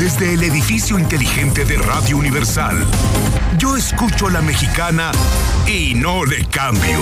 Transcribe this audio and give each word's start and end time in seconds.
desde 0.00 0.32
el 0.32 0.42
edificio 0.42 0.98
inteligente 0.98 1.66
de 1.66 1.76
Radio 1.76 2.16
Universal. 2.16 2.86
Yo 3.58 3.76
escucho 3.76 4.28
a 4.28 4.30
la 4.30 4.40
mexicana 4.40 5.12
y 5.66 5.92
no 5.94 6.24
le 6.24 6.46
cambio. 6.46 7.00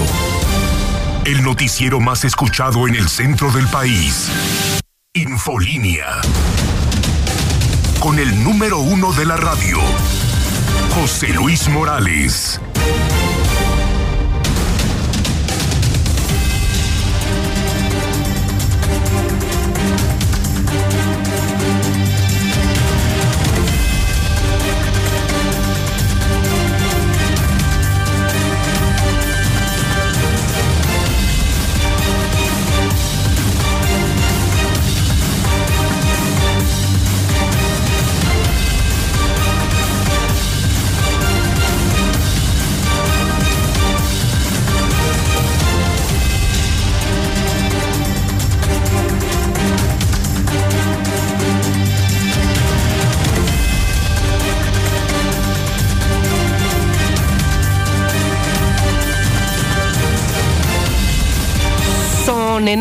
El 1.25 1.45
noticiero 1.45 2.01
más 2.01 2.25
escuchado 2.25 2.89
en 2.89 2.97
el 2.97 3.09
centro 3.09 3.53
del 3.53 3.69
país. 3.69 4.81
Infolínea. 5.15 6.07
Con 8.01 8.19
el 8.19 8.43
número 8.43 8.81
uno 8.81 9.13
de 9.13 9.27
la 9.27 9.37
radio, 9.37 9.79
José 10.97 11.29
Luis 11.29 11.69
Morales. 11.69 12.61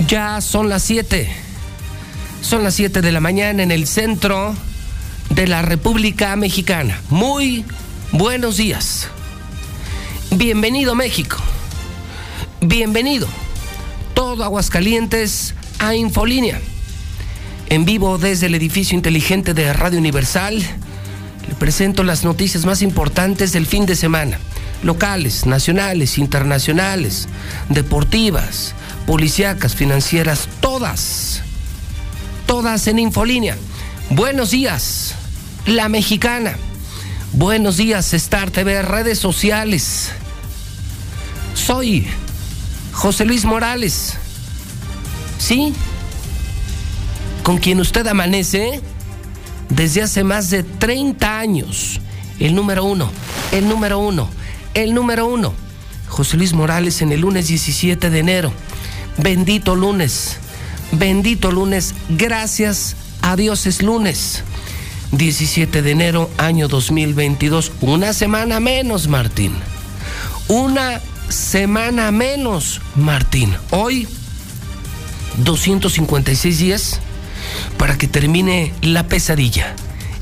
Ya 0.00 0.40
son 0.40 0.68
las 0.68 0.82
7. 0.82 1.28
Son 2.42 2.62
las 2.62 2.74
7 2.74 3.00
de 3.00 3.12
la 3.12 3.20
mañana 3.20 3.62
en 3.62 3.70
el 3.70 3.86
centro 3.86 4.54
de 5.30 5.46
la 5.46 5.62
República 5.62 6.36
Mexicana. 6.36 7.00
Muy 7.10 7.64
buenos 8.12 8.56
días. 8.56 9.08
Bienvenido 10.30 10.94
México. 10.94 11.36
Bienvenido. 12.60 13.28
Todo 14.14 14.44
Aguascalientes 14.44 15.54
a 15.78 15.94
Infolínea. 15.94 16.60
En 17.70 17.84
vivo 17.84 18.18
desde 18.18 18.46
el 18.46 18.54
edificio 18.54 18.96
inteligente 18.96 19.54
de 19.54 19.72
Radio 19.72 19.98
Universal, 19.98 20.58
le 21.48 21.54
presento 21.54 22.04
las 22.04 22.24
noticias 22.24 22.66
más 22.66 22.82
importantes 22.82 23.52
del 23.52 23.66
fin 23.66 23.86
de 23.86 23.96
semana 23.96 24.38
locales, 24.84 25.46
nacionales, 25.46 26.18
internacionales, 26.18 27.28
deportivas, 27.68 28.74
policíacas, 29.06 29.74
financieras, 29.74 30.48
todas, 30.60 31.42
todas 32.46 32.86
en 32.86 32.98
Infolínea. 32.98 33.56
Buenos 34.10 34.50
días, 34.50 35.14
la 35.66 35.88
mexicana. 35.88 36.56
Buenos 37.32 37.76
días, 37.76 38.14
Star 38.14 38.50
TV, 38.50 38.82
redes 38.82 39.18
sociales. 39.18 40.10
Soy 41.54 42.06
José 42.92 43.24
Luis 43.24 43.44
Morales. 43.44 44.14
¿Sí? 45.38 45.74
Con 47.42 47.58
quien 47.58 47.80
usted 47.80 48.06
amanece 48.06 48.80
desde 49.68 50.02
hace 50.02 50.24
más 50.24 50.50
de 50.50 50.62
30 50.62 51.38
años. 51.38 52.00
El 52.38 52.54
número 52.54 52.84
uno, 52.84 53.10
el 53.52 53.68
número 53.68 53.98
uno 53.98 54.28
el 54.74 54.92
número 54.92 55.26
uno, 55.26 55.54
José 56.08 56.36
Luis 56.36 56.52
Morales 56.52 57.00
en 57.00 57.12
el 57.12 57.20
lunes 57.20 57.46
17 57.46 58.10
de 58.10 58.18
enero. 58.18 58.52
Bendito 59.16 59.76
lunes, 59.76 60.38
bendito 60.90 61.52
lunes, 61.52 61.94
gracias 62.08 62.96
a 63.22 63.36
Dios 63.36 63.66
es 63.66 63.80
lunes. 63.82 64.42
17 65.12 65.82
de 65.82 65.90
enero, 65.92 66.28
año 66.36 66.66
2022. 66.66 67.70
Una 67.80 68.12
semana 68.12 68.58
menos, 68.58 69.06
Martín. 69.06 69.52
Una 70.48 71.00
semana 71.28 72.10
menos, 72.10 72.80
Martín. 72.96 73.54
Hoy, 73.70 74.08
256 75.38 76.58
días 76.58 76.98
para 77.78 77.96
que 77.96 78.08
termine 78.08 78.74
la 78.82 79.06
pesadilla. 79.06 79.76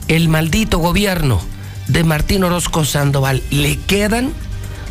El 0.09 0.29
maldito 0.29 0.79
gobierno 0.79 1.41
de 1.89 2.05
Martín 2.05 2.45
Orozco 2.45 2.85
Sandoval 2.85 3.43
le 3.51 3.79
quedan 3.79 4.35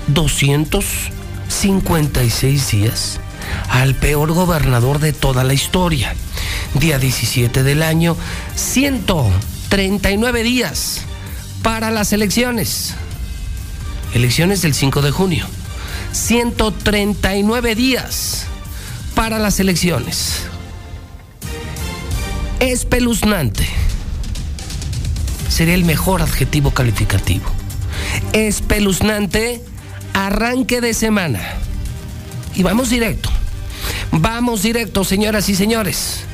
256 0.08 2.72
días 2.72 3.21
al 3.70 3.96
peor 3.96 4.32
gobernador 4.32 5.00
de 5.00 5.14
toda 5.14 5.44
la 5.44 5.54
historia. 5.54 6.16
Día 6.74 7.00
17 7.00 7.64
del 7.64 7.84
año, 7.84 8.16
139 8.56 10.44
días 10.44 11.02
para 11.64 11.92
las 11.92 12.14
elecciones. 12.14 12.96
Elecciones 14.14 14.62
del 14.62 14.74
5 14.74 15.02
de 15.02 15.12
junio. 15.12 15.46
139 16.12 17.76
días 17.76 18.46
para 19.16 19.40
las 19.40 19.60
elecciones. 19.60 20.44
Espeluznante 22.60 23.68
sería 25.50 25.74
el 25.74 25.84
mejor 25.84 26.22
adjetivo 26.22 26.72
calificativo. 26.72 27.46
Espeluznante 28.34 29.62
arranque 30.14 30.82
de 30.82 30.94
semana. 30.94 31.42
Y 32.56 32.64
vamos 32.64 32.90
directo. 32.90 33.30
Vamos 34.12 34.64
directo, 34.64 35.04
señoras 35.04 35.48
y 35.48 35.56
señores, 35.56 36.26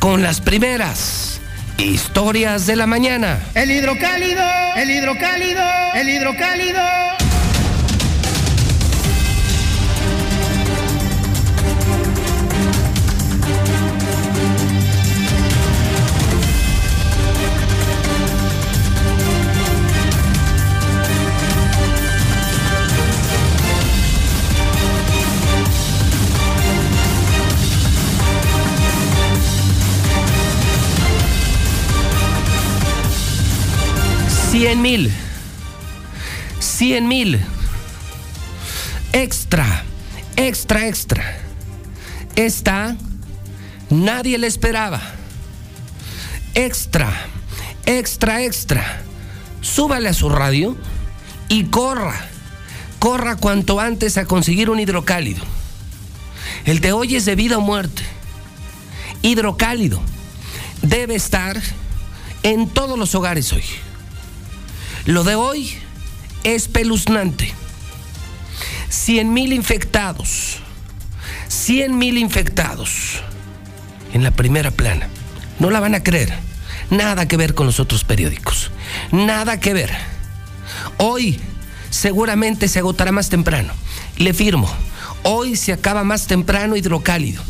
con 0.00 0.22
las 0.22 0.40
primeras 0.40 1.40
historias 1.78 2.66
de 2.66 2.76
la 2.76 2.86
mañana. 2.86 3.38
El 3.54 3.70
hidrocálido, 3.70 4.42
el 4.76 4.90
hidrocálido, 4.90 5.62
el 5.94 6.08
hidrocálido. 6.08 7.23
100 34.54 34.80
mil. 34.80 35.10
100 36.60 37.08
mil. 37.08 37.40
Extra, 39.12 39.82
extra, 40.36 40.86
extra. 40.86 41.38
Esta 42.36 42.96
nadie 43.90 44.38
le 44.38 44.46
esperaba. 44.46 45.02
Extra, 46.54 47.12
extra, 47.84 48.44
extra. 48.44 49.02
Súbale 49.60 50.10
a 50.10 50.14
su 50.14 50.28
radio 50.28 50.76
y 51.48 51.64
corra. 51.64 52.14
Corra 53.00 53.34
cuanto 53.34 53.80
antes 53.80 54.16
a 54.18 54.24
conseguir 54.24 54.70
un 54.70 54.78
hidrocálido. 54.78 55.42
El 56.64 56.78
de 56.78 56.92
hoy 56.92 57.16
es 57.16 57.24
de 57.24 57.34
vida 57.34 57.58
o 57.58 57.60
muerte. 57.60 58.04
Hidrocálido 59.20 60.00
debe 60.80 61.16
estar 61.16 61.60
en 62.44 62.68
todos 62.68 62.96
los 62.96 63.16
hogares 63.16 63.52
hoy. 63.52 63.64
Lo 65.06 65.22
de 65.22 65.34
hoy 65.34 65.74
es 66.44 66.68
peluznante. 66.68 67.52
100 68.88 69.32
mil 69.32 69.52
infectados. 69.52 70.60
100 71.48 71.98
mil 71.98 72.16
infectados 72.16 73.20
en 74.14 74.22
la 74.22 74.30
primera 74.30 74.70
plana. 74.70 75.08
No 75.58 75.70
la 75.70 75.80
van 75.80 75.94
a 75.94 76.02
creer. 76.02 76.32
Nada 76.88 77.28
que 77.28 77.36
ver 77.36 77.54
con 77.54 77.66
los 77.66 77.80
otros 77.80 78.02
periódicos. 78.02 78.70
Nada 79.12 79.60
que 79.60 79.74
ver. 79.74 79.90
Hoy 80.96 81.38
seguramente 81.90 82.66
se 82.68 82.78
agotará 82.78 83.12
más 83.12 83.28
temprano. 83.28 83.74
Le 84.16 84.32
firmo. 84.32 84.72
Hoy 85.22 85.56
se 85.56 85.74
acaba 85.74 86.02
más 86.02 86.26
temprano 86.26 86.76
hidrocálido. 86.76 87.42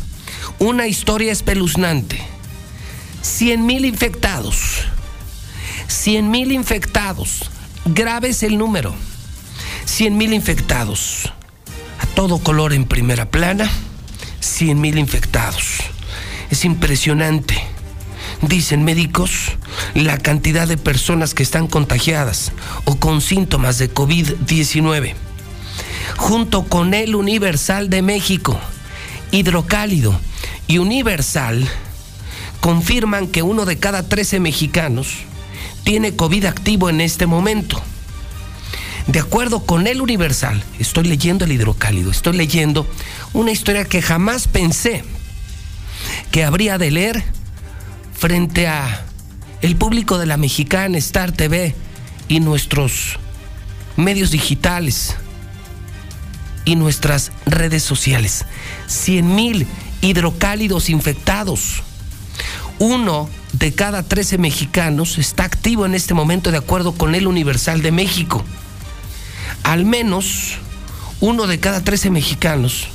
Una 0.59 0.87
historia 0.87 1.31
espeluznante. 1.31 2.19
100 3.21 3.65
mil 3.65 3.85
infectados. 3.85 4.87
100 5.87 6.29
mil 6.29 6.51
infectados. 6.51 7.49
Grave 7.85 8.29
es 8.29 8.43
el 8.43 8.57
número. 8.57 8.95
100 9.85 10.17
mil 10.17 10.33
infectados. 10.33 11.31
A 11.99 12.05
todo 12.07 12.39
color 12.39 12.73
en 12.73 12.85
primera 12.85 13.29
plana. 13.29 13.69
100 14.39 14.79
mil 14.79 14.97
infectados. 14.97 15.77
Es 16.49 16.65
impresionante. 16.65 17.55
Dicen 18.41 18.83
médicos 18.83 19.53
la 19.93 20.17
cantidad 20.17 20.67
de 20.67 20.77
personas 20.77 21.33
que 21.33 21.43
están 21.43 21.67
contagiadas 21.67 22.51
o 22.85 22.97
con 22.97 23.21
síntomas 23.21 23.77
de 23.77 23.93
COVID-19 23.93 25.15
junto 26.17 26.63
con 26.63 26.93
el 26.93 27.15
Universal 27.15 27.89
de 27.89 28.01
México, 28.01 28.59
Hidrocálido 29.31 30.17
y 30.67 30.77
Universal, 30.77 31.67
confirman 32.61 33.27
que 33.27 33.43
uno 33.43 33.65
de 33.65 33.77
cada 33.77 34.07
13 34.07 34.39
mexicanos 34.39 35.17
tiene 35.85 36.15
COVID 36.15 36.45
activo 36.45 36.89
en 36.89 36.99
este 36.99 37.27
momento. 37.27 37.81
De 39.07 39.19
acuerdo 39.19 39.65
con 39.65 39.85
el 39.85 40.01
Universal, 40.01 40.61
estoy 40.79 41.05
leyendo 41.05 41.45
el 41.45 41.51
hidrocálido, 41.51 42.09
estoy 42.09 42.35
leyendo 42.35 42.87
una 43.33 43.51
historia 43.51 43.85
que 43.85 44.01
jamás 44.01 44.47
pensé 44.47 45.03
que 46.31 46.43
habría 46.43 46.79
de 46.79 46.89
leer 46.89 47.23
frente 48.13 48.67
a 48.67 49.05
el 49.61 49.75
público 49.75 50.17
de 50.17 50.25
la 50.25 50.37
mexicana 50.37 50.97
Star 50.97 51.31
TV 51.31 51.75
y 52.27 52.39
nuestros 52.39 53.19
medios 53.95 54.31
digitales 54.31 55.15
y 56.65 56.75
nuestras 56.75 57.31
redes 57.45 57.83
sociales. 57.83 58.45
100 58.87 59.35
mil 59.35 59.67
hidrocálidos 60.01 60.89
infectados. 60.89 61.83
Uno 62.79 63.29
de 63.59 63.73
cada 63.73 64.03
13 64.03 64.37
mexicanos 64.37 65.17
está 65.17 65.45
activo 65.45 65.85
en 65.85 65.95
este 65.95 66.13
momento 66.13 66.51
de 66.51 66.57
acuerdo 66.57 66.91
con 66.91 67.15
el 67.15 67.25
Universal 67.25 67.81
de 67.81 67.91
México. 67.93 68.43
Al 69.63 69.85
menos 69.85 70.55
uno 71.21 71.47
de 71.47 71.59
cada 71.59 71.81
13 71.81 72.09
mexicanos 72.09 72.87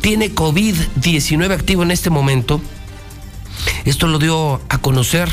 tiene 0.00 0.34
COVID-19 0.34 1.52
activo 1.52 1.82
en 1.82 1.90
este 1.90 2.08
momento. 2.08 2.60
Esto 3.84 4.06
lo 4.06 4.18
dio 4.18 4.62
a 4.70 4.78
conocer, 4.78 5.28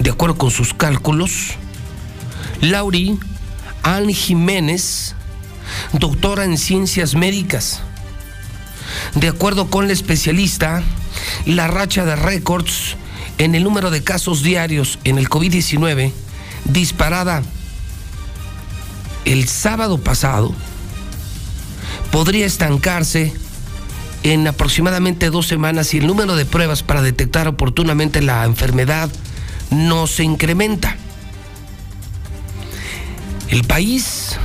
de 0.00 0.10
acuerdo 0.10 0.36
con 0.38 0.50
sus 0.50 0.74
cálculos, 0.74 1.52
Lauri 2.60 3.16
Ann 3.84 4.12
Jiménez, 4.12 5.14
doctora 5.92 6.44
en 6.44 6.58
ciencias 6.58 7.14
médicas. 7.14 7.80
De 9.14 9.28
acuerdo 9.28 9.70
con 9.70 9.86
la 9.86 9.92
especialista, 9.92 10.82
la 11.46 11.68
racha 11.68 12.04
de 12.04 12.16
récords 12.16 12.96
en 13.38 13.54
el 13.54 13.64
número 13.64 13.90
de 13.90 14.02
casos 14.02 14.42
diarios 14.42 14.98
en 15.04 15.18
el 15.18 15.28
COVID-19 15.28 16.12
disparada 16.64 17.42
el 19.24 19.48
sábado 19.48 19.98
pasado 19.98 20.54
podría 22.10 22.46
estancarse 22.46 23.32
en 24.22 24.46
aproximadamente 24.46 25.30
dos 25.30 25.46
semanas 25.46 25.88
si 25.88 25.98
el 25.98 26.06
número 26.06 26.34
de 26.34 26.46
pruebas 26.46 26.82
para 26.82 27.02
detectar 27.02 27.46
oportunamente 27.46 28.22
la 28.22 28.44
enfermedad 28.44 29.10
no 29.70 30.06
se 30.06 30.24
incrementa. 30.24 30.96
El 33.48 33.64
país 33.64 34.36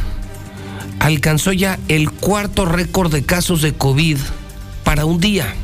alcanzó 0.99 1.53
ya 1.53 1.79
el 1.87 2.11
cuarto 2.11 2.65
récord 2.65 3.11
de 3.11 3.23
casos 3.23 3.61
de 3.61 3.73
COVID 3.73 4.17
para 4.83 5.05
un 5.05 5.19
día. 5.19 5.55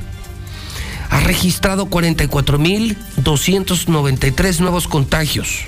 Ha 1.16 1.22
registrado 1.22 1.86
44.293 1.86 4.60
nuevos 4.60 4.90
contagios. 4.90 5.62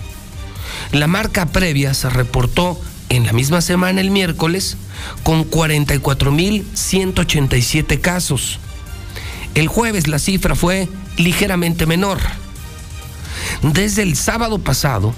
La 0.91 1.07
marca 1.07 1.45
previa 1.45 1.93
se 1.93 2.09
reportó 2.09 2.77
en 3.07 3.25
la 3.25 3.31
misma 3.31 3.61
semana 3.61 4.01
el 4.01 4.11
miércoles 4.11 4.75
con 5.23 5.49
44.187 5.49 8.01
casos. 8.01 8.59
El 9.55 9.69
jueves 9.69 10.09
la 10.09 10.19
cifra 10.19 10.53
fue 10.53 10.89
ligeramente 11.15 11.85
menor. 11.85 12.17
Desde 13.61 14.01
el 14.01 14.17
sábado 14.17 14.59
pasado, 14.59 15.15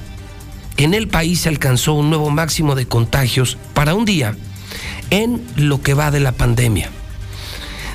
en 0.78 0.94
el 0.94 1.08
país 1.08 1.40
se 1.40 1.50
alcanzó 1.50 1.94
un 1.94 2.12
nuevo 2.12 2.30
máximo 2.30 2.76
de 2.76 2.88
contagios 2.88 3.58
para 3.74 3.96
un 3.96 4.06
día 4.06 4.36
en 5.10 5.42
lo 5.56 5.82
que 5.82 5.96
va 5.96 6.12
de 6.12 6.20
la 6.20 6.34
pandemia. 6.34 6.92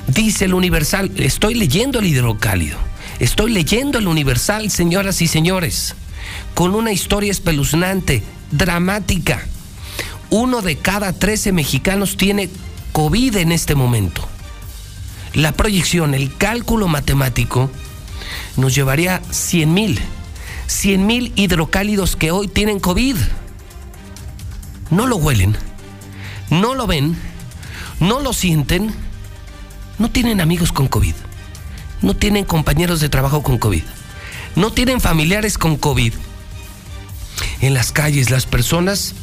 Dice 0.07 0.45
el 0.45 0.53
Universal, 0.53 1.11
estoy 1.17 1.55
leyendo 1.55 1.99
el 1.99 2.05
hidrocálido, 2.05 2.77
estoy 3.19 3.51
leyendo 3.51 3.97
el 3.97 4.07
Universal, 4.07 4.69
señoras 4.69 5.21
y 5.21 5.27
señores, 5.27 5.95
con 6.53 6.75
una 6.75 6.91
historia 6.91 7.31
espeluznante, 7.31 8.23
dramática. 8.51 9.45
Uno 10.29 10.61
de 10.61 10.77
cada 10.77 11.13
13 11.13 11.51
mexicanos 11.51 12.17
tiene 12.17 12.49
COVID 12.91 13.37
en 13.37 13.51
este 13.51 13.75
momento. 13.75 14.27
La 15.33 15.51
proyección, 15.51 16.13
el 16.13 16.35
cálculo 16.37 16.87
matemático, 16.87 17.69
nos 18.57 18.73
llevaría 18.73 19.21
100 19.31 19.73
mil 19.73 19.99
100 20.67 21.05
mil 21.05 21.31
hidrocálidos 21.35 22.15
que 22.15 22.31
hoy 22.31 22.47
tienen 22.47 22.79
COVID. 22.79 23.15
No 24.89 25.07
lo 25.07 25.17
huelen, 25.17 25.55
no 26.49 26.75
lo 26.75 26.87
ven, 26.87 27.15
no 27.99 28.19
lo 28.19 28.33
sienten, 28.33 28.93
no 29.99 30.09
tienen 30.09 30.41
amigos 30.41 30.71
con 30.71 30.87
COVID, 30.87 31.13
no 32.01 32.15
tienen 32.15 32.45
compañeros 32.45 32.99
de 32.99 33.09
trabajo 33.09 33.43
con 33.43 33.57
COVID, 33.57 33.83
no 34.55 34.71
tienen 34.71 35.01
familiares 35.01 35.57
con 35.57 35.77
COVID. 35.77 36.13
En 37.61 37.73
las 37.73 37.91
calles 37.91 38.29
las 38.29 38.45
personas 38.45 39.13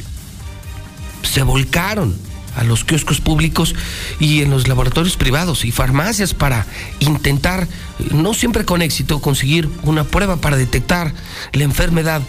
se 1.22 1.42
volcaron 1.42 2.16
a 2.56 2.64
los 2.64 2.84
kioscos 2.84 3.20
públicos 3.20 3.74
y 4.20 4.42
en 4.42 4.50
los 4.50 4.68
laboratorios 4.68 5.16
privados 5.16 5.64
y 5.64 5.72
farmacias 5.72 6.34
para 6.34 6.66
intentar, 7.00 7.66
no 8.10 8.34
siempre 8.34 8.64
con 8.64 8.82
éxito, 8.82 9.20
conseguir 9.20 9.68
una 9.84 10.04
prueba 10.04 10.36
para 10.36 10.56
detectar 10.56 11.14
la 11.52 11.64
enfermedad 11.64 12.22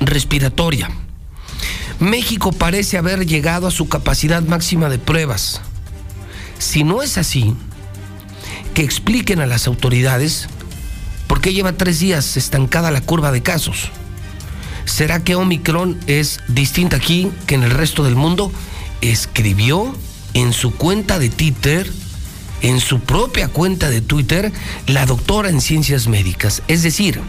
respiratoria. 0.00 0.90
México 1.98 2.52
parece 2.52 2.98
haber 2.98 3.26
llegado 3.26 3.66
a 3.66 3.70
su 3.70 3.88
capacidad 3.88 4.42
máxima 4.42 4.88
de 4.88 4.98
pruebas. 4.98 5.60
Si 6.58 6.84
no 6.84 7.02
es 7.02 7.18
así, 7.18 7.54
que 8.76 8.82
expliquen 8.82 9.40
a 9.40 9.46
las 9.46 9.66
autoridades 9.66 10.50
por 11.28 11.40
qué 11.40 11.54
lleva 11.54 11.72
tres 11.72 11.98
días 11.98 12.36
estancada 12.36 12.90
la 12.90 13.00
curva 13.00 13.32
de 13.32 13.42
casos. 13.42 13.88
¿Será 14.84 15.24
que 15.24 15.34
Omicron 15.34 15.98
es 16.06 16.40
distinta 16.46 16.98
aquí 16.98 17.32
que 17.46 17.54
en 17.54 17.62
el 17.62 17.70
resto 17.70 18.04
del 18.04 18.16
mundo? 18.16 18.52
escribió 19.00 19.96
en 20.34 20.52
su 20.52 20.74
cuenta 20.74 21.18
de 21.18 21.30
Twitter, 21.30 21.90
en 22.60 22.80
su 22.80 23.00
propia 23.00 23.48
cuenta 23.48 23.88
de 23.88 24.02
Twitter, 24.02 24.52
la 24.86 25.06
doctora 25.06 25.48
en 25.48 25.62
ciencias 25.62 26.06
médicas. 26.06 26.62
Es 26.68 26.82
decir, 26.82 27.22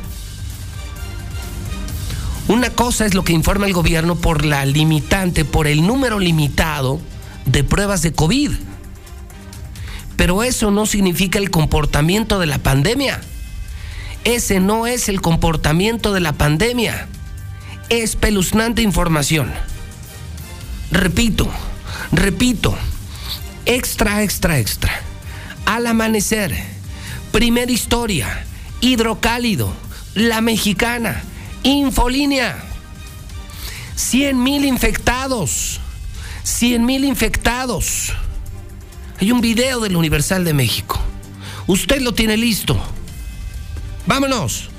una 2.50 2.72
cosa 2.72 3.06
es 3.06 3.14
lo 3.14 3.24
que 3.24 3.32
informa 3.32 3.68
el 3.68 3.74
gobierno 3.74 4.18
por 4.18 4.44
la 4.44 4.66
limitante, 4.66 5.46
por 5.46 5.68
el 5.68 5.88
número 5.88 6.20
limitado 6.20 7.00
de 7.46 7.64
pruebas 7.64 8.02
de 8.02 8.12
COVID. 8.12 8.52
Pero 10.18 10.44
eso 10.44 10.72
no 10.72 10.86
significa 10.86 11.40
el 11.40 11.52
comportamiento 11.52 12.40
de 12.40 12.48
la 12.48 12.58
pandemia. 12.58 13.22
Ese 14.26 14.60
no 14.60 14.88
es 14.88 15.08
el 15.08 15.22
comportamiento 15.22 16.12
de 16.12 16.20
la 16.20 16.34
pandemia. 16.34 17.08
Espeluznante 17.88 18.82
información. 18.82 19.54
Repito, 20.92 21.50
repito, 22.12 22.76
extra, 23.66 24.24
extra, 24.24 24.60
extra. 24.60 24.92
Al 25.66 25.88
amanecer, 25.88 26.54
primera 27.32 27.72
historia, 27.72 28.46
hidrocálido, 28.82 29.72
la 30.16 30.42
mexicana, 30.42 31.24
infolínea. 31.64 32.58
100 33.96 34.44
mil 34.44 34.66
infectados, 34.66 35.80
100 36.44 36.86
mil 36.86 37.06
infectados. 37.06 38.14
Hay 39.20 39.32
un 39.32 39.42
video 39.42 39.80
del 39.80 39.96
Universal 39.96 40.46
de 40.46 40.54
México. 40.54 41.00
Usted 41.66 42.02
lo 42.02 42.14
tiene 42.14 42.38
listo. 42.38 42.78
Vámonos. 44.06 44.70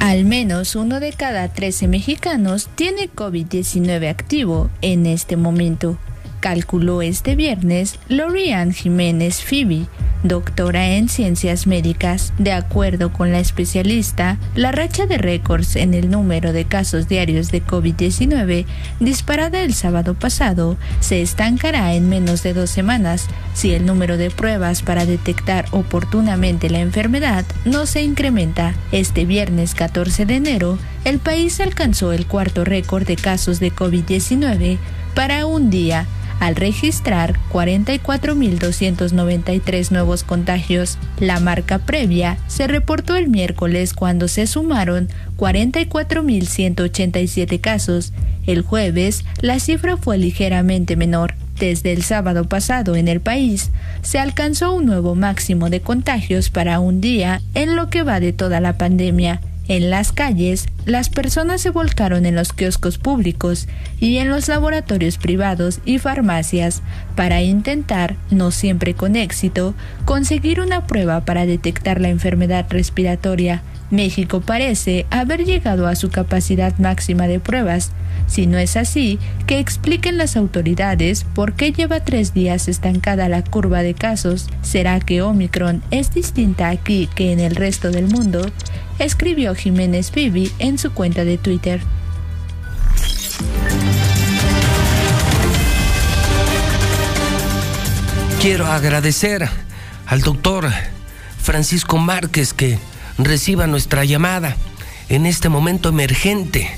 Al 0.00 0.24
menos 0.24 0.74
uno 0.74 0.98
de 0.98 1.12
cada 1.12 1.52
13 1.52 1.86
mexicanos 1.86 2.68
tiene 2.74 3.08
COVID-19 3.08 4.10
activo 4.10 4.68
en 4.82 5.06
este 5.06 5.36
momento, 5.36 5.96
calculó 6.40 7.02
este 7.02 7.36
viernes 7.36 7.98
Lorian 8.08 8.72
Jiménez 8.72 9.42
Phoebe, 9.42 9.86
doctora 10.22 10.96
en 10.96 11.08
ciencias 11.08 11.66
médicas. 11.66 12.32
De 12.38 12.52
acuerdo 12.52 13.12
con 13.12 13.30
la 13.30 13.38
especialista, 13.38 14.38
la 14.54 14.72
racha 14.72 15.06
de 15.06 15.18
récords 15.18 15.76
en 15.76 15.94
el 15.94 16.10
número 16.10 16.52
de 16.52 16.64
casos 16.64 17.08
diarios 17.08 17.50
de 17.50 17.62
COVID-19 17.62 18.64
disparada 18.98 19.62
el 19.62 19.74
sábado 19.74 20.14
pasado 20.14 20.76
se 21.00 21.22
estancará 21.22 21.94
en 21.94 22.08
menos 22.08 22.42
de 22.42 22.54
dos 22.54 22.70
semanas 22.70 23.28
si 23.54 23.72
el 23.72 23.86
número 23.86 24.16
de 24.16 24.30
pruebas 24.30 24.82
para 24.82 25.06
detectar 25.06 25.66
oportunamente 25.70 26.70
la 26.70 26.80
enfermedad 26.80 27.44
no 27.64 27.86
se 27.86 28.02
incrementa. 28.02 28.74
Este 28.92 29.24
viernes 29.24 29.74
14 29.74 30.26
de 30.26 30.36
enero, 30.36 30.78
el 31.04 31.18
país 31.18 31.60
alcanzó 31.60 32.12
el 32.12 32.26
cuarto 32.26 32.64
récord 32.64 33.06
de 33.06 33.16
casos 33.16 33.60
de 33.60 33.72
COVID-19 33.72 34.78
para 35.14 35.46
un 35.46 35.70
día 35.70 36.06
al 36.40 36.56
registrar 36.56 37.38
44.293 37.52 39.92
nuevos 39.92 40.24
contagios. 40.24 40.98
La 41.18 41.38
marca 41.38 41.78
previa 41.78 42.38
se 42.48 42.66
reportó 42.66 43.14
el 43.16 43.28
miércoles 43.28 43.94
cuando 43.94 44.26
se 44.26 44.48
sumaron 44.48 45.08
44.187 45.36 47.60
casos. 47.60 48.12
El 48.46 48.62
jueves 48.62 49.24
la 49.40 49.60
cifra 49.60 49.96
fue 49.96 50.18
ligeramente 50.18 50.96
menor. 50.96 51.36
Desde 51.58 51.92
el 51.92 52.02
sábado 52.02 52.42
pasado 52.44 52.96
en 52.96 53.06
el 53.06 53.20
país 53.20 53.70
se 54.00 54.18
alcanzó 54.18 54.72
un 54.72 54.86
nuevo 54.86 55.14
máximo 55.14 55.68
de 55.68 55.82
contagios 55.82 56.48
para 56.48 56.80
un 56.80 57.02
día 57.02 57.42
en 57.54 57.76
lo 57.76 57.90
que 57.90 58.02
va 58.02 58.18
de 58.18 58.32
toda 58.32 58.60
la 58.60 58.78
pandemia. 58.78 59.42
En 59.70 59.88
las 59.88 60.10
calles, 60.10 60.66
las 60.84 61.10
personas 61.10 61.60
se 61.60 61.70
volcaron 61.70 62.26
en 62.26 62.34
los 62.34 62.52
kioscos 62.52 62.98
públicos 62.98 63.68
y 64.00 64.16
en 64.16 64.28
los 64.28 64.48
laboratorios 64.48 65.16
privados 65.16 65.78
y 65.84 66.00
farmacias 66.00 66.82
para 67.14 67.40
intentar, 67.42 68.16
no 68.32 68.50
siempre 68.50 68.94
con 68.94 69.14
éxito, 69.14 69.76
conseguir 70.06 70.60
una 70.60 70.88
prueba 70.88 71.24
para 71.24 71.46
detectar 71.46 72.00
la 72.00 72.08
enfermedad 72.08 72.66
respiratoria. 72.68 73.62
México 73.90 74.40
parece 74.40 75.06
haber 75.10 75.44
llegado 75.44 75.86
a 75.86 75.96
su 75.96 76.10
capacidad 76.10 76.76
máxima 76.78 77.26
de 77.26 77.40
pruebas. 77.40 77.90
Si 78.26 78.46
no 78.46 78.58
es 78.58 78.76
así, 78.76 79.18
que 79.46 79.58
expliquen 79.58 80.16
las 80.16 80.36
autoridades 80.36 81.24
por 81.34 81.54
qué 81.54 81.72
lleva 81.72 82.04
tres 82.04 82.32
días 82.32 82.68
estancada 82.68 83.28
la 83.28 83.42
curva 83.42 83.82
de 83.82 83.94
casos. 83.94 84.48
¿Será 84.62 85.00
que 85.00 85.22
Omicron 85.22 85.82
es 85.90 86.14
distinta 86.14 86.68
aquí 86.68 87.08
que 87.14 87.32
en 87.32 87.40
el 87.40 87.56
resto 87.56 87.90
del 87.90 88.06
mundo? 88.06 88.48
Escribió 88.98 89.54
Jiménez 89.54 90.12
Vivi 90.12 90.52
en 90.58 90.78
su 90.78 90.92
cuenta 90.92 91.24
de 91.24 91.38
Twitter. 91.38 91.80
Quiero 98.40 98.66
agradecer 98.66 99.46
al 100.06 100.22
doctor 100.22 100.70
Francisco 101.42 101.98
Márquez 101.98 102.54
que 102.54 102.78
reciba 103.24 103.66
nuestra 103.66 104.04
llamada 104.04 104.56
en 105.08 105.26
este 105.26 105.48
momento 105.48 105.88
emergente, 105.88 106.70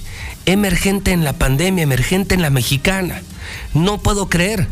emergente 0.46 1.12
en 1.12 1.24
la 1.24 1.34
pandemia, 1.34 1.84
emergente 1.84 2.34
en 2.34 2.42
la 2.42 2.50
mexicana. 2.50 3.22
No 3.74 3.98
puedo 3.98 4.28
creer 4.28 4.68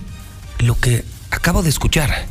lo 0.59 0.79
que 0.79 1.05
acabo 1.31 1.63
de 1.63 1.69
escuchar. 1.69 2.27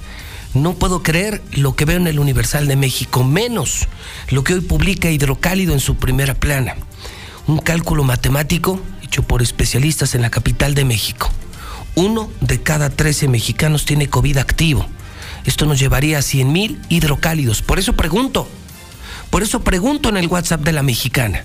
No 0.54 0.74
puedo 0.74 1.04
creer 1.04 1.44
lo 1.52 1.76
que 1.76 1.86
veo 1.86 1.98
en 1.98 2.08
el 2.08 2.20
Universal 2.20 2.68
de 2.68 2.76
México, 2.76 3.24
menos 3.24 3.88
lo 4.30 4.44
que 4.44 4.56
hoy 4.56 4.62
publica 4.62 5.12
Hidrocálido 5.12 5.74
en 5.74 5.80
su 5.80 5.96
primera 5.96 6.34
plana. 6.34 6.76
Un 7.46 7.60
cálculo 7.60 8.04
matemático 8.04 8.82
hecho 9.04 9.22
por 9.22 9.44
especialistas 9.44 10.16
en 10.16 10.24
la 10.24 10.32
capital 10.32 10.74
de 10.74 10.86
México. 10.86 11.30
Uno 11.94 12.32
de 12.42 12.62
cada 12.62 12.90
13 12.90 13.28
mexicanos 13.28 13.86
tiene 13.86 14.10
COVID 14.10 14.38
activo. 14.38 14.88
Esto 15.46 15.66
nos 15.66 15.80
llevaría 15.80 16.18
a 16.18 16.24
100 16.24 16.52
mil 16.52 16.82
hidrocálidos. 16.90 17.62
Por 17.62 17.78
eso 17.80 17.94
pregunto, 17.94 18.48
por 19.30 19.44
eso 19.44 19.62
pregunto 19.62 20.10
en 20.10 20.18
el 20.18 20.28
WhatsApp 20.28 20.62
de 20.62 20.74
la 20.74 20.84
mexicana. 20.84 21.44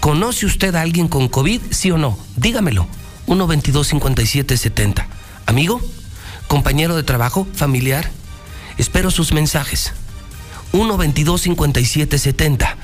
¿Conoce 0.00 0.46
usted 0.46 0.74
a 0.74 0.80
alguien 0.82 1.08
con 1.08 1.28
COVID? 1.28 1.60
¿Sí 1.70 1.90
o 1.90 1.98
no? 1.98 2.18
Dígamelo. 2.36 2.86
122-5770. 3.26 5.06
Amigo, 5.46 5.80
compañero 6.46 6.94
de 6.94 7.02
trabajo, 7.02 7.46
familiar. 7.54 8.10
Espero 8.76 9.10
sus 9.10 9.32
mensajes. 9.32 9.94
122-5770. 10.72 12.76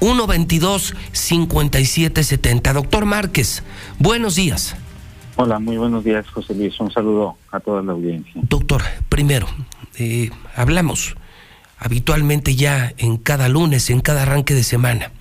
122-5770. 0.00 2.72
Doctor 2.72 3.04
Márquez, 3.06 3.64
buenos 3.98 4.36
días. 4.36 4.76
Hola, 5.36 5.58
muy 5.58 5.76
buenos 5.76 6.04
días, 6.04 6.28
José 6.28 6.54
Luis. 6.54 6.78
Un 6.78 6.92
saludo 6.92 7.36
a 7.50 7.58
toda 7.60 7.82
la 7.82 7.92
audiencia. 7.92 8.32
Doctor, 8.34 8.82
primero, 9.08 9.48
eh, 9.96 10.30
hablamos 10.54 11.16
habitualmente 11.78 12.54
ya 12.54 12.92
en 12.98 13.16
cada 13.16 13.48
lunes, 13.48 13.90
en 13.90 14.00
cada 14.00 14.22
arranque 14.22 14.54
de 14.54 14.62
semana. 14.62 15.12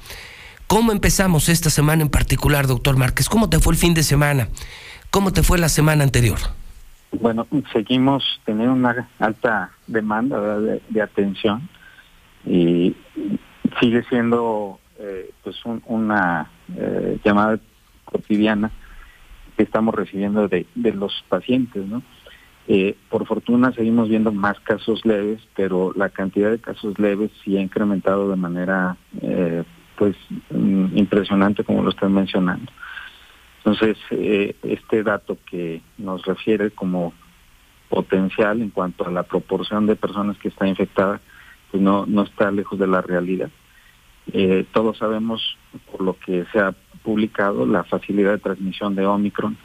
¿Cómo 0.68 0.92
empezamos 0.92 1.48
esta 1.50 1.70
semana 1.70 2.02
en 2.02 2.10
particular, 2.10 2.68
doctor 2.68 2.98
Márquez? 2.98 3.30
¿Cómo 3.30 3.50
te 3.50 3.60
fue 3.60 3.74
el 3.74 3.80
fin 3.80 3.94
de 3.94 4.04
semana? 4.04 4.50
¿Cómo 5.12 5.32
te 5.32 5.44
fue 5.44 5.58
la 5.58 5.70
semana 5.70 6.04
anterior? 6.04 6.40
Bueno, 7.12 7.48
seguimos 7.72 8.24
teniendo 8.46 8.74
una 8.74 9.08
alta 9.20 9.72
demanda 9.88 10.60
de, 10.60 11.02
atención 11.02 11.70
y 12.46 12.96
sigue 13.80 14.04
siendo 14.10 14.80
eh, 15.00 15.32
pues 15.44 15.56
una 15.86 16.52
eh, 16.76 17.18
llamada 17.24 17.60
cotidiana 18.04 18.72
que 19.56 19.64
estamos 19.64 19.96
recibiendo 19.96 20.50
de, 20.50 20.66
de 20.76 20.92
los 20.92 21.24
pacientes, 21.30 21.86
¿no? 21.88 22.04
Eh, 22.70 22.98
por 23.10 23.26
fortuna 23.26 23.72
seguimos 23.72 24.10
viendo 24.10 24.34
más 24.34 24.60
casos 24.60 25.06
leves, 25.06 25.42
pero 25.56 25.94
la 25.96 26.10
cantidad 26.10 26.52
de 26.52 26.60
casos 26.60 27.00
leves 27.00 27.32
sí 27.44 27.56
ha 27.56 27.62
incrementado 27.62 28.30
de 28.30 28.36
manera 28.36 28.98
eh, 29.22 29.64
pues 29.96 30.18
mm, 30.50 30.98
impresionante 30.98 31.64
como 31.64 31.82
lo 31.82 31.92
están 31.92 32.14
mencionando. 32.14 32.70
Entonces, 33.60 33.98
eh, 34.12 34.56
este 34.64 35.02
dato 35.04 35.38
que 35.50 35.82
nos 35.98 36.26
refiere 36.26 36.72
como 36.72 37.14
potencial 37.88 38.62
en 38.62 38.70
cuanto 38.70 39.08
a 39.08 39.12
la 39.12 39.24
proporción 39.24 39.86
de 39.86 39.96
personas 39.96 40.38
que 40.38 40.50
está 40.50 40.68
infectada, 40.68 41.22
pues 41.72 41.82
no, 41.82 42.06
no 42.06 42.24
está 42.24 42.52
lejos 42.52 42.78
de 42.78 42.88
la 42.88 43.02
realidad. 43.02 43.50
todos 44.74 44.98
sabemos, 44.98 45.58
por 45.90 46.02
lo 46.02 46.18
que 46.20 46.46
se 46.52 46.60
ha 46.60 46.76
publicado, 47.02 47.66
la 47.66 47.86
facilidad 47.86 48.32
de 48.32 48.40
transmisión 48.40 48.94
de 48.94 49.06
Omicron, 49.06 49.58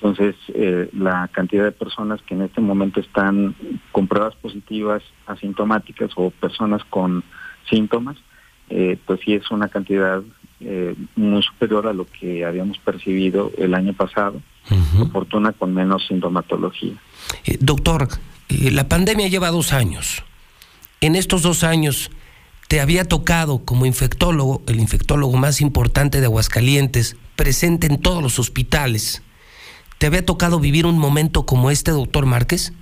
entonces, 0.00 0.36
eh, 0.54 0.90
la 0.92 1.28
cantidad 1.28 1.64
de 1.64 1.72
personas 1.72 2.20
que 2.22 2.34
en 2.34 2.42
este 2.42 2.60
momento 2.60 3.00
están 3.00 3.54
con 3.92 4.06
pruebas 4.06 4.34
positivas 4.36 5.02
asintomáticas 5.26 6.10
o 6.16 6.30
personas 6.30 6.84
con 6.84 7.24
síntomas, 7.68 8.16
eh, 8.68 8.98
pues 9.06 9.20
sí 9.24 9.34
es 9.34 9.50
una 9.50 9.68
cantidad 9.68 10.22
eh, 10.60 10.94
muy 11.16 11.42
superior 11.42 11.86
a 11.86 11.94
lo 11.94 12.06
que 12.06 12.44
habíamos 12.44 12.78
percibido 12.78 13.52
el 13.56 13.74
año 13.74 13.94
pasado, 13.94 14.40
por 14.98 15.10
fortuna 15.12 15.52
con 15.52 15.72
menos 15.72 16.06
sintomatología. 16.06 16.94
doctor, 17.60 18.08
la 18.48 18.88
pandemia 18.88 19.28
lleva 19.28 19.50
dos 19.50 19.72
años. 19.72 20.24
En 21.00 21.14
estos 21.14 21.42
dos 21.42 21.62
años, 21.62 22.10
¿te 22.68 22.80
había 22.80 23.04
tocado 23.04 23.64
como 23.64 23.86
infectólogo, 23.86 24.62
el 24.66 24.80
infectólogo 24.80 25.36
más 25.36 25.60
importante 25.60 26.20
de 26.20 26.26
Aguascalientes, 26.26 27.16
presente 27.36 27.86
en 27.86 28.00
todos 28.00 28.22
los 28.22 28.38
hospitales? 28.38 29.22
¿Te 29.98 30.06
había 30.06 30.24
tocado 30.24 30.60
vivir 30.60 30.86
un 30.86 30.98
momento 30.98 31.46
como 31.46 31.70
este, 31.70 31.90
doctor 31.90 32.26
Márquez? 32.26 32.72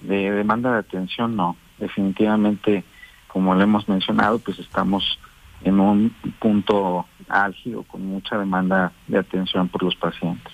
De 0.00 0.30
demanda 0.30 0.72
de 0.72 0.78
atención, 0.78 1.36
no. 1.36 1.56
Definitivamente, 1.78 2.84
como 3.26 3.54
le 3.54 3.64
hemos 3.64 3.88
mencionado, 3.88 4.38
pues 4.38 4.58
estamos 4.58 5.18
en 5.62 5.80
un 5.80 6.14
punto 6.40 7.06
álgido 7.28 7.82
con 7.82 8.06
mucha 8.06 8.38
demanda 8.38 8.92
de 9.08 9.18
atención 9.18 9.68
por 9.68 9.82
los 9.82 9.94
pacientes. 9.96 10.52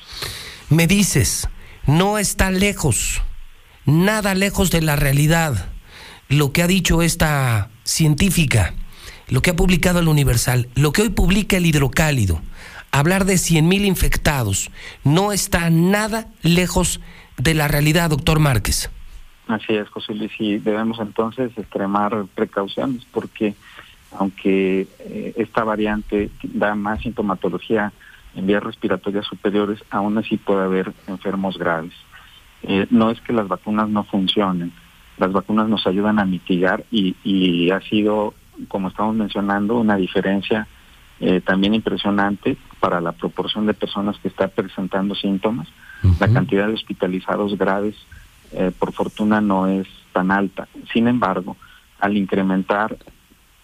Me 0.68 0.86
dices, 0.86 1.48
no 1.86 2.18
está 2.18 2.50
lejos, 2.50 3.22
nada 3.84 4.34
lejos 4.34 4.70
de 4.70 4.80
la 4.80 4.96
realidad, 4.96 5.66
lo 6.28 6.52
que 6.52 6.62
ha 6.62 6.66
dicho 6.66 7.02
esta 7.02 7.70
científica, 7.84 8.74
lo 9.28 9.42
que 9.42 9.50
ha 9.50 9.56
publicado 9.56 10.00
el 10.00 10.08
Universal, 10.08 10.68
lo 10.74 10.92
que 10.92 11.02
hoy 11.02 11.10
publica 11.10 11.56
el 11.56 11.66
Hidrocálido 11.66 12.40
hablar 12.94 13.24
de 13.24 13.34
100.000 13.34 13.84
infectados 13.84 14.70
no 15.02 15.32
está 15.32 15.68
nada 15.68 16.28
lejos 16.42 17.00
de 17.36 17.54
la 17.54 17.66
realidad, 17.66 18.10
doctor 18.10 18.38
Márquez. 18.38 18.88
Así 19.48 19.74
es, 19.74 19.88
José 19.88 20.14
Luis, 20.14 20.32
y 20.38 20.58
debemos 20.58 20.98
entonces 21.00 21.50
extremar 21.58 22.24
precauciones 22.34 23.04
porque 23.12 23.54
aunque 24.16 24.86
eh, 25.00 25.34
esta 25.36 25.64
variante 25.64 26.30
da 26.44 26.76
más 26.76 27.00
sintomatología 27.00 27.92
en 28.36 28.46
vías 28.46 28.62
respiratorias 28.62 29.26
superiores, 29.26 29.82
aún 29.90 30.16
así 30.16 30.36
puede 30.36 30.62
haber 30.62 30.92
enfermos 31.08 31.58
graves. 31.58 31.94
Eh, 32.62 32.86
no 32.90 33.10
es 33.10 33.20
que 33.22 33.32
las 33.32 33.48
vacunas 33.48 33.88
no 33.88 34.04
funcionen, 34.04 34.72
las 35.18 35.32
vacunas 35.32 35.68
nos 35.68 35.86
ayudan 35.88 36.20
a 36.20 36.24
mitigar 36.24 36.84
y, 36.92 37.16
y 37.24 37.70
ha 37.70 37.80
sido, 37.80 38.34
como 38.68 38.88
estamos 38.88 39.16
mencionando, 39.16 39.78
una 39.78 39.96
diferencia 39.96 40.68
eh, 41.26 41.40
también 41.40 41.74
impresionante 41.74 42.58
para 42.80 43.00
la 43.00 43.12
proporción 43.12 43.64
de 43.64 43.72
personas 43.72 44.18
que 44.18 44.28
está 44.28 44.48
presentando 44.48 45.14
síntomas. 45.14 45.66
La 46.20 46.28
cantidad 46.28 46.66
de 46.66 46.74
hospitalizados 46.74 47.56
graves 47.56 47.96
eh, 48.52 48.70
por 48.78 48.92
fortuna 48.92 49.40
no 49.40 49.68
es 49.68 49.88
tan 50.12 50.30
alta. 50.30 50.68
Sin 50.92 51.08
embargo, 51.08 51.56
al 51.98 52.18
incrementar 52.18 52.98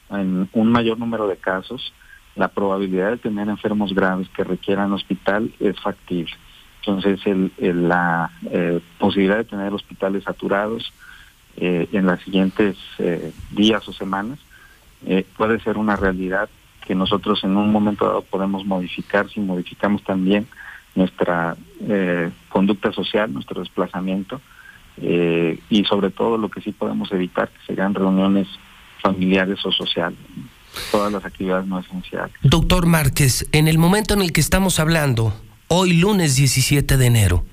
en 0.09 0.49
un 0.55 0.73
mayor 0.73 0.99
número 0.99 1.29
de 1.29 1.37
casos, 1.37 1.93
la 2.35 2.49
probabilidad 2.49 3.11
de 3.11 3.19
tener 3.19 3.51
enfermos 3.51 3.93
graves 3.93 4.31
que 4.31 4.43
requieran 4.43 4.95
hospital 4.95 5.53
es 5.61 5.79
factible. 5.81 6.33
Entonces, 6.79 7.21
el, 7.27 7.53
la 7.89 8.31
eh, 8.51 8.81
posibilidad 8.99 9.37
de 9.37 9.45
tener 9.45 9.75
hospitales 9.75 10.25
saturados 10.25 10.95
eh, 11.59 11.91
en 11.93 12.07
las 12.07 12.23
siguientes 12.23 12.79
eh, 12.99 13.35
días 13.51 13.87
o 13.87 13.93
semanas 13.93 14.39
puede 15.37 15.59
ser 15.61 15.79
una 15.79 15.97
realidad 15.97 16.51
que 16.91 16.97
nosotros 16.97 17.45
en 17.45 17.57
un 17.57 17.71
momento 17.71 18.05
dado 18.05 18.23
podemos 18.23 18.67
modificar 18.67 19.31
si 19.31 19.39
modificamos 19.39 20.03
también 20.03 20.49
nuestra 20.97 21.57
conducta 22.49 22.91
social, 22.91 23.33
nuestro 23.33 23.61
desplazamiento 23.61 24.41
y 25.01 25.85
sobre 25.85 26.11
todo 26.11 26.37
lo 26.37 26.51
que 26.51 26.61
sí 26.61 26.73
podemos 26.73 27.13
evitar 27.13 27.49
que 27.49 27.77
sean 27.77 27.95
reuniones 27.95 28.49
familiares 29.01 29.65
o 29.65 29.71
sociales 29.71 30.19
todas 30.91 31.13
las 31.13 31.25
actividades 31.25 31.69
no 31.69 31.79
esenciales. 31.79 32.35
Doctor 32.43 32.87
Márquez, 32.87 33.47
en 33.53 33.69
el 33.69 33.79
momento 33.79 34.15
en 34.15 34.23
el 34.23 34.33
que 34.33 34.41
estamos 34.41 34.81
hablando, 34.81 35.33
hoy 35.69 35.93
lunes 35.93 36.35
17 36.35 36.97
de 36.97 37.07
enero, 37.07 37.45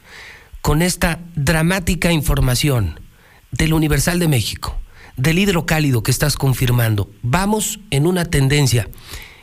con 0.62 0.82
esta 0.82 1.20
dramática 1.36 2.12
información 2.12 3.00
del 3.52 3.74
Universal 3.74 4.18
de 4.18 4.30
México, 4.30 4.80
del 5.16 5.38
hidrocálido 5.38 6.02
que 6.02 6.10
estás 6.10 6.38
confirmando, 6.38 7.12
vamos 7.22 7.80
en 7.92 8.08
una 8.08 8.26
tendencia. 8.26 8.88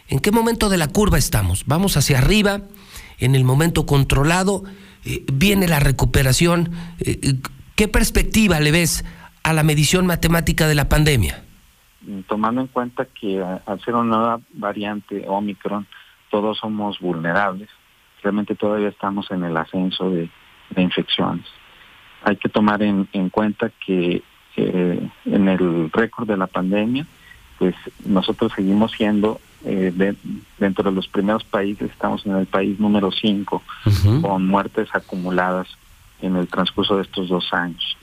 ¿En 0.08 0.20
qué 0.20 0.30
momento 0.30 0.68
de 0.68 0.76
la 0.76 0.88
curva 0.88 1.18
estamos? 1.18 1.64
¿Vamos 1.66 1.96
hacia 1.96 2.18
arriba? 2.18 2.60
¿En 3.18 3.34
el 3.34 3.44
momento 3.44 3.86
controlado? 3.86 4.64
Eh, 5.04 5.24
¿Viene 5.32 5.66
la 5.66 5.80
recuperación? 5.80 6.70
Eh, 7.00 7.18
eh, 7.22 7.34
¿Qué 7.74 7.88
perspectiva 7.88 8.60
le 8.60 8.70
ves 8.70 9.04
a 9.42 9.52
la 9.52 9.62
medición 9.62 10.06
matemática 10.06 10.66
de 10.68 10.74
la 10.74 10.88
pandemia? 10.88 11.40
tomando 12.26 12.60
en 12.60 12.66
cuenta 12.66 13.06
que 13.18 13.42
al 13.42 13.80
ser 13.82 13.94
una 13.94 14.18
nueva 14.18 14.40
variante 14.52 15.24
Omicron, 15.26 15.86
todos 16.30 16.58
somos 16.58 17.00
vulnerables, 17.00 17.70
realmente 18.22 18.54
todavía 18.54 18.88
estamos 18.88 19.30
en 19.30 19.42
el 19.42 19.56
ascenso 19.56 20.10
de, 20.10 20.28
infecciones. 20.76 21.46
Hay 22.22 22.36
que 22.36 22.50
tomar 22.50 22.82
en, 22.82 23.06
cuenta 23.30 23.70
que 23.86 24.22
en 24.56 25.48
el 25.48 25.90
récord 25.92 26.28
de 26.28 26.36
la 26.36 26.46
pandemia, 26.46 27.06
pues 27.58 27.74
nosotros 28.04 28.52
seguimos 28.54 28.92
siendo 28.92 29.40
eh, 29.64 30.14
dentro 30.58 30.90
de 30.90 30.94
los 30.94 31.08
primeros 31.08 31.44
países, 31.44 31.90
estamos 31.90 32.24
en 32.26 32.36
el 32.36 32.46
país 32.46 32.78
número 32.78 33.10
5 33.10 33.62
con 34.20 34.46
muertes 34.46 34.88
acumuladas 34.92 35.68
en 36.20 36.36
el 36.36 36.48
transcurso 36.48 36.96
de 36.96 37.02
estos 37.02 37.28
dos 37.28 37.52
años. 37.52 37.96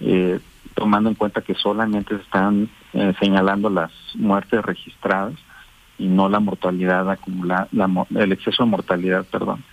Eh, 0.00 0.38
tomando 0.74 1.08
en 1.08 1.16
cuenta 1.16 1.40
que 1.40 1.54
solamente 1.54 2.14
se 2.14 2.22
están 2.22 2.68
eh, 2.92 3.12
señalando 3.18 3.68
las 3.68 3.90
muertes 4.14 4.64
registradas 4.64 5.34
y 5.98 6.06
no 6.06 6.28
la 6.28 6.38
mortalidad 6.38 7.10
acumulada, 7.10 7.68
el 8.14 8.32
exceso 8.32 8.62
de 8.62 8.70
mortalidad, 8.70 9.26
perdón. 9.26 9.64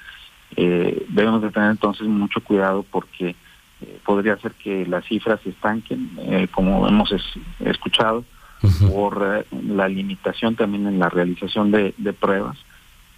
Eh, 0.56 1.06
debemos 1.10 1.44
de 1.44 1.52
tener 1.52 1.72
entonces 1.72 2.08
mucho 2.08 2.42
cuidado 2.42 2.84
porque 2.90 3.36
eh, 3.82 4.00
podría 4.04 4.38
ser 4.38 4.54
que 4.54 4.88
las 4.88 5.06
cifras 5.06 5.40
se 5.44 5.50
estanquen, 5.50 6.48
como 6.52 6.88
hemos 6.88 7.14
escuchado, 7.60 8.24
por 8.90 9.46
la 9.52 9.88
limitación 9.88 10.56
también 10.56 10.88
en 10.88 11.00
la 11.00 11.10
realización 11.10 11.72
de, 11.72 11.94
de 11.98 12.14
pruebas 12.14 12.58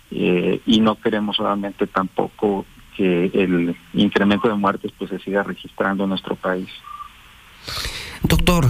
y 0.10 0.80
no 0.80 0.96
queremos 0.96 1.36
solamente 1.36 1.86
tampoco 1.86 2.66
que 2.98 3.26
el 3.34 3.76
incremento 3.94 4.48
de 4.48 4.56
muertes 4.56 4.92
pues 4.98 5.12
se 5.12 5.20
siga 5.20 5.44
registrando 5.44 6.04
en 6.04 6.10
nuestro 6.10 6.36
país. 6.36 6.68
Doctor, 8.24 8.66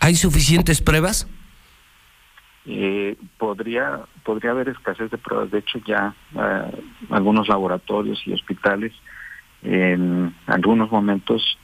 ¿hay 0.00 0.14
suficientes 0.14 0.80
pruebas? 0.80 1.26
Eh, 2.64 3.16
podría 3.38 4.02
podría 4.22 4.52
haber 4.52 4.68
escasez 4.68 5.10
de 5.10 5.18
pruebas. 5.18 5.50
De 5.50 5.58
hecho, 5.58 5.80
ya 5.84 6.14
eh, 6.36 6.82
algunos 7.10 7.48
laboratorios 7.48 8.22
y 8.24 8.32
hospitales 8.32 8.92
en 9.64 10.32
algunos 10.46 10.92
momentos 10.92 11.58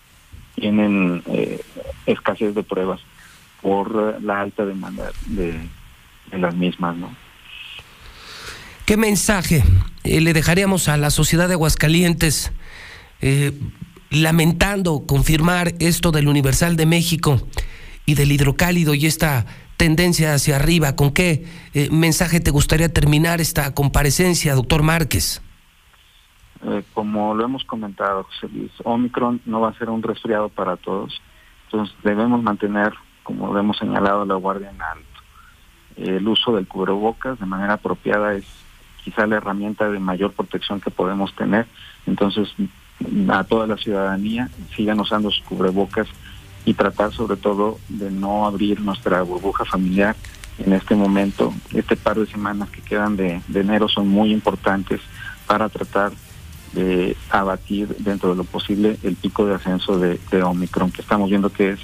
tienen 0.57 1.23
eh, 1.27 1.61
escasez 2.07 2.53
de 2.55 2.65
pruebas 2.65 3.01
por 3.63 4.23
la 4.23 4.41
alta 4.41 4.65
demanda 4.65 5.11
de, 5.27 5.59
las 6.33 6.55
mismas, 6.55 6.97
¿no? 6.97 7.11
¿Qué 8.87 8.97
mensaje 8.97 9.63
le 10.05 10.33
dejaríamos 10.33 10.89
a 10.89 10.97
la 10.97 11.11
sociedad 11.11 11.49
de 11.49 11.55
Aguascalientes 11.55 12.53
lamentando 14.11 15.05
confirmar 15.07 15.75
esto 15.81 16.11
del 16.11 16.29
Universal 16.29 16.77
de 16.77 16.87
México 16.87 17.41
y 18.07 18.15
del 18.15 18.33
hidrocálido 18.33 18.95
y 18.95 19.07
esta 19.07 19.45
tendencia 19.77 20.35
hacia 20.35 20.57
arriba. 20.57 20.97
¿Con 20.97 21.13
qué 21.13 21.47
eh, 21.73 21.89
mensaje 21.91 22.41
te 22.41 22.51
gustaría 22.51 22.93
terminar 22.93 23.41
esta 23.41 23.75
comparecencia, 23.75 24.55
doctor 24.55 24.83
Márquez? 24.83 25.43
Eh, 26.63 26.83
como 26.93 27.35
lo 27.35 27.45
hemos 27.45 27.65
comentado, 27.65 28.25
José 28.25 28.49
Luis, 28.53 28.73
Omicron 28.85 29.41
no 29.47 29.61
va 29.61 29.69
a 29.71 29.79
ser 29.79 29.89
un 29.89 30.03
resfriado 30.03 30.49
para 30.49 30.77
todos, 30.77 31.23
entonces 31.67 31.95
debemos 32.03 32.43
mantener, 32.43 32.93
como 33.29 33.53
lo 33.53 33.61
hemos 33.61 33.77
señalado, 33.77 34.25
la 34.25 34.37
guardia 34.37 34.71
en 34.71 34.81
alto. 34.81 35.05
El 35.99 36.27
uso 36.27 36.57
del 36.57 36.67
cubrebocas 36.67 37.39
de 37.39 37.45
manera 37.45 37.75
apropiada 37.75 38.33
es 38.33 38.47
quizá 39.05 39.27
la 39.27 39.37
herramienta 39.37 39.91
de 39.91 39.99
mayor 39.99 40.33
protección 40.33 40.81
que 40.81 40.91
podemos 40.91 41.35
tener, 41.35 41.67
entonces 42.07 42.49
a 43.29 43.45
toda 43.45 43.67
la 43.67 43.77
ciudadanía 43.77 44.49
sigan 44.75 44.99
usando 44.99 45.31
sus 45.31 45.45
cubrebocas 45.45 46.09
y 46.65 46.73
tratar 46.73 47.13
sobre 47.13 47.37
todo 47.37 47.79
de 47.91 48.11
no 48.11 48.47
abrir 48.47 48.81
nuestra 48.81 49.21
burbuja 49.21 49.67
familiar 49.67 50.17
en 50.57 50.73
este 50.73 50.95
momento. 50.95 51.53
Este 51.75 51.97
par 51.97 52.19
de 52.19 52.27
semanas 52.29 52.71
que 52.71 52.81
quedan 52.81 53.19
de, 53.19 53.43
enero 53.53 53.89
son 53.89 54.09
muy 54.09 54.33
importantes 54.33 55.03
para 55.47 55.69
tratar 55.69 56.13
de 56.73 57.15
abatir 57.29 57.95
dentro 57.99 58.31
de 58.31 58.37
lo 58.37 58.45
posible 58.45 58.97
el 59.03 59.17
pico 59.17 59.45
de 59.45 59.55
ascenso 59.55 59.99
de, 59.99 60.19
Omicron, 60.43 60.91
que 60.91 61.03
estamos 61.03 61.29
viendo 61.29 61.51
que 61.51 61.73
es 61.73 61.81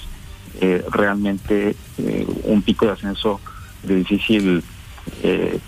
eh, 0.60 0.84
realmente 0.90 1.76
eh, 1.98 2.26
un 2.44 2.62
pico 2.62 2.86
de 2.86 2.92
ascenso 2.92 3.40
de 3.82 3.96
difícil 3.96 4.62
eh, 5.22 5.58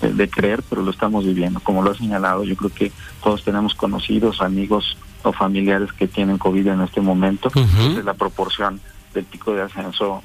de 0.00 0.30
creer, 0.30 0.62
pero 0.68 0.82
lo 0.82 0.90
estamos 0.90 1.24
viviendo. 1.24 1.60
Como 1.60 1.82
lo 1.82 1.90
ha 1.90 1.94
señalado, 1.94 2.44
yo 2.44 2.56
creo 2.56 2.70
que 2.70 2.92
todos 3.22 3.44
tenemos 3.44 3.74
conocidos, 3.74 4.40
amigos 4.40 4.96
o 5.22 5.32
familiares 5.32 5.92
que 5.92 6.08
tienen 6.08 6.38
COVID 6.38 6.68
en 6.68 6.80
este 6.80 7.00
momento. 7.00 7.50
es 7.54 8.04
la 8.04 8.14
proporción 8.14 8.80
del 9.12 9.24
pico 9.24 9.52
de 9.52 9.62
ascenso 9.62 10.22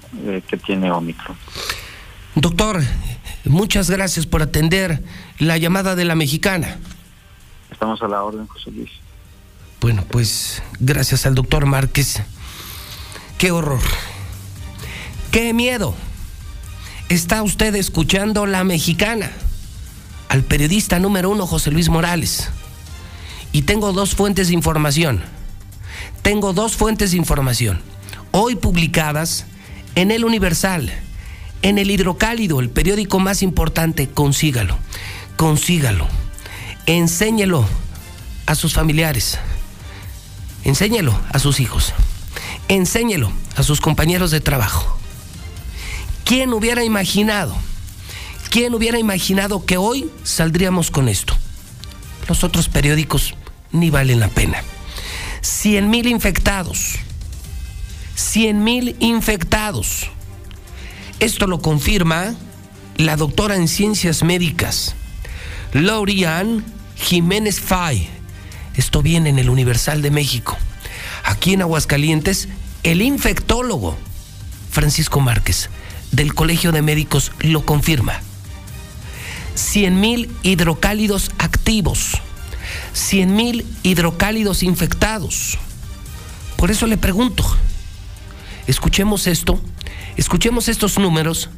que 0.47 0.58
tiene 0.58 0.91
Omicron. 0.91 1.36
Doctor, 2.36 2.82
muchas 3.43 3.89
gracias 3.89 4.25
por 4.25 4.41
atender 4.41 5.04
la 5.39 5.58
llamada 5.58 5.95
de 5.95 6.06
la 6.06 6.15
mexicana. 6.15 6.78
Estamos 7.69 8.01
a 8.01 8.08
la 8.08 8.23
orden, 8.23 8.47
José 8.47 8.71
Luis. 8.71 8.91
Bueno, 9.82 10.06
pues 10.10 10.63
gracias 10.80 11.25
al 11.25 11.36
doctor 11.36 11.65
Márquez. 11.65 12.23
Qué 13.38 13.52
horror. 13.52 13.82
Qué 15.32 15.54
miedo. 15.54 15.93
Está 17.10 17.43
usted 17.43 17.76
escuchando 17.76 18.45
la 18.45 18.63
mexicana 18.63 19.32
al 20.30 20.43
periodista 20.43 21.00
número 21.00 21.30
uno, 21.30 21.45
José 21.45 21.71
Luis 21.71 21.89
Morales. 21.89 22.50
Y 23.52 23.63
tengo 23.63 23.93
dos 23.93 24.15
fuentes 24.15 24.48
de 24.48 24.54
información. 24.54 25.21
Tengo 26.21 26.54
dos 26.54 26.76
fuentes 26.76 27.12
de 27.12 27.17
información. 27.17 27.82
Hoy 28.32 28.56
publicadas 28.56 29.45
en 29.95 30.12
El 30.12 30.26
Universal, 30.26 30.91
en 31.62 31.78
El 31.78 31.91
Hidrocálido, 31.91 32.60
el 32.60 32.69
periódico 32.69 33.19
más 33.19 33.43
importante. 33.43 34.10
Consígalo, 34.10 34.78
consígalo. 35.38 36.08
Enséñelo 36.86 37.65
a 38.45 38.56
sus 38.56 38.74
familiares. 38.74 39.38
Enséñelo 40.63 41.13
a 41.32 41.39
sus 41.39 41.60
hijos. 41.60 41.93
Enséñelo 42.67 43.32
a 43.56 43.63
sus 43.63 43.80
compañeros 43.80 44.32
de 44.32 44.41
trabajo. 44.41 44.97
¿Quién 46.23 46.54
hubiera 46.54 46.84
imaginado? 46.84 47.56
¿Quién 48.49 48.73
hubiera 48.73 48.97
imaginado 48.97 49.65
que 49.65 49.78
hoy 49.78 50.10
saldríamos 50.23 50.89
con 50.89 51.08
esto? 51.08 51.36
Los 52.28 52.43
otros 52.43 52.69
periódicos 52.69 53.36
ni 53.71 53.89
valen 53.89 54.19
la 54.19 54.30
pena. 54.30 54.63
100 55.41 55.89
mil 55.89 56.08
infectados. 56.08 56.95
100 58.15 58.63
mil 58.63 58.95
infectados. 58.99 60.10
Esto 61.19 61.47
lo 61.47 61.60
confirma 61.62 62.34
la 62.97 63.15
doctora 63.15 63.56
en 63.56 63.67
ciencias 63.67 64.23
médicas, 64.23 64.95
Lauriane 65.73 66.63
Jiménez 66.95 67.60
Fay. 67.60 68.10
Esto 68.75 69.01
viene 69.01 69.30
en 69.30 69.39
el 69.39 69.49
Universal 69.49 70.01
de 70.01 70.12
México. 70.12 70.58
Aquí 71.26 71.54
en 71.54 71.64
Aguascalientes, 71.64 72.48
el 72.84 73.02
infectólogo 73.02 73.98
Francisco 74.70 75.20
Márquez 75.22 75.70
del 76.12 76.36
Colegio 76.36 76.72
de 76.72 76.84
Médicos 76.84 77.32
lo 77.40 77.66
confirma. 77.66 78.22
100.000 79.56 80.30
hidrocálidos 80.44 81.32
activos, 81.40 82.22
100.000 82.94 83.66
hidrocálidos 83.82 84.62
infectados. 84.62 85.58
Por 86.58 86.70
eso 86.70 86.86
le 86.86 86.98
pregunto, 86.98 87.44
escuchemos 88.68 89.26
esto, 89.26 89.60
escuchemos 90.18 90.68
estos 90.68 91.00
números 91.00 91.50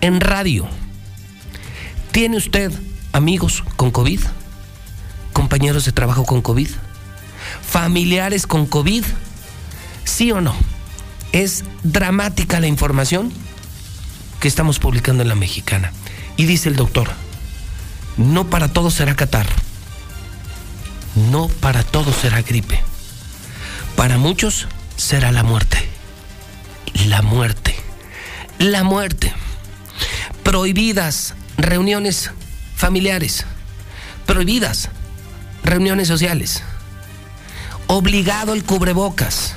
en 0.00 0.20
radio. 0.20 0.68
¿Tiene 2.12 2.36
usted 2.36 2.72
amigos 3.12 3.64
con 3.76 3.90
COVID? 3.90 4.20
¿Compañeros 5.32 5.84
de 5.86 5.92
trabajo 5.92 6.24
con 6.24 6.40
COVID? 6.40 6.68
¿Familiares 7.62 8.46
con 8.46 8.66
COVID? 8.66 9.04
¿Sí 10.04 10.32
o 10.32 10.40
no? 10.40 10.54
Es 11.32 11.64
dramática 11.82 12.60
la 12.60 12.66
información 12.66 13.32
que 14.40 14.48
estamos 14.48 14.78
publicando 14.78 15.22
en 15.22 15.28
la 15.28 15.34
mexicana. 15.34 15.92
Y 16.36 16.46
dice 16.46 16.68
el 16.68 16.76
doctor, 16.76 17.08
no 18.16 18.48
para 18.48 18.68
todos 18.68 18.94
será 18.94 19.14
catarro, 19.16 19.54
no 21.30 21.48
para 21.48 21.82
todos 21.82 22.14
será 22.16 22.42
gripe, 22.42 22.80
para 23.96 24.18
muchos 24.18 24.68
será 24.96 25.32
la 25.32 25.42
muerte, 25.42 25.88
la 27.06 27.22
muerte, 27.22 27.74
la 28.58 28.84
muerte. 28.84 29.32
Prohibidas 30.42 31.34
reuniones 31.56 32.30
familiares, 32.76 33.44
prohibidas 34.26 34.88
reuniones 35.64 36.08
sociales, 36.08 36.62
obligado 37.88 38.54
el 38.54 38.62
cubrebocas, 38.62 39.54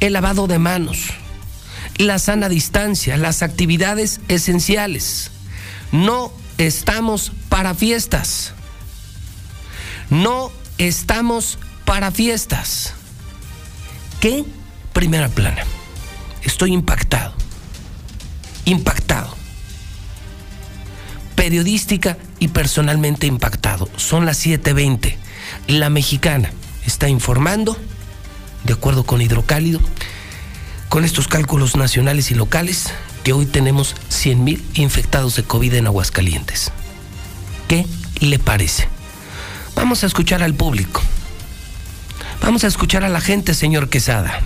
el 0.00 0.14
lavado 0.14 0.46
de 0.46 0.58
manos, 0.58 1.10
la 1.98 2.18
sana 2.18 2.48
distancia, 2.48 3.18
las 3.18 3.42
actividades 3.42 4.20
esenciales. 4.28 5.30
No 5.92 6.32
estamos 6.56 7.32
para 7.50 7.74
fiestas. 7.74 8.54
No 10.08 10.50
estamos 10.78 11.58
para 11.84 12.10
fiestas. 12.12 12.94
¿Qué? 14.20 14.44
Primera 14.92 15.28
plana. 15.28 15.64
Estoy 16.42 16.72
impactado. 16.72 17.34
Impactado. 18.64 19.34
Periodística 21.34 22.16
y 22.38 22.48
personalmente 22.48 23.26
impactado. 23.26 23.88
Son 23.96 24.24
las 24.24 24.44
7.20. 24.46 25.16
La 25.66 25.90
mexicana 25.90 26.50
está 26.86 27.08
informando, 27.08 27.76
de 28.64 28.72
acuerdo 28.72 29.04
con 29.04 29.20
Hidrocálido, 29.20 29.80
con 30.88 31.04
estos 31.04 31.28
cálculos 31.28 31.76
nacionales 31.76 32.30
y 32.30 32.34
locales, 32.34 32.92
que 33.24 33.32
hoy 33.32 33.46
tenemos 33.46 33.96
100 34.08 34.44
mil 34.44 34.64
infectados 34.74 35.36
de 35.36 35.42
COVID 35.42 35.74
en 35.74 35.86
Aguascalientes. 35.86 36.70
¿Qué 37.68 37.86
le 38.20 38.38
parece? 38.38 38.88
Vamos 39.74 40.04
a 40.04 40.06
escuchar 40.06 40.42
al 40.42 40.54
público. 40.54 41.02
Vamos 42.40 42.64
a 42.64 42.68
escuchar 42.68 43.04
a 43.04 43.08
la 43.08 43.20
gente, 43.20 43.54
señor 43.54 43.88
Quesada. 43.88 44.40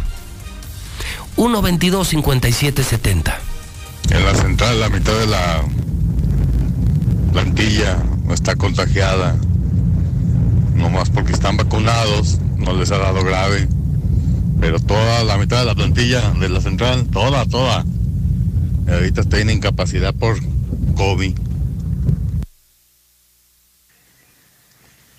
122 1.37 2.09
5770 2.09 3.39
En 4.11 4.25
la 4.25 4.35
central, 4.35 4.81
la 4.81 4.89
mitad 4.89 5.13
de 5.19 5.27
la 5.27 5.63
plantilla 7.33 7.99
está 8.33 8.57
contagiada. 8.57 9.37
No 10.81 10.91
más 10.91 11.11
porque 11.11 11.33
están 11.33 11.57
vacunados, 11.57 12.41
no 12.57 12.73
les 12.73 12.91
ha 12.91 12.99
dado 12.99 13.23
grave 13.23 13.69
pero 14.61 14.79
toda 14.79 15.25
la 15.25 15.39
mitad 15.39 15.61
de 15.61 15.65
la 15.65 15.75
plantilla 15.75 16.21
de 16.33 16.49
la 16.51 16.61
central, 16.61 17.09
toda, 17.11 17.47
toda, 17.47 17.85
ahorita 18.89 19.23
está 19.23 19.39
en 19.39 19.51
incapacidad 19.51 20.15
por 20.15 20.39
COVID. 20.95 21.37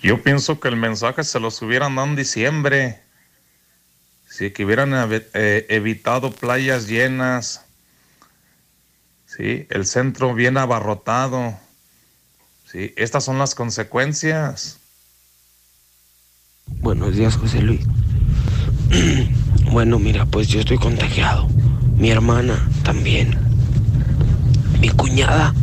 Yo 0.00 0.22
pienso 0.22 0.60
que 0.60 0.68
el 0.68 0.76
mensaje 0.76 1.24
se 1.24 1.40
los 1.40 1.60
hubieran 1.60 1.96
dado 1.96 2.08
en 2.08 2.16
diciembre. 2.16 3.00
Si 4.28 4.50
que 4.52 4.64
hubieran 4.64 4.92
eh, 4.94 5.66
evitado 5.68 6.30
playas 6.30 6.86
llenas. 6.86 7.64
Sí, 9.26 9.66
el 9.70 9.86
centro 9.86 10.34
bien 10.34 10.56
abarrotado. 10.56 11.58
Sí, 12.64 12.94
estas 12.96 13.24
son 13.24 13.38
las 13.38 13.54
consecuencias. 13.54 14.78
Buenos 16.80 17.16
días, 17.16 17.36
José 17.36 17.62
Luis. 17.62 17.80
Bueno, 19.70 19.98
mira, 19.98 20.26
pues 20.26 20.48
yo 20.48 20.60
estoy 20.60 20.76
contagiado. 20.76 21.48
Mi 21.96 22.10
hermana 22.10 22.68
también. 22.82 23.34
Mi 24.80 24.90
cuñada. 24.90 25.54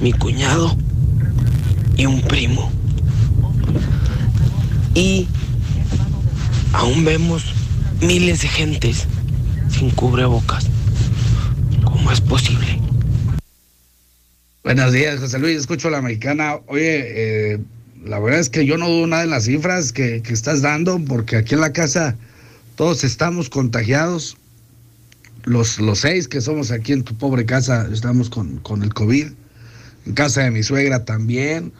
Mi 0.00 0.12
cuñado. 0.12 0.74
Y 1.98 2.06
un 2.06 2.22
primo. 2.22 2.72
Y 4.94 5.28
aún 6.72 7.04
vemos 7.04 7.52
miles 8.00 8.40
de 8.40 8.48
gentes 8.48 9.06
sin 9.68 9.90
cubrebocas. 9.90 10.66
¿Cómo 11.84 12.10
es 12.10 12.22
posible? 12.22 12.80
Buenos 14.64 14.92
días, 14.92 15.20
José 15.20 15.38
Luis. 15.38 15.58
Escucho 15.58 15.88
a 15.88 15.90
la 15.90 16.00
mexicana. 16.00 16.56
Oye, 16.68 17.52
eh, 17.54 17.58
la 18.08 18.18
verdad 18.18 18.40
es 18.40 18.48
que 18.48 18.64
yo 18.64 18.78
no 18.78 18.88
dudo 18.88 19.06
nada 19.06 19.24
en 19.24 19.30
las 19.30 19.44
cifras 19.44 19.92
que, 19.92 20.22
que 20.22 20.32
estás 20.32 20.62
dando, 20.62 20.98
porque 20.98 21.36
aquí 21.36 21.54
en 21.54 21.60
la 21.60 21.72
casa 21.72 22.16
todos 22.74 23.04
estamos 23.04 23.50
contagiados. 23.50 24.36
Los, 25.44 25.78
los 25.78 26.00
seis 26.00 26.26
que 26.26 26.40
somos 26.40 26.70
aquí 26.70 26.92
en 26.92 27.04
tu 27.04 27.16
pobre 27.16 27.44
casa 27.44 27.88
estamos 27.92 28.30
con, 28.30 28.58
con 28.58 28.82
el 28.82 28.94
COVID. 28.94 29.28
En 30.06 30.12
casa 30.14 30.42
de 30.42 30.50
mi 30.50 30.62
suegra 30.62 31.04
también. 31.04 31.72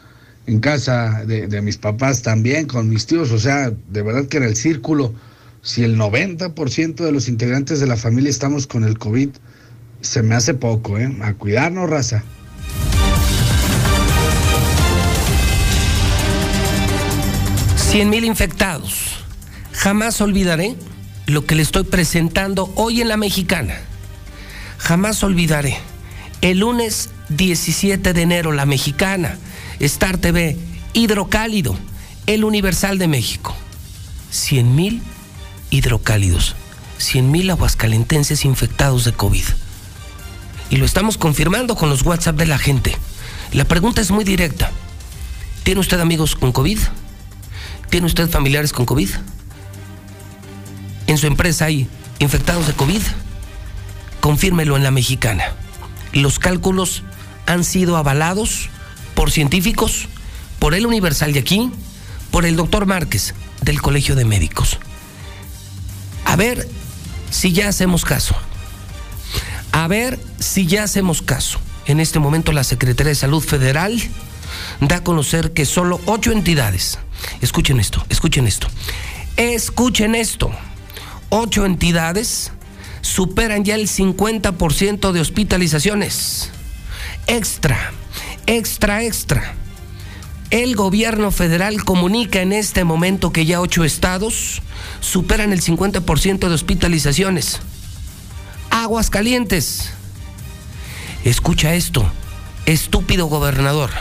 En 0.45 0.59
casa 0.59 1.25
de, 1.25 1.47
de, 1.47 1.61
mis 1.61 1.77
papás 1.77 2.21
también, 2.21 2.67
con 2.67 2.89
mis 2.89 3.05
tíos. 3.05 3.31
O 3.31 3.39
sea, 3.39 3.71
de 3.89 4.01
verdad 4.01 4.27
que 4.27 4.37
en 4.37 4.43
el 4.43 4.55
círculo, 4.55 5.13
si 5.61 5.83
el 5.83 5.97
90% 5.97 6.95
de 6.95 7.11
los 7.11 7.27
integrantes 7.27 7.79
de 7.79 7.87
la 7.87 7.97
familia 7.97 8.29
estamos 8.29 8.67
con 8.67 8.83
el 8.83 8.97
COVID, 8.97 9.29
se 10.01 10.23
me 10.23 10.35
hace 10.35 10.53
poco, 10.53 10.97
¿eh? 10.97 11.15
A 11.21 11.33
cuidarnos, 11.33 11.89
raza. 11.89 12.23
100 17.89 18.07
mil 18.07 18.23
infectados. 18.23 18.93
Jamás 19.73 20.21
olvidaré 20.21 20.75
lo 21.25 21.47
que 21.47 21.55
le 21.55 21.63
estoy 21.63 21.85
presentando 21.85 22.71
hoy 22.75 23.01
en 23.01 23.07
la 23.07 23.17
mexicana. 23.17 23.79
Jamás 24.77 25.23
olvidaré. 25.23 25.75
El 26.41 26.59
lunes 26.59 27.09
17 27.29 28.13
de 28.13 28.21
enero, 28.21 28.51
la 28.51 28.67
mexicana, 28.67 29.39
Star 29.79 30.19
TV, 30.19 30.55
Hidrocálido, 30.93 31.75
el 32.27 32.43
Universal 32.43 32.99
de 32.99 33.07
México. 33.07 33.55
100 34.29 34.75
mil 34.75 35.01
hidrocálidos, 35.71 36.55
100 36.99 37.31
mil 37.31 37.49
aguascalentenses 37.49 38.45
infectados 38.45 39.03
de 39.03 39.13
COVID. 39.13 39.45
Y 40.69 40.77
lo 40.77 40.85
estamos 40.85 41.17
confirmando 41.17 41.75
con 41.75 41.89
los 41.89 42.03
WhatsApp 42.03 42.35
de 42.35 42.45
la 42.45 42.59
gente. 42.59 42.95
La 43.51 43.65
pregunta 43.65 43.99
es 43.99 44.11
muy 44.11 44.25
directa. 44.25 44.69
¿Tiene 45.63 45.81
usted 45.81 45.99
amigos 45.99 46.35
con 46.35 46.51
COVID? 46.51 46.77
¿Tiene 47.89 48.05
usted 48.05 48.29
familiares 48.29 48.71
con 48.71 48.85
COVID? 48.85 49.09
¿En 51.07 51.17
su 51.17 51.25
empresa 51.25 51.65
hay 51.65 51.87
infectados 52.19 52.67
de 52.67 52.73
COVID? 52.73 53.01
Confírmelo 54.21 54.77
en 54.77 54.83
la 54.83 54.91
mexicana. 54.91 55.43
Los 56.13 56.37
cálculos 56.37 57.03
han 57.47 57.63
sido 57.63 57.97
avalados 57.97 58.69
por 59.15 59.31
científicos, 59.31 60.07
por 60.59 60.75
el 60.75 60.85
Universal 60.85 61.33
de 61.33 61.39
aquí, 61.39 61.71
por 62.29 62.45
el 62.45 62.55
doctor 62.55 62.85
Márquez 62.85 63.33
del 63.61 63.81
Colegio 63.81 64.15
de 64.15 64.25
Médicos. 64.25 64.77
A 66.25 66.35
ver 66.35 66.67
si 67.31 67.53
ya 67.53 67.69
hacemos 67.69 68.05
caso. 68.05 68.35
A 69.71 69.87
ver 69.87 70.19
si 70.39 70.67
ya 70.67 70.83
hacemos 70.83 71.23
caso. 71.23 71.59
En 71.87 71.99
este 71.99 72.19
momento 72.19 72.51
la 72.51 72.63
Secretaría 72.63 73.09
de 73.09 73.15
Salud 73.15 73.43
Federal 73.43 73.99
da 74.79 74.97
a 74.97 75.03
conocer 75.03 75.53
que 75.53 75.65
solo 75.65 75.99
ocho 76.05 76.31
entidades 76.31 76.99
Escuchen 77.41 77.79
esto, 77.79 78.05
escuchen 78.09 78.47
esto. 78.47 78.67
Escuchen 79.37 80.15
esto. 80.15 80.51
Ocho 81.29 81.65
entidades 81.65 82.51
superan 83.01 83.63
ya 83.63 83.75
el 83.75 83.87
50% 83.87 85.11
de 85.11 85.21
hospitalizaciones. 85.21 86.49
Extra, 87.27 87.91
extra, 88.47 89.03
extra. 89.03 89.55
El 90.51 90.75
gobierno 90.75 91.29
federal 91.31 91.83
comunica 91.83 92.41
en 92.41 92.53
este 92.53 92.83
momento 92.83 93.31
que 93.31 93.45
ya 93.45 93.61
ocho 93.61 93.83
estados 93.83 94.61
superan 94.99 95.53
el 95.53 95.61
50% 95.61 96.47
de 96.47 96.53
hospitalizaciones. 96.53 97.59
Aguas 98.71 99.09
calientes. 99.09 99.91
Escucha 101.23 101.75
esto, 101.75 102.09
estúpido 102.65 103.27
gobernador. 103.27 103.91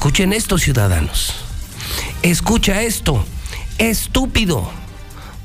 Escuchen 0.00 0.32
esto, 0.32 0.56
ciudadanos. 0.56 1.34
Escucha 2.22 2.80
esto. 2.80 3.22
Estúpido, 3.76 4.66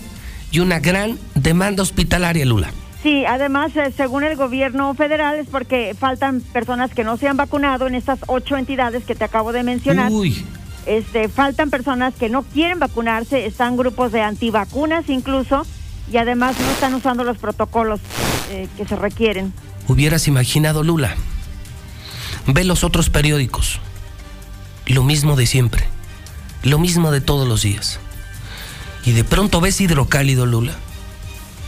y 0.51 0.61
una 0.61 0.79
gran 0.79 1.19
demanda 1.35 1.83
hospitalaria, 1.83 2.45
Lula. 2.45 2.73
Sí, 3.05 3.27
además, 3.27 3.77
eh, 3.77 3.93
según 3.95 4.25
el 4.25 4.35
gobierno 4.35 4.95
federal, 4.95 5.37
es 5.37 5.47
porque 5.47 5.95
faltan 5.97 6.41
personas 6.41 6.91
que 6.95 7.05
no 7.05 7.19
se 7.19 7.29
han 7.29 7.37
vacunado 7.37 7.87
en 7.87 7.95
estas 7.95 8.19
ocho 8.29 8.57
entidades 8.57 9.05
que 9.05 9.15
te 9.15 9.25
acabo 9.25 9.53
de 9.53 9.63
mencionar. 9.63 10.11
Uy. 10.11 10.43
Este, 10.87 11.29
faltan 11.29 11.69
personas 11.69 12.15
que 12.15 12.31
no 12.31 12.45
quieren 12.45 12.79
vacunarse, 12.79 13.45
están 13.45 13.77
grupos 13.77 14.11
de 14.11 14.23
antivacunas 14.23 15.11
incluso, 15.11 15.67
y 16.11 16.17
además 16.17 16.59
no 16.59 16.71
están 16.71 16.95
usando 16.95 17.25
los 17.25 17.37
protocolos 17.37 18.01
eh, 18.51 18.69
que 18.79 18.87
se 18.87 18.97
requieren. 18.97 19.53
Hubieras 19.87 20.27
imaginado, 20.27 20.83
Lula. 20.83 21.15
Ve 22.47 22.65
los 22.65 22.85
otros 22.85 23.11
periódicos. 23.11 23.81
Lo 24.87 25.05
mismo 25.05 25.37
de 25.37 25.45
siempre. 25.45 25.85
Lo 26.63 26.79
mismo 26.79 27.11
de 27.11 27.21
todos 27.21 27.47
los 27.47 27.61
días. 27.61 28.01
Y 29.05 29.13
de 29.13 29.25
pronto 29.25 29.61
ves 29.61 29.79
hidrocálido, 29.83 30.47
Lula. 30.47 30.73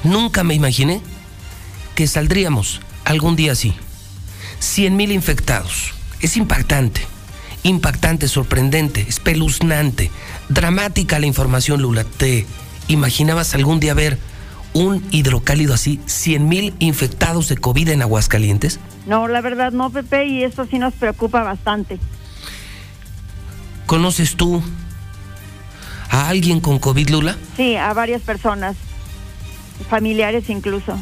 Nunca 0.03 0.43
me 0.43 0.55
imaginé 0.55 1.03
que 1.97 2.07
saldríamos 2.07 2.81
algún 3.05 3.35
día 3.35 3.53
así. 3.53 3.75
100 4.61 4.95
mil 4.95 5.11
infectados. 5.11 5.95
Es 6.21 6.37
impactante. 6.37 7.01
Impactante, 7.65 8.29
sorprendente, 8.29 9.01
espeluznante, 9.09 10.13
dramática 10.49 11.19
la 11.19 11.27
información, 11.27 11.83
Lula. 11.83 12.05
¿Te 12.05 12.47
imaginabas 12.87 13.55
algún 13.55 13.81
día 13.81 13.93
ver 13.95 14.19
un 14.73 15.05
hidrocálido 15.11 15.75
así, 15.75 15.99
100 16.07 16.49
mil 16.49 16.75
infectados 16.79 17.49
de 17.49 17.57
COVID 17.57 17.89
en 17.89 18.03
Aguascalientes? 18.03 18.79
No, 19.07 19.27
la 19.27 19.41
verdad 19.41 19.73
no, 19.73 19.91
Pepe, 19.91 20.27
y 20.27 20.45
esto 20.45 20.67
sí 20.71 20.79
nos 20.79 20.95
preocupa 20.95 21.43
bastante. 21.43 21.99
¿Conoces 23.87 24.37
tú 24.37 24.63
a 26.11 26.29
alguien 26.29 26.61
con 26.61 26.79
COVID, 26.79 27.09
Lula? 27.09 27.37
Sí, 27.57 27.75
a 27.75 27.93
varias 27.95 28.23
personas, 28.23 28.77
familiares 29.89 30.51
incluso. 30.51 30.97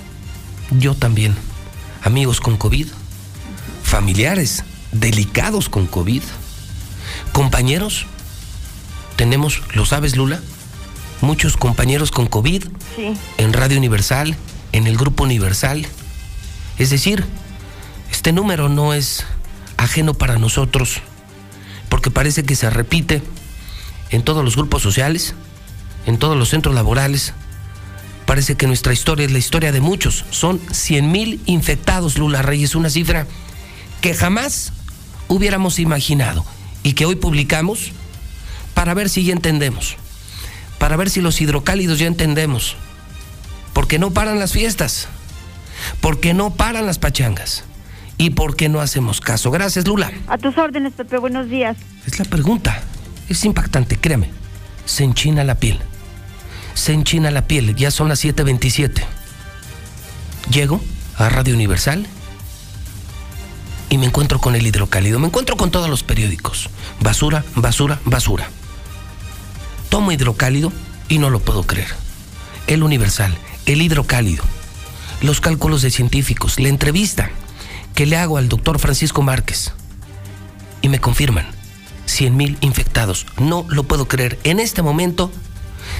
Yo 0.70 0.94
también. 0.94 1.34
Amigos 2.02 2.40
con 2.40 2.56
COVID, 2.56 2.88
familiares 3.82 4.64
delicados 4.92 5.68
con 5.68 5.86
COVID, 5.86 6.22
compañeros. 7.32 8.06
Tenemos, 9.16 9.62
¿lo 9.74 9.86
sabes, 9.86 10.16
Lula? 10.16 10.40
Muchos 11.20 11.56
compañeros 11.56 12.10
con 12.10 12.26
COVID 12.26 12.64
Sí. 12.96 13.14
en 13.38 13.52
Radio 13.52 13.78
Universal, 13.78 14.36
en 14.72 14.86
el 14.86 14.96
Grupo 14.96 15.24
Universal. 15.24 15.86
Es 16.78 16.90
decir, 16.90 17.24
este 18.10 18.32
número 18.32 18.68
no 18.68 18.92
es 18.94 19.24
ajeno 19.76 20.14
para 20.14 20.38
nosotros, 20.38 21.00
porque 21.88 22.10
parece 22.10 22.44
que 22.44 22.56
se 22.56 22.68
repite 22.70 23.22
en 24.10 24.22
todos 24.22 24.44
los 24.44 24.56
grupos 24.56 24.82
sociales, 24.82 25.34
en 26.06 26.18
todos 26.18 26.36
los 26.36 26.50
centros 26.50 26.74
laborales. 26.74 27.32
Parece 28.26 28.56
que 28.56 28.66
nuestra 28.66 28.92
historia 28.92 29.26
es 29.26 29.32
la 29.32 29.38
historia 29.38 29.72
de 29.72 29.80
muchos. 29.80 30.24
Son 30.30 30.60
100 30.70 31.12
mil 31.12 31.40
infectados, 31.46 32.18
Lula 32.18 32.42
Reyes, 32.42 32.74
una 32.74 32.90
cifra 32.90 33.26
que 34.00 34.14
jamás 34.14 34.72
hubiéramos 35.28 35.78
imaginado 35.78 36.44
y 36.82 36.94
que 36.94 37.06
hoy 37.06 37.16
publicamos 37.16 37.92
para 38.74 38.94
ver 38.94 39.08
si 39.08 39.24
ya 39.24 39.32
entendemos, 39.32 39.96
para 40.78 40.96
ver 40.96 41.10
si 41.10 41.20
los 41.20 41.40
hidrocálidos 41.40 41.98
ya 41.98 42.06
entendemos, 42.06 42.76
porque 43.72 43.98
no 43.98 44.10
paran 44.10 44.38
las 44.38 44.52
fiestas, 44.52 45.08
porque 46.00 46.34
no 46.34 46.54
paran 46.54 46.86
las 46.86 46.98
pachangas 46.98 47.64
y 48.18 48.30
porque 48.30 48.68
no 48.68 48.80
hacemos 48.80 49.20
caso. 49.20 49.50
Gracias, 49.50 49.86
Lula. 49.86 50.12
A 50.26 50.38
tus 50.38 50.56
órdenes, 50.58 50.92
Pepe, 50.92 51.18
buenos 51.18 51.48
días. 51.48 51.76
Es 52.06 52.18
la 52.18 52.24
pregunta. 52.24 52.82
Es 53.28 53.44
impactante, 53.44 53.96
créame. 53.96 54.30
Se 54.84 55.04
enchina 55.04 55.44
la 55.44 55.54
piel. 55.54 55.80
Se 56.74 56.92
enchina 56.92 57.30
la 57.30 57.46
piel. 57.46 57.74
Ya 57.76 57.90
son 57.90 58.08
las 58.08 58.22
7:27. 58.24 59.04
Llego 60.50 60.80
a 61.16 61.28
Radio 61.28 61.54
Universal 61.54 62.06
y 63.88 63.98
me 63.98 64.06
encuentro 64.06 64.40
con 64.40 64.56
el 64.56 64.66
hidrocálido. 64.66 65.18
Me 65.18 65.28
encuentro 65.28 65.56
con 65.56 65.70
todos 65.70 65.88
los 65.88 66.02
periódicos. 66.02 66.68
Basura, 67.00 67.44
basura, 67.54 68.00
basura. 68.04 68.48
Tomo 69.88 70.12
hidrocálido 70.12 70.72
y 71.08 71.18
no 71.18 71.30
lo 71.30 71.40
puedo 71.40 71.62
creer. 71.62 71.88
El 72.66 72.82
Universal, 72.82 73.36
el 73.66 73.82
hidrocálido, 73.82 74.42
los 75.22 75.40
cálculos 75.40 75.82
de 75.82 75.90
científicos, 75.90 76.58
la 76.58 76.68
entrevista 76.68 77.30
que 77.94 78.06
le 78.06 78.16
hago 78.16 78.38
al 78.38 78.48
doctor 78.48 78.78
Francisco 78.78 79.22
Márquez 79.22 79.72
y 80.82 80.88
me 80.88 81.00
confirman 81.00 81.46
100 82.06 82.36
mil 82.36 82.58
infectados. 82.60 83.26
No 83.38 83.64
lo 83.68 83.84
puedo 83.84 84.08
creer. 84.08 84.38
En 84.44 84.60
este 84.60 84.82
momento, 84.82 85.30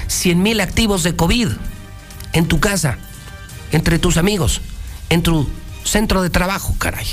100 0.07 0.41
mil 0.41 0.61
activos 0.61 1.03
de 1.03 1.15
COVID 1.15 1.49
en 2.33 2.47
tu 2.47 2.59
casa, 2.59 2.97
entre 3.71 3.99
tus 3.99 4.17
amigos, 4.17 4.61
en 5.09 5.23
tu 5.23 5.47
centro 5.83 6.21
de 6.21 6.29
trabajo, 6.29 6.75
caray. 6.77 7.07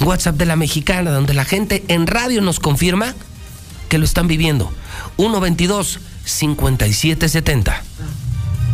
WhatsApp 0.00 0.36
de 0.36 0.46
la 0.46 0.56
mexicana, 0.56 1.10
donde 1.10 1.34
la 1.34 1.44
gente 1.44 1.84
en 1.88 2.06
radio 2.06 2.40
nos 2.40 2.60
confirma 2.60 3.14
que 3.88 3.98
lo 3.98 4.04
están 4.04 4.28
viviendo. 4.28 4.72
122 5.16 6.00
5770. 6.24 7.82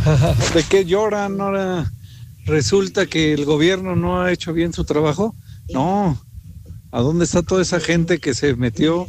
¿De 0.54 0.62
qué 0.64 0.84
lloran? 0.84 1.40
Ahora 1.40 1.90
resulta 2.44 3.06
que 3.06 3.32
el 3.32 3.44
gobierno 3.44 3.96
no 3.96 4.20
ha 4.20 4.32
hecho 4.32 4.52
bien 4.52 4.72
su 4.72 4.84
trabajo. 4.84 5.34
No. 5.72 6.20
¿A 6.90 7.00
dónde 7.00 7.24
está 7.24 7.42
toda 7.42 7.62
esa 7.62 7.80
gente 7.80 8.18
que 8.18 8.34
se 8.34 8.54
metió? 8.54 9.08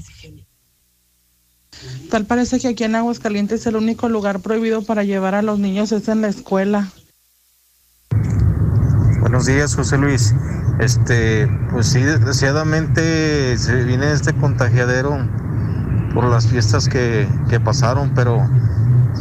Tal 2.10 2.26
parece 2.26 2.60
que 2.60 2.70
aquí 2.70 2.84
en 2.84 2.96
Aguascalientes 2.96 3.66
el 3.66 3.76
único 3.76 4.10
lugar 4.10 4.40
prohibido 4.40 4.84
para 4.84 5.04
llevar 5.04 5.36
a 5.36 5.42
los 5.42 5.60
niños 5.60 5.92
es 5.92 6.08
en 6.08 6.22
la 6.22 6.28
escuela. 6.28 6.90
Buenos 9.22 9.46
días, 9.48 9.76
José 9.76 9.98
Luis. 9.98 10.34
Este, 10.80 11.48
pues 11.72 11.88
sí, 11.88 12.02
desgraciadamente 12.02 13.58
se 13.58 13.84
viene 13.84 14.12
este 14.12 14.34
contagiadero 14.34 15.18
por 16.14 16.26
las 16.26 16.48
fiestas 16.48 16.88
que, 16.88 17.28
que 17.50 17.60
pasaron, 17.60 18.14
pero 18.14 18.48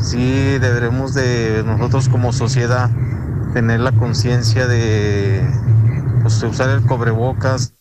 sí 0.01 0.59
deberemos 0.59 1.15
de 1.15 1.63
nosotros 1.65 2.09
como 2.09 2.33
sociedad 2.33 2.91
tener 3.53 3.81
la 3.81 3.93
conciencia 3.93 4.67
de 4.67 5.43
pues, 6.23 6.43
usar 6.43 6.71
el 6.71 6.83
cubrebocas. 6.83 7.73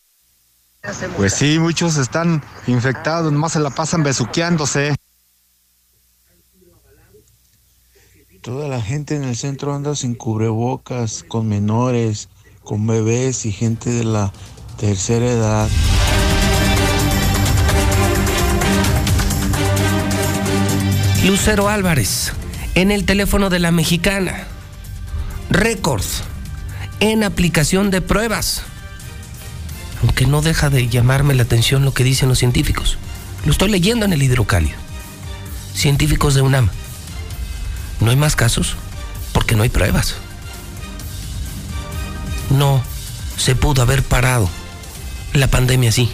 Pues 1.16 1.34
sí, 1.36 1.60
muchos 1.60 1.96
están 1.96 2.44
infectados, 2.68 3.32
nomás 3.32 3.54
se 3.54 3.60
la 3.60 3.70
pasan 3.70 4.04
besuqueándose. 4.04 4.94
Toda 8.42 8.68
la 8.68 8.82
gente 8.82 9.16
en 9.16 9.24
el 9.24 9.38
centro 9.38 9.74
anda 9.74 9.96
sin 9.96 10.14
cubrebocas, 10.14 11.24
con 11.26 11.48
menores, 11.48 12.28
con 12.66 12.86
bebés 12.86 13.46
y 13.46 13.54
gente 13.54 13.92
de 13.92 14.04
la 14.04 14.34
tercera 14.78 15.26
edad. 15.26 15.70
Lucero 21.26 21.70
Álvarez, 21.70 22.34
en 22.76 22.92
el 22.92 23.06
teléfono 23.06 23.50
de 23.50 23.60
la 23.60 23.72
mexicana. 23.72 24.48
Récords 25.50 26.24
en 27.00 27.24
aplicación 27.24 27.90
de 27.90 28.02
pruebas. 28.02 28.64
Aunque 30.04 30.28
no 30.28 30.42
deja 30.42 30.70
de 30.70 30.88
llamarme 30.90 31.34
la 31.34 31.44
atención 31.44 31.86
lo 31.86 31.94
que 31.94 32.04
dicen 32.04 32.30
los 32.30 32.38
científicos. 32.40 32.98
Lo 33.46 33.52
estoy 33.52 33.72
leyendo 33.72 34.06
en 34.06 34.14
el 34.14 34.22
hidrocálido. 34.22 34.78
científicos 35.74 36.36
de 36.36 36.42
UNAM. 36.42 36.70
No 38.00 38.12
hay 38.12 38.16
más 38.16 38.36
casos 38.36 38.76
porque 39.32 39.56
no 39.56 39.64
hay 39.64 39.70
pruebas. 39.70 40.16
No 42.52 42.84
se 43.38 43.56
pudo 43.56 43.82
haber 43.82 44.04
parado 44.04 44.50
la 45.34 45.48
pandemia 45.48 45.90
así. 45.90 46.12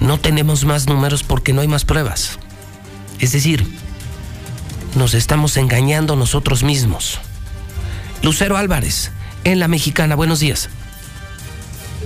No 0.00 0.18
tenemos 0.18 0.64
más 0.64 0.86
números 0.86 1.22
porque 1.24 1.52
no 1.52 1.60
hay 1.60 1.68
más 1.68 1.84
pruebas. 1.84 2.38
Es 3.18 3.32
decir, 3.32 3.66
nos 4.94 5.14
estamos 5.14 5.56
engañando 5.56 6.16
nosotros 6.16 6.62
mismos. 6.62 7.18
Lucero 8.22 8.56
Álvarez, 8.56 9.10
en 9.44 9.58
La 9.58 9.68
Mexicana, 9.68 10.14
buenos 10.14 10.40
días. 10.40 10.70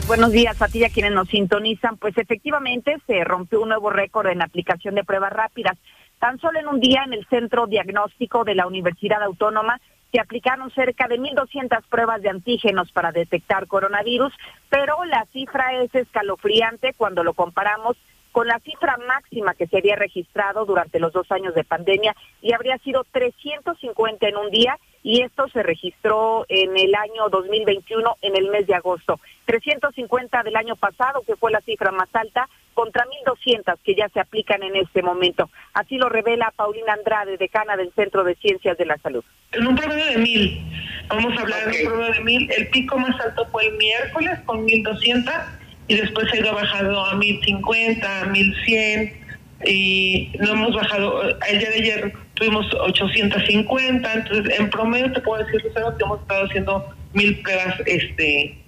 Buenos 0.07 0.31
días 0.31 0.63
a 0.63 0.69
ti 0.69 0.79
y 0.79 0.85
a 0.85 0.89
quienes 0.89 1.11
nos 1.11 1.29
sintonizan. 1.29 1.97
Pues 1.97 2.17
efectivamente 2.17 2.97
se 3.09 3.25
rompió 3.25 3.61
un 3.61 3.71
nuevo 3.71 3.91
récord 3.91 4.29
en 4.29 4.41
aplicación 4.41 4.95
de 4.95 5.03
pruebas 5.03 5.33
rápidas. 5.33 5.77
Tan 6.21 6.39
solo 6.39 6.61
en 6.61 6.69
un 6.69 6.79
día 6.79 7.03
en 7.05 7.13
el 7.13 7.27
Centro 7.27 7.67
Diagnóstico 7.67 8.45
de 8.45 8.55
la 8.55 8.69
Universidad 8.69 9.21
Autónoma 9.25 9.81
se 10.13 10.21
aplicaron 10.21 10.71
cerca 10.71 11.09
de 11.09 11.19
1.200 11.19 11.83
pruebas 11.91 12.23
de 12.23 12.29
antígenos 12.29 12.93
para 12.93 13.11
detectar 13.11 13.67
coronavirus, 13.67 14.33
pero 14.71 15.05
la 15.07 15.27
cifra 15.33 15.75
es 15.83 15.93
escalofriante 15.93 16.95
cuando 16.97 17.25
lo 17.25 17.35
comparamos 17.35 17.97
con 18.31 18.47
la 18.47 18.61
cifra 18.61 18.97
máxima 19.09 19.55
que 19.55 19.67
se 19.67 19.79
había 19.79 19.97
registrado 19.97 20.67
durante 20.67 21.01
los 21.01 21.13
dos 21.13 21.33
años 21.33 21.53
de 21.55 21.65
pandemia 21.65 22.15
y 22.43 22.53
habría 22.53 22.79
sido 22.79 23.05
350 23.11 24.29
en 24.29 24.37
un 24.37 24.51
día 24.51 24.79
y 25.07 25.23
esto 25.23 25.47
se 25.51 25.63
registró 25.63 26.45
en 26.49 26.77
el 26.77 26.93
año 26.97 27.29
2021 27.31 28.17
en 28.23 28.37
el 28.37 28.51
mes 28.51 28.67
de 28.67 28.75
agosto. 28.75 29.21
350 29.45 30.43
del 30.43 30.57
año 30.57 30.75
pasado, 30.75 31.23
que 31.25 31.37
fue 31.37 31.53
la 31.53 31.61
cifra 31.61 31.93
más 31.93 32.09
alta, 32.13 32.49
contra 32.75 33.05
1.200 33.25 33.77
que 33.85 33.95
ya 33.95 34.09
se 34.09 34.19
aplican 34.19 34.65
en 34.65 34.75
este 34.75 35.03
momento. 35.03 35.49
Así 35.75 35.97
lo 35.97 36.09
revela 36.09 36.53
Paulina 36.57 36.95
Andrade, 36.95 37.37
decana 37.37 37.77
del 37.77 37.93
Centro 37.93 38.25
de 38.25 38.35
Ciencias 38.35 38.77
de 38.79 38.85
la 38.85 38.99
Salud. 38.99 39.23
En 39.53 39.69
un 39.69 39.77
promedio 39.77 40.07
de 40.07 40.17
1.000, 40.17 41.07
vamos 41.07 41.39
a 41.39 41.43
hablar 41.43 41.71
de 41.71 41.83
un 41.83 41.87
promedio 41.87 42.13
de 42.13 42.21
1.000, 42.23 42.55
el 42.57 42.69
pico 42.71 42.99
más 42.99 43.21
alto 43.21 43.47
fue 43.53 43.65
el 43.65 43.77
miércoles 43.77 44.41
con 44.45 44.67
1.200 44.67 45.47
y 45.87 45.95
después 45.95 46.33
ha 46.33 46.37
ido 46.37 46.53
bajado 46.53 47.05
a 47.07 47.15
1050, 47.15 48.23
a 48.23 48.25
1100 48.25 49.26
y 49.65 50.33
no 50.39 50.53
hemos 50.53 50.75
bajado, 50.75 51.23
el 51.49 51.59
día 51.59 51.71
de 51.71 51.77
ayer 51.77 52.13
tuvimos 52.35 52.67
850, 52.75 54.13
entonces 54.13 54.59
en 54.59 54.71
promedio 54.71 55.13
te 55.13 55.21
puedo 55.21 55.43
decir, 55.43 55.63
Lucero, 55.65 55.97
que 55.97 56.05
hemos 56.05 56.21
estado 56.21 56.45
haciendo 56.45 56.95
mil 57.15 57.41
pruebas 57.41 57.75
este, 57.87 58.59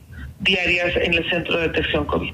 diarias 0.40 0.96
en 0.96 1.14
el 1.14 1.28
centro 1.30 1.58
de 1.58 1.68
detección 1.68 2.06
COVID. 2.06 2.32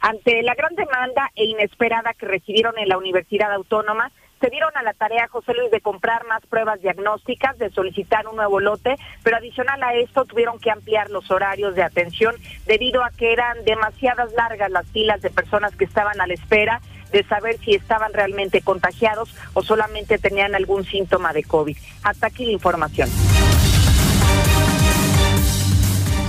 Ante 0.00 0.42
la 0.42 0.54
gran 0.54 0.74
demanda 0.74 1.30
e 1.34 1.44
inesperada 1.44 2.14
que 2.14 2.26
recibieron 2.26 2.78
en 2.78 2.88
la 2.88 2.98
Universidad 2.98 3.52
Autónoma, 3.52 4.12
se 4.40 4.50
dieron 4.50 4.70
a 4.76 4.84
la 4.84 4.92
tarea, 4.92 5.26
José 5.26 5.52
Luis, 5.54 5.70
de 5.72 5.80
comprar 5.80 6.24
más 6.26 6.46
pruebas 6.46 6.80
diagnósticas, 6.80 7.58
de 7.58 7.70
solicitar 7.70 8.28
un 8.28 8.36
nuevo 8.36 8.60
lote, 8.60 8.94
pero 9.24 9.36
adicional 9.36 9.82
a 9.82 9.94
esto 9.94 10.24
tuvieron 10.26 10.60
que 10.60 10.70
ampliar 10.70 11.10
los 11.10 11.28
horarios 11.32 11.74
de 11.74 11.82
atención 11.82 12.36
debido 12.66 13.02
a 13.02 13.10
que 13.10 13.32
eran 13.32 13.64
demasiadas 13.64 14.32
largas 14.34 14.70
las 14.70 14.86
filas 14.92 15.20
de 15.22 15.30
personas 15.30 15.74
que 15.74 15.84
estaban 15.84 16.20
a 16.20 16.26
la 16.28 16.34
espera 16.34 16.80
de 17.12 17.24
saber 17.24 17.58
si 17.64 17.74
estaban 17.74 18.12
realmente 18.12 18.60
contagiados 18.60 19.30
o 19.54 19.62
solamente 19.62 20.18
tenían 20.18 20.54
algún 20.54 20.84
síntoma 20.84 21.32
de 21.32 21.42
COVID. 21.42 21.76
Hasta 22.02 22.26
aquí 22.26 22.44
la 22.44 22.52
información. 22.52 23.08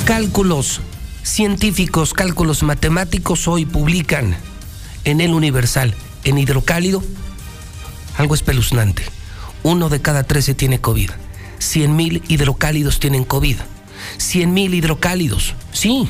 Cálculos 0.06 0.82
científicos, 1.24 2.14
cálculos 2.14 2.64
matemáticos 2.64 3.48
hoy 3.48 3.66
publican 3.66 4.36
en 5.04 5.22
el 5.22 5.34
Universal, 5.34 5.94
en 6.24 6.38
hidrocálido, 6.38 7.04
algo 8.18 8.34
espeluznante. 8.34 9.04
Uno 9.64 9.90
de 9.90 10.02
cada 10.02 10.24
trece 10.24 10.54
tiene 10.54 10.82
COVID. 10.82 11.12
Cien 11.60 11.96
mil 11.96 12.24
hidrocálidos 12.28 13.00
tienen 13.00 13.24
COVID. 13.24 13.58
Cien 14.18 14.54
mil 14.54 14.74
hidrocálidos. 14.74 15.54
Sí. 15.74 16.10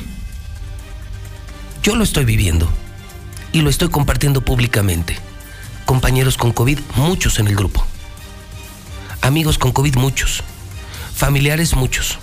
Yo 1.82 1.96
lo 1.96 2.04
estoy 2.04 2.24
viviendo. 2.24 2.70
Y 3.52 3.62
lo 3.62 3.70
estoy 3.70 3.88
compartiendo 3.88 4.42
públicamente. 4.42 5.18
Compañeros 5.84 6.36
con 6.36 6.52
COVID, 6.52 6.78
muchos 6.96 7.38
en 7.38 7.48
el 7.48 7.56
grupo. 7.56 7.84
Amigos 9.22 9.58
con 9.58 9.72
COVID, 9.72 9.96
muchos. 9.96 10.42
Familiares, 11.14 11.74
muchos. 11.74 12.18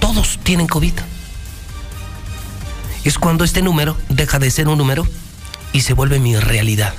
Todos 0.00 0.38
tienen 0.42 0.66
COVID. 0.66 0.94
Es 3.04 3.18
cuando 3.18 3.44
este 3.44 3.62
número 3.62 3.96
deja 4.08 4.38
de 4.38 4.50
ser 4.50 4.68
un 4.68 4.78
número 4.78 5.06
y 5.72 5.82
se 5.82 5.94
vuelve 5.94 6.18
mi 6.18 6.36
realidad 6.36 6.94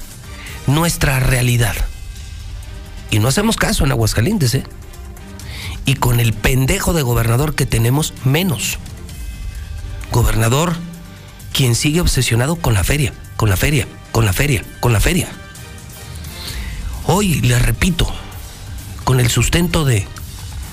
nuestra 0.68 1.20
realidad. 1.20 1.76
Y 3.10 3.20
no 3.20 3.30
hacemos 3.30 3.56
caso 3.56 3.86
en 3.86 3.92
Aguascalientes, 3.92 4.54
¿eh? 4.54 4.64
Y 5.86 5.96
con 5.96 6.20
el 6.20 6.34
pendejo 6.34 6.94
de 6.94 7.02
gobernador 7.02 7.56
que 7.56 7.66
tenemos, 7.66 8.14
menos. 8.26 8.78
Gobernador, 10.12 10.76
quien 11.58 11.74
sigue 11.74 12.02
obsesionado 12.02 12.58
con 12.58 12.76
la 12.76 12.84
feria, 12.84 13.16
con 13.36 13.50
la 13.50 13.58
feria, 13.58 13.88
con 14.12 14.26
la 14.26 14.32
feria, 14.32 14.64
con 14.80 14.94
la 14.94 15.00
feria. 15.00 15.28
Hoy, 17.08 17.42
le 17.42 17.58
repito, 17.58 18.08
con 19.04 19.20
el 19.20 19.32
sustento 19.32 19.84
de 19.84 20.06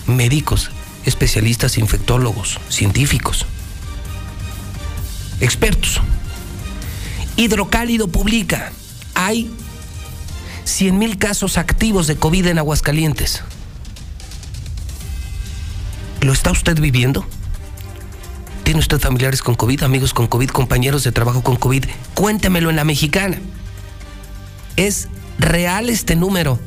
médicos, 0.07 0.71
especialistas, 1.07 1.79
infectólogos, 1.79 2.61
científicos, 2.69 3.47
expertos. 5.41 6.03
Hidrocálido 7.37 8.09
publica, 8.09 8.71
hay 9.15 9.51
100 10.65 10.99
mil 10.99 11.17
casos 11.17 11.57
activos 11.57 12.07
de 12.07 12.17
COVID 12.17 12.49
en 12.49 12.59
Aguascalientes. 12.59 13.43
¿Lo 16.21 16.35
está 16.35 16.51
usted 16.51 16.79
viviendo? 16.79 17.27
¿Tiene 18.65 18.81
usted 18.81 18.99
familiares 18.99 19.43
con 19.43 19.55
COVID, 19.55 19.83
amigos 19.83 20.15
con 20.15 20.27
COVID, 20.27 20.49
compañeros 20.49 21.05
de 21.05 21.13
trabajo 21.13 21.43
con 21.43 21.57
COVID? 21.57 21.85
Cuéntemelo 22.15 22.71
en 22.71 22.77
la 22.77 22.85
mexicana. 22.85 23.39
¿Es 24.77 25.09
real 25.39 25.91
este 25.91 26.17
número 26.17 26.59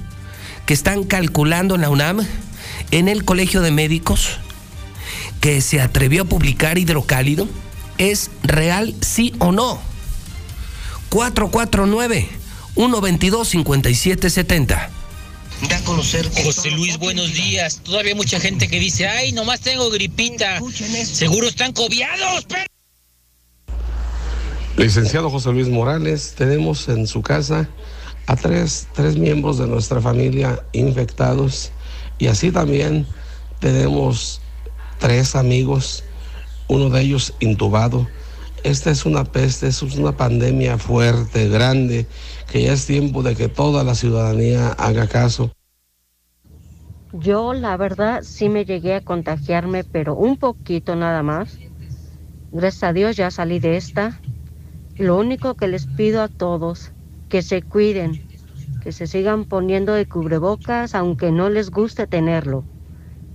que 0.67 0.75
están 0.75 1.03
calculando 1.03 1.73
en 1.73 1.81
la 1.81 1.89
UNAM, 1.89 2.19
en 2.91 3.07
el 3.07 3.25
Colegio 3.25 3.61
de 3.61 3.71
Médicos, 3.71 4.37
que 5.41 5.59
se 5.61 5.81
atrevió 5.81 6.21
a 6.21 6.25
publicar 6.25 6.77
hidrocálido? 6.77 7.47
¿Es 7.97 8.29
real 8.43 8.93
sí 9.01 9.33
o 9.39 9.51
no? 9.51 9.79
449 11.09 12.29
122-5770. 12.75 14.96
Da 15.69 15.77
a 15.77 15.83
conocer 15.83 16.29
José 16.43 16.69
Luis, 16.69 16.97
buenos 16.99 17.33
días. 17.33 17.81
Todavía 17.83 18.11
hay 18.11 18.17
mucha 18.17 18.39
gente 18.39 18.67
que 18.67 18.79
dice, 18.79 19.07
ay, 19.07 19.31
nomás 19.31 19.59
tengo 19.61 19.89
gripita. 19.89 20.59
Seguro 21.03 21.47
están 21.47 21.73
cobiados, 21.73 22.45
Licenciado 24.77 25.31
José 25.31 25.51
Luis 25.51 25.67
Morales, 25.69 26.35
tenemos 26.37 26.87
en 26.87 27.07
su 27.07 27.23
casa 27.23 27.67
a 28.27 28.35
tres, 28.35 28.87
tres 28.93 29.17
miembros 29.17 29.57
de 29.57 29.65
nuestra 29.65 29.99
familia 29.99 30.63
infectados 30.71 31.71
y 32.19 32.27
así 32.27 32.51
también 32.51 33.07
tenemos 33.59 34.39
tres 34.99 35.35
amigos, 35.35 36.03
uno 36.67 36.91
de 36.91 37.01
ellos 37.01 37.33
intubado 37.39 38.07
esta 38.63 38.91
es 38.91 39.05
una 39.05 39.23
peste, 39.23 39.67
es 39.67 39.81
una 39.81 40.17
pandemia 40.17 40.77
fuerte, 40.77 41.47
grande, 41.47 42.05
que 42.57 42.63
ya 42.63 42.73
es 42.73 42.87
tiempo 42.87 43.21
de 43.21 43.35
que 43.35 43.49
toda 43.49 43.83
la 43.83 43.93
ciudadanía 43.93 44.69
haga 44.69 45.05
caso. 45.07 45.51
Yo 47.13 47.53
la 47.53 47.77
verdad 47.77 48.23
sí 48.23 48.49
me 48.49 48.65
llegué 48.65 48.95
a 48.95 49.01
contagiarme, 49.01 49.83
pero 49.83 50.15
un 50.15 50.37
poquito 50.37 50.95
nada 50.95 51.21
más. 51.21 51.59
Gracias 52.51 52.83
a 52.83 52.93
Dios 52.93 53.15
ya 53.15 53.29
salí 53.29 53.59
de 53.59 53.77
esta. 53.77 54.19
Lo 54.97 55.17
único 55.17 55.53
que 55.53 55.67
les 55.67 55.85
pido 55.85 56.23
a 56.23 56.29
todos, 56.29 56.93
que 57.29 57.43
se 57.43 57.61
cuiden, 57.61 58.19
que 58.83 58.91
se 58.91 59.05
sigan 59.05 59.45
poniendo 59.45 59.93
de 59.93 60.07
cubrebocas 60.07 60.95
aunque 60.95 61.31
no 61.31 61.51
les 61.51 61.69
guste 61.69 62.07
tenerlo. 62.07 62.65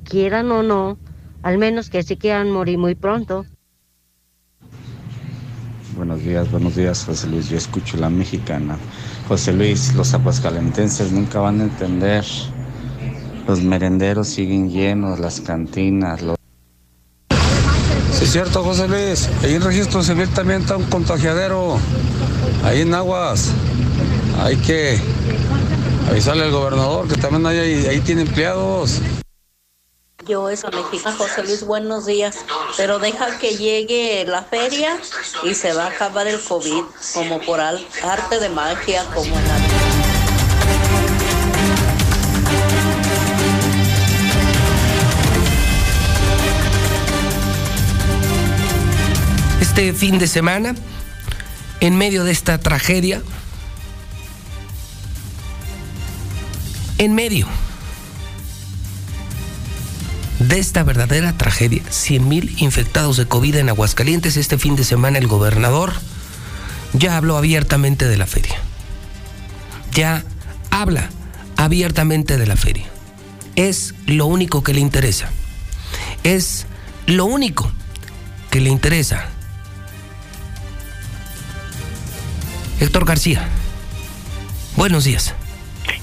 Quieran 0.02 0.50
o 0.50 0.64
no, 0.64 0.98
al 1.42 1.58
menos 1.58 1.90
que 1.90 2.02
sí 2.02 2.16
quieran 2.16 2.50
morir 2.50 2.76
muy 2.76 2.96
pronto. 2.96 3.46
Buenos 5.94 6.24
días, 6.24 6.50
buenos 6.50 6.74
días, 6.74 7.04
José 7.04 7.28
Luis. 7.28 7.50
Yo 7.50 7.58
escucho 7.58 7.98
la 7.98 8.08
mexicana. 8.08 8.78
José 9.28 9.52
Luis, 9.52 9.94
los 9.94 10.12
aguascalentenses 10.14 11.12
nunca 11.12 11.40
van 11.40 11.60
a 11.60 11.64
entender. 11.64 12.24
Los 13.46 13.62
merenderos 13.62 14.28
siguen 14.28 14.70
llenos, 14.70 15.18
las 15.18 15.40
cantinas. 15.40 16.22
Los... 16.22 16.36
Sí, 18.12 18.24
es 18.24 18.32
cierto, 18.32 18.62
José 18.62 18.88
Luis. 18.88 19.28
Ahí 19.42 19.54
en 19.54 19.62
registro 19.62 20.02
civil 20.02 20.28
también 20.28 20.62
está 20.62 20.76
un 20.76 20.84
contagiadero. 20.84 21.78
Ahí 22.64 22.82
en 22.82 22.94
Aguas. 22.94 23.50
Hay 24.40 24.56
que 24.56 24.98
avisarle 26.10 26.44
al 26.44 26.50
gobernador 26.50 27.08
que 27.08 27.16
también 27.16 27.46
hay, 27.46 27.58
ahí 27.86 28.00
tiene 28.00 28.22
empleados. 28.22 29.00
Yo 30.26 30.48
eso 30.48 30.68
le 30.68 30.82
dije 30.92 31.08
a 31.08 31.12
José 31.12 31.42
Luis, 31.42 31.64
buenos 31.64 32.06
días, 32.06 32.36
pero 32.76 32.98
deja 33.00 33.38
que 33.38 33.56
llegue 33.56 34.24
la 34.26 34.42
feria 34.42 34.98
y 35.42 35.54
se 35.54 35.72
va 35.72 35.86
a 35.86 35.88
acabar 35.88 36.28
el 36.28 36.40
COVID, 36.40 36.84
como 37.12 37.40
por 37.40 37.60
arte 37.60 38.38
de 38.38 38.48
magia, 38.48 39.04
como 39.14 39.36
en 39.36 39.48
la... 39.48 39.56
Este 49.60 49.92
fin 49.92 50.18
de 50.18 50.28
semana, 50.28 50.76
en 51.80 51.96
medio 51.96 52.22
de 52.22 52.30
esta 52.30 52.58
tragedia, 52.58 53.22
en 56.98 57.14
medio 57.14 57.48
de 60.42 60.58
esta 60.58 60.82
verdadera 60.82 61.32
tragedia, 61.36 61.82
100 61.88 62.28
mil 62.28 62.54
infectados 62.58 63.16
de 63.16 63.26
COVID 63.26 63.56
en 63.56 63.68
Aguascalientes, 63.68 64.36
este 64.36 64.58
fin 64.58 64.76
de 64.76 64.84
semana 64.84 65.18
el 65.18 65.28
gobernador 65.28 65.92
ya 66.92 67.16
habló 67.16 67.36
abiertamente 67.36 68.08
de 68.08 68.16
la 68.16 68.26
feria. 68.26 68.56
Ya 69.92 70.24
habla 70.70 71.08
abiertamente 71.56 72.38
de 72.38 72.46
la 72.46 72.56
feria. 72.56 72.86
Es 73.56 73.94
lo 74.06 74.26
único 74.26 74.62
que 74.62 74.74
le 74.74 74.80
interesa. 74.80 75.30
Es 76.24 76.66
lo 77.06 77.24
único 77.26 77.70
que 78.50 78.60
le 78.60 78.70
interesa. 78.70 79.26
Héctor 82.80 83.04
García, 83.04 83.46
buenos 84.76 85.04
días. 85.04 85.34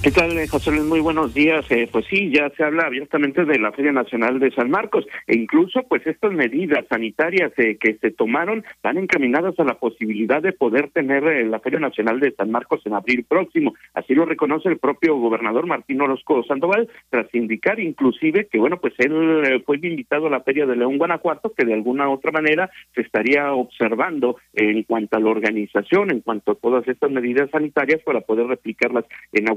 ¿Qué 0.01 0.11
tal, 0.11 0.37
eh, 0.37 0.47
José 0.47 0.71
Luis? 0.71 0.85
Muy 0.85 1.01
buenos 1.01 1.33
días. 1.33 1.69
Eh, 1.69 1.89
pues 1.91 2.05
sí, 2.09 2.31
ya 2.33 2.49
se 2.51 2.63
habla 2.63 2.85
abiertamente 2.85 3.43
de 3.43 3.59
la 3.59 3.73
Feria 3.73 3.91
Nacional 3.91 4.39
de 4.39 4.49
San 4.51 4.71
Marcos 4.71 5.05
e 5.27 5.35
incluso 5.35 5.83
pues 5.89 6.07
estas 6.07 6.31
medidas 6.31 6.85
sanitarias 6.89 7.51
eh, 7.57 7.77
que 7.77 7.95
se 7.95 8.11
tomaron 8.11 8.63
van 8.81 8.97
encaminadas 8.97 9.59
a 9.59 9.65
la 9.65 9.73
posibilidad 9.73 10.41
de 10.41 10.53
poder 10.53 10.89
tener 10.91 11.45
la 11.47 11.59
Feria 11.59 11.79
Nacional 11.79 12.21
de 12.21 12.31
San 12.31 12.49
Marcos 12.49 12.79
en 12.85 12.93
abril 12.93 13.25
próximo. 13.27 13.73
Así 13.93 14.15
lo 14.15 14.23
reconoce 14.23 14.69
el 14.69 14.77
propio 14.77 15.17
gobernador 15.17 15.67
Martín 15.67 15.99
Orozco 15.99 16.45
Sandoval 16.45 16.87
tras 17.09 17.27
indicar 17.35 17.81
inclusive 17.81 18.47
que 18.49 18.57
bueno, 18.57 18.79
pues 18.79 18.93
él 18.99 19.61
fue 19.65 19.79
invitado 19.83 20.27
a 20.27 20.29
la 20.29 20.41
Feria 20.41 20.65
de 20.65 20.77
León, 20.77 20.97
Guanajuato, 20.97 21.53
que 21.53 21.65
de 21.65 21.73
alguna 21.73 22.09
otra 22.09 22.31
manera 22.31 22.71
se 22.95 23.01
estaría 23.01 23.51
observando 23.51 24.37
en 24.53 24.83
cuanto 24.83 25.17
a 25.17 25.19
la 25.19 25.29
organización, 25.29 26.09
en 26.09 26.21
cuanto 26.21 26.53
a 26.53 26.55
todas 26.55 26.87
estas 26.87 27.11
medidas 27.11 27.49
sanitarias 27.49 28.01
para 28.03 28.21
poder 28.21 28.47
replicarlas 28.47 29.03
en 29.33 29.49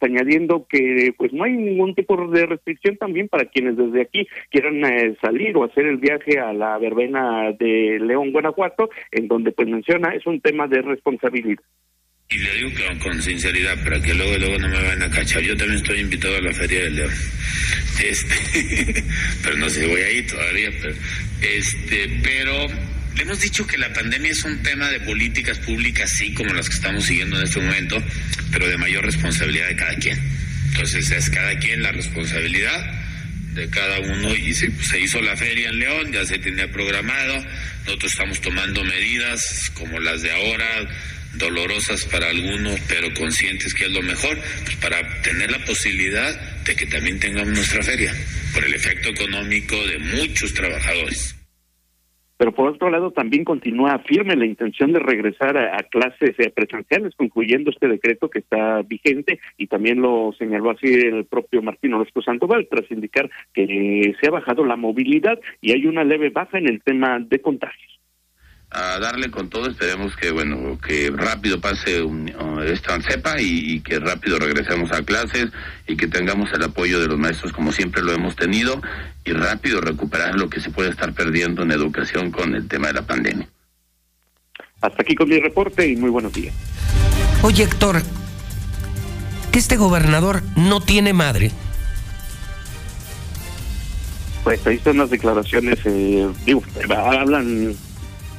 Añadiendo 0.00 0.66
que 0.68 1.12
pues 1.16 1.32
no 1.32 1.44
hay 1.44 1.52
ningún 1.52 1.94
tipo 1.94 2.16
de 2.28 2.46
restricción 2.46 2.96
también 2.96 3.28
para 3.28 3.46
quienes 3.46 3.76
desde 3.76 4.02
aquí 4.02 4.26
quieran 4.50 4.84
eh, 4.84 5.16
salir 5.20 5.56
o 5.56 5.64
hacer 5.64 5.86
el 5.86 5.98
viaje 5.98 6.38
a 6.38 6.52
la 6.52 6.78
verbena 6.78 7.52
de 7.52 7.98
León, 8.00 8.32
Guanajuato, 8.32 8.90
en 9.10 9.28
donde 9.28 9.52
pues 9.52 9.68
menciona 9.68 10.14
es 10.14 10.26
un 10.26 10.40
tema 10.40 10.66
de 10.66 10.82
responsabilidad. 10.82 11.62
Y 12.32 12.38
le 12.38 12.54
digo 12.54 12.70
con 13.02 13.20
sinceridad, 13.20 13.82
para 13.82 14.00
que 14.00 14.14
luego 14.14 14.38
luego 14.38 14.58
no 14.58 14.68
me 14.68 14.74
vayan 14.74 15.02
a 15.02 15.10
cachar. 15.10 15.42
Yo 15.42 15.56
también 15.56 15.78
estoy 15.78 15.98
invitado 15.98 16.36
a 16.36 16.40
la 16.40 16.52
Feria 16.52 16.84
de 16.84 16.90
León. 16.90 17.10
Este, 18.00 19.04
pero 19.44 19.58
no 19.58 19.68
sé, 19.68 19.86
voy 19.86 20.00
ahí 20.00 20.26
todavía, 20.26 20.70
pero 20.80 20.94
este, 21.42 22.08
pero 22.22 22.66
le 23.16 23.22
hemos 23.22 23.40
dicho 23.40 23.66
que 23.66 23.76
la 23.78 23.92
pandemia 23.92 24.30
es 24.30 24.44
un 24.44 24.62
tema 24.62 24.88
de 24.88 25.00
políticas 25.00 25.58
públicas, 25.58 26.10
sí, 26.10 26.32
como 26.34 26.54
las 26.54 26.68
que 26.68 26.76
estamos 26.76 27.04
siguiendo 27.04 27.36
en 27.38 27.44
este 27.44 27.60
momento, 27.60 28.02
pero 28.50 28.68
de 28.68 28.76
mayor 28.76 29.04
responsabilidad 29.04 29.68
de 29.68 29.76
cada 29.76 29.94
quien. 29.96 30.18
Entonces 30.68 31.10
es 31.10 31.30
cada 31.30 31.58
quien 31.58 31.82
la 31.82 31.92
responsabilidad 31.92 33.00
de 33.54 33.68
cada 33.68 33.98
uno. 34.00 34.34
Y 34.34 34.54
se, 34.54 34.70
se 34.82 35.00
hizo 35.00 35.20
la 35.20 35.36
feria 35.36 35.68
en 35.68 35.78
León, 35.78 36.12
ya 36.12 36.24
se 36.24 36.38
tenía 36.38 36.70
programado, 36.70 37.44
nosotros 37.84 38.12
estamos 38.12 38.40
tomando 38.40 38.84
medidas 38.84 39.70
como 39.74 39.98
las 39.98 40.22
de 40.22 40.30
ahora, 40.32 40.88
dolorosas 41.34 42.04
para 42.06 42.28
algunos, 42.28 42.78
pero 42.88 43.12
conscientes 43.14 43.74
que 43.74 43.84
es 43.84 43.90
lo 43.90 44.02
mejor, 44.02 44.40
pues 44.64 44.76
para 44.76 45.22
tener 45.22 45.50
la 45.50 45.64
posibilidad 45.64 46.40
de 46.64 46.76
que 46.76 46.86
también 46.86 47.18
tengamos 47.18 47.52
nuestra 47.52 47.82
feria, 47.82 48.14
por 48.52 48.64
el 48.64 48.74
efecto 48.74 49.10
económico 49.10 49.76
de 49.86 49.98
muchos 49.98 50.54
trabajadores 50.54 51.34
pero 52.40 52.54
por 52.54 52.70
otro 52.70 52.88
lado 52.88 53.10
también 53.10 53.44
continúa 53.44 53.98
firme 53.98 54.34
la 54.34 54.46
intención 54.46 54.94
de 54.94 54.98
regresar 54.98 55.58
a, 55.58 55.76
clases 55.82 56.30
eh, 56.38 56.50
presenciales, 56.50 57.14
concluyendo 57.14 57.70
este 57.70 57.86
decreto 57.86 58.30
que 58.30 58.38
está 58.38 58.80
vigente 58.80 59.38
y 59.58 59.66
también 59.66 60.00
lo 60.00 60.32
señaló 60.38 60.70
así 60.70 60.86
el 60.86 61.26
propio 61.26 61.60
Martín 61.60 61.92
Orozco 61.92 62.22
Sandoval 62.22 62.66
tras 62.70 62.90
indicar 62.90 63.28
que 63.52 64.14
se 64.18 64.26
ha 64.26 64.30
bajado 64.30 64.64
la 64.64 64.76
movilidad 64.76 65.38
y 65.60 65.72
hay 65.72 65.84
una 65.84 66.02
leve 66.02 66.30
baja 66.30 66.56
en 66.56 66.66
el 66.66 66.80
tema 66.80 67.18
de 67.20 67.42
contagios 67.42 67.99
a 68.70 68.98
darle 68.98 69.30
con 69.30 69.48
todo. 69.48 69.68
Esperemos 69.68 70.14
que, 70.16 70.30
bueno, 70.30 70.78
que 70.78 71.10
rápido 71.14 71.60
pase 71.60 72.02
un, 72.02 72.32
esta 72.64 73.00
cepa 73.02 73.40
y, 73.40 73.80
que 73.80 73.98
rápido 73.98 74.38
regresemos 74.38 74.92
a 74.92 75.02
clases 75.02 75.48
y 75.86 75.96
que 75.96 76.06
tengamos 76.06 76.50
el 76.52 76.62
apoyo 76.62 77.00
de 77.00 77.08
los 77.08 77.18
maestros 77.18 77.52
como 77.52 77.72
siempre 77.72 78.02
lo 78.02 78.12
hemos 78.12 78.36
tenido 78.36 78.80
y 79.24 79.32
rápido 79.32 79.80
recuperar 79.80 80.34
lo 80.36 80.48
que 80.48 80.60
se 80.60 80.70
puede 80.70 80.90
estar 80.90 81.12
perdiendo 81.12 81.62
en 81.62 81.72
educación 81.72 82.30
con 82.30 82.54
el 82.54 82.68
tema 82.68 82.88
de 82.88 82.94
la 82.94 83.02
pandemia. 83.02 83.48
Hasta 84.80 85.02
aquí 85.02 85.14
con 85.14 85.28
mi 85.28 85.38
reporte 85.38 85.86
y 85.86 85.96
muy 85.96 86.10
buenos 86.10 86.32
días. 86.32 86.54
Oye, 87.42 87.64
Héctor, 87.64 88.02
que 89.52 89.58
este 89.58 89.76
gobernador 89.76 90.42
no 90.56 90.80
tiene 90.80 91.12
madre. 91.12 91.50
Pues 94.44 94.66
ahí 94.66 94.76
están 94.76 94.96
las 94.96 95.10
declaraciones, 95.10 95.78
eh, 95.84 96.26
digo, 96.46 96.62
hablan 96.96 97.76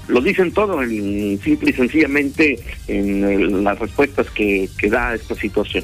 lo 0.07 0.21
dicen 0.21 0.51
todo 0.51 0.81
en 0.81 1.39
simple 1.41 1.71
y 1.71 1.73
sencillamente 1.73 2.59
en 2.87 3.63
las 3.63 3.79
respuestas 3.79 4.29
que, 4.29 4.69
que 4.77 4.89
da 4.89 5.15
esta 5.15 5.35
situación. 5.35 5.83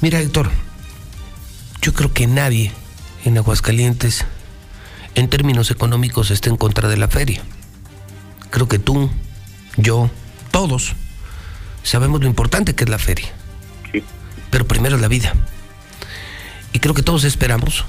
Mira, 0.00 0.20
Héctor, 0.20 0.50
yo 1.82 1.92
creo 1.94 2.12
que 2.12 2.26
nadie 2.26 2.72
en 3.24 3.38
Aguascalientes, 3.38 4.24
en 5.14 5.28
términos 5.28 5.70
económicos, 5.70 6.30
está 6.30 6.50
en 6.50 6.56
contra 6.56 6.88
de 6.88 6.96
la 6.96 7.08
feria. 7.08 7.42
Creo 8.50 8.68
que 8.68 8.78
tú, 8.78 9.10
yo, 9.76 10.10
todos, 10.50 10.94
sabemos 11.82 12.20
lo 12.20 12.26
importante 12.26 12.74
que 12.74 12.84
es 12.84 12.90
la 12.90 12.98
feria. 12.98 13.28
Sí. 13.92 14.02
Pero 14.50 14.66
primero 14.66 14.96
es 14.96 15.02
la 15.02 15.08
vida. 15.08 15.34
Y 16.72 16.78
creo 16.78 16.94
que 16.94 17.02
todos 17.02 17.24
esperamos, 17.24 17.84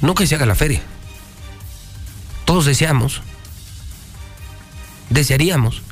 no 0.00 0.14
que 0.14 0.26
se 0.26 0.34
haga 0.34 0.46
la 0.46 0.54
feria. 0.54 0.80
Todos 2.44 2.66
deseamos 2.66 3.22
desearíamos 5.10 5.82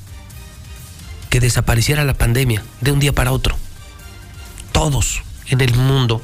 que 1.31 1.41
desapareciera 1.41 2.05
la 2.05 2.15
pandemia 2.15 2.63
de 2.81 2.93
un 2.93 3.01
día 3.01 3.13
para 3.13 3.33
otro. 3.33 3.57
Todos 4.73 5.23
en 5.47 5.61
el 5.61 5.75
mundo 5.75 6.23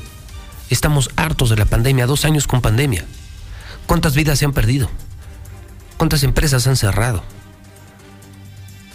estamos 0.71 1.11
hartos 1.17 1.51
de 1.51 1.57
la 1.57 1.65
pandemia, 1.65 2.07
dos 2.07 2.25
años 2.25 2.47
con 2.47 2.61
pandemia. 2.61 3.05
¿Cuántas 3.87 4.15
vidas 4.15 4.39
se 4.39 4.45
han 4.45 4.53
perdido? 4.53 4.91
¿Cuántas 5.97 6.23
empresas 6.23 6.67
han 6.67 6.77
cerrado? 6.77 7.23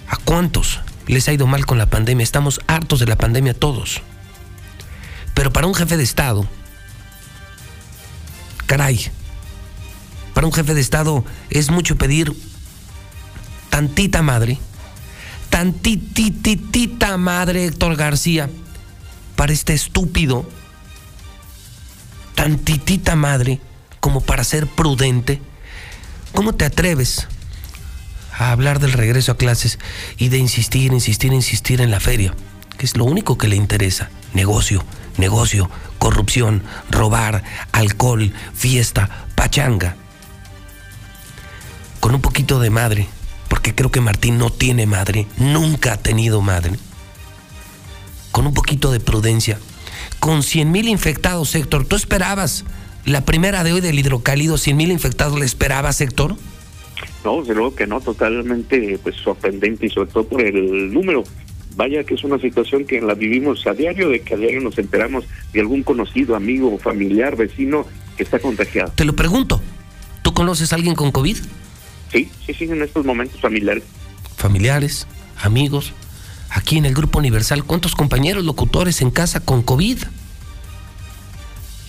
¿A 0.10 0.18
cuántos 0.18 0.80
les 1.08 1.28
ha 1.28 1.34
ido 1.34 1.48
mal 1.48 1.66
con 1.66 1.78
la 1.78 1.90
pandemia? 1.90 2.24
Estamos 2.24 2.62
hartos 2.68 3.00
de 3.00 3.08
la 3.08 3.18
pandemia 3.18 3.54
todos. 3.54 4.02
Pero 5.34 5.54
para 5.54 5.68
un 5.68 5.76
jefe 5.76 5.98
de 5.98 6.04
Estado, 6.04 6.48
caray, 8.66 9.12
para 10.34 10.48
un 10.48 10.54
jefe 10.54 10.74
de 10.74 10.82
Estado 10.82 11.24
es 11.50 11.70
mucho 11.70 11.96
pedir 11.96 12.34
tantita 13.70 14.22
madre, 14.22 14.58
tantititita 15.50 17.18
madre 17.18 17.66
Héctor 17.66 17.96
García, 17.96 18.50
para 19.36 19.54
este 19.54 19.74
estúpido, 19.74 20.50
tantitita 22.36 23.16
madre 23.16 23.62
como 24.00 24.22
para 24.22 24.44
ser 24.44 24.68
prudente. 24.68 25.42
¿Cómo 26.34 26.54
te 26.54 26.66
atreves 26.66 27.28
a 28.38 28.52
hablar 28.52 28.80
del 28.80 28.94
regreso 28.94 29.32
a 29.32 29.38
clases 29.38 29.80
y 30.18 30.30
de 30.30 30.38
insistir, 30.38 30.94
insistir, 30.94 31.34
insistir 31.34 31.82
en 31.82 31.92
la 31.92 32.00
feria? 32.00 32.34
Que 32.78 32.86
es 32.86 32.96
lo 32.96 33.06
único 33.06 33.38
que 33.38 33.48
le 33.48 33.56
interesa. 33.56 34.10
Negocio, 34.34 34.86
negocio, 35.18 35.70
corrupción, 36.00 36.64
robar, 36.90 37.44
alcohol, 37.72 38.34
fiesta, 38.54 39.28
pachanga. 39.36 39.96
Con 42.00 42.16
un 42.16 42.22
poquito 42.22 42.60
de 42.60 42.70
madre, 42.70 43.08
porque 43.50 43.74
creo 43.76 43.92
que 43.92 44.02
Martín 44.02 44.38
no 44.38 44.50
tiene 44.50 44.86
madre, 44.86 45.28
nunca 45.38 45.94
ha 45.94 45.98
tenido 45.98 46.42
madre. 46.42 46.74
Con 48.32 48.48
un 48.48 48.54
poquito 48.54 48.92
de 48.92 49.00
prudencia, 49.00 49.60
con 50.20 50.44
100 50.44 50.72
mil 50.72 50.88
infectados, 50.88 51.56
Héctor, 51.56 51.86
¿tú 51.86 51.96
esperabas 51.96 52.66
la 53.06 53.24
primera 53.24 53.64
de 53.64 53.74
hoy 53.74 53.82
del 53.82 53.98
hidrocálido, 53.98 54.58
100 54.58 54.78
mil 54.78 54.92
infectados, 54.92 55.40
¿le 55.40 55.46
esperabas, 55.46 56.02
Héctor? 56.02 56.36
No, 57.24 57.40
desde 57.40 57.56
luego 57.56 57.76
que 57.76 57.88
no, 57.88 58.02
totalmente 58.02 59.00
pues 59.02 59.16
sorprendente 59.16 59.86
y 59.86 59.90
sobre 59.90 60.12
todo 60.12 60.28
por 60.28 60.42
el 60.42 60.94
número. 60.94 61.24
Vaya 61.76 62.04
que 62.04 62.16
es 62.16 62.24
una 62.24 62.40
situación 62.40 62.86
que 62.86 63.00
la 63.02 63.14
vivimos 63.14 63.66
a 63.68 63.74
diario, 63.74 64.10
de 64.10 64.22
que 64.22 64.34
a 64.34 64.38
diario 64.38 64.62
nos 64.62 64.78
enteramos 64.78 65.26
de 65.54 65.60
algún 65.60 65.84
conocido, 65.84 66.36
amigo, 66.36 66.78
familiar, 66.80 67.36
vecino 67.36 67.86
que 68.18 68.24
está 68.24 68.40
contagiado. 68.40 68.92
Te 68.96 69.06
lo 69.06 69.16
pregunto, 69.16 69.62
¿tú 70.24 70.34
conoces 70.34 70.74
a 70.74 70.76
alguien 70.76 70.96
con 70.96 71.12
COVID? 71.12 71.38
Sí, 72.12 72.30
sí, 72.46 72.54
sí, 72.54 72.66
en 72.66 72.82
estos 72.82 73.06
momentos 73.06 73.40
familiares. 73.42 73.84
Familiares, 74.36 75.08
amigos. 75.42 75.94
Aquí 76.50 76.78
en 76.78 76.86
el 76.86 76.94
Grupo 76.94 77.20
Universal, 77.20 77.64
¿cuántos 77.64 77.96
compañeros 77.96 78.44
locutores 78.46 79.02
en 79.02 79.12
casa 79.12 79.40
con 79.40 79.62
COVID? 79.64 79.98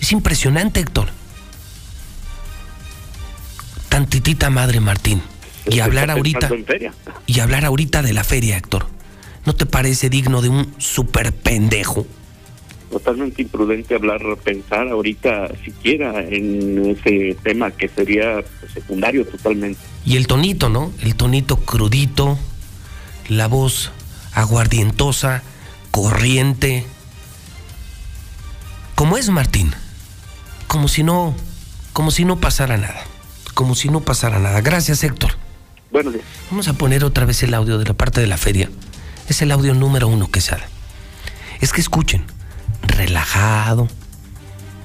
Es 0.01 0.11
impresionante, 0.11 0.79
Héctor. 0.79 1.09
Tantitita 3.89 4.49
madre, 4.49 4.79
Martín. 4.79 5.21
Y 5.65 5.79
hablar 5.79 6.11
ahorita. 6.11 6.49
Y 7.25 7.39
hablar 7.39 7.65
ahorita 7.65 8.01
de 8.01 8.13
la 8.13 8.23
feria, 8.23 8.57
Héctor. 8.57 8.87
¿No 9.45 9.55
te 9.55 9.65
parece 9.65 10.09
digno 10.09 10.41
de 10.41 10.49
un 10.49 10.73
super 10.77 11.33
pendejo? 11.33 12.05
Totalmente 12.89 13.41
imprudente 13.41 13.95
hablar, 13.95 14.21
pensar 14.43 14.87
ahorita 14.87 15.51
siquiera 15.63 16.21
en 16.21 16.85
ese 16.85 17.37
tema 17.43 17.69
que 17.71 17.87
sería 17.87 18.43
secundario 18.73 19.25
totalmente. 19.25 19.79
Y 20.05 20.17
el 20.17 20.25
tonito, 20.27 20.69
¿no? 20.69 20.91
El 21.01 21.15
tonito 21.15 21.57
crudito, 21.57 22.37
la 23.27 23.47
voz 23.47 23.91
aguardientosa, 24.33 25.43
corriente. 25.91 26.85
¿Cómo 28.95 29.17
es 29.17 29.29
Martín? 29.29 29.71
Como 30.67 30.87
si 30.87 31.03
no, 31.03 31.35
como 31.93 32.11
si 32.11 32.25
no 32.25 32.39
pasara 32.39 32.77
nada. 32.77 33.03
Como 33.53 33.75
si 33.75 33.89
no 33.89 34.01
pasara 34.01 34.39
nada. 34.39 34.61
Gracias, 34.61 35.03
Héctor. 35.03 35.31
Buenos 35.91 36.13
días. 36.13 36.25
Vamos 36.49 36.67
a 36.67 36.73
poner 36.73 37.03
otra 37.03 37.25
vez 37.25 37.43
el 37.43 37.53
audio 37.53 37.77
de 37.77 37.85
la 37.85 37.93
parte 37.93 38.21
de 38.21 38.27
la 38.27 38.37
feria. 38.37 38.69
Es 39.27 39.41
el 39.41 39.51
audio 39.51 39.73
número 39.73 40.07
uno 40.07 40.29
que 40.31 40.41
sale. 40.41 40.63
Es 41.59 41.73
que 41.73 41.81
escuchen, 41.81 42.23
relajado, 42.81 43.87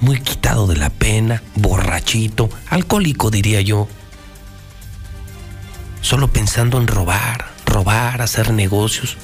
muy 0.01 0.21
quitado 0.21 0.67
de 0.67 0.77
la 0.77 0.91
pena, 0.91 1.43
borrachito, 1.55 2.51
alcohólico 2.69 3.31
diría 3.31 3.61
yo. 3.61 3.89
Solo 6.01 6.31
pensando 6.31 6.79
en 6.79 6.87
robar, 6.87 7.51
robar, 7.65 8.21
hacer 8.21 8.53
negocios. 8.53 9.17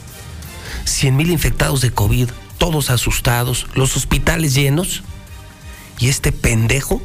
Cien 0.85 1.16
mil 1.16 1.31
infectados 1.31 1.83
de 1.83 1.91
COVID, 1.91 2.31
todos 2.59 2.91
asustados, 2.91 3.66
los 3.75 3.97
hospitales 3.97 4.55
llenos. 4.55 5.03
Y 5.99 6.09
este 6.09 6.33
pendejo 6.33 7.03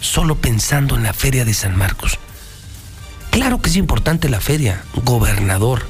solo 0.00 0.36
pensando 0.36 0.96
en 0.96 1.02
la 1.02 1.12
feria 1.12 1.44
de 1.44 1.54
San 1.54 1.76
Marcos. 1.76 2.18
Claro 3.30 3.60
que 3.60 3.70
es 3.70 3.76
importante 3.76 4.28
la 4.28 4.40
feria, 4.40 4.82
gobernador, 5.04 5.86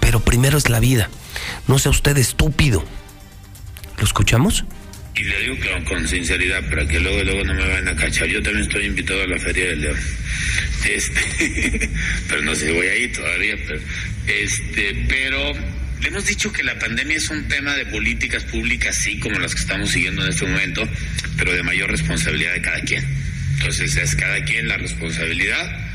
pero 0.00 0.20
primero 0.20 0.58
es 0.58 0.68
la 0.68 0.80
vida. 0.80 1.08
No 1.66 1.78
sea 1.78 1.90
usted 1.90 2.16
estúpido. 2.18 2.84
¿Lo 3.98 4.04
escuchamos? 4.04 4.64
Y 5.14 5.24
le 5.24 5.40
digo 5.40 5.56
que 5.60 5.84
con 5.84 6.06
sinceridad, 6.06 6.68
para 6.68 6.86
que 6.86 7.00
luego, 7.00 7.22
luego 7.24 7.44
no 7.44 7.54
me 7.54 7.66
vayan 7.66 7.88
a 7.88 7.96
cachar. 7.96 8.28
Yo 8.28 8.42
también 8.42 8.64
estoy 8.64 8.84
invitado 8.84 9.22
a 9.22 9.26
la 9.26 9.38
Feria 9.38 9.66
del 9.66 9.80
León. 9.80 9.98
Este, 10.84 11.90
pero 12.28 12.42
no 12.42 12.54
sé, 12.54 12.72
voy 12.72 12.86
ahí 12.86 13.08
todavía. 13.08 13.56
Pero, 13.66 13.80
este, 14.26 15.06
pero 15.08 15.54
le 16.00 16.08
hemos 16.08 16.26
dicho 16.26 16.52
que 16.52 16.62
la 16.62 16.78
pandemia 16.78 17.16
es 17.16 17.30
un 17.30 17.48
tema 17.48 17.74
de 17.74 17.86
políticas 17.86 18.44
públicas, 18.44 18.94
sí, 18.94 19.18
como 19.18 19.38
las 19.38 19.54
que 19.54 19.60
estamos 19.62 19.90
siguiendo 19.90 20.22
en 20.22 20.28
este 20.28 20.46
momento, 20.46 20.86
pero 21.38 21.54
de 21.54 21.62
mayor 21.62 21.90
responsabilidad 21.90 22.52
de 22.52 22.60
cada 22.60 22.80
quien. 22.80 23.04
Entonces 23.54 23.96
es 23.96 24.14
cada 24.16 24.44
quien 24.44 24.68
la 24.68 24.76
responsabilidad 24.76 25.85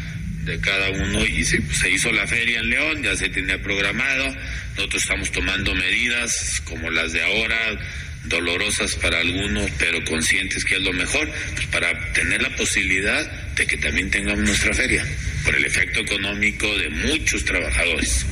de 0.43 0.59
cada 0.59 0.89
uno 0.89 1.23
y 1.25 1.43
se, 1.45 1.61
hizo 1.89 2.11
la 2.11 2.27
feria 2.27 2.59
en 2.59 2.69
León, 2.69 3.03
ya 3.03 3.15
se 3.15 3.29
tenía 3.29 3.61
programado, 3.61 4.35
nosotros 4.75 5.03
estamos 5.03 5.31
tomando 5.31 5.73
medidas 5.75 6.61
como 6.65 6.89
las 6.89 7.13
de 7.13 7.23
ahora, 7.23 7.79
dolorosas 8.25 8.95
para 8.95 9.19
algunos, 9.19 9.69
pero 9.77 10.03
conscientes 10.05 10.63
que 10.65 10.75
es 10.75 10.81
lo 10.81 10.93
mejor, 10.93 11.29
pues 11.55 11.67
para 11.67 12.13
tener 12.13 12.41
la 12.41 12.55
posibilidad 12.55 13.31
de 13.55 13.67
que 13.67 13.77
también 13.77 14.09
tengamos 14.09 14.43
nuestra 14.43 14.73
feria, 14.73 15.05
por 15.43 15.55
el 15.55 15.65
efecto 15.65 15.99
económico 15.99 16.67
de 16.77 16.89
muchos 16.89 17.45
trabajadores. 17.45 18.25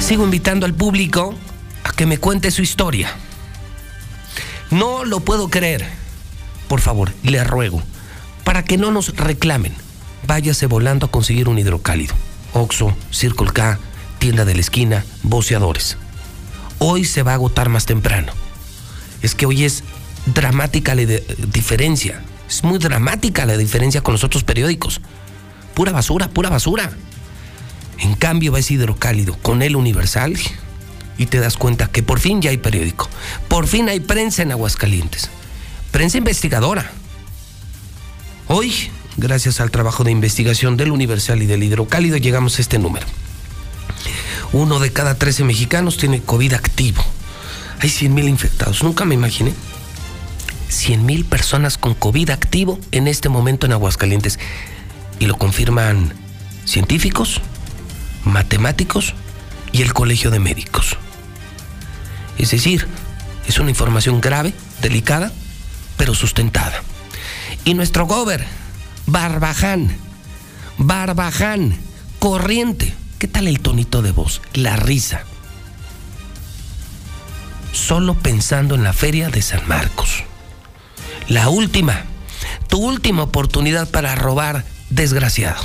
Sigo 0.00 0.24
invitando 0.24 0.66
al 0.66 0.74
público 0.74 1.38
a 1.84 1.92
que 1.92 2.06
me 2.06 2.18
cuente 2.18 2.50
su 2.50 2.62
historia. 2.62 3.14
No 4.70 5.04
lo 5.04 5.20
puedo 5.20 5.48
creer. 5.48 6.01
Por 6.72 6.80
favor, 6.80 7.12
le 7.22 7.44
ruego, 7.44 7.82
para 8.44 8.64
que 8.64 8.78
no 8.78 8.90
nos 8.90 9.14
reclamen, 9.14 9.74
váyase 10.26 10.64
volando 10.64 11.04
a 11.04 11.10
conseguir 11.10 11.50
un 11.50 11.58
hidrocálido. 11.58 12.14
Oxo, 12.54 12.96
Circle 13.10 13.52
K, 13.52 13.78
tienda 14.18 14.46
de 14.46 14.54
la 14.54 14.62
esquina, 14.62 15.04
boceadores. 15.22 15.98
Hoy 16.78 17.04
se 17.04 17.22
va 17.22 17.32
a 17.32 17.34
agotar 17.34 17.68
más 17.68 17.84
temprano. 17.84 18.32
Es 19.20 19.34
que 19.34 19.44
hoy 19.44 19.66
es 19.66 19.84
dramática 20.24 20.94
la 20.94 21.02
diferencia. 21.02 22.22
Es 22.48 22.64
muy 22.64 22.78
dramática 22.78 23.44
la 23.44 23.58
diferencia 23.58 24.00
con 24.00 24.12
los 24.12 24.24
otros 24.24 24.42
periódicos. 24.42 25.02
Pura 25.74 25.92
basura, 25.92 26.30
pura 26.30 26.48
basura. 26.48 26.90
En 27.98 28.14
cambio 28.14 28.50
va 28.50 28.60
ese 28.60 28.72
hidrocálido 28.72 29.36
con 29.42 29.60
el 29.60 29.76
Universal 29.76 30.38
y 31.18 31.26
te 31.26 31.38
das 31.38 31.58
cuenta 31.58 31.88
que 31.88 32.02
por 32.02 32.18
fin 32.18 32.40
ya 32.40 32.48
hay 32.48 32.56
periódico. 32.56 33.10
Por 33.48 33.66
fin 33.66 33.90
hay 33.90 34.00
prensa 34.00 34.40
en 34.40 34.52
Aguascalientes. 34.52 35.28
Prensa 35.92 36.16
investigadora. 36.16 36.90
Hoy, 38.48 38.72
gracias 39.18 39.60
al 39.60 39.70
trabajo 39.70 40.04
de 40.04 40.10
investigación 40.10 40.78
del 40.78 40.90
Universal 40.90 41.42
y 41.42 41.46
del 41.46 41.62
Hidrocálido, 41.62 42.16
llegamos 42.16 42.58
a 42.58 42.62
este 42.62 42.78
número. 42.78 43.06
Uno 44.54 44.80
de 44.80 44.90
cada 44.90 45.16
13 45.16 45.44
mexicanos 45.44 45.98
tiene 45.98 46.22
COVID 46.22 46.54
activo. 46.54 47.04
Hay 47.80 47.90
100 47.90 48.14
mil 48.14 48.26
infectados. 48.26 48.82
Nunca 48.82 49.04
me 49.04 49.14
imaginé. 49.14 49.52
100 50.70 51.04
mil 51.04 51.26
personas 51.26 51.76
con 51.76 51.94
COVID 51.94 52.30
activo 52.30 52.80
en 52.90 53.06
este 53.06 53.28
momento 53.28 53.66
en 53.66 53.72
Aguascalientes. 53.72 54.38
Y 55.18 55.26
lo 55.26 55.36
confirman 55.36 56.14
científicos, 56.64 57.42
matemáticos 58.24 59.14
y 59.72 59.82
el 59.82 59.92
Colegio 59.92 60.30
de 60.30 60.38
Médicos. 60.38 60.96
Es 62.38 62.50
decir, 62.50 62.88
es 63.46 63.58
una 63.58 63.68
información 63.68 64.22
grave, 64.22 64.54
delicada, 64.80 65.32
pero 66.02 66.16
sustentada. 66.16 66.82
Y 67.64 67.74
nuestro 67.74 68.06
gober, 68.06 68.44
Barbaján, 69.06 69.96
Barbaján, 70.76 71.76
corriente. 72.18 72.92
¿Qué 73.20 73.28
tal 73.28 73.46
el 73.46 73.60
tonito 73.60 74.02
de 74.02 74.10
voz? 74.10 74.42
La 74.52 74.74
risa. 74.74 75.22
Solo 77.70 78.14
pensando 78.14 78.74
en 78.74 78.82
la 78.82 78.92
feria 78.92 79.28
de 79.28 79.42
San 79.42 79.68
Marcos. 79.68 80.24
La 81.28 81.50
última, 81.50 82.02
tu 82.66 82.78
última 82.78 83.22
oportunidad 83.22 83.88
para 83.88 84.16
robar, 84.16 84.64
desgraciado. 84.90 85.62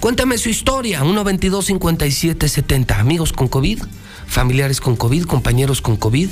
Cuéntame 0.00 0.36
su 0.36 0.50
historia, 0.50 1.00
122 1.00 1.64
57 1.64 2.46
70. 2.46 3.00
Amigos 3.00 3.32
con 3.32 3.48
COVID, 3.48 3.84
familiares 4.26 4.82
con 4.82 4.96
COVID, 4.96 5.24
compañeros 5.24 5.80
con 5.80 5.96
COVID. 5.96 6.28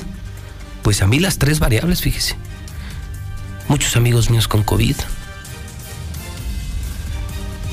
Pues 0.83 1.01
a 1.01 1.07
mí 1.07 1.21
las 1.21 1.39
tres 1.39 1.59
variables, 1.59 2.03
fíjese. 2.03 2.37
Muchos 3.69 3.97
amigos 3.97 4.31
míos 4.31 4.49
con 4.49 4.62
COVID. 4.62 4.97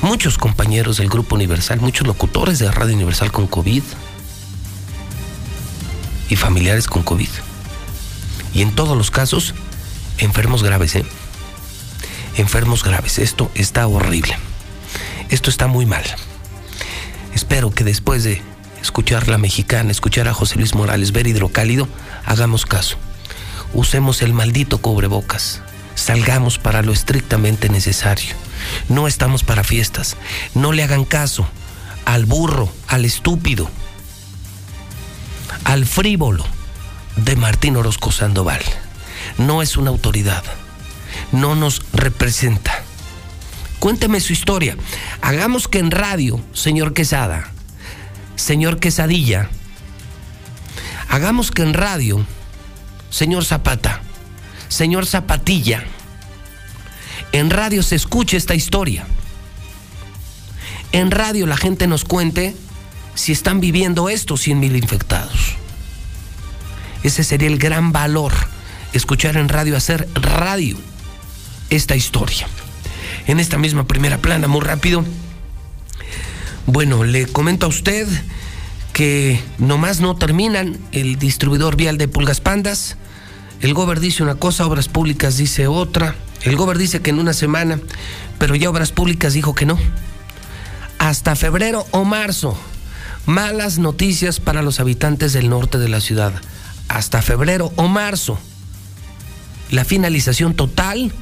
Muchos 0.02 0.36
compañeros 0.36 0.98
del 0.98 1.08
Grupo 1.08 1.36
Universal, 1.36 1.80
muchos 1.80 2.06
locutores 2.06 2.58
de 2.58 2.70
Radio 2.70 2.94
Universal 2.94 3.32
con 3.32 3.46
COVID. 3.46 3.82
Y 6.28 6.36
familiares 6.36 6.86
con 6.86 7.02
COVID. 7.02 7.30
Y 8.52 8.60
en 8.60 8.74
todos 8.74 8.94
los 8.94 9.10
casos, 9.10 9.54
enfermos 10.18 10.62
graves, 10.62 10.96
¿eh? 10.96 11.06
Enfermos 12.36 12.84
graves. 12.84 13.18
Esto 13.18 13.50
está 13.54 13.86
horrible. 13.86 14.36
Esto 15.30 15.48
está 15.48 15.66
muy 15.66 15.86
mal. 15.86 16.04
Espero 17.34 17.70
que 17.70 17.84
después 17.84 18.22
de 18.22 18.42
escuchar 18.82 19.28
la 19.28 19.38
mexicana, 19.38 19.92
escuchar 19.92 20.28
a 20.28 20.34
José 20.34 20.56
Luis 20.56 20.74
Morales, 20.74 21.12
ver 21.12 21.26
hidrocálido, 21.26 21.88
hagamos 22.26 22.66
caso. 22.66 22.98
Usemos 23.72 24.20
el 24.20 24.34
maldito 24.34 24.76
cubrebocas. 24.78 25.62
Salgamos 25.96 26.58
para 26.58 26.82
lo 26.82 26.92
estrictamente 26.92 27.68
necesario. 27.68 28.36
No 28.88 29.08
estamos 29.08 29.42
para 29.42 29.64
fiestas. 29.64 30.16
No 30.54 30.72
le 30.72 30.84
hagan 30.84 31.04
caso 31.04 31.48
al 32.04 32.26
burro, 32.26 32.72
al 32.86 33.04
estúpido, 33.04 33.68
al 35.64 35.86
frívolo 35.86 36.44
de 37.16 37.34
Martín 37.34 37.76
Orozco 37.76 38.12
Sandoval. 38.12 38.62
No 39.38 39.62
es 39.62 39.76
una 39.76 39.90
autoridad. 39.90 40.44
No 41.32 41.56
nos 41.56 41.82
representa. 41.92 42.84
Cuénteme 43.78 44.20
su 44.20 44.32
historia. 44.32 44.76
Hagamos 45.22 45.66
que 45.66 45.78
en 45.78 45.90
radio, 45.90 46.40
señor 46.52 46.92
Quesada, 46.92 47.50
señor 48.36 48.78
Quesadilla, 48.80 49.48
hagamos 51.08 51.50
que 51.50 51.62
en 51.62 51.74
radio, 51.74 52.24
señor 53.10 53.44
Zapata, 53.44 54.02
señor 54.68 55.06
Zapatilla, 55.06 55.84
en 57.32 57.50
radio 57.50 57.82
se 57.82 57.96
escuche 57.96 58.36
esta 58.36 58.54
historia. 58.54 59.06
En 60.92 61.10
radio 61.10 61.46
la 61.46 61.56
gente 61.56 61.86
nos 61.86 62.04
cuente 62.04 62.54
si 63.14 63.32
están 63.32 63.60
viviendo 63.60 64.08
estos 64.08 64.40
100 64.42 64.60
mil 64.60 64.76
infectados. 64.76 65.56
Ese 67.02 67.24
sería 67.24 67.48
el 67.48 67.58
gran 67.58 67.92
valor, 67.92 68.32
escuchar 68.92 69.36
en 69.36 69.48
radio, 69.48 69.76
hacer 69.76 70.08
radio 70.14 70.76
esta 71.70 71.96
historia 71.96 72.46
en 73.26 73.40
esta 73.40 73.58
misma 73.58 73.86
primera 73.86 74.18
plana, 74.18 74.48
muy 74.48 74.60
rápido. 74.60 75.04
Bueno, 76.66 77.04
le 77.04 77.26
comento 77.26 77.66
a 77.66 77.68
usted 77.68 78.06
que 78.92 79.40
nomás 79.58 80.00
no 80.00 80.16
terminan 80.16 80.78
el 80.92 81.18
distribuidor 81.18 81.76
vial 81.76 81.98
de 81.98 82.08
Pulgas 82.08 82.40
Pandas. 82.40 82.96
El 83.60 83.74
gober 83.74 84.00
dice 84.00 84.22
una 84.22 84.34
cosa, 84.34 84.66
Obras 84.66 84.88
Públicas 84.88 85.36
dice 85.36 85.66
otra. 85.66 86.14
El 86.42 86.56
gobernador 86.56 86.78
dice 86.78 87.00
que 87.00 87.10
en 87.10 87.18
una 87.18 87.32
semana, 87.32 87.80
pero 88.38 88.54
ya 88.54 88.70
Obras 88.70 88.92
Públicas 88.92 89.32
dijo 89.32 89.54
que 89.54 89.66
no. 89.66 89.78
Hasta 90.98 91.36
febrero 91.36 91.86
o 91.90 92.04
marzo. 92.04 92.58
Malas 93.24 93.78
noticias 93.78 94.38
para 94.38 94.62
los 94.62 94.78
habitantes 94.78 95.32
del 95.32 95.48
norte 95.48 95.78
de 95.78 95.88
la 95.88 96.00
ciudad. 96.00 96.32
Hasta 96.88 97.22
febrero 97.22 97.72
o 97.76 97.88
marzo. 97.88 98.38
La 99.70 99.84
finalización 99.84 100.54
total 100.54 101.12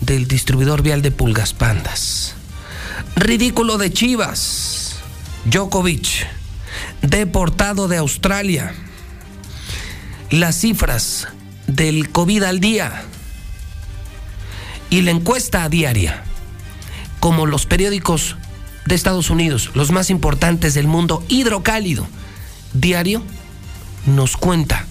del 0.00 0.28
distribuidor 0.28 0.82
vial 0.82 1.00
de 1.02 1.10
Pulgas 1.10 1.54
Pandas. 1.54 2.34
Ridículo 3.16 3.78
de 3.78 3.92
Chivas. 3.92 4.96
Djokovic, 5.46 6.26
deportado 7.02 7.88
de 7.88 7.98
Australia. 7.98 8.74
Las 10.30 10.56
cifras 10.56 11.28
del 11.66 12.10
COVID 12.10 12.42
al 12.44 12.60
día 12.60 13.04
y 14.90 15.02
la 15.02 15.10
encuesta 15.10 15.68
diaria, 15.68 16.22
como 17.20 17.46
los 17.46 17.66
periódicos 17.66 18.36
de 18.86 18.94
Estados 18.94 19.30
Unidos, 19.30 19.70
los 19.74 19.90
más 19.90 20.10
importantes 20.10 20.74
del 20.74 20.86
mundo, 20.86 21.24
hidrocálido, 21.28 22.06
diario, 22.74 23.22
nos 24.06 24.36
cuenta 24.36 24.86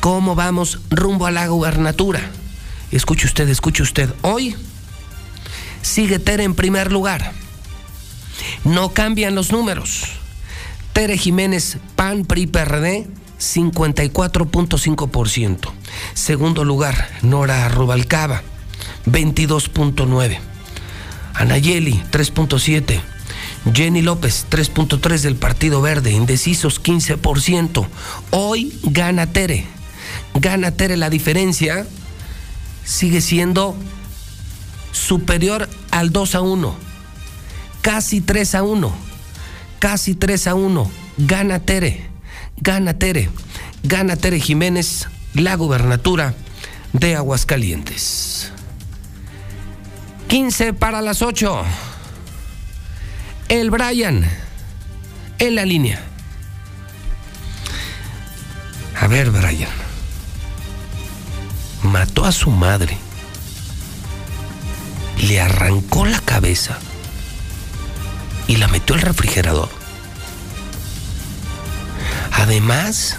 cómo 0.00 0.34
vamos 0.34 0.80
rumbo 0.90 1.26
a 1.26 1.30
la 1.30 1.46
gubernatura. 1.46 2.20
Escuche 2.90 3.26
usted, 3.26 3.48
escuche 3.48 3.82
usted. 3.82 4.12
Hoy 4.22 4.56
sigue 5.82 6.18
Tere 6.18 6.44
en 6.44 6.54
primer 6.54 6.90
lugar. 6.90 7.32
No 8.64 8.92
cambian 8.92 9.34
los 9.34 9.52
números. 9.52 10.04
Tere 10.92 11.18
Jiménez, 11.18 11.78
PAN, 11.96 12.24
PRI, 12.24 12.46
54.5%. 13.38 15.70
Segundo 16.14 16.64
lugar, 16.64 17.08
Nora 17.22 17.68
Rubalcaba, 17.68 18.42
22.9. 19.06 20.38
Anayeli, 21.34 22.02
3.7. 22.10 23.00
Jenny 23.72 24.02
López, 24.02 24.46
3.3 24.50 25.20
del 25.20 25.36
Partido 25.36 25.80
Verde, 25.80 26.12
indecisos 26.12 26.82
15%. 26.82 27.86
Hoy 28.30 28.78
gana 28.82 29.26
Tere. 29.26 29.66
Gana 30.34 30.72
Tere 30.72 30.96
la 30.96 31.10
diferencia. 31.10 31.86
Sigue 32.84 33.20
siendo 33.20 33.76
superior 34.92 35.68
al 35.90 36.10
2 36.10 36.34
a 36.34 36.40
1. 36.40 36.76
Casi 37.82 38.20
3 38.20 38.54
a 38.56 38.62
1. 38.62 38.92
Casi 39.78 40.14
3 40.14 40.46
a 40.48 40.54
1. 40.54 40.90
Gana 41.18 41.60
Tere. 41.60 42.07
Gana 42.60 42.94
Tere. 42.94 43.30
Gana 43.82 44.16
Tere 44.16 44.40
Jiménez 44.40 45.08
la 45.34 45.54
gubernatura 45.54 46.34
de 46.92 47.16
Aguascalientes. 47.16 48.52
15 50.28 50.74
para 50.74 51.00
las 51.00 51.22
8. 51.22 51.62
El 53.48 53.70
Brian 53.70 54.28
en 55.38 55.54
la 55.54 55.64
línea. 55.64 56.00
A 59.00 59.06
ver, 59.06 59.30
Brian. 59.30 59.70
Mató 61.82 62.24
a 62.24 62.32
su 62.32 62.50
madre. 62.50 62.98
Le 65.22 65.40
arrancó 65.40 66.04
la 66.04 66.20
cabeza 66.20 66.78
y 68.46 68.56
la 68.56 68.68
metió 68.68 68.94
al 68.94 69.02
refrigerador. 69.02 69.77
Además, 72.32 73.16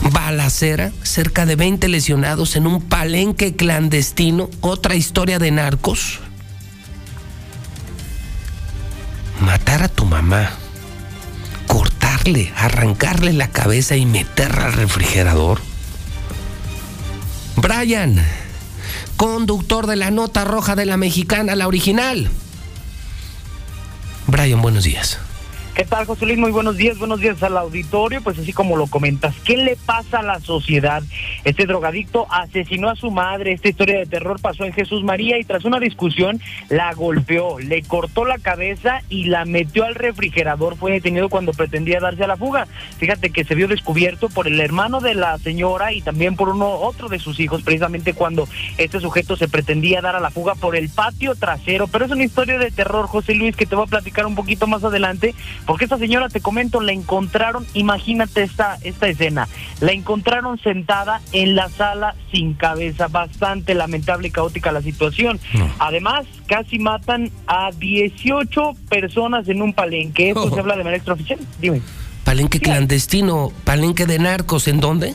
balacera, 0.00 0.92
cerca 1.02 1.46
de 1.46 1.56
20 1.56 1.88
lesionados 1.88 2.56
en 2.56 2.66
un 2.66 2.82
palenque 2.82 3.56
clandestino, 3.56 4.48
otra 4.60 4.94
historia 4.94 5.38
de 5.38 5.50
narcos. 5.50 6.20
Matar 9.40 9.82
a 9.82 9.88
tu 9.88 10.04
mamá, 10.04 10.50
cortarle, 11.66 12.52
arrancarle 12.56 13.32
la 13.32 13.48
cabeza 13.48 13.96
y 13.96 14.06
meterla 14.06 14.66
al 14.66 14.72
refrigerador. 14.74 15.60
Brian, 17.56 18.22
conductor 19.16 19.86
de 19.86 19.96
la 19.96 20.10
nota 20.10 20.44
roja 20.44 20.76
de 20.76 20.86
la 20.86 20.96
mexicana, 20.96 21.54
la 21.54 21.66
original. 21.66 22.30
Brian, 24.26 24.62
buenos 24.62 24.84
días. 24.84 25.18
¿Qué 25.74 25.84
tal, 25.84 26.04
José 26.04 26.26
Luis? 26.26 26.38
Muy 26.38 26.50
buenos 26.50 26.76
días, 26.76 26.98
buenos 26.98 27.20
días 27.20 27.42
al 27.44 27.56
auditorio. 27.56 28.20
Pues 28.22 28.38
así 28.38 28.52
como 28.52 28.76
lo 28.76 28.88
comentas, 28.88 29.34
¿qué 29.44 29.56
le 29.56 29.76
pasa 29.76 30.18
a 30.18 30.22
la 30.22 30.40
sociedad? 30.40 31.02
Este 31.44 31.64
drogadicto 31.64 32.26
asesinó 32.28 32.90
a 32.90 32.96
su 32.96 33.10
madre. 33.10 33.52
Esta 33.52 33.68
historia 33.68 33.98
de 34.00 34.06
terror 34.06 34.40
pasó 34.40 34.64
en 34.64 34.72
Jesús 34.72 35.04
María 35.04 35.38
y 35.38 35.44
tras 35.44 35.64
una 35.64 35.78
discusión 35.78 36.40
la 36.68 36.92
golpeó, 36.92 37.60
le 37.60 37.82
cortó 37.82 38.24
la 38.24 38.38
cabeza 38.38 39.02
y 39.08 39.24
la 39.24 39.44
metió 39.44 39.84
al 39.84 39.94
refrigerador. 39.94 40.76
Fue 40.76 40.90
detenido 40.90 41.28
cuando 41.28 41.52
pretendía 41.52 42.00
darse 42.00 42.24
a 42.24 42.28
la 42.28 42.36
fuga. 42.36 42.66
Fíjate 42.98 43.30
que 43.30 43.44
se 43.44 43.54
vio 43.54 43.68
descubierto 43.68 44.28
por 44.28 44.48
el 44.48 44.60
hermano 44.60 45.00
de 45.00 45.14
la 45.14 45.38
señora 45.38 45.92
y 45.92 46.02
también 46.02 46.34
por 46.34 46.48
uno 46.48 46.68
otro 46.68 47.08
de 47.08 47.20
sus 47.20 47.38
hijos, 47.38 47.62
precisamente 47.62 48.12
cuando 48.12 48.48
este 48.76 48.98
sujeto 48.98 49.36
se 49.36 49.48
pretendía 49.48 50.02
dar 50.02 50.16
a 50.16 50.20
la 50.20 50.30
fuga 50.30 50.56
por 50.56 50.74
el 50.74 50.88
patio 50.88 51.36
trasero. 51.36 51.86
Pero 51.86 52.06
es 52.06 52.10
una 52.10 52.24
historia 52.24 52.58
de 52.58 52.72
terror, 52.72 53.06
José 53.06 53.34
Luis, 53.34 53.56
que 53.56 53.66
te 53.66 53.76
voy 53.76 53.84
a 53.84 53.90
platicar 53.90 54.26
un 54.26 54.34
poquito 54.34 54.66
más 54.66 54.82
adelante 54.82 55.34
porque 55.66 55.84
esta 55.84 55.98
señora, 55.98 56.28
te 56.28 56.40
comento, 56.40 56.80
la 56.80 56.92
encontraron, 56.92 57.66
imagínate 57.74 58.42
esta, 58.42 58.78
esta 58.82 59.08
escena, 59.08 59.48
la 59.80 59.92
encontraron 59.92 60.58
sentada 60.58 61.20
en 61.32 61.54
la 61.54 61.68
sala 61.68 62.14
sin 62.32 62.54
cabeza, 62.54 63.08
bastante 63.08 63.74
lamentable 63.74 64.28
y 64.28 64.30
caótica 64.30 64.72
la 64.72 64.82
situación. 64.82 65.38
Además, 65.78 66.26
casi 66.46 66.78
matan 66.78 67.30
a 67.46 67.70
18 67.76 68.72
personas 68.88 69.48
en 69.48 69.62
un 69.62 69.72
palenque. 69.72 70.30
Esto 70.30 70.50
se 70.52 70.60
habla 70.60 70.76
de 70.76 70.84
manera 70.84 70.96
extraoficial. 70.96 71.38
Dime. 71.60 71.82
Palenque 72.24 72.60
clandestino, 72.60 73.50
palenque 73.64 74.06
de 74.06 74.18
narcos, 74.18 74.68
¿en 74.68 74.80
dónde? 74.80 75.14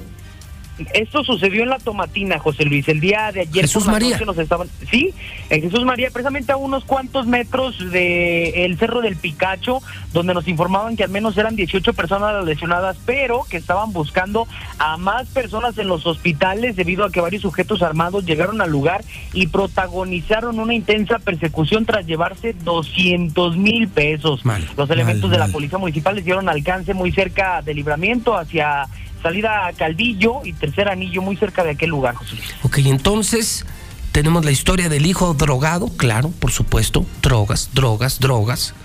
Esto 0.93 1.23
sucedió 1.23 1.63
en 1.63 1.69
la 1.69 1.79
Tomatina, 1.79 2.39
José 2.39 2.65
Luis, 2.65 2.87
el 2.89 2.99
día 2.99 3.31
de 3.31 3.41
ayer. 3.41 3.63
Jesús 3.63 3.85
María. 3.85 4.19
Nos 4.25 4.37
estaban, 4.37 4.67
sí, 4.89 5.13
en 5.49 5.61
Jesús 5.61 5.85
María, 5.85 6.09
precisamente 6.09 6.51
a 6.51 6.57
unos 6.57 6.83
cuantos 6.83 7.27
metros 7.27 7.79
del 7.91 8.53
el 8.55 8.77
Cerro 8.77 9.01
del 9.01 9.15
Picacho, 9.15 9.81
donde 10.13 10.33
nos 10.33 10.47
informaban 10.47 10.95
que 10.95 11.03
al 11.03 11.09
menos 11.09 11.37
eran 11.37 11.55
18 11.55 11.93
personas 11.93 12.43
lesionadas, 12.43 12.97
pero 13.05 13.43
que 13.49 13.57
estaban 13.57 13.93
buscando 13.93 14.47
a 14.79 14.97
más 14.97 15.27
personas 15.27 15.77
en 15.77 15.87
los 15.87 16.05
hospitales 16.05 16.75
debido 16.75 17.05
a 17.05 17.11
que 17.11 17.21
varios 17.21 17.41
sujetos 17.41 17.81
armados 17.81 18.25
llegaron 18.25 18.61
al 18.61 18.71
lugar 18.71 19.03
y 19.33 19.47
protagonizaron 19.47 20.59
una 20.59 20.73
intensa 20.73 21.19
persecución 21.19 21.85
tras 21.85 22.05
llevarse 22.05 22.53
200 22.53 23.57
mil 23.57 23.87
pesos. 23.87 24.41
los 24.75 24.89
elementos 24.89 25.31
de 25.31 25.37
la 25.37 25.47
Policía 25.47 25.77
Municipal 25.77 26.15
les 26.15 26.25
dieron 26.25 26.49
alcance 26.49 26.93
muy 26.93 27.11
cerca 27.11 27.61
del 27.61 27.77
libramiento 27.77 28.37
hacia 28.37 28.87
salida 29.25 29.65
a 29.65 29.73
Calvillo 29.73 30.45
y 30.45 30.53
tercer 30.53 30.87
anillo 30.87 31.23
muy 31.23 31.35
cerca 31.35 31.63
de 31.63 31.71
aquel 31.71 31.89
lugar, 31.89 32.13
José 32.13 32.35
Luis. 32.35 32.55
Ok, 32.61 32.77
entonces 32.85 33.65
tenemos 34.11 34.45
la 34.45 34.51
historia 34.51 34.87
del 34.87 35.07
hijo 35.07 35.33
drogado, 35.33 35.87
claro, 35.97 36.29
por 36.29 36.51
supuesto, 36.51 37.07
drogas, 37.23 37.71
drogas, 37.73 38.19
drogas, 38.19 38.75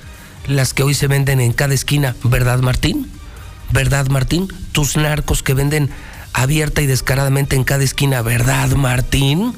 las 0.49 0.73
que 0.73 0.83
hoy 0.83 0.95
se 0.95 1.09
venden 1.09 1.43
en 1.43 1.53
cada 1.53 1.75
esquina, 1.75 2.17
¿verdad 2.25 2.61
Martín? 2.61 3.07
¿Verdad 3.71 4.07
Martín? 4.07 4.49
Tus 4.73 4.97
narcos 4.97 5.43
que 5.43 5.53
venden 5.53 5.91
abierta 6.33 6.81
y 6.81 6.87
descaradamente 6.87 7.55
en 7.55 7.65
cada 7.65 7.85
esquina, 7.85 8.23
¿verdad 8.23 8.71
Martín? 8.71 9.53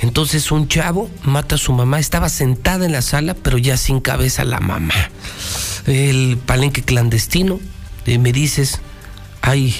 Entonces 0.00 0.52
un 0.52 0.68
chavo 0.68 1.10
mata 1.22 1.54
a 1.54 1.58
su 1.58 1.72
mamá, 1.72 1.98
estaba 1.98 2.28
sentada 2.28 2.84
en 2.84 2.92
la 2.92 3.00
sala, 3.00 3.32
pero 3.32 3.56
ya 3.56 3.78
sin 3.78 4.00
cabeza 4.00 4.44
la 4.44 4.60
mamá. 4.60 5.10
El 5.86 6.36
palenque 6.44 6.82
clandestino, 6.82 7.58
eh, 8.04 8.18
me 8.18 8.32
dices, 8.32 8.82
hay 9.40 9.74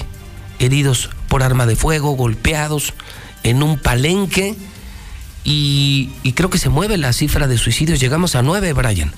heridos 0.59 1.11
por 1.29 1.43
arma 1.43 1.67
de 1.67 1.77
fuego, 1.77 2.13
golpeados 2.13 2.95
en 3.43 3.63
un 3.63 3.79
palenque 3.79 4.57
y, 5.45 6.11
y, 6.23 6.33
creo 6.33 6.49
que 6.49 6.59
se 6.59 6.71
mueve 6.71 6.97
la 6.97 7.13
cifra 7.13 7.47
de 7.47 7.59
suicidios. 7.59 8.01
Llegamos 8.01 8.35
a 8.35 8.43
nueve, 8.43 8.73
Brian. 8.73 9.13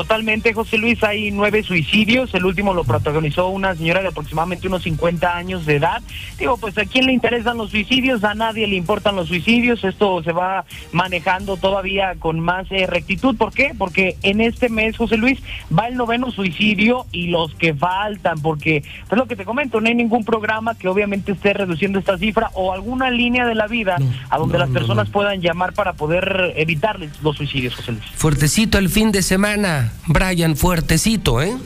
Totalmente, 0.00 0.54
José 0.54 0.78
Luis, 0.78 1.04
hay 1.04 1.30
nueve 1.30 1.62
suicidios. 1.62 2.32
El 2.32 2.46
último 2.46 2.72
lo 2.72 2.84
protagonizó 2.84 3.48
una 3.48 3.74
señora 3.74 4.00
de 4.00 4.08
aproximadamente 4.08 4.66
unos 4.66 4.84
50 4.84 5.36
años 5.36 5.66
de 5.66 5.76
edad. 5.76 6.00
Digo, 6.38 6.56
pues 6.56 6.78
a 6.78 6.86
quién 6.86 7.04
le 7.04 7.12
interesan 7.12 7.58
los 7.58 7.70
suicidios, 7.70 8.24
a 8.24 8.32
nadie 8.32 8.66
le 8.66 8.76
importan 8.76 9.14
los 9.14 9.28
suicidios. 9.28 9.84
Esto 9.84 10.22
se 10.22 10.32
va 10.32 10.64
manejando 10.92 11.58
todavía 11.58 12.14
con 12.18 12.40
más 12.40 12.66
eh, 12.70 12.86
rectitud. 12.86 13.36
¿Por 13.36 13.52
qué? 13.52 13.74
Porque 13.76 14.16
en 14.22 14.40
este 14.40 14.70
mes, 14.70 14.96
José 14.96 15.18
Luis, 15.18 15.38
va 15.70 15.88
el 15.88 15.98
noveno 15.98 16.30
suicidio 16.30 17.04
y 17.12 17.26
los 17.26 17.54
que 17.56 17.74
faltan, 17.74 18.40
porque, 18.40 18.82
pues 19.06 19.18
lo 19.18 19.26
que 19.26 19.36
te 19.36 19.44
comento, 19.44 19.82
no 19.82 19.88
hay 19.88 19.94
ningún 19.94 20.24
programa 20.24 20.76
que 20.76 20.88
obviamente 20.88 21.32
esté 21.32 21.52
reduciendo 21.52 21.98
esta 21.98 22.16
cifra 22.16 22.48
o 22.54 22.72
alguna 22.72 23.10
línea 23.10 23.44
de 23.44 23.54
la 23.54 23.66
vida 23.66 23.98
a 24.30 24.38
donde 24.38 24.56
las 24.56 24.70
personas 24.70 25.10
puedan 25.10 25.42
llamar 25.42 25.74
para 25.74 25.92
poder 25.92 26.54
evitarles 26.56 27.10
los 27.22 27.36
suicidios, 27.36 27.74
José 27.74 27.92
Luis. 27.92 28.04
Fuertecito 28.14 28.78
el 28.78 28.88
fin 28.88 29.12
de 29.12 29.20
semana. 29.20 29.89
Brian, 30.06 30.56
fuertecito, 30.56 31.42
¿eh? 31.42 31.56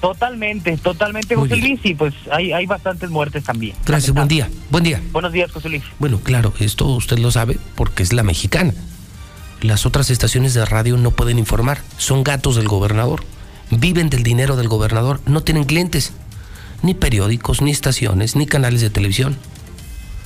Totalmente, 0.00 0.76
totalmente, 0.78 1.36
José 1.36 1.56
Luis, 1.56 1.78
y 1.84 1.94
pues 1.94 2.12
hay, 2.32 2.52
hay 2.52 2.66
bastantes 2.66 3.08
muertes 3.08 3.44
también. 3.44 3.76
Gracias, 3.86 4.12
buen 4.12 4.26
día, 4.26 4.50
buen 4.68 4.82
día. 4.82 5.00
Buenos 5.12 5.32
días, 5.32 5.52
José 5.52 5.68
Luis. 5.68 5.84
Bueno, 6.00 6.18
claro, 6.18 6.52
esto 6.58 6.86
usted 6.86 7.18
lo 7.18 7.30
sabe 7.30 7.56
porque 7.76 8.02
es 8.02 8.12
la 8.12 8.24
mexicana. 8.24 8.74
Las 9.60 9.86
otras 9.86 10.10
estaciones 10.10 10.54
de 10.54 10.64
radio 10.64 10.96
no 10.96 11.12
pueden 11.12 11.38
informar, 11.38 11.78
son 11.98 12.24
gatos 12.24 12.56
del 12.56 12.66
gobernador, 12.66 13.22
viven 13.70 14.10
del 14.10 14.24
dinero 14.24 14.56
del 14.56 14.66
gobernador, 14.66 15.20
no 15.24 15.42
tienen 15.42 15.62
clientes, 15.62 16.12
ni 16.82 16.94
periódicos, 16.94 17.62
ni 17.62 17.70
estaciones, 17.70 18.34
ni 18.34 18.46
canales 18.46 18.80
de 18.80 18.90
televisión. 18.90 19.36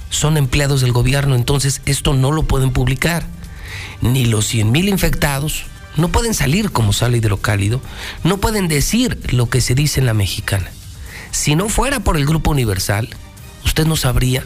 Son 0.09 0.38
empleados 0.38 0.80
del 0.80 0.92
gobierno, 0.92 1.34
entonces 1.34 1.82
esto 1.84 2.14
no 2.14 2.32
lo 2.32 2.44
pueden 2.44 2.72
publicar. 2.72 3.26
Ni 4.00 4.24
los 4.24 4.46
100 4.46 4.72
mil 4.72 4.88
infectados, 4.88 5.64
no 5.97 6.09
pueden 6.09 6.34
salir 6.34 6.72
como 6.72 6.92
sale 6.92 7.18
hidrocálido, 7.18 7.80
no 8.22 8.38
pueden 8.38 8.68
decir 8.68 9.18
lo 9.32 9.49
que 9.49 9.61
se 9.61 9.74
dice 9.74 10.01
en 10.01 10.07
la 10.07 10.14
mexicana. 10.14 10.70
Si 11.30 11.55
no 11.55 11.68
fuera 11.68 12.01
por 12.01 12.16
el 12.16 12.26
Grupo 12.26 12.51
Universal, 12.51 13.09
usted 13.64 13.86
no 13.86 13.97
sabría, 13.97 14.44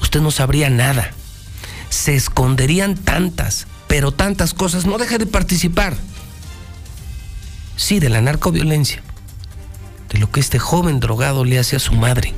usted 0.00 0.20
no 0.20 0.30
sabría 0.30 0.70
nada. 0.70 1.10
Se 1.90 2.14
esconderían 2.14 2.96
tantas, 2.96 3.66
pero 3.88 4.12
tantas 4.12 4.54
cosas. 4.54 4.86
No 4.86 4.98
deje 4.98 5.18
de 5.18 5.26
participar. 5.26 5.96
Sí, 7.76 7.98
de 7.98 8.08
la 8.08 8.20
narcoviolencia, 8.20 9.02
de 10.10 10.18
lo 10.18 10.30
que 10.30 10.40
este 10.40 10.58
joven 10.58 11.00
drogado 11.00 11.44
le 11.44 11.58
hace 11.58 11.76
a 11.76 11.80
su 11.80 11.92
madre. 11.92 12.34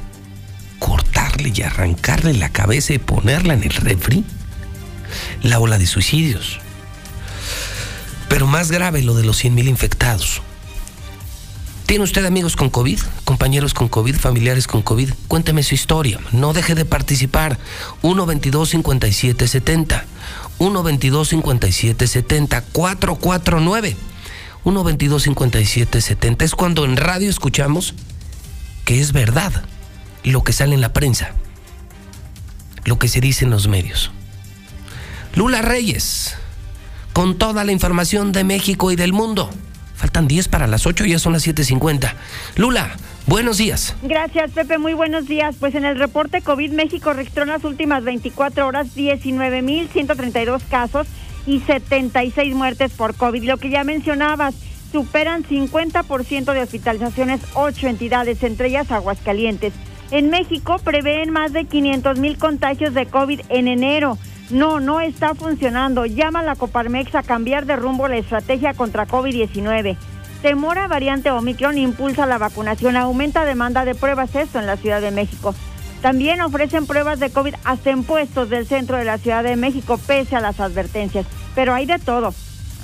Cortarle 0.79 1.53
y 1.55 1.63
arrancarle 1.63 2.35
la 2.35 2.51
cabeza 2.51 2.95
y 2.95 2.99
ponerla 2.99 3.55
en 3.55 3.65
el 3.65 3.71
refri. 3.71 4.25
La 5.43 5.59
ola 5.59 5.79
de 5.79 5.87
suicidios 5.87 6.61
pero 8.29 8.47
más 8.47 8.71
grave 8.71 9.03
lo 9.03 9.15
de 9.15 9.25
los 9.25 9.39
100 9.39 9.55
mil 9.55 9.69
infectados. 9.69 10.43
¿Tiene 11.87 12.03
usted 12.03 12.25
amigos 12.25 12.57
con 12.57 12.69
COVID, 12.69 12.99
compañeros 13.25 13.73
con 13.73 13.89
COVID, 13.89 14.17
familiares 14.17 14.67
con 14.67 14.83
COVID? 14.83 15.11
Cuénteme 15.29 15.63
su 15.63 15.77
historia. 15.77 16.19
No 16.33 16.53
deje 16.53 16.75
de 16.75 16.85
participar. 16.85 17.59
122-5770. 18.03 20.03
122-5770. 20.59 22.65
449. 22.73 23.97
122-5770. 24.65 26.43
Es 26.43 26.57
cuando 26.57 26.85
en 26.85 26.97
radio 26.97 27.31
escuchamos 27.31 27.95
que 28.85 29.01
es 29.01 29.13
verdad 29.13 29.53
lo 30.25 30.43
que 30.43 30.53
sale 30.53 30.75
en 30.75 30.81
la 30.81 30.93
prensa. 30.93 31.31
Lo 32.85 32.99
que 32.99 33.07
se 33.07 33.21
dice 33.21 33.45
en 33.45 33.53
los 33.53 33.69
medios. 33.69 34.11
Lula 35.37 35.63
Reyes 35.63 36.35
con 37.17 37.39
toda 37.39 37.65
la 37.65 37.73
información 37.73 38.31
de 38.31 38.45
México 38.45 38.91
y 38.91 38.97
del 38.97 39.15
mundo. 39.15 39.49
Faltan 39.95 40.29
10 40.29 40.49
para 40.49 40.67
las 40.67 40.87
8, 40.87 41.07
ya 41.07 41.19
son 41.19 41.33
las 41.33 41.49
7.50. 41.49 42.13
Lula, 42.57 42.95
buenos 43.27 43.57
días. 43.57 43.97
Gracias, 44.03 44.51
Pepe, 44.51 44.77
muy 44.77 44.93
buenos 44.93 45.27
días. 45.27 45.57
Pues 45.59 45.75
en 45.75 45.87
el 45.87 45.99
reporte 45.99 46.43
COVID, 46.43 46.73
México 46.73 47.15
registró 47.15 47.45
en 47.45 47.49
las 47.49 47.65
últimas 47.65 48.05
24 48.05 48.67
horas 48.67 48.95
19.132 48.95 50.61
casos 50.69 51.07
y 51.47 51.61
76 51.61 52.55
muertes 52.55 52.93
por 52.93 53.15
COVID. 53.15 53.45
Lo 53.45 53.57
que 53.57 53.71
ya 53.71 53.83
mencionabas, 53.83 54.55
superan 54.93 55.43
50% 55.43 56.53
de 56.53 56.61
hospitalizaciones, 56.61 57.41
ocho 57.55 57.89
entidades, 57.89 58.43
entre 58.43 58.69
ellas 58.69 58.93
Aguascalientes. 58.93 59.73
En 60.11 60.29
México 60.29 60.77
prevén 60.85 61.31
más 61.31 61.55
de 61.55 61.65
500 61.65 62.19
mil 62.19 62.37
contagios 62.37 62.93
de 62.93 63.07
COVID 63.07 63.41
en 63.49 63.69
enero. 63.69 64.19
No, 64.51 64.79
no 64.79 65.01
está 65.01 65.35
funcionando. 65.35 66.07
Llama 66.07 66.41
a 66.41 66.45
la 66.45 66.55
Coparmex 66.55 67.15
a 67.17 67.23
cambiar 67.23 67.67
de 67.67 67.75
rumbo 67.75 68.07
la 68.07 68.17
estrategia 68.17 68.75
contra 68.75 69.07
COVID-19. 69.07 69.97
Temora 70.41 70.87
variante 70.87 71.31
Omicron 71.33 71.79
impulsa 71.79 72.27
la 72.27 72.39
vacunación, 72.39 72.97
aumenta 72.97 73.45
demanda 73.45 73.85
de 73.85 73.97
pruebas, 73.97 74.35
esto 74.37 74.61
en 74.61 74.67
la 74.67 74.77
Ciudad 74.77 75.01
de 75.01 75.11
México. 75.11 75.55
También 76.01 76.41
ofrecen 76.43 76.87
pruebas 76.87 77.19
de 77.19 77.31
COVID 77.31 77.55
hasta 77.65 77.91
en 77.91 78.05
puestos 78.05 78.49
del 78.49 78.67
centro 78.67 78.97
de 78.97 79.05
la 79.05 79.19
Ciudad 79.19 79.43
de 79.43 79.57
México, 79.57 79.99
pese 79.99 80.37
a 80.37 80.41
las 80.41 80.61
advertencias. 80.61 81.27
Pero 81.57 81.75
hay 81.75 81.87
de 81.87 81.99
todo. 81.99 82.33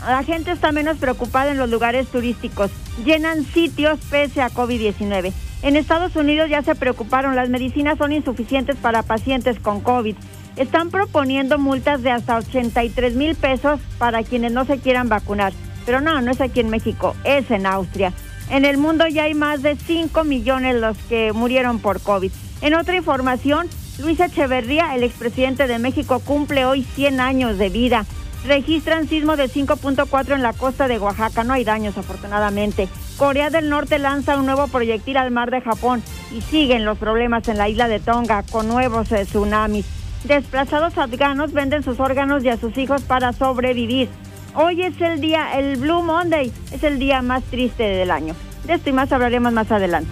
La 0.04 0.24
gente 0.24 0.50
está 0.50 0.72
menos 0.72 0.96
preocupada 0.96 1.52
en 1.52 1.58
los 1.58 1.70
lugares 1.70 2.08
turísticos. 2.08 2.72
Llenan 3.04 3.44
sitios 3.44 4.00
pese 4.10 4.42
a 4.42 4.50
COVID-19. 4.50 5.32
En 5.62 5.76
Estados 5.76 6.16
Unidos 6.16 6.50
ya 6.50 6.62
se 6.62 6.74
preocuparon, 6.74 7.36
las 7.36 7.50
medicinas 7.50 7.98
son 7.98 8.10
insuficientes 8.10 8.76
para 8.76 9.04
pacientes 9.04 9.60
con 9.60 9.80
COVID 9.80 10.16
están 10.56 10.90
proponiendo 10.90 11.58
multas 11.58 12.02
de 12.02 12.10
hasta 12.10 12.36
83 12.36 13.14
mil 13.14 13.34
pesos 13.34 13.80
para 13.98 14.22
quienes 14.22 14.52
no 14.52 14.64
se 14.64 14.78
quieran 14.78 15.08
vacunar. 15.08 15.52
Pero 15.84 16.00
no, 16.00 16.20
no 16.20 16.30
es 16.30 16.40
aquí 16.40 16.60
en 16.60 16.70
México, 16.70 17.14
es 17.24 17.50
en 17.50 17.66
Austria. 17.66 18.12
En 18.50 18.64
el 18.64 18.76
mundo 18.76 19.06
ya 19.06 19.24
hay 19.24 19.34
más 19.34 19.62
de 19.62 19.76
5 19.76 20.24
millones 20.24 20.76
los 20.76 20.96
que 21.08 21.32
murieron 21.32 21.78
por 21.78 22.00
COVID. 22.00 22.30
En 22.60 22.74
otra 22.74 22.96
información, 22.96 23.68
Luis 23.98 24.20
Echeverría, 24.20 24.94
el 24.94 25.04
expresidente 25.04 25.66
de 25.66 25.78
México, 25.78 26.20
cumple 26.20 26.64
hoy 26.64 26.82
100 26.82 27.20
años 27.20 27.58
de 27.58 27.70
vida. 27.70 28.04
Registran 28.46 29.08
sismo 29.08 29.36
de 29.36 29.48
5.4 29.48 30.34
en 30.34 30.42
la 30.42 30.52
costa 30.52 30.88
de 30.88 30.98
Oaxaca. 30.98 31.44
No 31.44 31.52
hay 31.54 31.64
daños, 31.64 31.96
afortunadamente. 31.96 32.88
Corea 33.16 33.50
del 33.50 33.68
Norte 33.68 33.98
lanza 33.98 34.36
un 34.36 34.46
nuevo 34.46 34.66
proyectil 34.68 35.16
al 35.16 35.30
mar 35.30 35.50
de 35.50 35.60
Japón 35.60 36.02
y 36.36 36.40
siguen 36.40 36.84
los 36.84 36.98
problemas 36.98 37.46
en 37.48 37.58
la 37.58 37.68
isla 37.68 37.86
de 37.86 38.00
Tonga 38.00 38.42
con 38.42 38.68
nuevos 38.68 39.12
eh, 39.12 39.24
tsunamis. 39.24 40.01
Desplazados 40.24 40.96
afganos 40.98 41.52
venden 41.52 41.82
sus 41.82 41.98
órganos 41.98 42.44
y 42.44 42.48
a 42.48 42.56
sus 42.56 42.76
hijos 42.78 43.02
para 43.02 43.32
sobrevivir. 43.32 44.08
Hoy 44.54 44.82
es 44.82 45.00
el 45.00 45.20
día, 45.20 45.58
el 45.58 45.76
Blue 45.76 46.02
Monday, 46.02 46.52
es 46.70 46.84
el 46.84 46.98
día 46.98 47.22
más 47.22 47.42
triste 47.44 47.82
del 47.82 48.10
año. 48.10 48.34
De 48.64 48.74
esto 48.74 48.90
y 48.90 48.92
más 48.92 49.10
hablaremos 49.10 49.52
más 49.52 49.70
adelante. 49.72 50.10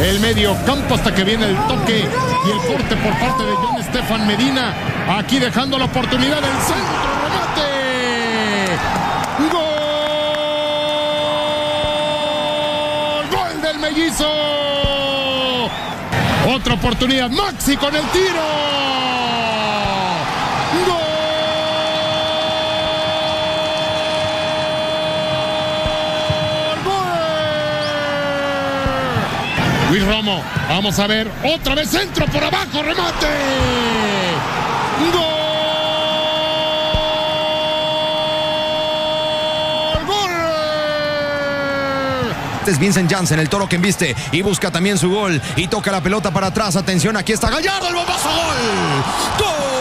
El 0.00 0.20
medio 0.20 0.56
campo 0.64 0.94
hasta 0.94 1.14
que 1.14 1.24
viene 1.24 1.46
el 1.46 1.56
toque 1.66 1.98
y 1.98 2.50
el 2.50 2.58
corte 2.72 2.96
por 2.96 3.12
parte 3.18 3.44
de 3.44 3.54
John 3.56 3.80
Estefan 3.80 4.26
Medina. 4.26 4.72
Aquí 5.18 5.38
dejando 5.38 5.76
la 5.76 5.86
oportunidad 5.86 6.40
del 6.40 6.56
centro. 6.62 7.19
Mellizo. 13.90 14.26
Otra 16.48 16.74
oportunidad, 16.74 17.30
Maxi 17.30 17.76
con 17.76 17.94
el 17.94 18.02
tiro. 18.08 18.40
¡Gol! 20.86 20.96
Luis 29.90 30.06
Romo, 30.06 30.42
vamos 30.68 30.98
a 30.98 31.06
ver, 31.06 31.30
otra 31.44 31.74
vez 31.74 31.90
centro 31.90 32.26
por 32.26 32.42
abajo, 32.42 32.82
remate. 32.82 33.26
¡Gol! 35.12 35.29
Es 42.66 42.78
Vincent 42.78 43.10
Janssen, 43.10 43.38
el 43.38 43.48
toro 43.48 43.68
que 43.68 43.76
embiste 43.76 44.14
y 44.32 44.42
busca 44.42 44.70
también 44.70 44.98
su 44.98 45.10
gol 45.10 45.40
y 45.56 45.68
toca 45.68 45.90
la 45.90 46.02
pelota 46.02 46.30
para 46.30 46.48
atrás. 46.48 46.76
Atención, 46.76 47.16
aquí 47.16 47.32
está 47.32 47.50
Gallardo, 47.50 47.88
el 47.88 47.94
bombazo, 47.94 48.28
gol. 48.28 48.56
¡Gol! 49.38 49.80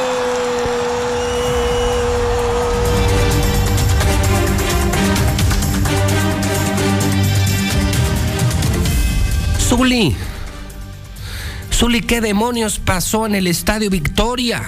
Zuli. 9.70 10.16
Zuli, 11.72 12.02
¿qué 12.02 12.22
demonios 12.22 12.80
pasó 12.80 13.26
en 13.28 13.36
el 13.36 13.46
Estadio 13.48 13.90
Victoria? 13.90 14.64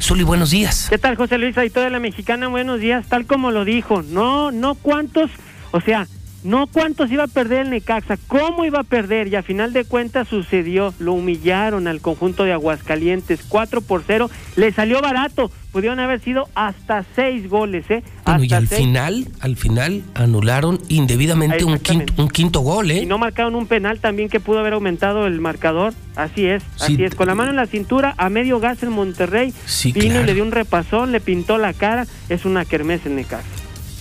Zuli, 0.00 0.24
buenos 0.24 0.50
días. 0.50 0.88
¿Qué 0.90 0.98
tal, 0.98 1.16
José 1.16 1.38
Luis? 1.38 1.56
Ahí 1.56 1.70
toda 1.70 1.88
la 1.88 1.98
mexicana, 1.98 2.48
buenos 2.48 2.80
días. 2.80 3.06
Tal 3.06 3.24
como 3.24 3.50
lo 3.50 3.64
dijo, 3.64 4.02
no, 4.02 4.50
no 4.50 4.74
cuántos, 4.74 5.30
o 5.70 5.80
sea, 5.80 6.06
no 6.44 6.66
cuántos 6.66 7.10
iba 7.10 7.24
a 7.24 7.28
perder 7.28 7.62
el 7.62 7.70
Necaxa, 7.70 8.16
cómo 8.26 8.64
iba 8.64 8.80
a 8.80 8.84
perder 8.84 9.28
y 9.28 9.36
a 9.36 9.42
final 9.42 9.72
de 9.72 9.84
cuentas 9.84 10.28
sucedió, 10.28 10.92
lo 10.98 11.12
humillaron 11.12 11.86
al 11.86 12.00
conjunto 12.00 12.44
de 12.44 12.52
Aguascalientes, 12.52 13.40
4 13.48 13.80
por 13.80 14.02
0, 14.06 14.30
le 14.56 14.72
salió 14.72 15.00
barato, 15.00 15.50
pudieron 15.70 16.00
haber 16.00 16.20
sido 16.20 16.48
hasta 16.54 17.04
6 17.14 17.48
goles, 17.48 17.84
¿eh? 17.90 18.02
Bueno, 18.24 18.44
y 18.44 18.52
al 18.52 18.66
final, 18.66 19.28
al 19.40 19.56
final 19.56 20.02
anularon 20.14 20.80
indebidamente 20.88 21.64
un 21.64 21.78
quinto, 21.78 22.20
un 22.20 22.28
quinto 22.28 22.60
gol, 22.60 22.90
¿eh? 22.90 23.02
Y 23.02 23.06
no 23.06 23.18
marcaron 23.18 23.54
un 23.54 23.66
penal 23.66 24.00
también 24.00 24.28
que 24.28 24.40
pudo 24.40 24.58
haber 24.58 24.72
aumentado 24.72 25.26
el 25.26 25.40
marcador, 25.40 25.94
así 26.16 26.46
es, 26.46 26.62
así 26.80 27.02
es, 27.04 27.14
con 27.14 27.28
la 27.28 27.34
mano 27.34 27.50
en 27.50 27.56
la 27.56 27.66
cintura, 27.66 28.14
a 28.18 28.28
medio 28.28 28.58
gas 28.58 28.82
en 28.82 28.90
Monterrey, 28.90 29.54
sí, 29.66 29.92
vino 29.92 30.20
y 30.20 30.24
le 30.24 30.34
dio 30.34 30.42
un 30.42 30.52
repasón, 30.52 31.12
le 31.12 31.20
pintó 31.20 31.56
la 31.58 31.72
cara, 31.72 32.06
es 32.28 32.44
una 32.44 32.64
kermés 32.64 33.06
en 33.06 33.16
Necaxa. 33.16 33.46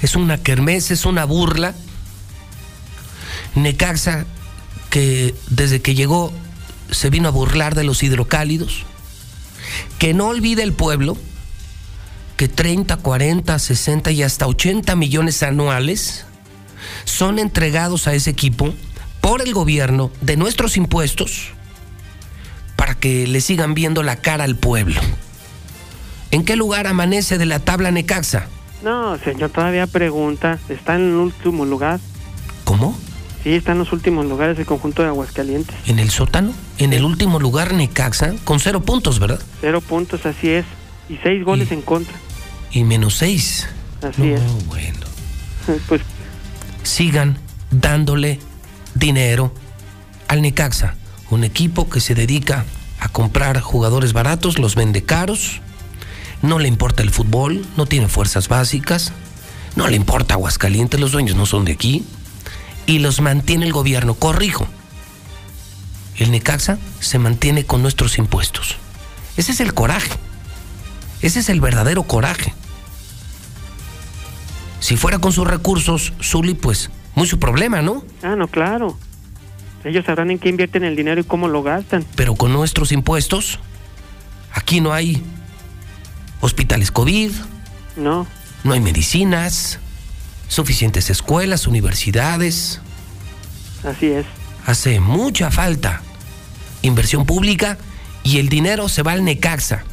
Es 0.02 0.16
una 0.16 0.40
kermés, 0.40 0.90
es 0.90 1.06
una 1.06 1.26
burla 1.26 1.76
Necaxa, 3.56 4.26
que 4.90 5.36
desde 5.50 5.82
que 5.82 5.96
llegó 5.96 6.32
se 6.90 7.10
vino 7.10 7.28
a 7.28 7.32
burlar 7.32 7.76
de 7.76 7.84
los 7.84 8.04
hidrocálidos, 8.04 8.84
que 10.00 10.14
no 10.14 10.28
olvide 10.28 10.64
el 10.64 10.74
pueblo 10.74 11.18
que 12.38 12.48
30, 12.48 12.98
40, 12.98 13.60
60 13.60 14.12
y 14.12 14.24
hasta 14.24 14.48
80 14.48 14.96
millones 14.96 15.44
anuales 15.44 16.26
son 17.06 17.38
entregados 17.38 18.08
a 18.08 18.16
ese 18.16 18.32
equipo 18.32 18.74
por 19.22 19.42
el 19.42 19.54
gobierno 19.54 20.12
de 20.22 20.38
nuestros 20.38 20.76
impuestos 20.76 21.52
para 22.76 22.96
que 22.96 23.28
le 23.28 23.42
sigan 23.42 23.76
viendo 23.76 24.02
la 24.02 24.16
cara 24.16 24.44
al 24.44 24.56
pueblo. 24.56 25.00
¿En 26.32 26.44
qué 26.44 26.56
lugar 26.56 26.88
amanece 26.88 27.38
de 27.38 27.46
la 27.46 27.60
tabla 27.60 27.92
Necaxa? 27.92 28.48
No, 28.84 29.20
señor, 29.20 29.52
todavía 29.52 29.86
pregunta. 29.86 30.58
Está 30.68 30.96
en 30.96 31.10
el 31.10 31.16
último 31.16 31.66
lugar. 31.66 32.00
¿Cómo? 32.64 32.98
Sí, 33.44 33.56
está 33.56 33.72
en 33.72 33.80
los 33.80 33.92
últimos 33.92 34.26
lugares 34.26 34.58
el 34.60 34.66
conjunto 34.66 35.02
de 35.02 35.08
Aguascalientes. 35.10 35.76
¿En 35.88 35.98
el 36.00 36.12
sótano? 36.12 36.54
¿En 36.78 36.94
el 36.94 37.04
último 37.04 37.40
lugar 37.40 37.74
Necaxa? 37.74 38.34
Con 38.44 38.60
cero 38.60 38.82
puntos, 38.82 39.20
¿verdad? 39.20 39.40
Cero 39.62 39.82
puntos, 39.82 40.26
así 40.26 40.50
es. 40.50 40.66
Y 41.10 41.18
seis 41.24 41.44
goles 41.44 41.72
en 41.72 41.82
contra. 41.82 42.14
Y 42.72 42.84
menos 42.84 43.16
seis. 43.18 43.68
Así 44.02 44.22
No, 44.22 44.36
es. 44.36 44.66
bueno. 44.68 45.00
Pues 45.88 46.02
Sigan 46.84 47.38
dándole 47.70 48.40
dinero 48.96 49.54
al 50.28 50.42
Necaxa, 50.42 50.96
un 51.30 51.44
equipo 51.44 51.90
que 51.90 52.00
se 52.00 52.16
dedica 52.16 52.66
a 53.00 53.10
comprar 53.10 53.60
jugadores 53.62 54.14
baratos, 54.14 54.58
los 54.60 54.76
vende 54.76 55.04
caros, 55.04 55.62
no 56.42 56.58
le 56.60 56.68
importa 56.68 57.04
el 57.04 57.10
fútbol, 57.12 57.66
no 57.78 57.86
tiene 57.86 58.08
fuerzas 58.08 58.48
básicas, 58.48 59.12
no 59.76 59.88
le 59.88 59.96
importa 59.96 60.34
Aguascalientes, 60.36 61.00
los 61.00 61.12
dueños 61.12 61.36
no 61.36 61.46
son 61.46 61.66
de 61.66 61.74
aquí, 61.74 62.04
y 62.86 63.00
los 63.00 63.22
mantiene 63.22 63.66
el 63.66 63.74
gobierno. 63.74 64.14
Corrijo, 64.14 64.68
el 66.18 66.32
Necaxa 66.32 66.78
se 67.00 67.20
mantiene 67.20 67.66
con 67.66 67.82
nuestros 67.82 68.18
impuestos. 68.18 68.76
Ese 69.38 69.52
es 69.52 69.60
el 69.60 69.74
coraje, 69.74 70.12
ese 71.22 71.40
es 71.40 71.50
el 71.50 71.62
verdadero 71.62 72.04
coraje. 72.04 72.54
Si 74.80 74.98
fuera 74.98 75.20
con 75.20 75.32
sus 75.32 75.48
recursos, 75.48 76.14
Zuli, 76.22 76.54
pues 76.54 76.90
muy 77.16 77.28
su 77.28 77.40
problema, 77.40 77.82
¿no? 77.82 78.04
Ah, 78.24 78.36
no, 78.36 78.48
claro. 78.48 78.98
Ellos 79.84 80.06
sabrán 80.06 80.32
en 80.32 80.40
qué 80.40 80.50
invierten 80.50 80.84
el 80.84 80.96
dinero 80.96 81.22
y 81.22 81.24
cómo 81.24 81.48
lo 81.48 81.64
gastan. 81.64 82.06
Pero 82.16 82.36
con 82.36 82.54
nuestros 82.54 82.92
impuestos, 82.92 83.60
aquí 84.54 84.82
no 84.82 84.94
hay 84.94 85.22
hospitales 86.42 86.92
COVID, 86.92 87.32
No, 87.96 88.28
no 88.64 88.74
hay 88.74 88.80
medicinas, 88.80 89.80
suficientes 90.52 91.10
escuelas, 91.10 91.66
universidades. 91.66 92.82
así 93.86 94.08
es. 94.08 94.26
Hace 94.66 95.00
mucha 95.00 95.50
falta 95.50 96.02
inversión 96.82 97.26
pública 97.26 97.78
y 98.24 98.38
el 98.38 98.50
dinero 98.50 98.90
se 98.90 99.02
va 99.02 99.14
al 99.14 99.24
Necaxa. 99.24 99.86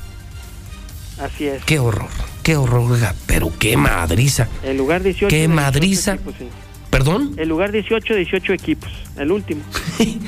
Así 1.23 1.47
es. 1.47 1.65
Qué 1.65 1.79
horror, 1.79 2.09
qué 2.43 2.57
horror, 2.57 2.99
pero 3.27 3.53
qué 3.57 3.77
madriza. 3.77 4.49
El 4.65 4.79
lugar 4.79 5.05
18. 5.05 5.29
Qué 5.29 5.37
de 5.37 5.47
18 5.47 5.55
madriza. 5.55 6.15
equipos, 6.15 6.35
señor. 6.37 6.53
¿Perdón? 6.91 7.35
El 7.37 7.49
lugar 7.49 7.71
18, 7.71 8.15
18 8.15 8.53
equipos. 8.53 8.91
El 9.17 9.31
último. 9.31 9.63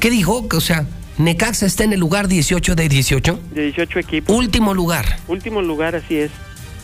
¿Qué 0.00 0.10
dijo? 0.10 0.48
O 0.50 0.60
sea, 0.60 0.86
Necaxa 1.18 1.66
está 1.66 1.84
en 1.84 1.92
el 1.92 2.00
lugar 2.00 2.26
18 2.26 2.74
de 2.74 2.88
18. 2.88 3.40
De 3.52 3.62
18 3.64 3.98
equipos. 3.98 4.34
Último 4.34 4.72
lugar. 4.72 5.18
Último 5.28 5.60
lugar, 5.60 5.94
así 5.94 6.16
es. 6.16 6.30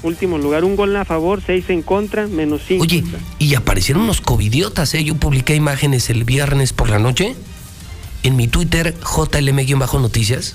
Último 0.06 0.38
lugar. 0.38 0.64
Un 0.64 0.76
gol 0.76 0.94
a 0.96 1.04
favor, 1.04 1.42
seis 1.44 1.68
en 1.68 1.82
contra, 1.82 2.26
menos 2.26 2.62
cinco. 2.66 2.84
Oye, 2.84 3.02
y 3.38 3.54
aparecieron 3.54 4.04
unos 4.04 4.20
covidiotas, 4.20 4.94
¿eh? 4.94 5.02
Yo 5.02 5.16
publiqué 5.16 5.54
imágenes 5.54 6.10
el 6.10 6.24
viernes 6.24 6.72
por 6.72 6.88
la 6.88 6.98
noche 6.98 7.34
en 8.22 8.36
mi 8.36 8.48
Twitter, 8.48 8.94
JLM-noticias. 9.00 10.54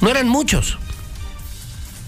No 0.00 0.10
eran 0.10 0.28
muchos. 0.28 0.78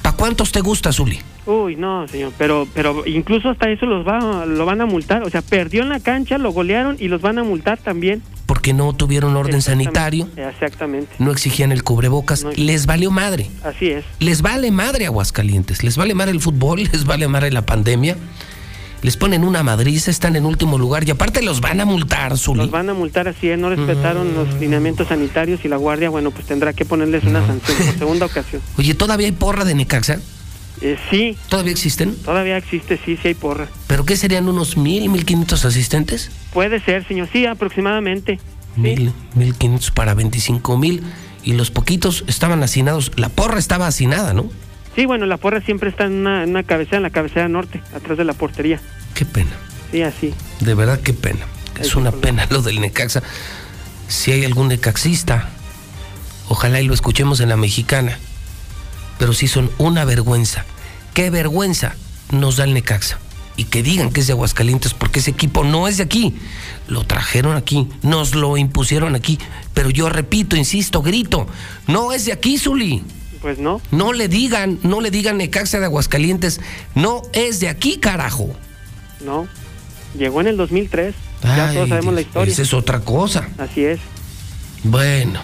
¿Para 0.03 0.17
cuántos 0.17 0.53
te 0.53 0.61
gusta, 0.61 0.93
Zuli? 0.93 1.21
Uy, 1.47 1.75
no, 1.77 2.07
señor, 2.09 2.33
pero 2.39 2.69
pero 2.75 3.07
incluso 3.07 3.49
hasta 3.51 3.71
eso 3.71 3.87
los 3.87 4.07
va, 4.07 4.45
lo 4.47 4.67
van 4.67 4.81
a 4.81 4.87
multar. 4.87 5.23
O 5.23 5.31
sea, 5.31 5.43
perdió 5.43 5.83
en 5.83 5.89
la 5.89 6.01
cancha, 6.01 6.39
lo 6.39 6.53
golearon 6.53 6.97
y 7.01 7.09
los 7.09 7.21
van 7.23 7.39
a 7.39 7.43
multar 7.45 7.79
también. 7.79 8.23
Porque 8.47 8.73
no 8.73 8.93
tuvieron 8.95 9.37
orden 9.37 9.63
sanitario, 9.63 10.29
Exactamente. 10.37 11.09
no 11.19 11.31
exigían 11.31 11.71
el 11.73 11.83
cubrebocas, 11.85 12.45
No. 12.45 12.51
les 12.57 12.87
valió 12.87 13.11
madre. 13.11 13.49
Así 13.65 13.89
es. 13.91 14.05
Les 14.19 14.43
vale 14.43 14.71
madre 14.71 15.07
Aguascalientes, 15.07 15.83
les 15.85 15.97
vale 15.97 16.15
madre 16.15 16.33
el 16.33 16.41
fútbol, 16.41 16.83
les 16.93 17.05
vale 17.05 17.27
madre 17.29 17.51
la 17.53 17.63
pandemia. 17.65 18.17
Les 19.03 19.17
ponen 19.17 19.45
una 19.45 19.63
madriza, 19.63 20.11
están 20.11 20.37
en 20.37 20.45
último 20.45 20.77
lugar 20.77 21.09
y 21.09 21.11
aparte 21.11 21.41
los 21.43 21.63
van 21.63 21.81
a 21.81 21.87
multar, 21.87 22.37
Zuli. 22.37 22.61
Los 22.61 22.71
van 22.71 22.91
a 22.91 22.93
multar 22.95 23.29
así 23.29 23.49
es, 23.49 23.59
no 23.59 23.71
respetaron 23.71 24.35
los 24.35 24.53
lineamientos 24.61 25.09
sanitarios 25.09 25.65
y 25.65 25.69
la 25.69 25.77
guardia, 25.79 26.11
bueno, 26.11 26.31
pues 26.33 26.45
tendrá 26.45 26.75
que 26.75 26.85
ponerles 26.85 27.25
una 27.25 27.41
sanción 27.47 27.79
por 27.79 27.99
segunda 27.99 28.27
ocasión. 28.27 28.61
Oye, 28.79 28.93
¿todavía 28.95 29.27
hay 29.27 29.33
porra 29.33 29.65
de 29.65 29.75
Necaxa? 29.75 30.19
Eh, 30.83 30.97
sí, 31.11 31.37
¿Todavía 31.49 31.73
existen? 31.73 32.17
todavía 32.17 32.57
existe, 32.57 32.99
sí, 33.05 33.19
sí 33.21 33.29
hay 33.29 33.35
porra. 33.35 33.69
¿Pero 33.87 34.05
qué 34.07 34.17
serían 34.17 34.49
unos 34.49 34.77
mil, 34.77 35.09
mil 35.11 35.27
quinientos 35.27 35.65
asistentes? 35.65 36.31
Puede 36.53 36.81
ser, 36.81 37.07
señor, 37.07 37.29
sí, 37.33 37.45
aproximadamente. 37.47 38.41
Mil, 38.77 39.13
mil 39.35 39.55
quinientos 39.55 39.91
para 39.91 40.15
veinticinco 40.15 40.79
mil. 40.79 41.03
Y 41.43 41.53
los 41.55 41.71
poquitos 41.71 42.25
estaban 42.29 42.63
hacinados. 42.63 43.13
La 43.17 43.29
porra 43.29 43.59
estaba 43.59 43.87
hacinada, 43.87 44.33
¿no? 44.35 44.51
Sí, 44.95 45.07
bueno, 45.07 45.27
la 45.27 45.37
porra 45.37 45.61
siempre 45.61 45.91
está 45.91 46.05
en 46.05 46.13
una, 46.13 46.43
en 46.43 46.51
una 46.51 46.63
cabecera, 46.63 46.99
en 46.99 47.03
la 47.03 47.11
cabecera 47.11 47.49
norte, 47.49 47.81
atrás 47.95 48.19
de 48.19 48.25
la 48.25 48.33
portería. 48.35 48.81
Qué 49.15 49.25
pena. 49.25 49.51
Sí, 49.91 50.03
así. 50.03 50.35
De 50.61 50.75
verdad, 50.75 51.01
qué 51.01 51.13
pena. 51.13 51.47
Es 51.79 51.95
una 51.95 52.13
pena 52.13 52.47
lo 52.51 52.63
del 52.63 52.81
Necaxa. 52.81 53.23
Si 54.09 54.33
hay 54.33 54.45
algún 54.45 54.69
necaxista, 54.69 55.49
ojalá 56.49 56.81
y 56.81 56.87
lo 56.87 56.95
escuchemos 56.95 57.41
en 57.41 57.49
la 57.49 57.57
mexicana. 57.57 58.19
Pero 59.19 59.33
sí 59.33 59.49
son 59.49 59.71
una 59.79 60.05
vergüenza. 60.05 60.65
Qué 61.21 61.29
vergüenza 61.29 61.97
nos 62.33 62.57
da 62.57 62.65
el 62.65 62.73
Necaxa. 62.73 63.19
Y 63.55 63.65
que 63.65 63.83
digan 63.83 64.11
que 64.11 64.21
es 64.21 64.27
de 64.27 64.33
Aguascalientes, 64.33 64.95
porque 64.95 65.19
ese 65.19 65.33
equipo 65.33 65.65
no 65.65 65.87
es 65.87 65.99
de 65.99 66.03
aquí. 66.03 66.35
Lo 66.89 67.05
trajeron 67.05 67.59
aquí, 67.59 67.89
nos 68.01 68.35
lo 68.35 68.57
impusieron 68.57 69.15
aquí. 69.15 69.39
Pero 69.75 69.91
yo 69.91 70.09
repito, 70.09 70.57
insisto, 70.57 71.03
grito, 71.03 71.47
no 71.87 72.13
es 72.13 72.25
de 72.25 72.33
aquí, 72.33 72.57
Zuli. 72.57 73.03
Pues 73.43 73.59
no. 73.59 73.83
No 73.91 74.15
le 74.15 74.29
digan, 74.29 74.79
no 74.83 75.03
le 75.03 75.11
digan 75.11 75.37
Necaxa 75.37 75.79
de 75.79 75.85
Aguascalientes, 75.85 76.59
no 76.95 77.21
es 77.35 77.61
de 77.61 77.69
aquí, 77.69 77.99
carajo. 77.99 78.57
No. 79.23 79.47
Llegó 80.17 80.41
en 80.41 80.47
el 80.47 80.57
2003. 80.57 81.15
ya 81.43 81.75
todos 81.75 81.91
sabemos 81.91 82.15
la 82.15 82.23
historia. 82.23 82.51
Esa 82.51 82.63
es 82.63 82.73
otra 82.73 83.01
cosa. 83.01 83.47
Así 83.59 83.85
es. 83.85 84.01
Bueno. 84.85 85.43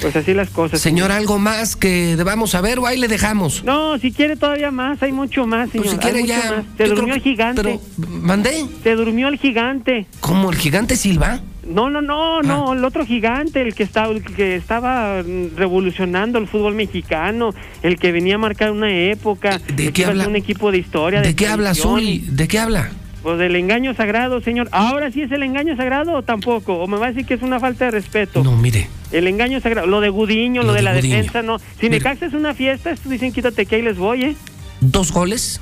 Pues 0.00 0.14
así 0.16 0.34
las 0.34 0.50
cosas. 0.50 0.80
Señor, 0.80 1.10
¿algo 1.12 1.38
más 1.38 1.76
que 1.76 2.16
debamos 2.16 2.50
saber 2.50 2.78
o 2.78 2.86
ahí 2.86 2.98
le 2.98 3.08
dejamos? 3.08 3.64
No, 3.64 3.98
si 3.98 4.12
quiere 4.12 4.36
todavía 4.36 4.70
más, 4.70 5.02
hay 5.02 5.12
mucho 5.12 5.46
más, 5.46 5.70
señor. 5.70 5.86
Pues 5.86 5.98
si 6.00 6.06
hay 6.06 6.12
quiere 6.12 6.26
ya, 6.28 6.64
Se 6.76 6.84
durmió 6.88 7.14
que- 7.14 7.18
el 7.18 7.22
gigante. 7.22 7.62
pero, 7.62 7.80
¿Mandé? 8.10 8.64
Se 8.82 8.94
durmió 8.94 9.28
el 9.28 9.38
gigante. 9.38 10.06
¿Cómo 10.20 10.50
el 10.50 10.56
gigante 10.56 10.96
Silva? 10.96 11.40
No, 11.66 11.90
no, 11.90 12.00
no, 12.00 12.38
Ah. 12.38 12.42
no, 12.44 12.74
el 12.74 12.84
otro 12.84 13.04
gigante, 13.04 13.60
el 13.60 13.74
que 13.74 13.82
estaba, 13.82 14.12
el 14.12 14.22
que 14.22 14.54
estaba 14.54 15.22
mm, 15.26 15.56
revolucionando 15.56 16.38
el 16.38 16.46
fútbol 16.46 16.74
mexicano, 16.76 17.54
el 17.82 17.98
que 17.98 18.12
venía 18.12 18.36
a 18.36 18.38
marcar 18.38 18.70
una 18.70 18.92
época, 18.92 19.58
¿De 19.74 19.86
el 19.86 19.88
que 19.88 19.92
qué 19.92 20.02
ser 20.02 20.10
habla? 20.10 20.28
un 20.28 20.36
equipo 20.36 20.70
de 20.70 20.78
historia. 20.78 21.22
¿De 21.22 21.34
qué 21.34 21.48
habla. 21.48 21.74
Zuli? 21.74 22.18
¿De 22.28 22.46
qué 22.46 22.58
habla? 22.60 22.90
Pues 23.26 23.38
del 23.40 23.56
engaño 23.56 23.92
sagrado, 23.92 24.40
señor. 24.40 24.68
¿Ahora 24.70 25.10
sí 25.10 25.20
es 25.22 25.32
el 25.32 25.42
engaño 25.42 25.74
sagrado 25.76 26.12
o 26.12 26.22
tampoco? 26.22 26.74
¿O 26.74 26.86
me 26.86 26.96
va 26.96 27.06
a 27.06 27.08
decir 27.08 27.26
que 27.26 27.34
es 27.34 27.42
una 27.42 27.58
falta 27.58 27.86
de 27.86 27.90
respeto? 27.90 28.44
No, 28.44 28.52
mire, 28.56 28.88
El 29.10 29.26
engaño 29.26 29.60
sagrado, 29.60 29.88
lo 29.88 30.00
de 30.00 30.10
Gudiño, 30.10 30.60
lo, 30.62 30.68
Lo 30.68 30.72
de, 30.74 30.78
de 30.78 30.82
la 30.84 30.94
Gudiño. 30.94 31.16
defensa, 31.16 31.42
no. 31.42 31.58
Si 31.58 31.64
Mire. 31.82 31.96
Necaxa 31.98 32.26
es 32.26 32.34
una 32.34 32.54
fiesta, 32.54 32.92
estos 32.92 33.10
dicen 33.10 33.32
quítate 33.32 33.66
que 33.66 33.74
ahí 33.74 33.82
les 33.82 33.96
voy, 33.98 34.22
¿eh? 34.22 34.36
dos 34.80 35.10
goles, 35.10 35.60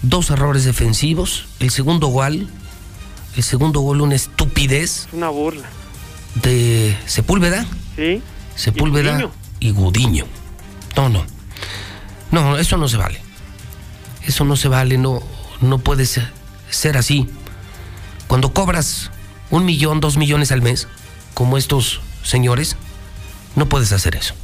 dos 0.00 0.30
errores 0.30 0.64
defensivos, 0.64 1.44
el 1.60 1.68
segundo 1.68 2.06
gol, 2.06 2.48
el 3.36 3.42
segundo 3.42 3.80
gol 3.80 4.00
una 4.00 4.14
estupidez 4.14 5.08
Es 5.08 5.12
una 5.12 5.28
burla, 5.28 5.66
de 6.42 6.96
Sepúlveda, 7.04 7.66
¿sí? 7.96 8.22
Sepúlveda 8.54 9.12
Gudiño. 9.12 9.30
y 9.60 9.70
Gudiño. 9.72 10.24
No, 10.96 11.10
no. 11.10 11.22
No, 12.30 12.56
eso 12.56 12.78
no 12.78 12.88
se 12.88 12.96
vale. 12.96 13.20
Eso 14.26 14.46
no 14.46 14.56
se 14.56 14.68
vale, 14.68 14.96
no, 14.96 15.22
no 15.60 15.78
puede 15.78 16.06
ser, 16.06 16.28
ser 16.70 16.96
así. 16.96 17.28
Cuando 18.26 18.52
cobras 18.52 19.10
un 19.50 19.64
millón, 19.64 20.00
dos 20.00 20.16
millones 20.16 20.52
al 20.52 20.62
mes, 20.62 20.88
como 21.34 21.56
estos 21.56 22.00
señores, 22.22 22.76
no 23.56 23.66
puedes 23.68 23.92
hacer 23.92 24.16
eso. 24.16 24.34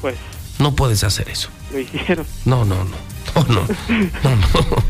Pues 0.00 0.14
No 0.58 0.74
puedes 0.74 1.02
hacer 1.04 1.28
eso. 1.28 1.48
lo 1.72 1.80
hicieron. 1.80 2.26
No, 2.44 2.64
no, 2.64 2.76
no. 2.84 2.96
No, 3.34 3.44
no. 3.54 3.66
No, 4.22 4.36
no. 4.36 4.82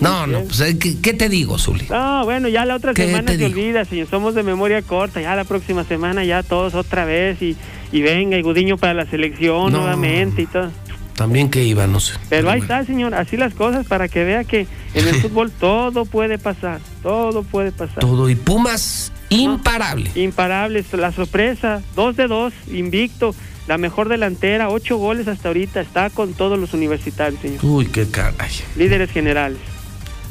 No, 0.00 0.26
no. 0.26 0.40
Pues, 0.44 0.74
¿qué, 0.80 1.00
qué 1.00 1.14
te 1.14 1.28
digo, 1.28 1.56
Zuli? 1.56 1.86
No, 1.88 2.24
bueno, 2.24 2.48
ya 2.48 2.64
la 2.64 2.74
otra 2.74 2.94
¿Qué 2.94 3.06
semana 3.06 3.26
te 3.30 3.38
se 3.38 3.44
digo? 3.46 3.50
olvida, 3.60 3.84
señor. 3.84 4.08
Somos 4.10 4.34
de 4.34 4.42
memoria 4.42 4.82
corta. 4.82 5.20
Ya 5.20 5.36
la 5.36 5.44
próxima 5.44 5.84
semana 5.84 6.24
ya 6.24 6.42
todos 6.42 6.74
otra 6.74 7.04
vez 7.04 7.40
y, 7.40 7.56
y 7.92 8.02
venga, 8.02 8.36
y 8.36 8.42
Gudiño 8.42 8.76
para 8.76 8.92
la 8.92 9.06
selección 9.06 9.70
No. 9.72 9.78
nuevamente 9.78 10.42
y 10.42 10.46
todo. 10.46 10.72
También 11.16 11.48
que 11.48 11.62
iba, 11.64 11.86
no 11.86 12.00
sé. 12.00 12.14
Pero 12.28 12.50
ahí 12.50 12.60
está, 12.60 12.84
señor. 12.84 13.14
Así 13.14 13.36
las 13.36 13.54
cosas 13.54 13.86
para 13.86 14.08
que 14.08 14.24
vea 14.24 14.44
que 14.44 14.66
en 14.94 15.08
el 15.08 15.14
fútbol 15.22 15.50
todo 15.50 16.04
puede 16.04 16.38
pasar. 16.38 16.80
Todo 17.02 17.42
puede 17.42 17.70
pasar. 17.72 18.00
Todo. 18.00 18.28
Y 18.28 18.34
Pumas 18.34 19.12
Imparable. 19.30 20.10
imparable, 20.14 20.84
la 20.92 21.12
sorpresa, 21.12 21.82
dos 21.96 22.16
de 22.16 22.28
dos, 22.28 22.52
invicto, 22.70 23.34
la 23.66 23.78
mejor 23.78 24.08
delantera, 24.08 24.68
ocho 24.68 24.96
goles 24.96 25.26
hasta 25.28 25.48
ahorita, 25.48 25.80
está 25.80 26.10
con 26.10 26.34
todos 26.34 26.58
los 26.58 26.74
universitarios, 26.74 27.40
señor. 27.40 27.64
Uy, 27.64 27.86
qué 27.86 28.06
caray. 28.08 28.50
Líderes 28.76 29.10
generales. 29.10 29.58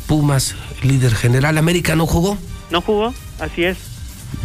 Pumas, 0.07 0.55
líder 0.83 1.13
general. 1.15 1.57
¿América 1.57 1.95
no 1.95 2.05
jugó? 2.05 2.37
No 2.71 2.81
jugó, 2.81 3.13
así 3.39 3.63
es. 3.63 3.77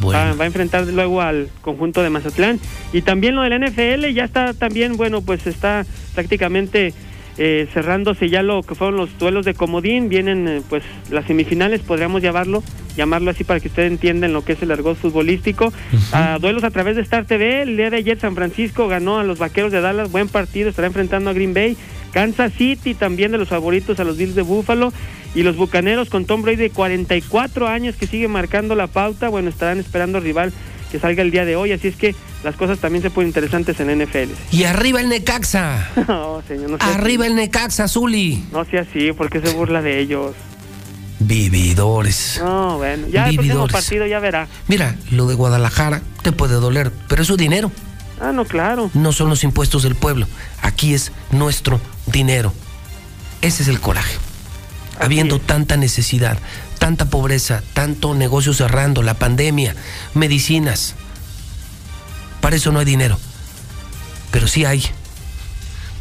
Va, 0.04 0.32
va 0.34 0.44
a 0.44 0.46
enfrentar 0.46 0.86
luego 0.86 1.20
al 1.20 1.48
conjunto 1.60 2.02
de 2.02 2.10
Mazatlán. 2.10 2.60
Y 2.92 3.02
también 3.02 3.34
lo 3.34 3.42
del 3.42 3.60
NFL 3.60 4.06
ya 4.14 4.24
está 4.24 4.54
también, 4.54 4.96
bueno, 4.96 5.22
pues 5.22 5.46
está 5.46 5.84
prácticamente 6.14 6.94
eh, 7.38 7.68
cerrándose 7.72 8.28
ya 8.28 8.42
lo 8.42 8.62
que 8.62 8.74
fueron 8.74 8.96
los 8.96 9.16
duelos 9.18 9.44
de 9.44 9.54
comodín. 9.54 10.08
Vienen 10.08 10.48
eh, 10.48 10.62
pues 10.68 10.82
las 11.10 11.26
semifinales, 11.26 11.80
podríamos 11.80 12.20
llamarlo, 12.20 12.62
llamarlo 12.96 13.30
así 13.30 13.44
para 13.44 13.60
que 13.60 13.68
ustedes 13.68 13.92
entiendan 13.92 14.32
lo 14.32 14.44
que 14.44 14.52
es 14.52 14.62
el 14.62 14.72
argot 14.72 14.96
futbolístico. 14.96 15.72
A 16.12 16.38
duelos 16.40 16.64
a 16.64 16.70
través 16.70 16.96
de 16.96 17.02
Star 17.02 17.24
TV. 17.26 17.62
El 17.62 17.76
día 17.76 17.90
de 17.90 17.98
ayer 17.98 18.18
San 18.18 18.34
Francisco 18.34 18.88
ganó 18.88 19.18
a 19.18 19.24
los 19.24 19.38
Vaqueros 19.38 19.72
de 19.72 19.80
Dallas, 19.80 20.10
buen 20.10 20.28
partido, 20.28 20.68
estará 20.68 20.88
enfrentando 20.88 21.30
a 21.30 21.32
Green 21.32 21.54
Bay. 21.54 21.76
Kansas 22.12 22.52
City 22.54 22.94
también 22.94 23.32
de 23.32 23.38
los 23.38 23.48
favoritos 23.48 24.00
a 24.00 24.04
los 24.04 24.16
Bills 24.16 24.34
de 24.34 24.42
Buffalo 24.42 24.92
y 25.34 25.42
los 25.42 25.56
Bucaneros 25.56 26.08
con 26.08 26.24
Tom 26.24 26.42
Brady 26.42 26.56
de 26.56 26.70
44 26.70 27.68
años 27.68 27.96
que 27.96 28.06
sigue 28.06 28.28
marcando 28.28 28.74
la 28.74 28.86
pauta, 28.86 29.28
bueno, 29.28 29.50
estarán 29.50 29.78
esperando 29.78 30.18
rival 30.18 30.52
que 30.90 30.98
salga 30.98 31.22
el 31.22 31.30
día 31.30 31.44
de 31.44 31.56
hoy, 31.56 31.72
así 31.72 31.88
es 31.88 31.96
que 31.96 32.14
las 32.44 32.56
cosas 32.56 32.78
también 32.78 33.02
se 33.02 33.10
ponen 33.10 33.28
interesantes 33.28 33.78
en 33.80 34.02
NFL. 34.02 34.32
Y 34.52 34.64
arriba 34.64 35.00
el 35.00 35.08
Necaxa. 35.08 35.88
no, 36.08 36.42
señor, 36.46 36.70
no 36.70 36.78
sea 36.78 36.94
Arriba 36.94 37.26
el 37.26 37.34
Necaxa, 37.36 37.88
Zuli. 37.88 38.44
No 38.52 38.64
sea 38.64 38.82
así, 38.82 39.12
porque 39.12 39.40
se 39.40 39.52
burla 39.52 39.82
de 39.82 39.98
ellos. 40.00 40.34
Vividores. 41.20 42.40
No, 42.42 42.78
bueno, 42.78 43.08
ya 43.08 43.28
el 43.28 43.34
próximo 43.34 43.42
Vividores. 43.42 43.72
partido 43.72 44.06
ya 44.06 44.20
verá. 44.20 44.46
Mira, 44.68 44.94
lo 45.10 45.26
de 45.26 45.34
Guadalajara 45.34 46.00
te 46.22 46.32
puede 46.32 46.54
doler, 46.54 46.92
pero 47.08 47.22
es 47.22 47.28
su 47.28 47.36
dinero. 47.36 47.72
Ah, 48.20 48.32
no, 48.32 48.44
claro. 48.44 48.90
No 48.94 49.12
son 49.12 49.28
los 49.28 49.44
impuestos 49.44 49.82
del 49.82 49.94
pueblo. 49.94 50.26
Aquí 50.62 50.94
es 50.94 51.12
nuestro 51.30 51.80
dinero. 52.06 52.52
Ese 53.42 53.62
es 53.62 53.68
el 53.68 53.80
coraje. 53.80 54.16
Habiendo 55.00 55.38
tanta 55.38 55.76
necesidad, 55.76 56.38
tanta 56.78 57.06
pobreza, 57.10 57.62
tanto 57.72 58.14
negocio 58.14 58.54
cerrando, 58.54 59.02
la 59.02 59.14
pandemia, 59.14 59.74
medicinas. 60.14 60.94
Para 62.40 62.56
eso 62.56 62.72
no 62.72 62.78
hay 62.78 62.84
dinero. 62.84 63.18
Pero 64.30 64.46
sí 64.48 64.64
hay. 64.64 64.84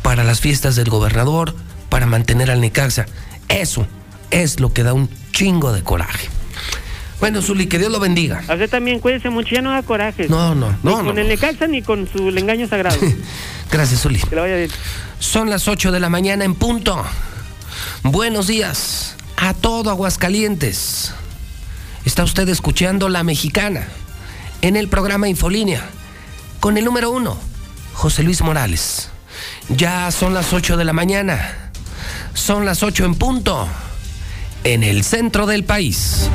Para 0.02 0.24
las 0.24 0.40
fiestas 0.40 0.76
del 0.76 0.90
gobernador, 0.90 1.56
para 1.90 2.06
mantener 2.06 2.52
al 2.52 2.62
Necaxa. 2.62 3.06
Eso 3.50 3.88
es 4.32 4.60
lo 4.60 4.74
que 4.74 4.84
da 4.84 4.94
un 4.94 5.10
chingo 5.32 5.74
de 5.74 5.84
coraje. 5.84 6.28
Bueno, 7.20 7.42
Zuli, 7.42 7.66
que 7.66 7.80
Dios 7.80 7.92
lo 7.92 8.00
bendiga. 8.00 8.44
A 8.48 8.54
usted 8.54 8.70
también 8.70 9.00
cuídese 9.00 9.30
mucho, 9.30 9.56
ya 9.56 9.62
no 9.62 9.72
da 9.72 9.82
coraje. 9.82 10.28
No, 10.30 10.54
no, 10.54 10.72
Ni 10.72 10.78
no, 10.84 10.98
con 11.04 11.16
no. 11.16 11.22
el 11.22 11.28
Necaxa 11.28 11.66
ni 11.68 11.82
con 11.82 12.08
su 12.12 12.30
engaño 12.30 12.68
sagrado. 12.68 13.00
Gracias, 13.72 14.02
Zuli. 14.02 14.20
que 14.20 14.36
le 14.36 14.42
vaya 14.42 14.56
bien. 14.56 14.70
Son 15.20 15.50
las 15.50 15.68
8 15.68 15.92
de 15.92 16.00
la 16.00 16.10
mañana 16.10 16.46
en 16.46 16.54
punto. 16.54 17.04
Buenos 18.04 18.48
días 18.48 19.16
a 19.38 19.54
todo 19.54 19.90
Aguascalientes. 19.90 21.14
Está 22.04 22.24
usted 22.24 22.50
escuchando 22.50 23.08
La 23.08 23.24
Mexicana 23.24 23.88
en 24.62 24.76
el 24.76 24.90
programa 24.90 25.30
Infolínea 25.30 25.88
con 26.60 26.78
el 26.78 26.86
número 26.86 27.12
uno, 27.12 27.38
José 27.94 28.24
Luis 28.24 28.42
Morales. 28.42 29.10
Ya 29.70 30.12
son 30.12 30.34
las 30.34 30.52
8 30.54 30.76
de 30.76 30.86
la 30.86 30.94
mañana. 30.94 31.72
Son 32.34 32.66
las 32.66 32.84
8 32.84 33.06
en 33.06 33.16
punto 33.16 33.68
en 34.64 34.84
el 34.84 35.04
centro 35.04 35.46
del 35.46 35.64
país. 35.64 36.30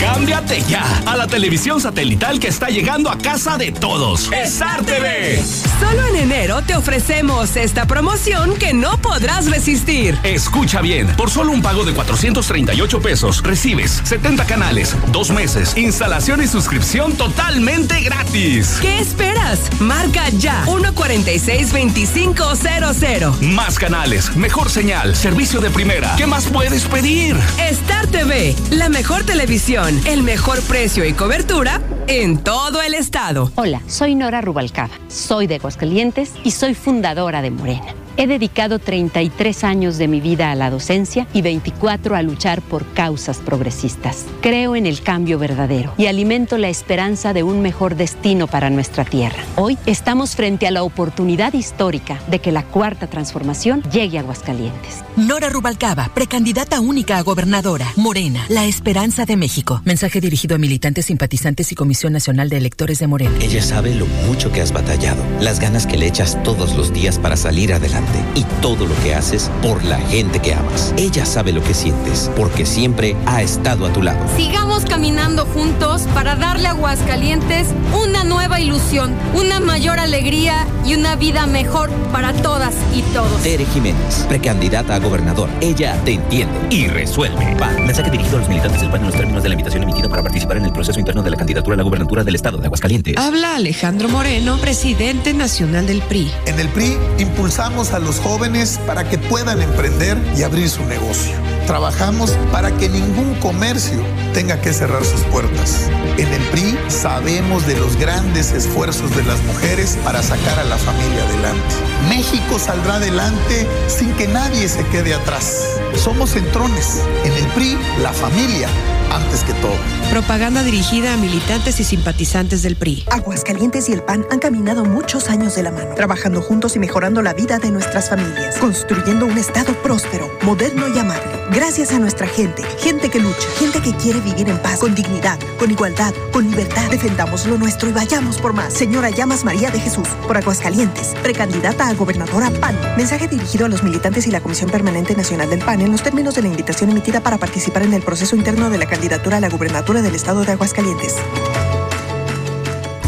Cámbiate 0.00 0.62
ya 0.62 0.84
a 1.06 1.16
la 1.16 1.26
televisión 1.26 1.80
satelital 1.80 2.38
que 2.40 2.48
está 2.48 2.68
llegando 2.68 3.10
a 3.10 3.18
casa 3.18 3.58
de 3.58 3.70
todos. 3.70 4.30
Star 4.32 4.82
TV. 4.84 5.42
Solo 5.78 6.06
en 6.06 6.16
enero 6.16 6.62
te 6.62 6.74
ofrecemos 6.74 7.54
esta 7.56 7.86
promoción 7.86 8.56
que 8.56 8.72
no 8.72 8.96
podrás 8.98 9.50
resistir. 9.50 10.18
Escucha 10.22 10.80
bien, 10.80 11.06
por 11.16 11.30
solo 11.30 11.52
un 11.52 11.60
pago 11.62 11.84
de 11.84 11.92
438 11.92 13.00
pesos 13.00 13.42
recibes 13.42 14.00
70 14.04 14.46
canales, 14.46 14.96
dos 15.12 15.30
meses, 15.30 15.76
instalación 15.76 16.42
y 16.42 16.46
suscripción 16.46 17.12
totalmente 17.14 18.00
gratis. 18.00 18.78
¿Qué 18.80 19.00
esperas? 19.00 19.60
Marca 19.80 20.28
ya 20.30 20.64
146-2500. 20.66 23.40
Más 23.40 23.78
canales, 23.78 24.34
mejor 24.36 24.70
señal, 24.70 25.14
servicio 25.14 25.60
de 25.60 25.68
primera. 25.70 26.14
¿Qué 26.16 26.26
más 26.26 26.46
puedes 26.46 26.84
pedir? 26.84 27.36
Star 27.58 28.06
TV, 28.06 28.54
la 28.70 28.88
mejor 28.88 29.24
televisión, 29.24 29.89
el 30.06 30.22
mejor 30.22 30.62
precio 30.62 31.04
y 31.04 31.12
cobertura 31.12 31.80
en 32.06 32.38
todo 32.38 32.80
el 32.80 32.94
estado. 32.94 33.50
Hola, 33.56 33.80
soy 33.88 34.14
Nora 34.14 34.40
Rubalcaba, 34.40 34.94
soy 35.08 35.48
de 35.48 35.56
Aguascalientes 35.56 36.32
y 36.44 36.52
soy 36.52 36.74
fundadora 36.74 37.42
de 37.42 37.50
Morena. 37.50 37.99
He 38.16 38.26
dedicado 38.26 38.78
33 38.78 39.64
años 39.64 39.98
de 39.98 40.08
mi 40.08 40.20
vida 40.20 40.50
a 40.50 40.54
la 40.54 40.70
docencia 40.70 41.26
y 41.32 41.42
24 41.42 42.16
a 42.16 42.22
luchar 42.22 42.60
por 42.60 42.84
causas 42.92 43.38
progresistas. 43.38 44.26
Creo 44.40 44.76
en 44.76 44.86
el 44.86 45.02
cambio 45.02 45.38
verdadero 45.38 45.94
y 45.96 46.06
alimento 46.06 46.58
la 46.58 46.68
esperanza 46.68 47.32
de 47.32 47.42
un 47.42 47.62
mejor 47.62 47.96
destino 47.96 48.46
para 48.46 48.68
nuestra 48.70 49.04
tierra. 49.04 49.42
Hoy 49.56 49.78
estamos 49.86 50.36
frente 50.36 50.66
a 50.66 50.70
la 50.70 50.82
oportunidad 50.82 51.52
histórica 51.54 52.20
de 52.28 52.40
que 52.40 52.52
la 52.52 52.64
cuarta 52.64 53.06
transformación 53.06 53.82
llegue 53.92 54.18
a 54.18 54.20
Aguascalientes. 54.20 55.04
Nora 55.16 55.48
Rubalcaba, 55.48 56.10
precandidata 56.14 56.80
única 56.80 57.18
a 57.18 57.22
gobernadora. 57.22 57.86
Morena, 57.96 58.44
la 58.48 58.66
esperanza 58.66 59.24
de 59.24 59.36
México. 59.36 59.82
Mensaje 59.84 60.20
dirigido 60.20 60.56
a 60.56 60.58
militantes, 60.58 61.06
simpatizantes 61.06 61.72
y 61.72 61.74
Comisión 61.74 62.12
Nacional 62.12 62.48
de 62.48 62.56
Electores 62.56 62.98
de 62.98 63.06
Morena. 63.06 63.32
Ella 63.40 63.62
sabe 63.62 63.94
lo 63.94 64.06
mucho 64.26 64.52
que 64.52 64.60
has 64.60 64.72
batallado, 64.72 65.22
las 65.40 65.60
ganas 65.60 65.86
que 65.86 65.96
le 65.96 66.06
echas 66.06 66.42
todos 66.42 66.76
los 66.76 66.92
días 66.92 67.18
para 67.18 67.36
salir 67.36 67.72
adelante 67.72 67.99
y 68.34 68.44
todo 68.62 68.86
lo 68.86 68.94
que 69.02 69.14
haces 69.14 69.50
por 69.62 69.84
la 69.84 69.98
gente 69.98 70.40
que 70.40 70.54
amas. 70.54 70.94
Ella 70.96 71.24
sabe 71.24 71.52
lo 71.52 71.62
que 71.62 71.74
sientes 71.74 72.30
porque 72.36 72.66
siempre 72.66 73.16
ha 73.26 73.42
estado 73.42 73.86
a 73.86 73.92
tu 73.92 74.02
lado. 74.02 74.18
Sigamos 74.36 74.84
caminando 74.84 75.46
juntos 75.46 76.02
para 76.14 76.36
darle 76.36 76.68
a 76.68 76.70
Aguascalientes 76.70 77.68
una 78.02 78.24
nueva 78.24 78.60
ilusión, 78.60 79.12
una 79.34 79.60
mayor 79.60 79.98
alegría 79.98 80.66
y 80.86 80.94
una 80.94 81.16
vida 81.16 81.46
mejor 81.46 81.90
para 82.12 82.32
todas 82.32 82.74
y 82.94 83.02
todos. 83.12 83.42
Tere 83.42 83.66
Jiménez, 83.66 84.24
precandidata 84.28 84.94
a 84.94 84.98
gobernador. 84.98 85.48
Ella 85.60 85.96
te 86.04 86.14
entiende 86.14 86.54
y 86.70 86.86
resuelve. 86.86 87.56
PAN. 87.58 87.84
Mensaje 87.86 88.10
dirigido 88.10 88.36
a 88.36 88.40
los 88.40 88.48
militantes 88.48 88.80
del 88.80 88.90
PAN 88.90 89.00
en 89.00 89.06
los 89.06 89.16
términos 89.16 89.42
de 89.42 89.48
la 89.48 89.54
invitación 89.54 89.82
emitida 89.82 90.08
para 90.08 90.22
participar 90.22 90.56
en 90.56 90.64
el 90.64 90.72
proceso 90.72 90.98
interno 90.98 91.22
de 91.22 91.30
la 91.30 91.36
candidatura 91.36 91.74
a 91.74 91.76
la 91.76 91.82
gubernatura 91.82 92.24
del 92.24 92.34
estado 92.34 92.58
de 92.58 92.66
Aguascalientes. 92.66 93.16
Habla 93.16 93.56
Alejandro 93.56 94.08
Moreno, 94.08 94.58
presidente 94.58 95.34
nacional 95.34 95.86
del 95.86 96.02
PRI. 96.02 96.30
En 96.46 96.58
el 96.58 96.68
PRI 96.68 96.96
impulsamos 97.18 97.89
a 97.92 97.98
los 97.98 98.20
jóvenes 98.20 98.78
para 98.86 99.08
que 99.08 99.18
puedan 99.18 99.60
emprender 99.60 100.16
y 100.36 100.42
abrir 100.42 100.68
su 100.68 100.84
negocio. 100.84 101.36
Trabajamos 101.66 102.32
para 102.52 102.70
que 102.76 102.88
ningún 102.88 103.34
comercio 103.36 104.00
tenga 104.32 104.60
que 104.60 104.72
cerrar 104.72 105.04
sus 105.04 105.20
puertas. 105.22 105.88
En 106.16 106.28
el 106.28 106.42
PRI 106.50 106.78
sabemos 106.88 107.66
de 107.66 107.76
los 107.76 107.96
grandes 107.96 108.52
esfuerzos 108.52 109.14
de 109.16 109.24
las 109.24 109.42
mujeres 109.44 109.98
para 110.04 110.22
sacar 110.22 110.58
a 110.58 110.64
la 110.64 110.78
familia 110.78 111.24
adelante. 111.24 111.74
México 112.08 112.58
saldrá 112.58 112.96
adelante 112.96 113.66
sin 113.88 114.12
que 114.12 114.28
nadie 114.28 114.68
se 114.68 114.84
quede 114.86 115.14
atrás. 115.14 115.64
Somos 115.96 116.30
centrones. 116.30 117.02
En 117.24 117.32
el 117.32 117.46
PRI, 117.52 117.76
la 118.02 118.12
familia 118.12 118.68
antes 119.10 119.44
que 119.44 119.52
todo. 119.54 119.74
Propaganda 120.10 120.62
dirigida 120.62 121.14
a 121.14 121.16
militantes 121.16 121.80
y 121.80 121.84
simpatizantes 121.84 122.62
del 122.62 122.76
PRI. 122.76 123.04
Aguascalientes 123.10 123.88
y 123.88 123.92
el 123.92 124.02
PAN 124.02 124.26
han 124.30 124.38
caminado 124.38 124.84
muchos 124.84 125.28
años 125.28 125.54
de 125.54 125.62
la 125.62 125.70
mano, 125.70 125.94
trabajando 125.94 126.40
juntos 126.42 126.76
y 126.76 126.78
mejorando 126.78 127.22
la 127.22 127.32
vida 127.32 127.58
de 127.58 127.70
nuestras 127.70 128.08
familias, 128.08 128.56
construyendo 128.58 129.26
un 129.26 129.38
Estado 129.38 129.72
próspero, 129.82 130.30
moderno 130.42 130.88
y 130.88 130.98
amable. 130.98 131.30
Gracias 131.52 131.92
a 131.92 131.98
nuestra 131.98 132.26
gente, 132.26 132.62
gente 132.78 133.08
que 133.08 133.18
lucha, 133.18 133.48
gente 133.58 133.80
que 133.80 133.94
quiere 133.94 134.20
vivir 134.20 134.48
en 134.48 134.58
paz, 134.58 134.78
con 134.78 134.94
dignidad, 134.94 135.38
con 135.58 135.70
igualdad, 135.70 136.12
con 136.32 136.48
libertad. 136.48 136.90
Defendamos 136.90 137.46
lo 137.46 137.58
nuestro 137.58 137.88
y 137.88 137.92
vayamos 137.92 138.38
por 138.38 138.52
más. 138.52 138.72
Señora 138.72 139.10
Llamas 139.10 139.44
María 139.44 139.70
de 139.70 139.80
Jesús, 139.80 140.08
por 140.26 140.36
Aguascalientes, 140.36 141.14
precandidata 141.22 141.88
a 141.88 141.94
gobernadora 141.94 142.50
PAN. 142.60 142.76
Mensaje 142.96 143.28
dirigido 143.28 143.66
a 143.66 143.68
los 143.68 143.82
militantes 143.82 144.26
y 144.26 144.30
la 144.30 144.40
Comisión 144.40 144.70
Permanente 144.70 145.16
Nacional 145.16 145.50
del 145.50 145.60
PAN 145.60 145.80
en 145.80 145.92
los 145.92 146.02
términos 146.02 146.34
de 146.34 146.42
la 146.42 146.48
invitación 146.48 146.90
emitida 146.90 147.20
para 147.20 147.38
participar 147.38 147.82
en 147.82 147.94
el 147.94 148.02
proceso 148.02 148.36
interno 148.36 148.70
de 148.70 148.78
la 148.78 148.86
candidatura 148.86 148.99
a 149.08 149.40
la 149.40 149.48
gubernatura 149.48 150.02
del 150.02 150.14
estado 150.14 150.44
de 150.44 150.52
Aguascalientes. 150.52 151.16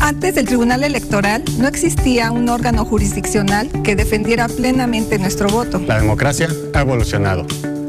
Antes 0.01 0.35
del 0.35 0.47
Tribunal 0.47 0.85
Electoral 0.85 1.45
no 1.59 1.69
existía 1.69 2.31
un 2.31 2.49
órgano 2.49 2.85
jurisdiccional 2.87 3.71
que 3.83 3.95
defendiera 3.95 4.49
plenamente 4.49 5.19
nuestro 5.19 5.49
voto. 5.49 5.79
La 5.81 6.01
democracia 6.01 6.49
ha 6.73 6.81
evolucionado. 6.81 7.47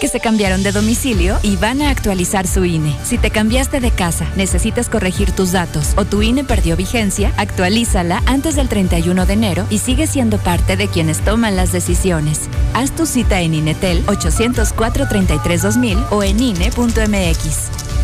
Que 0.00 0.08
se 0.08 0.20
cambiaron 0.20 0.62
de 0.62 0.72
domicilio 0.72 1.38
y 1.42 1.56
van 1.56 1.82
a 1.82 1.90
actualizar 1.90 2.46
su 2.46 2.64
INE. 2.64 2.94
Si 3.04 3.18
te 3.18 3.30
cambiaste 3.30 3.80
de 3.80 3.90
casa, 3.90 4.26
necesitas 4.36 4.88
corregir 4.88 5.32
tus 5.32 5.52
datos 5.52 5.92
o 5.96 6.04
tu 6.04 6.22
INE 6.22 6.44
perdió 6.44 6.76
vigencia, 6.76 7.32
actualízala 7.36 8.22
antes 8.26 8.56
del 8.56 8.68
31 8.68 9.26
de 9.26 9.32
enero 9.32 9.66
y 9.70 9.78
sigue 9.78 10.06
siendo 10.06 10.38
parte 10.38 10.76
de 10.76 10.88
quienes 10.88 11.20
toman 11.20 11.56
las 11.56 11.72
decisiones. 11.72 12.42
Haz 12.74 12.92
tu 12.92 13.06
cita 13.06 13.40
en 13.40 13.54
INETEL 13.54 14.04
804-33-2000 14.06 16.06
o 16.10 16.22
en 16.22 16.40
INE.mx. 16.40 17.46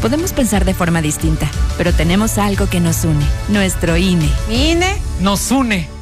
Podemos 0.00 0.32
pensar 0.32 0.64
de 0.64 0.74
forma 0.74 1.00
distinta, 1.00 1.48
pero 1.78 1.92
tenemos 1.92 2.38
algo 2.38 2.68
que 2.68 2.80
nos 2.80 3.04
une, 3.04 3.24
nuestro 3.48 3.96
INE. 3.96 4.28
INE 4.50 4.96
nos 5.20 5.50
une. 5.50 6.01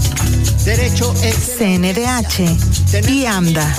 Derecho 0.65 1.11
es 1.23 1.57
CNDH 1.57 3.09
y 3.09 3.25
AMDA. 3.25 3.75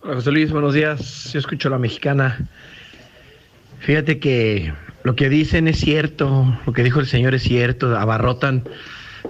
Hola 0.00 0.14
José 0.14 0.30
Luis, 0.30 0.52
buenos 0.52 0.74
días. 0.74 1.32
Yo 1.32 1.38
escucho 1.38 1.68
a 1.68 1.72
la 1.72 1.78
mexicana. 1.78 2.48
Fíjate 3.80 4.20
que 4.20 4.72
lo 5.02 5.16
que 5.16 5.28
dicen 5.28 5.66
es 5.66 5.80
cierto, 5.80 6.56
lo 6.64 6.72
que 6.72 6.84
dijo 6.84 7.00
el 7.00 7.06
señor 7.06 7.34
es 7.34 7.42
cierto, 7.42 7.96
abarrotan 7.96 8.62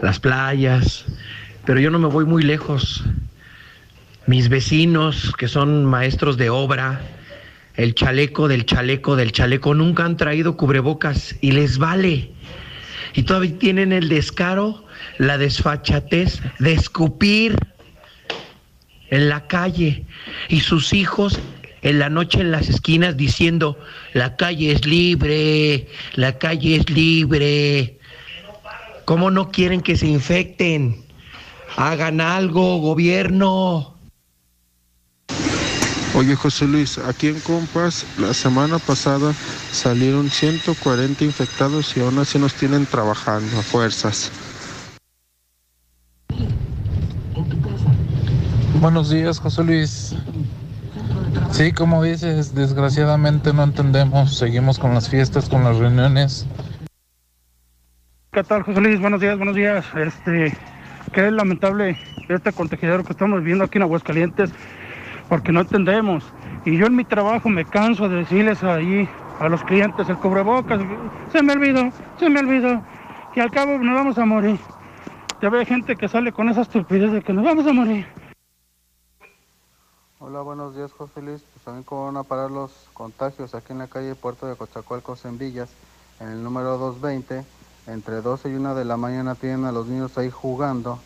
las 0.03 0.21
playas, 0.21 1.07
pero 1.65 1.81
yo 1.81 1.91
no 1.91 1.99
me 1.99 2.09
voy 2.09 2.27
muy 2.27 2.43
lejos. 2.43 3.05
Mis 4.27 4.49
vecinos, 4.49 5.33
que 5.39 5.49
son 5.49 5.87
maestros 5.87 6.37
de 6.37 6.51
obra, 6.51 7.01
el 7.77 7.95
chaleco 7.95 8.49
del 8.49 8.67
chaleco 8.67 9.17
del 9.17 9.33
chaleco, 9.33 9.75
nunca 9.75 10.05
han 10.05 10.19
traído 10.19 10.57
cubrebocas 10.57 11.35
y 11.41 11.53
les 11.53 11.79
vale 11.79 12.31
y 13.15 13.23
todavía 13.23 13.59
tienen 13.59 13.93
el 13.93 14.09
descaro, 14.09 14.85
la 15.19 15.39
desfachatez 15.39 16.41
de 16.59 16.73
escupir 16.73 17.57
en 19.11 19.29
la 19.29 19.47
calle 19.47 20.07
y 20.49 20.61
sus 20.61 20.93
hijos 20.93 21.39
en 21.83 21.99
la 21.99 22.09
noche 22.09 22.41
en 22.41 22.53
las 22.53 22.69
esquinas 22.69 23.17
diciendo, 23.17 23.79
la 24.15 24.37
calle 24.37 24.73
es 24.73 24.87
libre, 24.87 25.89
la 26.15 26.39
calle 26.39 26.77
es 26.77 26.89
libre. 26.89 27.99
¿Cómo 29.05 29.31
no 29.31 29.51
quieren 29.51 29.81
que 29.81 29.97
se 29.97 30.07
infecten? 30.07 31.05
Hagan 31.77 32.21
algo, 32.21 32.79
gobierno. 32.79 33.99
Oye 36.15 36.37
José 36.37 36.67
Luis, 36.67 36.99
aquí 36.99 37.29
en 37.29 37.41
Compas 37.41 38.05
la 38.19 38.35
semana 38.35 38.79
pasada 38.79 39.33
salieron 39.73 40.29
140 40.29 41.25
infectados 41.25 41.97
y 41.97 42.01
aún 42.01 42.19
así 42.19 42.39
nos 42.39 42.53
tienen 42.53 42.85
trabajando 42.85 43.59
a 43.59 43.63
fuerzas. 43.63 44.31
Buenos 48.79 49.09
días 49.09 49.39
José 49.39 49.65
Luis. 49.65 50.15
Sí, 51.51 51.73
como 51.73 52.03
dices, 52.03 52.55
desgraciadamente 52.55 53.55
no 53.55 53.63
entendemos, 53.63 54.37
seguimos 54.37 54.79
con 54.79 54.93
las 54.93 55.09
fiestas, 55.09 55.49
con 55.49 55.65
las 55.65 55.79
reuniones. 55.79 56.47
¿Qué 58.33 58.45
tal 58.45 58.63
José 58.65 58.83
Luis? 58.83 59.01
Buenos 59.01 59.21
días, 59.23 59.39
buenos 59.39 59.57
días. 59.57 59.87
Este, 59.97 60.55
qué 61.15 61.31
lamentable 61.31 61.97
este 62.29 62.53
contagiador 62.53 63.03
que 63.05 63.13
estamos 63.13 63.43
viendo 63.43 63.65
aquí 63.65 63.79
en 63.79 63.83
Aguascalientes 63.83 64.51
porque 65.33 65.51
no 65.51 65.63
entendemos. 65.63 66.23
Y 66.67 66.77
yo 66.77 66.85
en 66.85 66.95
mi 66.95 67.07
trabajo 67.07 67.49
me 67.49 67.65
canso 67.65 68.07
de 68.07 68.17
decirles 68.17 68.63
ahí 68.63 69.09
a 69.41 69.49
los 69.49 69.65
clientes 69.65 70.07
el 70.11 70.19
cubrebocas, 70.19 70.79
se 71.33 71.43
me 71.43 71.55
olvidó, 71.55 71.91
se 72.19 72.29
me 72.29 72.41
olvidó, 72.41 72.83
que 73.33 73.41
al 73.41 73.51
cabo 73.51 73.79
nos 73.79 73.95
vamos 73.95 74.19
a 74.19 74.27
morir. 74.27 74.59
Ya 75.41 75.49
ve 75.49 75.65
gente 75.65 75.97
que 75.97 76.07
sale 76.07 76.33
con 76.33 76.51
esa 76.51 76.61
estupidez 76.61 77.13
de 77.13 77.23
que 77.23 77.33
nos 77.33 77.47
vamos 77.47 77.67
a 77.67 77.73
morir. 77.73 78.07
Hola, 80.19 80.43
buenos 80.43 80.77
días, 80.77 80.93
José 80.93 81.23
Luis. 81.23 81.41
Pues 81.41 81.65
también 81.65 81.85
cómo 81.85 82.05
van 82.05 82.19
a 82.19 82.25
parar 82.25 82.51
los 82.51 82.91
contagios 82.93 83.55
aquí 83.55 83.73
en 83.73 83.79
la 83.79 83.87
calle 83.87 84.15
Puerto 84.15 84.47
de 84.47 84.55
Cochacualcos 84.55 85.25
en 85.25 85.39
Villas, 85.39 85.71
en 86.21 86.29
el 86.29 86.43
número 86.43 86.77
220. 86.77 87.43
Entre 87.87 88.21
12 88.21 88.51
y 88.51 88.55
1 88.57 88.75
de 88.75 88.85
la 88.85 88.99
mañana 88.99 89.35
tienen 89.35 89.65
a 89.65 89.73
los 89.73 89.87
niños 89.87 90.19
ahí 90.19 90.31
jugando 90.31 90.99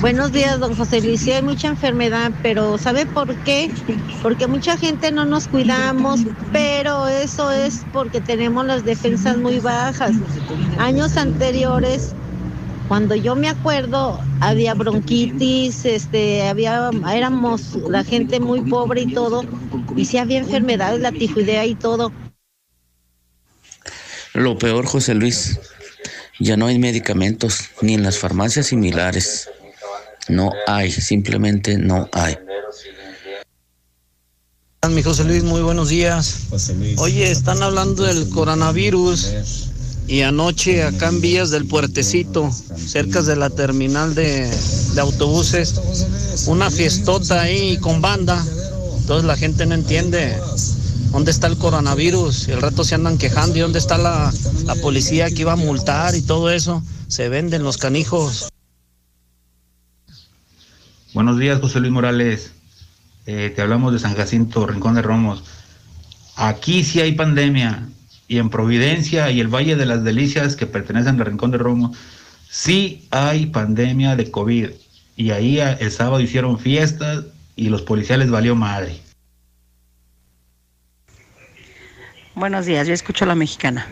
Buenos 0.00 0.32
días, 0.32 0.60
don 0.60 0.74
José 0.76 1.00
Luis. 1.00 1.22
Sí, 1.22 1.32
hay 1.32 1.42
mucha 1.42 1.68
enfermedad, 1.68 2.32
pero 2.42 2.78
¿sabe 2.78 3.06
por 3.06 3.34
qué? 3.44 3.70
Porque 4.22 4.46
mucha 4.46 4.76
gente 4.76 5.10
no 5.10 5.24
nos 5.24 5.48
cuidamos, 5.48 6.20
pero 6.52 7.08
eso 7.08 7.50
es 7.50 7.84
porque 7.92 8.20
tenemos 8.20 8.66
las 8.66 8.84
defensas 8.84 9.36
muy 9.36 9.58
bajas. 9.58 10.12
Años 10.78 11.16
anteriores, 11.16 12.14
cuando 12.88 13.14
yo 13.14 13.36
me 13.36 13.48
acuerdo, 13.48 14.20
había 14.40 14.74
bronquitis, 14.74 15.84
este, 15.84 16.46
había, 16.48 16.90
éramos 17.12 17.74
la 17.88 18.04
gente 18.04 18.40
muy 18.40 18.60
pobre 18.62 19.02
y 19.02 19.12
todo, 19.12 19.44
y 19.96 20.04
sí 20.04 20.18
había 20.18 20.38
enfermedades, 20.38 21.00
la 21.00 21.12
tifoidea 21.12 21.66
y 21.66 21.74
todo. 21.74 22.12
Lo 24.34 24.58
peor, 24.58 24.86
José 24.86 25.14
Luis, 25.14 25.58
ya 26.38 26.56
no 26.56 26.66
hay 26.66 26.78
medicamentos, 26.78 27.60
ni 27.82 27.94
en 27.94 28.02
las 28.02 28.18
farmacias 28.18 28.66
similares. 28.66 29.48
No 30.28 30.52
hay, 30.66 30.90
simplemente 30.92 31.78
no 31.78 32.08
hay. 32.12 32.36
Mi 34.90 35.02
José 35.02 35.24
Luis, 35.24 35.42
muy 35.42 35.60
buenos 35.60 35.88
días. 35.88 36.48
Oye, 36.98 37.30
están 37.30 37.62
hablando 37.62 38.04
del 38.04 38.28
coronavirus 38.30 39.32
y 40.06 40.22
anoche 40.22 40.82
acá 40.82 41.08
en 41.08 41.20
Vías 41.20 41.50
del 41.50 41.66
Puertecito, 41.66 42.50
cerca 42.76 43.20
de 43.22 43.36
la 43.36 43.50
terminal 43.50 44.14
de, 44.14 44.48
de 44.94 45.00
autobuses, 45.00 45.74
una 46.46 46.70
fiestota 46.70 47.42
ahí 47.42 47.76
con 47.78 48.00
banda. 48.00 48.42
Entonces 49.00 49.26
la 49.26 49.36
gente 49.36 49.66
no 49.66 49.74
entiende. 49.74 50.36
¿Dónde 51.10 51.30
está 51.30 51.46
el 51.46 51.56
coronavirus? 51.56 52.48
El 52.48 52.60
rato 52.60 52.84
se 52.84 52.94
andan 52.94 53.16
quejando. 53.16 53.56
¿Y 53.56 53.60
dónde 53.60 53.78
está 53.78 53.96
la, 53.96 54.32
policía 54.82 55.30
que 55.30 55.42
iba 55.42 55.52
a 55.52 55.56
multar 55.56 56.14
y 56.14 56.22
todo 56.22 56.50
eso? 56.50 56.82
Se 57.08 57.28
venden 57.28 57.62
los 57.62 57.78
canijos. 57.78 58.48
Buenos 61.14 61.38
días, 61.38 61.60
José 61.60 61.80
Luis 61.80 61.92
Morales. 61.92 62.52
Eh, 63.26 63.52
te 63.54 63.62
hablamos 63.62 63.92
de 63.92 63.98
San 63.98 64.14
Jacinto, 64.14 64.66
Rincón 64.66 64.94
de 64.94 65.02
Romos. 65.02 65.42
Aquí 66.36 66.84
sí 66.84 67.00
hay 67.00 67.12
pandemia. 67.12 67.88
Y 68.28 68.36
en 68.36 68.50
Providencia 68.50 69.30
y 69.30 69.40
el 69.40 69.48
Valle 69.48 69.76
de 69.76 69.86
las 69.86 70.04
Delicias, 70.04 70.54
que 70.54 70.66
pertenecen 70.66 71.18
al 71.18 71.26
Rincón 71.26 71.50
de 71.50 71.58
Romos, 71.58 71.96
sí 72.50 73.08
hay 73.10 73.46
pandemia 73.46 74.14
de 74.16 74.30
COVID. 74.30 74.68
Y 75.16 75.30
ahí 75.30 75.58
el 75.58 75.90
sábado 75.90 76.20
hicieron 76.20 76.58
fiestas 76.58 77.24
y 77.56 77.70
los 77.70 77.82
policías 77.82 78.18
les 78.18 78.30
valió 78.30 78.54
madre. 78.54 79.07
Buenos 82.38 82.66
días, 82.66 82.86
yo 82.86 82.94
escucho 82.94 83.24
a 83.24 83.26
la 83.26 83.34
mexicana. 83.34 83.88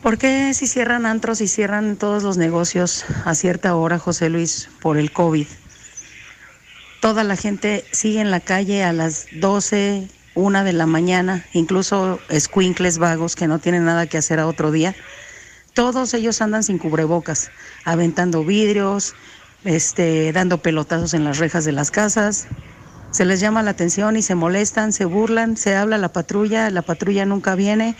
¿Por 0.00 0.16
qué 0.16 0.54
si 0.54 0.68
cierran 0.68 1.06
antros 1.06 1.40
y 1.40 1.48
cierran 1.48 1.96
todos 1.96 2.22
los 2.22 2.36
negocios 2.36 3.04
a 3.24 3.34
cierta 3.34 3.74
hora, 3.74 3.98
José 3.98 4.30
Luis, 4.30 4.68
por 4.80 4.96
el 4.96 5.10
COVID? 5.10 5.48
Toda 7.00 7.24
la 7.24 7.34
gente 7.34 7.84
sigue 7.90 8.20
en 8.20 8.30
la 8.30 8.38
calle 8.38 8.84
a 8.84 8.92
las 8.92 9.26
12, 9.32 10.06
una 10.36 10.62
de 10.62 10.72
la 10.72 10.86
mañana, 10.86 11.44
incluso 11.52 12.20
escuincles 12.28 12.98
vagos 12.98 13.34
que 13.34 13.48
no 13.48 13.58
tienen 13.58 13.84
nada 13.84 14.06
que 14.06 14.18
hacer 14.18 14.38
a 14.38 14.46
otro 14.46 14.70
día. 14.70 14.94
Todos 15.72 16.14
ellos 16.14 16.40
andan 16.42 16.62
sin 16.62 16.78
cubrebocas, 16.78 17.50
aventando 17.84 18.44
vidrios, 18.44 19.16
este, 19.64 20.32
dando 20.32 20.58
pelotazos 20.58 21.12
en 21.12 21.24
las 21.24 21.38
rejas 21.38 21.64
de 21.64 21.72
las 21.72 21.90
casas. 21.90 22.46
Se 23.14 23.24
les 23.24 23.38
llama 23.38 23.62
la 23.62 23.70
atención 23.70 24.16
y 24.16 24.22
se 24.22 24.34
molestan, 24.34 24.92
se 24.92 25.04
burlan, 25.04 25.56
se 25.56 25.76
habla 25.76 25.98
la 25.98 26.12
patrulla, 26.12 26.68
la 26.70 26.82
patrulla 26.82 27.24
nunca 27.24 27.54
viene. 27.54 27.94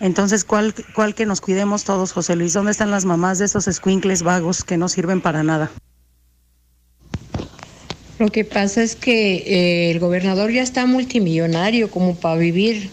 Entonces, 0.00 0.44
¿cuál, 0.44 0.74
¿cuál 0.94 1.14
que 1.14 1.24
nos 1.24 1.40
cuidemos 1.40 1.84
todos, 1.84 2.12
José 2.12 2.36
Luis? 2.36 2.52
¿Dónde 2.52 2.72
están 2.72 2.90
las 2.90 3.06
mamás 3.06 3.38
de 3.38 3.46
esos 3.46 3.66
escuincles 3.68 4.22
vagos 4.22 4.64
que 4.64 4.76
no 4.76 4.90
sirven 4.90 5.22
para 5.22 5.42
nada? 5.44 5.70
Lo 8.18 8.28
que 8.28 8.44
pasa 8.44 8.82
es 8.82 8.96
que 8.96 9.36
eh, 9.46 9.90
el 9.92 9.98
gobernador 9.98 10.50
ya 10.50 10.60
está 10.60 10.84
multimillonario 10.84 11.90
como 11.90 12.14
para 12.14 12.36
vivir 12.36 12.90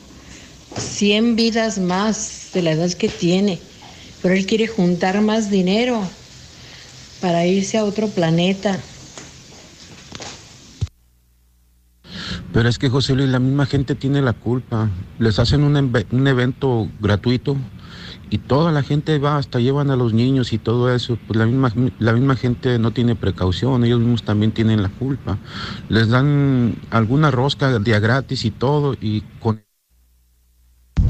100 0.78 1.36
vidas 1.36 1.80
más 1.80 2.52
de 2.54 2.62
la 2.62 2.72
edad 2.72 2.94
que 2.94 3.10
tiene, 3.10 3.60
pero 4.22 4.34
él 4.34 4.46
quiere 4.46 4.68
juntar 4.68 5.20
más 5.20 5.50
dinero 5.50 6.00
para 7.20 7.46
irse 7.46 7.78
a 7.78 7.84
otro 7.84 8.08
planeta. 8.08 8.80
Pero 12.56 12.70
es 12.70 12.80
que 12.80 12.88
José 12.88 13.16
Luis, 13.16 13.28
la 13.28 13.40
misma 13.40 13.66
gente 13.66 13.96
tiene 13.96 14.22
la 14.22 14.32
culpa. 14.32 14.90
Les 15.20 15.40
hacen 15.40 15.62
un, 15.66 15.76
un, 15.76 16.28
evento 16.28 16.90
gratuito 17.02 17.58
y 18.30 18.38
toda 18.38 18.72
la 18.72 18.82
gente 18.82 19.20
va, 19.20 19.36
hasta 19.36 19.60
llevan 19.60 19.92
a 19.92 19.98
los 19.98 20.14
niños 20.14 20.54
y 20.54 20.58
todo 20.58 20.96
eso. 20.96 21.18
Pues 21.28 21.38
la 21.38 21.48
misma, 21.48 21.74
la 22.00 22.14
misma 22.14 22.38
gente 22.38 22.80
no 22.80 22.92
tiene 22.92 23.18
precaución, 23.18 23.84
ellos 23.84 24.00
mismos 24.00 24.24
también 24.24 24.54
tienen 24.54 24.82
la 24.82 24.88
culpa. 24.88 25.38
Les 25.90 26.08
dan 26.08 26.78
alguna 26.92 27.30
rosca 27.30 27.78
día 27.80 28.00
gratis 28.00 28.46
y 28.46 28.52
todo 28.52 28.96
y 29.02 29.20
con... 29.42 29.62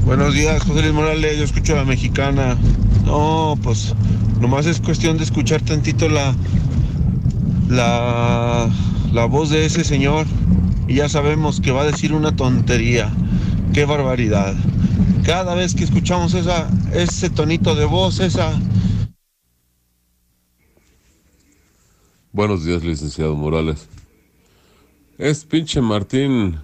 Buenos 0.04 0.34
días, 0.34 0.64
José 0.64 0.82
Luis 0.82 0.94
Morales, 0.94 1.38
yo 1.38 1.44
escucho 1.44 1.74
a 1.74 1.76
la 1.76 1.84
mexicana. 1.84 2.56
No, 3.04 3.56
pues 3.62 3.94
nomás 4.40 4.66
es 4.66 4.80
cuestión 4.80 5.16
de 5.16 5.22
escuchar 5.22 5.62
tantito 5.62 6.08
la, 6.08 6.34
la, 7.68 8.68
la 9.12 9.24
voz 9.26 9.50
de 9.50 9.64
ese 9.64 9.84
señor 9.84 10.26
y 10.88 10.94
ya 10.94 11.08
sabemos 11.08 11.60
que 11.60 11.72
va 11.72 11.82
a 11.82 11.86
decir 11.86 12.12
una 12.12 12.34
tontería. 12.34 13.12
Qué 13.72 13.84
barbaridad. 13.84 14.54
Cada 15.24 15.54
vez 15.54 15.74
que 15.74 15.84
escuchamos 15.84 16.34
esa, 16.34 16.70
ese 16.92 17.30
tonito 17.30 17.74
de 17.74 17.84
voz, 17.84 18.20
esa... 18.20 18.52
Buenos 22.32 22.64
días, 22.64 22.84
licenciado 22.84 23.34
Morales. 23.34 23.88
Es 25.18 25.44
pinche 25.44 25.80
Martín. 25.80 26.58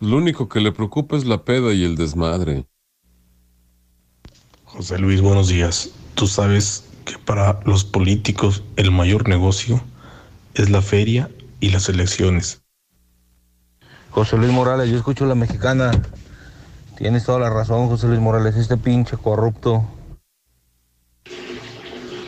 Lo 0.00 0.16
único 0.16 0.48
que 0.48 0.60
le 0.60 0.72
preocupa 0.72 1.16
es 1.16 1.24
la 1.24 1.44
peda 1.44 1.72
y 1.72 1.84
el 1.84 1.96
desmadre. 1.96 2.66
José 4.64 4.98
Luis, 4.98 5.20
buenos 5.20 5.48
días. 5.48 5.90
Tú 6.14 6.26
sabes 6.26 6.84
que 7.04 7.18
para 7.18 7.60
los 7.64 7.84
políticos 7.84 8.64
el 8.76 8.90
mayor 8.90 9.28
negocio 9.28 9.80
es 10.54 10.70
la 10.70 10.82
feria 10.82 11.30
y 11.60 11.68
las 11.68 11.88
elecciones. 11.88 12.63
José 14.14 14.36
Luis 14.36 14.52
Morales, 14.52 14.88
yo 14.88 14.96
escucho 14.96 15.26
la 15.26 15.34
mexicana. 15.34 15.90
Tienes 16.96 17.24
toda 17.24 17.40
la 17.40 17.50
razón, 17.50 17.88
José 17.88 18.06
Luis 18.06 18.20
Morales, 18.20 18.54
este 18.54 18.76
pinche 18.76 19.16
corrupto. 19.16 19.84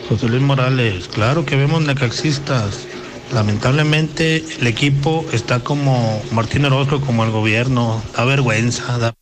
José 0.09 0.29
Luis 0.29 0.43
Morales, 0.43 1.07
claro 1.07 1.47
que 1.47 1.55
vemos 1.55 1.85
necaxistas. 1.85 2.89
Lamentablemente 3.33 4.45
el 4.59 4.67
equipo 4.67 5.25
está 5.33 5.61
como 5.61 6.21
Martín 6.33 6.65
Orozco, 6.65 7.01
como 7.01 7.23
el 7.23 7.31
gobierno. 7.31 8.03
Da 8.17 8.25
vergüenza. 8.25 8.99
Da... 8.99 9.15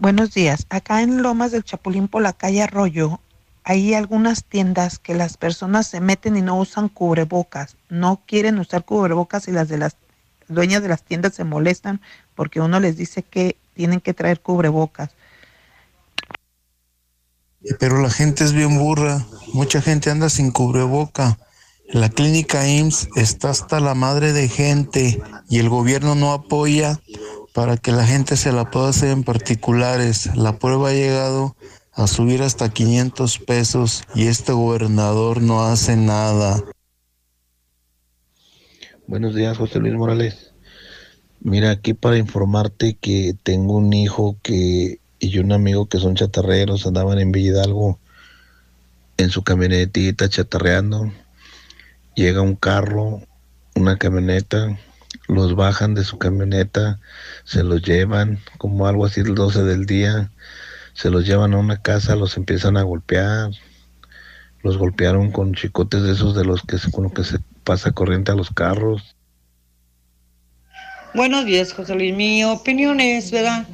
Buenos 0.00 0.34
días. 0.34 0.66
Acá 0.68 1.02
en 1.02 1.22
Lomas 1.22 1.52
del 1.52 1.62
Chapulín 1.62 2.08
por 2.08 2.22
la 2.22 2.32
calle 2.32 2.60
Arroyo 2.60 3.20
hay 3.62 3.94
algunas 3.94 4.44
tiendas 4.44 4.98
que 4.98 5.14
las 5.14 5.36
personas 5.36 5.86
se 5.86 6.00
meten 6.00 6.36
y 6.36 6.42
no 6.42 6.58
usan 6.58 6.88
cubrebocas. 6.88 7.76
No 7.88 8.20
quieren 8.26 8.58
usar 8.58 8.84
cubrebocas 8.84 9.46
y 9.46 9.52
las 9.52 9.68
de 9.68 9.78
las 9.78 9.96
dueñas 10.48 10.82
de 10.82 10.88
las 10.88 11.02
tiendas 11.02 11.34
se 11.34 11.44
molestan 11.44 12.00
porque 12.34 12.60
uno 12.60 12.80
les 12.80 12.96
dice 12.96 13.22
que 13.22 13.56
tienen 13.74 14.00
que 14.00 14.14
traer 14.14 14.40
cubrebocas. 14.40 15.10
Pero 17.78 18.00
la 18.00 18.10
gente 18.10 18.44
es 18.44 18.52
bien 18.52 18.78
burra, 18.78 19.24
mucha 19.52 19.80
gente 19.80 20.10
anda 20.10 20.28
sin 20.28 20.50
cubreboca. 20.50 21.38
La 21.88 22.08
clínica 22.08 22.66
IMSS 22.68 23.08
está 23.16 23.50
hasta 23.50 23.80
la 23.80 23.94
madre 23.94 24.32
de 24.32 24.48
gente 24.48 25.22
y 25.48 25.58
el 25.58 25.68
gobierno 25.68 26.14
no 26.14 26.32
apoya 26.32 27.00
para 27.54 27.76
que 27.76 27.92
la 27.92 28.06
gente 28.06 28.36
se 28.36 28.52
la 28.52 28.70
pueda 28.70 28.88
hacer 28.88 29.10
en 29.10 29.22
particulares. 29.22 30.34
La 30.34 30.58
prueba 30.58 30.90
ha 30.90 30.92
llegado 30.92 31.56
a 31.92 32.06
subir 32.06 32.42
hasta 32.42 32.70
500 32.70 33.38
pesos 33.38 34.04
y 34.14 34.26
este 34.26 34.52
gobernador 34.52 35.40
no 35.40 35.64
hace 35.64 35.96
nada. 35.96 36.62
Buenos 39.06 39.34
días, 39.34 39.58
José 39.58 39.80
Luis 39.80 39.92
Morales. 39.92 40.54
Mira, 41.40 41.72
aquí 41.72 41.92
para 41.92 42.16
informarte 42.16 42.94
que 42.94 43.36
tengo 43.42 43.76
un 43.76 43.92
hijo 43.92 44.38
que 44.42 44.98
y 45.18 45.38
un 45.40 45.52
amigo 45.52 45.86
que 45.90 45.98
son 45.98 46.14
chatarreros, 46.14 46.86
andaban 46.86 47.18
en 47.18 47.30
Villa 47.30 47.50
Hidalgo 47.50 47.98
en 49.18 49.28
su 49.28 49.44
camionetita 49.44 50.30
chatarreando. 50.30 51.12
Llega 52.14 52.40
un 52.40 52.56
carro, 52.56 53.20
una 53.74 53.98
camioneta, 53.98 54.78
los 55.28 55.54
bajan 55.54 55.94
de 55.94 56.04
su 56.04 56.16
camioneta, 56.16 56.98
se 57.44 57.62
los 57.62 57.82
llevan, 57.82 58.38
como 58.56 58.86
algo 58.86 59.04
así 59.04 59.20
el 59.20 59.34
12 59.34 59.64
del 59.64 59.84
día, 59.84 60.30
se 60.94 61.10
los 61.10 61.26
llevan 61.26 61.52
a 61.52 61.58
una 61.58 61.82
casa, 61.82 62.16
los 62.16 62.38
empiezan 62.38 62.78
a 62.78 62.82
golpear, 62.82 63.50
los 64.62 64.78
golpearon 64.78 65.30
con 65.30 65.52
chicotes 65.52 66.02
de 66.04 66.12
esos 66.12 66.34
de 66.34 66.46
los 66.46 66.62
que 66.62 66.78
con 66.90 67.04
lo 67.04 67.12
que 67.12 67.24
se 67.24 67.38
pasa 67.64 67.92
corriente 67.92 68.30
a 68.30 68.34
los 68.34 68.50
carros. 68.50 69.16
Buenos 71.14 71.46
días, 71.46 71.72
José 71.72 71.94
Luis. 71.94 72.12
Mi 72.12 72.44
opinión 72.44 72.98
es, 73.00 73.30
¿verdad? 73.30 73.66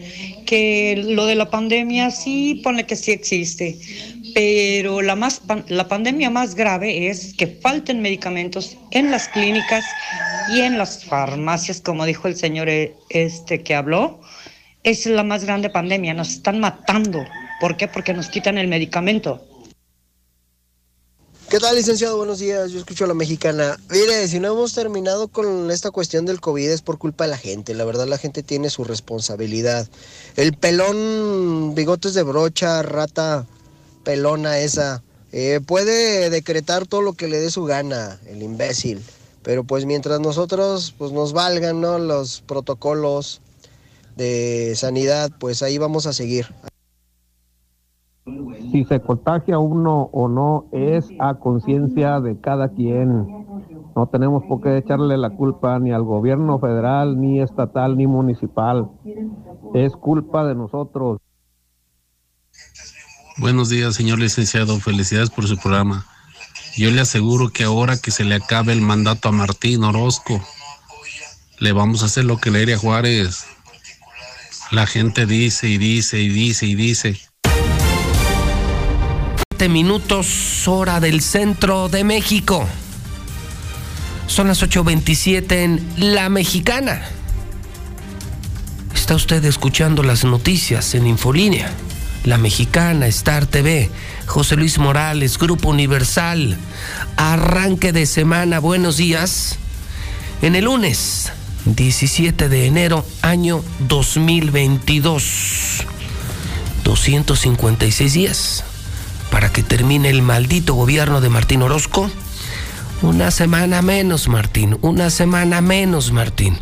Que 0.47 1.03
lo 1.09 1.25
de 1.25 1.35
la 1.35 1.49
pandemia 1.49 2.11
sí 2.11 2.61
pone 2.63 2.85
que 2.85 2.97
sí 2.97 3.13
existe, 3.13 3.79
pero 4.35 5.01
la, 5.01 5.17
más, 5.17 5.41
la 5.69 5.89
pandemia 5.89 6.29
más 6.29 6.55
grave 6.55 7.09
es 7.09 7.35
que 7.35 7.47
falten 7.47 8.03
medicamentos 8.03 8.77
en 8.91 9.11
las 9.11 9.29
clínicas 9.29 9.85
y 10.53 10.61
en 10.61 10.77
las 10.77 11.05
farmacias, 11.05 11.81
como 11.81 12.05
dijo 12.05 12.29
el 12.29 12.37
señor 12.37 12.69
eh, 12.69 12.95
este 13.09 13.63
que 13.63 13.75
habló. 13.75 14.21
Es 14.83 15.07
la 15.07 15.25
más 15.25 15.45
grande 15.45 15.71
pandemia, 15.71 16.13
nos 16.13 16.29
están 16.29 16.61
matando. 16.61 17.25
¿Por 17.59 17.79
qué? 17.79 17.89
Porque 17.89 18.13
nos 18.13 18.29
quitan 18.29 18.59
el 18.59 18.69
medicamento. 18.69 19.50
¿Qué 21.51 21.59
tal, 21.59 21.75
licenciado? 21.75 22.17
Buenos 22.17 22.39
días. 22.39 22.71
Yo 22.71 22.79
escucho 22.79 23.05
a 23.05 23.09
la 23.09 23.15
mexicana. 23.15 23.77
Mire, 23.91 24.29
si 24.29 24.39
no 24.39 24.53
hemos 24.53 24.73
terminado 24.73 25.27
con 25.27 25.73
esta 25.73 25.91
cuestión 25.91 26.25
del 26.25 26.41
COVID 26.41 26.71
es 26.71 26.81
por 26.81 26.97
culpa 26.97 27.25
de 27.25 27.31
la 27.31 27.39
gente. 27.39 27.75
La 27.75 27.85
verdad, 27.85 28.07
la 28.07 28.19
gente 28.19 28.45
tiene 28.45 28.71
su 28.71 28.85
responsabilidad. 28.85 29.89
El 30.37 30.57
pelón, 30.57 31.75
bigotes 31.75 32.15
de 32.15 32.23
brocha, 32.23 32.83
rata 32.83 33.47
pelona 34.05 34.61
esa, 34.61 35.03
eh, 35.33 35.59
puede 35.67 36.31
decretar 36.31 36.87
todo 36.87 37.03
lo 37.03 37.15
que 37.15 37.27
le 37.27 37.41
dé 37.41 37.51
su 37.51 37.65
gana, 37.65 38.21
el 38.29 38.45
imbécil. 38.45 39.03
Pero 39.43 39.65
pues 39.65 39.87
mientras 39.87 40.21
nosotros 40.21 40.95
pues 40.97 41.11
nos 41.11 41.33
valgan, 41.33 41.81
¿no? 41.81 41.99
Los 41.99 42.43
protocolos 42.43 43.41
de 44.17 44.75
sanidad, 44.77 45.33
pues 45.41 45.65
ahí 45.65 45.79
vamos 45.79 46.07
a 46.07 46.13
seguir 46.13 46.47
si 48.71 48.85
se 48.85 49.01
contagia 49.01 49.59
uno 49.59 50.11
o 50.13 50.29
no 50.29 50.67
es 50.73 51.09
a 51.19 51.35
conciencia 51.35 52.21
de 52.21 52.39
cada 52.41 52.69
quien. 52.69 53.27
No 53.97 54.07
tenemos 54.07 54.45
por 54.45 54.61
qué 54.61 54.77
echarle 54.77 55.17
la 55.17 55.31
culpa 55.31 55.79
ni 55.79 55.91
al 55.91 56.05
gobierno 56.05 56.59
federal, 56.59 57.21
ni 57.21 57.41
estatal, 57.41 57.97
ni 57.97 58.07
municipal. 58.07 58.91
Es 59.75 59.93
culpa 59.95 60.45
de 60.47 60.55
nosotros. 60.55 61.19
Buenos 63.39 63.69
días, 63.71 63.95
señor 63.95 64.19
licenciado. 64.19 64.79
Felicidades 64.81 65.31
por 65.31 65.47
su 65.47 65.57
programa. 65.57 66.07
Yo 66.77 66.91
le 66.91 67.01
aseguro 67.01 67.49
que 67.49 67.65
ahora 67.65 67.99
que 68.01 68.11
se 68.11 68.25
le 68.25 68.37
acabe 68.37 68.73
el 68.73 68.81
mandato 68.81 69.29
a 69.29 69.33
Martín 69.33 69.83
Orozco, 69.83 70.41
le 71.59 71.73
vamos 71.73 72.03
a 72.03 72.07
hacer 72.07 72.25
lo 72.25 72.37
que 72.37 72.51
le 72.51 72.63
haría 72.63 72.79
Juárez. 72.79 73.45
La 74.71 74.87
gente 74.87 75.27
dice 75.27 75.69
y 75.69 75.79
dice 75.79 76.21
y 76.21 76.29
dice 76.29 76.67
y 76.67 76.75
dice 76.77 77.30
minutos 79.69 80.67
hora 80.67 81.01
del 81.01 81.21
centro 81.21 81.89
de 81.89 82.05
México. 82.05 82.67
Son 84.27 84.49
las 84.49 84.63
8.27 84.63 85.53
en 85.53 85.87
La 85.97 86.29
Mexicana. 86.29 87.03
Está 88.95 89.15
usted 89.15 89.45
escuchando 89.45 90.03
las 90.03 90.25
noticias 90.25 90.95
en 90.95 91.07
Infolínea, 91.07 91.71
La 92.25 92.39
Mexicana, 92.39 93.07
Star 93.09 93.47
TV, 93.47 93.91
José 94.27 94.57
Luis 94.57 94.79
Morales, 94.79 95.39
Grupo 95.39 95.69
Universal. 95.69 96.57
Arranque 97.17 97.93
de 97.93 98.07
semana, 98.07 98.61
buenos 98.61 98.97
días. 98.97 99.59
En 100.43 100.55
el 100.55 100.65
lunes 100.65 101.33
17 101.67 102.49
de 102.49 102.67
enero, 102.67 103.05
año 103.21 103.63
2022. 103.81 105.85
256 106.85 108.13
días 108.15 108.65
para 109.31 109.53
que 109.53 109.63
termine 109.63 110.11
el 110.11 110.23
maldito 110.23 110.75
gobierno 110.75 111.21
de 111.21 111.29
Martín 111.29 111.63
Orozco. 111.63 112.11
Una 113.03 113.31
semana 113.31 113.81
menos, 113.83 114.29
Martín. 114.29 114.79
Una 114.83 115.11
semana 115.11 115.61
menos, 115.61 116.13
Martín. 116.13 116.59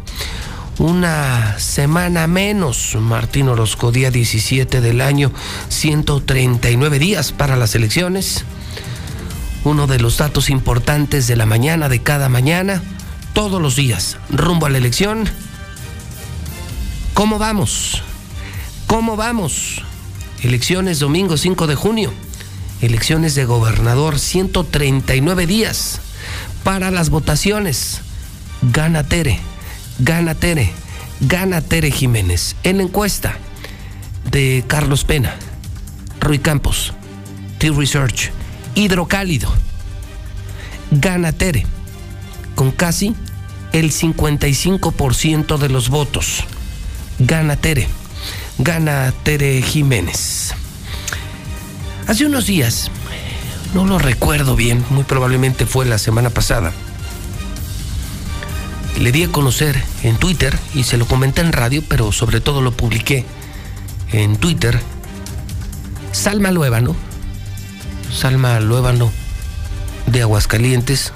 Una 0.78 1.58
semana 1.58 2.28
menos, 2.28 2.96
Martín 3.00 3.48
Orozco, 3.48 3.90
día 3.90 4.12
17 4.12 4.80
del 4.80 5.00
año, 5.00 5.32
139 5.70 7.00
días 7.00 7.32
para 7.32 7.56
las 7.56 7.74
elecciones. 7.74 8.44
Uno 9.64 9.88
de 9.88 9.98
los 9.98 10.18
datos 10.18 10.50
importantes 10.50 11.26
de 11.26 11.34
la 11.34 11.46
mañana 11.46 11.88
de 11.88 12.00
cada 12.00 12.28
mañana, 12.28 12.80
todos 13.32 13.60
los 13.60 13.74
días, 13.74 14.18
rumbo 14.30 14.66
a 14.66 14.70
la 14.70 14.78
elección. 14.78 15.28
¿Cómo 17.12 17.38
vamos? 17.38 18.04
¿Cómo 18.86 19.16
vamos? 19.16 19.82
Elecciones 20.42 21.00
domingo 21.00 21.36
5 21.36 21.66
de 21.66 21.74
junio. 21.74 22.27
Elecciones 22.80 23.34
de 23.34 23.44
gobernador, 23.44 24.18
139 24.18 25.46
días 25.46 26.00
para 26.64 26.90
las 26.90 27.10
votaciones. 27.10 28.00
Gana 28.62 29.04
Tere 29.04 29.40
Gana 30.00 30.36
Tere, 30.36 30.70
gana 31.20 31.60
Tere 31.60 31.90
Jiménez. 31.90 32.54
En 32.62 32.76
la 32.76 32.84
encuesta 32.84 33.36
de 34.30 34.62
Carlos 34.68 35.02
Pena, 35.02 35.34
Rui 36.20 36.38
Campos, 36.38 36.92
T-Research, 37.58 38.30
Hidrocálido, 38.76 39.52
gana 40.92 41.32
Tere 41.32 41.66
con 42.54 42.70
casi 42.70 43.16
el 43.72 43.90
55% 43.90 45.58
de 45.58 45.68
los 45.68 45.88
votos. 45.88 46.44
Gana 47.18 47.56
Tere, 47.56 47.88
gana 48.58 49.12
Tere 49.24 49.60
Jiménez. 49.62 50.54
Hace 52.08 52.26
unos 52.26 52.46
días, 52.46 52.90
no 53.74 53.86
lo 53.86 54.00
recuerdo 54.00 54.56
bien, 54.56 54.84
muy 54.90 55.04
probablemente 55.04 55.66
fue 55.66 55.86
la 55.86 55.98
semana 55.98 56.30
pasada 56.30 56.72
le 58.98 59.12
di 59.12 59.22
a 59.22 59.28
conocer 59.28 59.80
en 60.02 60.16
Twitter 60.16 60.58
y 60.74 60.82
se 60.82 60.96
lo 60.96 61.06
comenté 61.06 61.40
en 61.40 61.52
radio, 61.52 61.82
pero 61.86 62.10
sobre 62.12 62.40
todo 62.40 62.62
lo 62.62 62.72
publiqué 62.72 63.24
en 64.12 64.36
Twitter. 64.36 64.80
Salma 66.12 66.50
Luébano, 66.50 66.96
Salma 68.12 68.58
Luébano 68.60 69.12
de 70.06 70.22
Aguascalientes, 70.22 71.12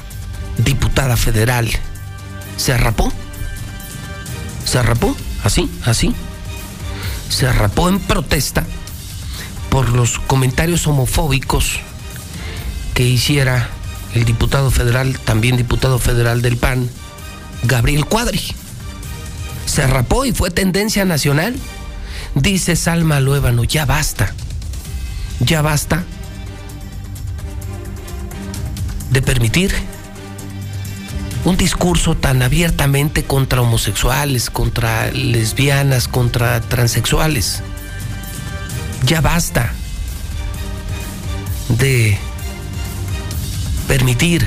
diputada 0.59 1.16
federal, 1.16 1.69
se 2.56 2.73
arrapó. 2.73 3.12
Se 4.64 4.78
arrapó, 4.78 5.16
así, 5.43 5.69
así. 5.85 6.14
Se 7.28 7.48
arrapó 7.48 7.89
en 7.89 7.98
protesta 7.98 8.64
por 9.73 9.89
los 9.89 10.19
comentarios 10.19 10.86
homofóbicos 10.86 11.81
que 12.93 13.05
hiciera 13.05 13.70
el 14.12 14.27
diputado 14.27 14.70
federal, 14.70 15.19
también 15.19 15.57
diputado 15.57 15.99
federal 15.99 16.43
del 16.43 16.59
PAN, 16.59 16.90
Gabriel 17.62 18.05
Cuadri. 18.05 18.43
Se 19.65 19.86
rapó 19.86 20.27
y 20.27 20.32
fue 20.32 20.51
tendencia 20.51 21.07
nacional. 21.07 21.57
Dice 22.35 22.77
Salma 22.77 23.19
Luébano, 23.20 23.65
ya 23.65 23.86
basta. 23.86 24.35
Ya 25.40 25.62
basta 25.62 26.05
de 29.11 29.23
permitir 29.23 29.73
un 31.47 31.57
discurso 31.57 32.15
tan 32.15 32.43
abiertamente 32.43 33.24
contra 33.24 33.62
homosexuales, 33.62 34.51
contra 34.51 35.11
lesbianas, 35.12 36.09
contra 36.09 36.61
transexuales. 36.61 37.62
Ya 39.04 39.20
basta 39.20 39.72
de 41.68 42.18
permitir 43.88 44.46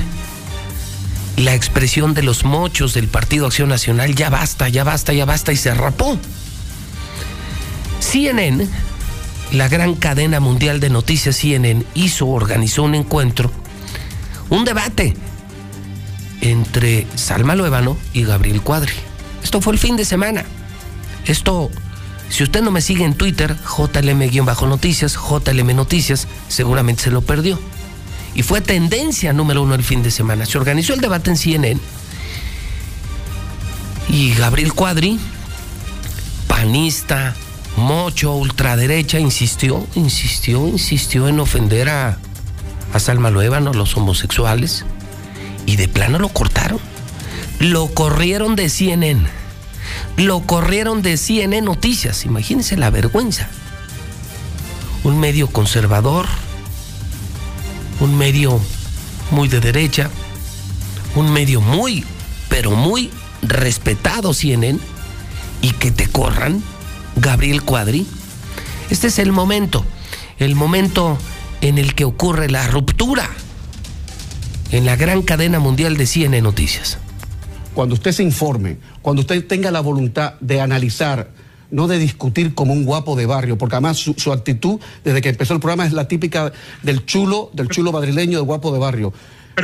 la 1.36 1.54
expresión 1.54 2.14
de 2.14 2.22
los 2.22 2.44
mochos 2.44 2.94
del 2.94 3.08
Partido 3.08 3.46
Acción 3.46 3.68
Nacional, 3.68 4.14
ya 4.14 4.30
basta, 4.30 4.68
ya 4.68 4.84
basta, 4.84 5.12
ya 5.12 5.24
basta, 5.24 5.52
y 5.52 5.56
se 5.56 5.74
rapó. 5.74 6.18
CNN, 8.00 8.66
la 9.52 9.68
gran 9.68 9.94
cadena 9.94 10.40
mundial 10.40 10.80
de 10.80 10.90
noticias 10.90 11.36
CNN, 11.36 11.84
hizo, 11.94 12.26
organizó 12.28 12.84
un 12.84 12.94
encuentro, 12.94 13.50
un 14.48 14.64
debate 14.64 15.14
entre 16.40 17.06
Salma 17.16 17.54
Luébano 17.54 17.96
y 18.14 18.24
Gabriel 18.24 18.62
Cuadri. 18.62 18.92
Esto 19.42 19.60
fue 19.60 19.74
el 19.74 19.78
fin 19.78 19.96
de 19.96 20.04
semana. 20.04 20.44
Esto, 21.26 21.70
si 22.28 22.42
usted 22.42 22.62
no 22.62 22.70
me 22.70 22.80
sigue 22.80 23.04
en 23.04 23.14
Twitter, 23.14 23.56
JLM-noticias, 23.56 25.16
JLM 25.16 25.76
Noticias, 25.76 26.28
seguramente 26.48 27.04
se 27.04 27.10
lo 27.10 27.22
perdió 27.22 27.58
y 28.36 28.42
fue 28.42 28.60
tendencia 28.60 29.32
número 29.32 29.62
uno 29.62 29.74
el 29.74 29.82
fin 29.82 30.02
de 30.02 30.10
semana. 30.10 30.44
Se 30.44 30.58
organizó 30.58 30.92
el 30.92 31.00
debate 31.00 31.30
en 31.30 31.36
CNN 31.38 31.80
y 34.10 34.34
Gabriel 34.34 34.74
Cuadri, 34.74 35.18
panista, 36.46 37.34
mocho, 37.76 38.34
ultraderecha, 38.34 39.18
insistió, 39.18 39.86
insistió, 39.94 40.68
insistió 40.68 41.28
en 41.28 41.40
ofender 41.40 41.88
a, 41.88 42.18
a 42.92 42.98
Salma 42.98 43.30
Luébano, 43.30 43.72
los 43.72 43.96
homosexuales, 43.96 44.84
y 45.64 45.76
de 45.76 45.88
plano 45.88 46.18
lo 46.18 46.28
cortaron. 46.28 46.78
Lo 47.58 47.88
corrieron 47.88 48.54
de 48.54 48.68
CNN. 48.68 49.26
Lo 50.16 50.40
corrieron 50.40 51.02
de 51.02 51.16
CNN 51.18 51.60
Noticias. 51.60 52.24
Imagínense 52.24 52.76
la 52.76 52.90
vergüenza. 52.90 53.48
Un 55.04 55.20
medio 55.20 55.48
conservador, 55.48 56.26
un 58.00 58.16
medio 58.16 58.58
muy 59.30 59.48
de 59.48 59.60
derecha, 59.60 60.10
un 61.14 61.30
medio 61.32 61.60
muy, 61.60 62.04
pero 62.48 62.70
muy 62.70 63.10
respetado, 63.42 64.32
CNN, 64.32 64.78
y 65.60 65.70
que 65.72 65.90
te 65.90 66.08
corran, 66.08 66.62
Gabriel 67.16 67.62
Cuadri. 67.62 68.06
Este 68.88 69.08
es 69.08 69.18
el 69.18 69.32
momento, 69.32 69.84
el 70.38 70.54
momento 70.54 71.18
en 71.60 71.78
el 71.78 71.94
que 71.94 72.04
ocurre 72.04 72.48
la 72.48 72.66
ruptura 72.68 73.28
en 74.72 74.86
la 74.86 74.96
gran 74.96 75.22
cadena 75.22 75.58
mundial 75.58 75.96
de 75.96 76.06
CNN 76.06 76.40
Noticias. 76.42 76.98
Cuando 77.74 77.94
usted 77.94 78.12
se 78.12 78.22
informe, 78.22 78.78
cuando 79.06 79.20
usted 79.20 79.46
tenga 79.46 79.70
la 79.70 79.78
voluntad 79.78 80.34
de 80.40 80.60
analizar 80.60 81.30
no 81.70 81.86
de 81.86 81.96
discutir 81.96 82.56
como 82.56 82.72
un 82.72 82.84
guapo 82.84 83.14
de 83.14 83.24
barrio, 83.24 83.56
porque 83.56 83.76
además 83.76 83.98
su, 83.98 84.32
actitud 84.32 84.80
desde 85.04 85.20
que 85.20 85.28
empezó 85.28 85.54
el 85.54 85.60
programa 85.60 85.86
es 85.86 85.92
la 85.92 86.08
típica 86.08 86.52
del 86.82 87.06
chulo, 87.06 87.48
del 87.52 87.68
chulo 87.68 87.92
madrileño, 87.92 88.38
del 88.38 88.46
guapo 88.46 88.72
de 88.72 88.80
barrio 88.80 89.12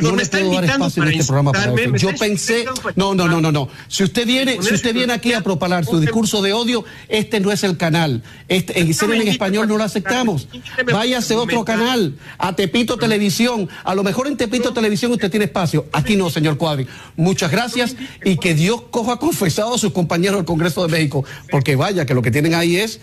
no 0.01 0.17
le 0.17 0.27
puedo 0.27 0.55
dar 0.55 0.65
espacio 0.65 1.03
en 1.03 1.09
este 1.11 1.25
programa 1.25 1.53
para 1.53 1.75
eso. 1.75 1.97
Yo 1.97 2.15
pensé, 2.17 2.65
no, 2.97 3.15
no, 3.15 3.29
no, 3.29 3.41
no, 3.41 3.53
no. 3.53 3.69
Si 3.89 4.05
usted 4.05 4.27
viene, 4.27 4.63
si 4.63 4.75
usted 4.75 4.95
viene 4.95 5.13
aquí 5.13 5.33
a 5.35 5.43
propalar 5.43 5.85
su 5.85 6.01
discurso 6.01 6.41
de 6.41 6.53
odio, 6.53 6.85
este 7.09 7.41
no 7.41 7.53
es 7.53 7.63
el 7.65 7.77
canal. 7.77 8.23
Este, 8.49 8.81
en 8.81 8.91
en 8.93 9.29
español 9.29 9.69
no 9.69 9.77
lo 9.77 9.85
aceptamos. 9.85 10.49
Váyase 10.91 11.35
a 11.35 11.39
otro 11.39 11.65
canal, 11.65 12.17
a 12.39 12.55
Tepito 12.57 12.97
Televisión. 12.97 13.69
A 13.85 13.95
lo 13.95 14.03
mejor 14.03 14.27
en 14.27 14.37
Tepito 14.37 14.73
Televisión 14.73 15.13
usted 15.13 15.31
tiene 15.31 15.47
espacio. 15.47 15.87
Aquí 15.93 16.17
no, 16.17 16.31
señor 16.31 16.57
Cuadri. 16.57 16.87
Muchas 17.17 17.51
gracias 17.51 17.97
y 18.25 18.37
que 18.37 18.55
Dios 18.55 18.83
coja 18.91 19.17
confesado 19.17 19.75
a 19.75 19.79
sus 19.79 19.93
compañeros 19.93 20.37
del 20.37 20.47
Congreso 20.47 20.87
de 20.87 20.93
México, 20.93 21.25
porque 21.51 21.77
vaya 21.77 22.07
que 22.07 22.15
lo 22.15 22.23
que 22.23 22.31
tienen 22.31 22.55
ahí 22.55 22.77
es, 22.77 23.01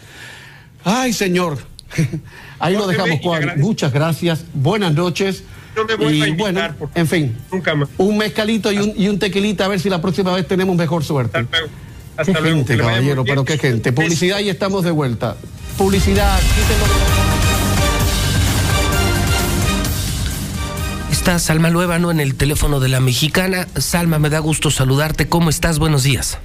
ay, 0.84 1.14
señor. 1.14 1.60
Ahí 2.60 2.76
lo 2.76 2.86
dejamos, 2.88 3.22
Cuadri. 3.22 3.58
Muchas 3.58 3.94
gracias. 3.94 4.44
Buenas 4.54 4.94
noches 4.94 5.44
y 6.00 6.32
bueno, 6.32 6.62
en 6.96 7.08
fin, 7.08 7.38
un 7.98 8.18
mezcalito 8.18 8.72
y 8.72 8.78
un, 8.78 8.94
y 8.96 9.08
un, 9.08 9.20
tequilita 9.20 9.66
a 9.66 9.68
ver 9.68 9.80
si 9.80 9.90
la 9.90 10.02
próxima 10.02 10.34
vez 10.34 10.48
tenemos 10.48 10.76
mejor 10.76 11.04
suerte. 11.04 11.46
Hasta 12.18 12.34
qué 12.34 12.42
gente, 12.42 12.78
caballero, 12.78 13.24
pero 13.24 13.46
qué 13.46 13.58
gente. 13.58 13.94
Publicidad 13.94 14.40
y 14.40 14.50
estamos 14.50 14.84
de 14.84 14.92
vuelta. 14.92 15.38
Publicidad, 15.78 16.40
Está 21.12 21.40
Salma 21.40 21.70
Luébano 21.70 22.12
en 22.12 22.20
el 22.20 22.36
teléfono 22.36 22.80
de 22.80 22.90
la 22.90 23.00
mexicana. 23.00 23.68
Salma, 23.76 24.20
me 24.20 24.30
da 24.30 24.40
gusto 24.40 24.72
saludarte. 24.72 25.30
¿Cómo 25.30 25.50
estás? 25.50 25.80
Buenos 25.80 26.04
días. 26.04 26.40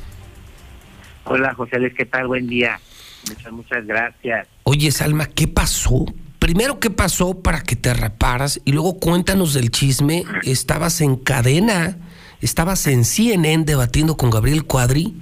Hola, 1.24 1.55
José 1.55 1.78
Luis, 1.78 1.94
¿qué 1.96 2.05
tal? 2.05 2.26
Buen 2.26 2.46
día. 2.46 2.80
Muchas, 3.28 3.52
muchas 3.52 3.86
gracias. 3.86 4.46
Oye, 4.64 4.90
Salma, 4.90 5.26
¿qué 5.26 5.48
pasó? 5.48 6.06
Primero, 6.44 6.78
¿qué 6.78 6.90
pasó 6.90 7.40
para 7.40 7.62
que 7.62 7.74
te 7.74 7.94
raparas? 7.94 8.60
Y 8.66 8.72
luego 8.72 9.00
cuéntanos 9.00 9.54
del 9.54 9.70
chisme. 9.70 10.24
Estabas 10.42 11.00
en 11.00 11.16
cadena, 11.16 11.96
estabas 12.42 12.86
en 12.86 13.06
CNN 13.06 13.64
debatiendo 13.64 14.18
con 14.18 14.28
Gabriel 14.28 14.66
Cuadri 14.66 15.16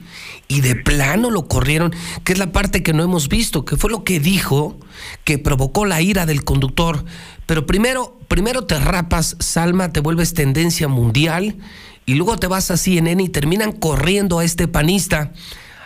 y 0.49 0.63
de 0.63 0.75
plano 0.75 1.31
lo 1.31 1.47
corrieron, 1.47 1.95
que 2.25 2.33
es 2.33 2.41
la 2.41 2.51
parte 2.51 2.83
que 2.83 2.93
no 2.93 3.05
hemos 3.05 3.29
visto, 3.29 3.65
que 3.65 3.77
fue 3.77 3.89
lo 3.89 4.03
que 4.03 4.19
dijo 4.19 4.77
que 5.23 5.39
provocó 5.39 5.87
la 5.87 6.03
ira 6.03 6.27
del 6.27 6.43
conductor. 6.43 7.05
Pero 7.47 7.67
primero, 7.67 8.19
primero 8.27 8.65
te 8.65 8.81
rapas, 8.81 9.37
Salma, 9.39 9.93
te 9.93 10.01
vuelves 10.01 10.35
tendencia 10.35 10.89
mundial 10.89 11.55
y 12.05 12.15
luego 12.15 12.37
te 12.37 12.49
vas 12.49 12.73
a 12.73 12.77
CNN 12.77 13.23
y 13.23 13.29
terminan 13.29 13.71
corriendo 13.71 14.41
a 14.41 14.45
este 14.45 14.67
panista, 14.67 15.33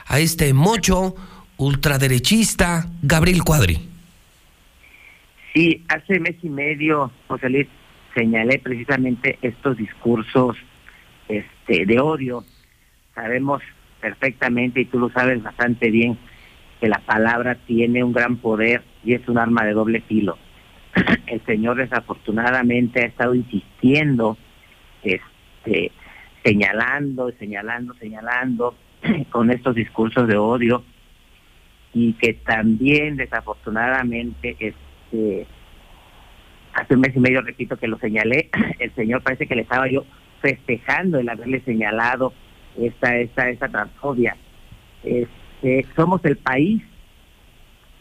a 0.06 0.18
este 0.18 0.54
mocho 0.54 1.14
ultraderechista, 1.58 2.88
Gabriel 3.02 3.44
Cuadri. 3.44 3.95
Sí, 5.56 5.82
hace 5.88 6.20
mes 6.20 6.36
y 6.42 6.50
medio, 6.50 7.10
José 7.28 7.48
Luis, 7.48 7.66
señalé 8.14 8.58
precisamente 8.58 9.38
estos 9.40 9.78
discursos 9.78 10.54
este, 11.28 11.86
de 11.86 11.98
odio. 11.98 12.44
Sabemos 13.14 13.62
perfectamente, 13.98 14.82
y 14.82 14.84
tú 14.84 14.98
lo 14.98 15.08
sabes 15.08 15.42
bastante 15.42 15.90
bien, 15.90 16.18
que 16.78 16.88
la 16.88 16.98
palabra 16.98 17.54
tiene 17.54 18.04
un 18.04 18.12
gran 18.12 18.36
poder 18.36 18.82
y 19.02 19.14
es 19.14 19.26
un 19.28 19.38
arma 19.38 19.64
de 19.64 19.72
doble 19.72 20.02
filo. 20.02 20.36
El 21.26 21.40
Señor 21.46 21.78
desafortunadamente 21.78 23.00
ha 23.00 23.06
estado 23.06 23.34
insistiendo, 23.34 24.36
este, 25.02 25.90
señalando, 26.44 27.32
señalando, 27.38 27.94
señalando 27.94 28.76
con 29.30 29.50
estos 29.50 29.74
discursos 29.74 30.28
de 30.28 30.36
odio 30.36 30.84
y 31.94 32.12
que 32.12 32.34
también 32.34 33.16
desafortunadamente 33.16 34.54
este 34.58 34.85
hace 36.72 36.94
un 36.94 37.00
mes 37.00 37.16
y 37.16 37.20
medio 37.20 37.40
repito 37.40 37.76
que 37.76 37.88
lo 37.88 37.98
señalé 37.98 38.50
el 38.78 38.94
señor 38.94 39.22
parece 39.22 39.46
que 39.46 39.54
le 39.54 39.62
estaba 39.62 39.88
yo 39.88 40.04
festejando 40.40 41.18
el 41.18 41.28
haberle 41.28 41.60
señalado 41.60 42.32
esta 42.78 43.16
esta 43.16 43.48
esta 43.48 43.68
transfobia. 43.68 44.36
Este, 45.02 45.86
somos 45.94 46.24
el 46.24 46.36
país 46.36 46.82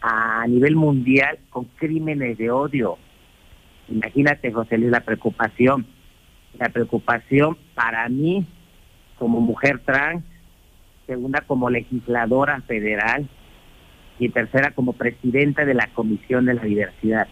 a 0.02 0.46
nivel 0.48 0.76
mundial 0.76 1.40
con 1.50 1.66
crímenes 1.76 2.38
de 2.38 2.52
odio. 2.52 2.98
Imagínate 3.88 4.52
José 4.52 4.78
Luis 4.78 4.92
la 4.92 5.02
preocupación 5.02 5.86
la 6.60 6.70
preocupación 6.70 7.58
para 7.74 8.08
mí 8.10 8.46
como 9.18 9.40
mujer 9.42 9.80
trans 9.86 10.24
segunda 11.06 11.42
como 11.42 11.70
legisladora 11.70 12.62
federal 12.62 13.28
y 14.20 14.30
tercera 14.30 14.72
como 14.72 14.94
presidenta 14.94 15.66
de 15.66 15.74
la 15.74 15.88
Comisión 15.94 16.46
de 16.46 16.54
la 16.56 16.64
Diversidad. 16.64 17.28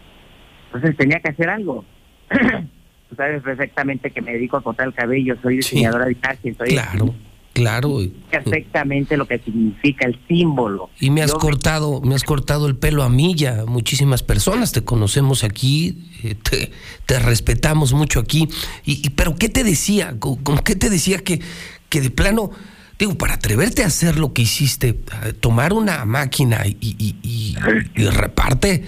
Entonces 0.66 0.96
tenía 0.96 1.20
que 1.20 1.30
hacer 1.30 1.48
algo. 1.50 1.84
Tú 3.08 3.16
sabes 3.16 3.42
perfectamente 3.42 4.10
que 4.10 4.20
me 4.22 4.32
dedico 4.32 4.56
a 4.56 4.62
cortar 4.62 4.86
el 4.88 4.94
cabello, 4.94 5.36
soy 5.42 5.56
diseñadora 5.56 6.06
de 6.06 6.12
imagen, 6.12 6.56
soy 6.56 6.68
Claro, 6.70 7.14
claro. 7.52 7.98
perfectamente 8.30 9.16
lo 9.16 9.26
que 9.26 9.38
significa 9.38 10.06
el 10.06 10.18
símbolo. 10.26 10.90
Y 11.00 11.10
me 11.10 11.22
has 11.22 11.30
Yo 11.32 11.38
cortado, 11.38 12.00
me 12.00 12.14
has 12.14 12.24
cortado 12.24 12.66
el 12.66 12.76
pelo 12.76 13.02
a 13.02 13.08
mí 13.08 13.34
ya. 13.36 13.64
Muchísimas 13.66 14.22
personas 14.22 14.72
te 14.72 14.82
conocemos 14.84 15.44
aquí, 15.44 16.08
eh, 16.24 16.34
te, 16.34 16.72
te 17.06 17.18
respetamos 17.20 17.92
mucho 17.92 18.18
aquí. 18.20 18.48
Y, 18.84 19.06
y- 19.06 19.10
pero 19.10 19.36
qué 19.36 19.48
te 19.48 19.62
decía, 19.64 20.16
¿Con, 20.18 20.36
con 20.36 20.58
qué 20.58 20.74
te 20.74 20.90
decía 20.90 21.18
que, 21.18 21.40
que 21.88 22.00
de 22.00 22.10
plano, 22.10 22.50
digo, 22.98 23.16
para 23.16 23.34
atreverte 23.34 23.82
a 23.82 23.86
hacer 23.86 24.16
lo 24.18 24.32
que 24.32 24.42
hiciste, 24.42 24.98
a 25.12 25.32
tomar 25.32 25.72
una 25.72 26.04
máquina 26.04 26.66
y, 26.66 26.76
y- 26.80 27.16
y- 27.22 27.56
y 27.94 28.06
reparte 28.08 28.84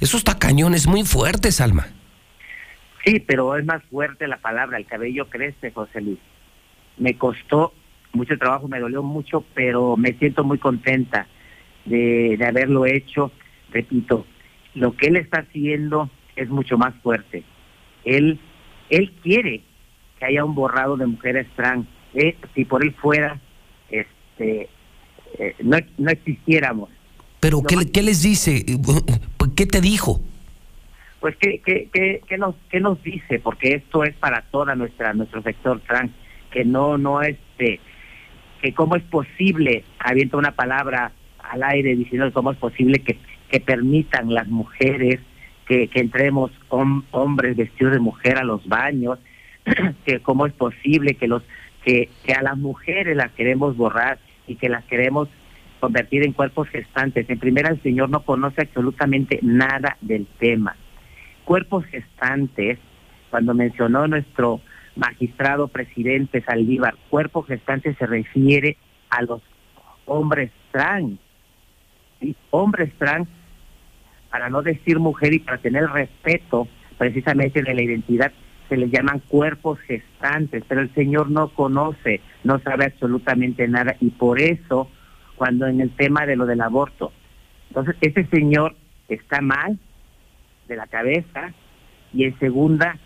esos 0.00 0.24
tacañones 0.24 0.86
muy 0.86 1.04
fuertes, 1.04 1.60
Alma. 1.60 1.86
Sí, 3.04 3.20
pero 3.20 3.56
es 3.56 3.64
más 3.64 3.82
fuerte 3.90 4.28
la 4.28 4.38
palabra, 4.38 4.76
el 4.78 4.86
cabello 4.86 5.28
crece, 5.28 5.70
José 5.72 6.00
Luis. 6.00 6.18
Me 6.98 7.16
costó 7.16 7.72
mucho 8.12 8.36
trabajo, 8.38 8.68
me 8.68 8.78
dolió 8.80 9.02
mucho, 9.02 9.44
pero 9.54 9.96
me 9.96 10.12
siento 10.14 10.44
muy 10.44 10.58
contenta 10.58 11.26
de, 11.86 12.36
de 12.38 12.46
haberlo 12.46 12.84
hecho. 12.86 13.32
Repito, 13.72 14.26
lo 14.74 14.96
que 14.96 15.06
él 15.06 15.16
está 15.16 15.40
haciendo 15.40 16.10
es 16.36 16.48
mucho 16.50 16.76
más 16.76 16.94
fuerte. 17.02 17.42
Él, 18.04 18.38
él 18.90 19.12
quiere 19.22 19.62
que 20.18 20.24
haya 20.26 20.44
un 20.44 20.54
borrado 20.54 20.96
de 20.96 21.06
mujeres 21.06 21.46
trans. 21.56 21.86
Eh, 22.14 22.36
si 22.54 22.64
por 22.64 22.84
él 22.84 22.92
fuera, 22.94 23.38
este, 23.90 24.68
eh, 25.38 25.54
no, 25.62 25.78
no 25.98 26.10
existiéramos. 26.10 26.90
Pero 27.40 27.62
¿qué, 27.62 27.76
le- 27.76 27.90
qué 27.90 28.02
les 28.02 28.22
dice? 28.22 28.64
¿Qué 29.56 29.66
te 29.66 29.80
dijo? 29.80 30.20
Pues, 31.20 31.36
¿qué, 31.36 31.60
qué, 31.64 31.88
qué, 31.92 32.22
qué 32.26 32.38
nos, 32.38 32.54
qué 32.70 32.80
nos 32.80 33.02
dice? 33.02 33.38
Porque 33.38 33.74
esto 33.74 34.04
es 34.04 34.14
para 34.16 34.42
toda 34.50 34.74
nuestra 34.74 35.12
nuestro 35.12 35.42
sector 35.42 35.80
trans, 35.86 36.10
que 36.50 36.64
no, 36.64 36.96
no 36.98 37.20
este, 37.22 37.78
que 38.62 38.72
cómo 38.74 38.96
es 38.96 39.02
posible, 39.04 39.84
avienta 39.98 40.36
una 40.38 40.52
palabra 40.52 41.12
al 41.38 41.62
aire 41.62 41.94
diciendo 41.96 42.32
cómo 42.32 42.52
es 42.52 42.58
posible 42.58 43.00
que, 43.00 43.18
que 43.50 43.60
permitan 43.60 44.32
las 44.32 44.48
mujeres 44.48 45.20
que, 45.66 45.88
que 45.88 46.00
entremos 46.00 46.50
hom- 46.70 47.04
hombres 47.10 47.56
vestidos 47.56 47.92
de 47.92 48.00
mujer 48.00 48.38
a 48.38 48.44
los 48.44 48.66
baños, 48.66 49.18
que 50.06 50.20
cómo 50.20 50.46
es 50.46 50.52
posible 50.54 51.14
que 51.14 51.28
los 51.28 51.42
que, 51.84 52.08
que 52.24 52.32
a 52.32 52.42
las 52.42 52.56
mujeres 52.58 53.16
las 53.16 53.32
queremos 53.32 53.76
borrar 53.76 54.18
y 54.46 54.56
que 54.56 54.68
las 54.68 54.84
queremos 54.84 55.28
convertir 55.80 56.24
en 56.24 56.32
cuerpos 56.32 56.68
gestantes. 56.68 57.28
En 57.28 57.38
primera, 57.38 57.70
el 57.70 57.82
señor 57.82 58.10
no 58.10 58.20
conoce 58.22 58.62
absolutamente 58.62 59.40
nada 59.42 59.96
del 60.00 60.26
tema. 60.38 60.76
Cuerpos 61.44 61.84
gestantes, 61.86 62.78
cuando 63.30 63.54
mencionó 63.54 64.06
nuestro 64.06 64.60
magistrado 64.94 65.68
presidente 65.68 66.42
Saldívar, 66.42 66.94
cuerpo 67.08 67.42
gestante 67.42 67.94
se 67.94 68.06
refiere 68.06 68.76
a 69.08 69.22
los 69.22 69.40
hombres 70.04 70.50
trans. 70.70 71.18
¿sí? 72.20 72.36
Hombres 72.50 72.92
trans, 72.98 73.28
para 74.30 74.50
no 74.50 74.62
decir 74.62 74.98
mujer 74.98 75.32
y 75.32 75.38
para 75.40 75.58
tener 75.58 75.88
respeto 75.88 76.68
precisamente 76.98 77.62
de 77.62 77.74
la 77.74 77.82
identidad, 77.82 78.32
se 78.70 78.76
les 78.76 78.90
llaman 78.90 79.18
cuerpos 79.18 79.80
gestantes, 79.80 80.62
pero 80.66 80.80
el 80.80 80.94
Señor 80.94 81.30
no 81.30 81.48
conoce, 81.48 82.20
no 82.44 82.60
sabe 82.60 82.86
absolutamente 82.86 83.66
nada 83.68 83.96
y 84.00 84.10
por 84.10 84.40
eso 84.40 84.88
cuando 85.34 85.66
en 85.66 85.80
el 85.80 85.90
tema 85.90 86.24
de 86.24 86.36
lo 86.36 86.46
del 86.46 86.60
aborto, 86.60 87.12
entonces 87.68 87.96
ese 88.00 88.26
señor 88.26 88.76
está 89.08 89.40
mal 89.40 89.78
de 90.68 90.76
la 90.76 90.86
cabeza 90.86 91.52
y 92.12 92.24
en 92.24 92.38
segunda 92.38 92.96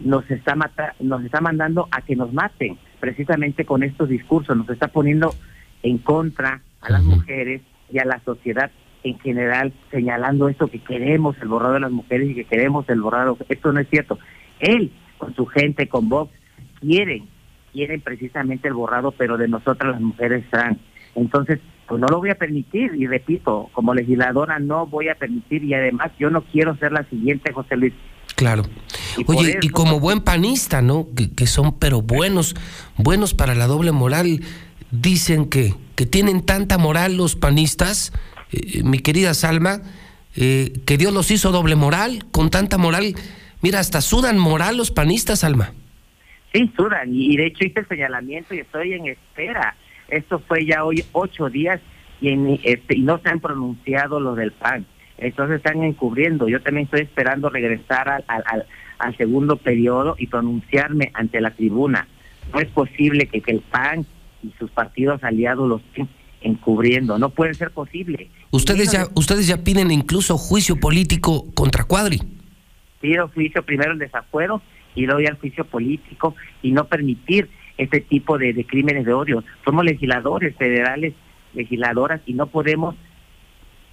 nos 0.00 0.28
está 0.30 0.54
mata 0.56 0.94
nos 1.00 1.24
está 1.24 1.40
mandando 1.40 1.88
a 1.90 2.02
que 2.02 2.16
nos 2.16 2.32
maten 2.32 2.76
precisamente 2.98 3.64
con 3.64 3.82
estos 3.84 4.08
discursos, 4.08 4.56
nos 4.56 4.68
está 4.70 4.88
poniendo 4.88 5.34
en 5.82 5.98
contra 5.98 6.62
a 6.80 6.90
las 6.90 7.02
mujeres 7.02 7.62
y 7.92 7.98
a 7.98 8.04
la 8.04 8.20
sociedad 8.24 8.70
en 9.04 9.18
general 9.20 9.72
señalando 9.92 10.48
esto 10.48 10.66
que 10.66 10.80
queremos 10.80 11.36
el 11.40 11.48
borrado 11.48 11.74
de 11.74 11.80
las 11.80 11.92
mujeres 11.92 12.30
y 12.30 12.34
que 12.34 12.44
queremos 12.44 12.88
el 12.88 13.00
borrado, 13.00 13.38
esto 13.48 13.72
no 13.72 13.80
es 13.80 13.88
cierto. 13.88 14.18
Él 14.60 14.92
con 15.18 15.34
su 15.34 15.46
gente, 15.46 15.88
con 15.88 16.08
Vox, 16.08 16.32
quieren, 16.80 17.28
quieren 17.72 18.00
precisamente 18.00 18.68
el 18.68 18.74
borrado, 18.74 19.12
pero 19.12 19.36
de 19.36 19.48
nosotras 19.48 19.92
las 19.92 20.00
mujeres 20.00 20.44
trans. 20.50 20.78
Entonces, 21.14 21.60
pues 21.88 22.00
no 22.00 22.06
lo 22.08 22.18
voy 22.18 22.30
a 22.30 22.34
permitir 22.34 22.94
y 22.94 23.06
repito, 23.06 23.70
como 23.72 23.94
legisladora 23.94 24.58
no 24.58 24.86
voy 24.86 25.08
a 25.08 25.14
permitir 25.14 25.64
y 25.64 25.74
además 25.74 26.12
yo 26.18 26.30
no 26.30 26.42
quiero 26.42 26.76
ser 26.76 26.92
la 26.92 27.04
siguiente, 27.08 27.52
José 27.52 27.76
Luis. 27.76 27.94
Claro. 28.34 28.64
Y 29.16 29.24
Oye, 29.26 29.58
y 29.62 29.68
como 29.70 29.98
buen 29.98 30.20
panista, 30.20 30.82
¿no? 30.82 31.08
Que, 31.16 31.30
que 31.30 31.46
son 31.46 31.78
pero 31.78 32.02
buenos, 32.02 32.54
buenos 32.96 33.32
para 33.34 33.54
la 33.54 33.66
doble 33.66 33.92
moral. 33.92 34.42
Dicen 34.90 35.48
que, 35.48 35.74
que 35.94 36.06
tienen 36.06 36.42
tanta 36.42 36.76
moral 36.76 37.16
los 37.16 37.34
panistas, 37.34 38.12
eh, 38.52 38.82
mi 38.82 38.98
querida 38.98 39.32
Salma, 39.32 39.80
eh, 40.36 40.72
que 40.84 40.98
Dios 40.98 41.14
los 41.14 41.30
hizo 41.30 41.50
doble 41.50 41.76
moral, 41.76 42.26
con 42.30 42.50
tanta 42.50 42.76
moral. 42.76 43.14
Mira, 43.66 43.80
hasta 43.80 44.00
sudan 44.00 44.38
moral 44.38 44.76
los 44.76 44.92
panistas, 44.92 45.42
Alma. 45.42 45.72
Sí, 46.52 46.70
sudan 46.76 47.12
y, 47.12 47.36
de 47.36 47.46
hecho 47.46 47.64
hice 47.64 47.80
el 47.80 47.88
señalamiento 47.88 48.54
y 48.54 48.60
estoy 48.60 48.92
en 48.92 49.06
espera. 49.06 49.74
Esto 50.06 50.38
fue 50.38 50.64
ya 50.64 50.84
hoy 50.84 51.04
ocho 51.10 51.48
días 51.50 51.80
y, 52.20 52.28
en, 52.28 52.60
este, 52.62 52.96
y 52.96 53.00
no 53.02 53.18
se 53.18 53.28
han 53.28 53.40
pronunciado 53.40 54.20
los 54.20 54.36
del 54.36 54.52
PAN. 54.52 54.86
Entonces 55.18 55.56
están 55.56 55.82
encubriendo. 55.82 56.48
Yo 56.48 56.62
también 56.62 56.84
estoy 56.84 57.00
esperando 57.00 57.48
regresar 57.50 58.08
al, 58.08 58.24
al, 58.28 58.44
al- 58.46 58.66
al 59.00 59.16
segundo 59.16 59.56
periodo 59.56 60.14
y 60.16 60.28
pronunciarme 60.28 61.10
ante 61.14 61.40
la 61.40 61.50
tribuna. 61.50 62.06
No 62.54 62.60
es 62.60 62.68
posible 62.68 63.26
que, 63.26 63.40
que 63.40 63.50
el 63.50 63.62
PAN 63.62 64.06
y 64.44 64.52
sus 64.60 64.70
partidos 64.70 65.24
aliados 65.24 65.68
los 65.68 65.82
estén 65.86 66.08
encubriendo. 66.40 67.18
No 67.18 67.30
puede 67.30 67.52
ser 67.54 67.72
posible. 67.72 68.30
Ustedes 68.52 68.92
ya, 68.92 69.08
ustedes 69.16 69.48
ya 69.48 69.64
piden 69.64 69.90
incluso 69.90 70.38
juicio 70.38 70.76
político 70.78 71.46
contra 71.56 71.82
Cuadri. 71.82 72.22
Pido 73.06 73.28
juicio 73.28 73.62
primero 73.62 73.92
el 73.92 73.98
desafuero 73.98 74.60
y 74.94 75.06
luego 75.06 75.20
ya 75.20 75.28
el 75.28 75.36
juicio 75.36 75.64
político 75.64 76.34
y 76.62 76.72
no 76.72 76.86
permitir 76.86 77.48
este 77.78 78.00
tipo 78.00 78.38
de, 78.38 78.52
de 78.52 78.64
crímenes 78.64 79.04
de 79.04 79.12
odio. 79.12 79.44
Somos 79.64 79.84
legisladores 79.84 80.56
federales, 80.56 81.14
legisladoras 81.54 82.20
y 82.26 82.34
no 82.34 82.46
podemos 82.46 82.94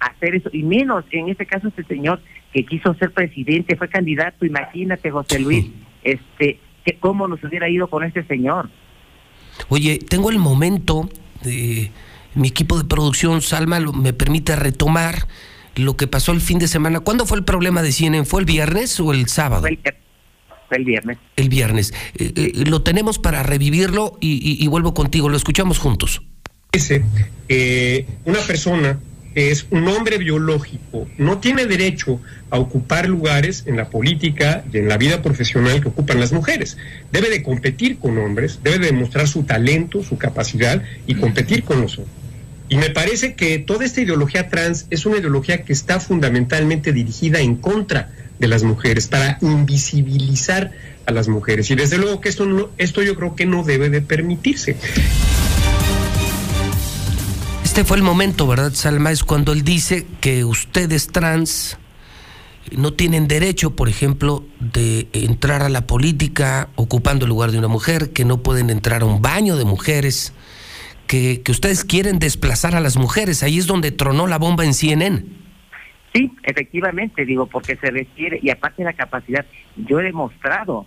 hacer 0.00 0.34
eso 0.34 0.50
y 0.52 0.62
menos 0.62 1.04
en 1.12 1.28
este 1.28 1.46
caso 1.46 1.68
este 1.68 1.84
señor 1.84 2.20
que 2.52 2.66
quiso 2.66 2.94
ser 2.94 3.12
presidente 3.12 3.76
fue 3.76 3.88
candidato 3.88 4.44
imagínate 4.44 5.10
José 5.10 5.38
Luis 5.38 5.66
este 6.02 6.58
que 6.84 6.98
cómo 6.98 7.26
nos 7.26 7.42
hubiera 7.42 7.70
ido 7.70 7.88
con 7.88 8.04
este 8.04 8.22
señor 8.24 8.68
Oye, 9.68 9.98
tengo 9.98 10.30
el 10.30 10.38
momento 10.38 11.08
de 11.42 11.90
mi 12.34 12.48
equipo 12.48 12.76
de 12.76 12.84
producción, 12.84 13.40
Salma, 13.40 13.78
me 13.80 14.12
permite 14.12 14.56
retomar 14.56 15.26
lo 15.76 15.96
que 15.96 16.06
pasó 16.06 16.32
el 16.32 16.40
fin 16.40 16.58
de 16.58 16.68
semana. 16.68 17.00
¿Cuándo 17.00 17.26
fue 17.26 17.38
el 17.38 17.44
problema 17.44 17.82
de 17.82 17.92
CNN? 17.92 18.24
¿Fue 18.24 18.40
el 18.40 18.46
viernes 18.46 18.98
o 19.00 19.12
el 19.12 19.28
sábado? 19.28 19.62
Fue 19.62 20.78
el, 20.78 20.84
viernes. 20.84 21.18
El 21.36 21.48
viernes. 21.48 21.92
Eh, 22.16 22.32
eh, 22.36 22.52
lo 22.66 22.82
tenemos 22.82 23.18
para 23.18 23.42
revivirlo 23.42 24.16
y, 24.20 24.66
vuelvo 24.68 24.94
contigo. 24.94 25.28
Lo 25.28 25.36
escuchamos 25.36 25.78
juntos. 25.78 26.22
Dice 26.72 27.04
que 27.48 28.06
una 28.24 28.40
persona 28.40 28.98
que 29.34 29.50
es 29.50 29.66
un 29.70 29.86
hombre 29.88 30.18
biológico 30.18 31.08
no 31.18 31.38
tiene 31.38 31.66
derecho 31.66 32.20
a 32.50 32.58
ocupar 32.58 33.08
lugares 33.08 33.64
en 33.66 33.76
la 33.76 33.90
política 33.90 34.64
y 34.72 34.78
en 34.78 34.88
la 34.88 34.96
vida 34.96 35.22
profesional 35.22 35.80
que 35.80 35.88
ocupan 35.88 36.20
las 36.20 36.32
mujeres. 36.32 36.76
Debe 37.10 37.30
de 37.30 37.42
competir 37.42 37.98
con 37.98 38.16
hombres, 38.18 38.60
debe 38.62 38.78
de 38.78 38.86
demostrar 38.86 39.26
su 39.26 39.42
talento, 39.42 40.02
su 40.02 40.18
capacidad 40.18 40.82
y 41.06 41.16
competir 41.16 41.64
con 41.64 41.80
los 41.80 41.98
hombres. 41.98 42.23
Y 42.74 42.76
me 42.76 42.90
parece 42.90 43.34
que 43.34 43.60
toda 43.60 43.84
esta 43.84 44.00
ideología 44.00 44.48
trans 44.48 44.86
es 44.90 45.06
una 45.06 45.18
ideología 45.18 45.62
que 45.62 45.72
está 45.72 46.00
fundamentalmente 46.00 46.92
dirigida 46.92 47.38
en 47.38 47.54
contra 47.54 48.10
de 48.40 48.48
las 48.48 48.64
mujeres, 48.64 49.06
para 49.06 49.38
invisibilizar 49.42 50.72
a 51.06 51.12
las 51.12 51.28
mujeres. 51.28 51.70
Y 51.70 51.76
desde 51.76 51.98
luego 51.98 52.20
que 52.20 52.30
esto, 52.30 52.46
no, 52.46 52.70
esto 52.76 53.00
yo 53.04 53.14
creo 53.14 53.36
que 53.36 53.46
no 53.46 53.62
debe 53.62 53.90
de 53.90 54.00
permitirse. 54.00 54.76
Este 57.62 57.84
fue 57.84 57.96
el 57.96 58.02
momento, 58.02 58.48
¿verdad, 58.48 58.72
Salma? 58.74 59.12
Es 59.12 59.22
cuando 59.22 59.52
él 59.52 59.62
dice 59.62 60.04
que 60.20 60.44
ustedes 60.44 61.06
trans 61.06 61.78
no 62.76 62.92
tienen 62.92 63.28
derecho, 63.28 63.76
por 63.76 63.88
ejemplo, 63.88 64.44
de 64.58 65.06
entrar 65.12 65.62
a 65.62 65.68
la 65.68 65.86
política 65.86 66.70
ocupando 66.74 67.24
el 67.24 67.28
lugar 67.28 67.52
de 67.52 67.58
una 67.58 67.68
mujer, 67.68 68.10
que 68.10 68.24
no 68.24 68.42
pueden 68.42 68.68
entrar 68.68 69.02
a 69.02 69.04
un 69.04 69.22
baño 69.22 69.54
de 69.54 69.64
mujeres, 69.64 70.32
que, 71.06 71.42
ustedes 71.48 71.84
quieren 71.84 72.18
desplazar 72.18 72.74
a 72.74 72.80
las 72.80 72.96
mujeres. 72.96 73.42
Ahí 73.42 73.58
es 73.58 73.66
donde 73.66 73.92
tronó 73.92 74.26
la 74.26 74.38
bomba 74.38 74.64
en 74.64 74.74
CNN. 74.74 75.24
Sí, 76.12 76.30
efectivamente, 76.42 77.24
digo, 77.24 77.46
porque 77.46 77.76
se 77.76 77.90
requiere, 77.90 78.38
y 78.42 78.50
aparte 78.50 78.82
de 78.82 78.86
la 78.86 78.92
capacidad, 78.92 79.44
yo 79.76 80.00
he 80.00 80.04
demostrado, 80.04 80.86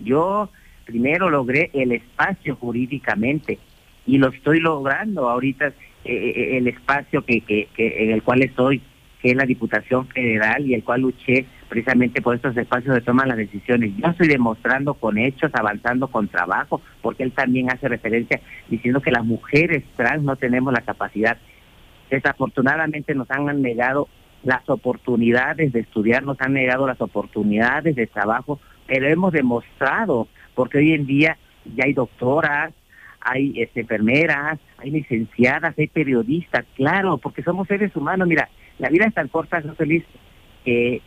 yo 0.00 0.50
primero 0.84 1.30
logré 1.30 1.70
el 1.72 1.92
espacio 1.92 2.56
jurídicamente 2.56 3.58
y 4.06 4.18
lo 4.18 4.28
estoy 4.28 4.60
logrando 4.60 5.28
ahorita, 5.28 5.68
eh, 5.68 5.74
eh, 6.04 6.56
el 6.58 6.68
espacio 6.68 7.24
que, 7.24 7.40
que, 7.42 7.68
que 7.76 8.04
en 8.04 8.10
el 8.10 8.22
cual 8.22 8.42
estoy 8.42 8.82
que 9.20 9.30
es 9.30 9.36
la 9.36 9.44
Diputación 9.44 10.06
Federal 10.08 10.66
y 10.66 10.74
el 10.74 10.84
cual 10.84 11.02
luché 11.02 11.46
precisamente 11.68 12.22
por 12.22 12.34
estos 12.34 12.56
espacios 12.56 12.94
de 12.94 13.00
toma 13.00 13.24
de 13.24 13.30
las 13.30 13.38
decisiones. 13.38 13.92
Yo 13.96 14.08
estoy 14.08 14.28
demostrando 14.28 14.94
con 14.94 15.18
hechos, 15.18 15.50
avanzando 15.54 16.08
con 16.08 16.28
trabajo, 16.28 16.80
porque 17.02 17.22
él 17.22 17.32
también 17.32 17.70
hace 17.70 17.88
referencia 17.88 18.40
diciendo 18.68 19.00
que 19.00 19.10
las 19.10 19.24
mujeres 19.24 19.84
trans 19.96 20.22
no 20.22 20.36
tenemos 20.36 20.72
la 20.72 20.80
capacidad. 20.80 21.36
Desafortunadamente 22.10 23.14
nos 23.14 23.30
han 23.30 23.62
negado 23.62 24.08
las 24.44 24.68
oportunidades 24.68 25.72
de 25.72 25.80
estudiar, 25.80 26.22
nos 26.22 26.40
han 26.40 26.52
negado 26.52 26.86
las 26.86 27.00
oportunidades 27.00 27.96
de 27.96 28.06
trabajo, 28.06 28.60
pero 28.86 29.08
hemos 29.08 29.32
demostrado, 29.32 30.28
porque 30.54 30.78
hoy 30.78 30.92
en 30.92 31.06
día 31.06 31.36
ya 31.74 31.84
hay 31.84 31.92
doctoras, 31.92 32.72
hay 33.20 33.60
este, 33.60 33.80
enfermeras, 33.80 34.60
hay 34.78 34.90
licenciadas, 34.90 35.76
hay 35.76 35.88
periodistas, 35.88 36.64
claro, 36.76 37.18
porque 37.18 37.42
somos 37.42 37.66
seres 37.66 37.94
humanos. 37.96 38.28
Mira, 38.28 38.48
la 38.78 38.88
vida 38.88 39.06
es 39.06 39.14
tan 39.14 39.26
corta, 39.26 39.60
José 39.60 39.84
Luis, 39.84 40.04
que, 40.64 41.02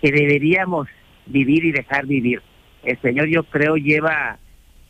que 0.00 0.12
deberíamos 0.12 0.88
vivir 1.26 1.64
y 1.64 1.72
dejar 1.72 2.06
vivir. 2.06 2.42
El 2.82 3.00
Señor, 3.00 3.26
yo 3.28 3.44
creo, 3.44 3.76
lleva 3.76 4.38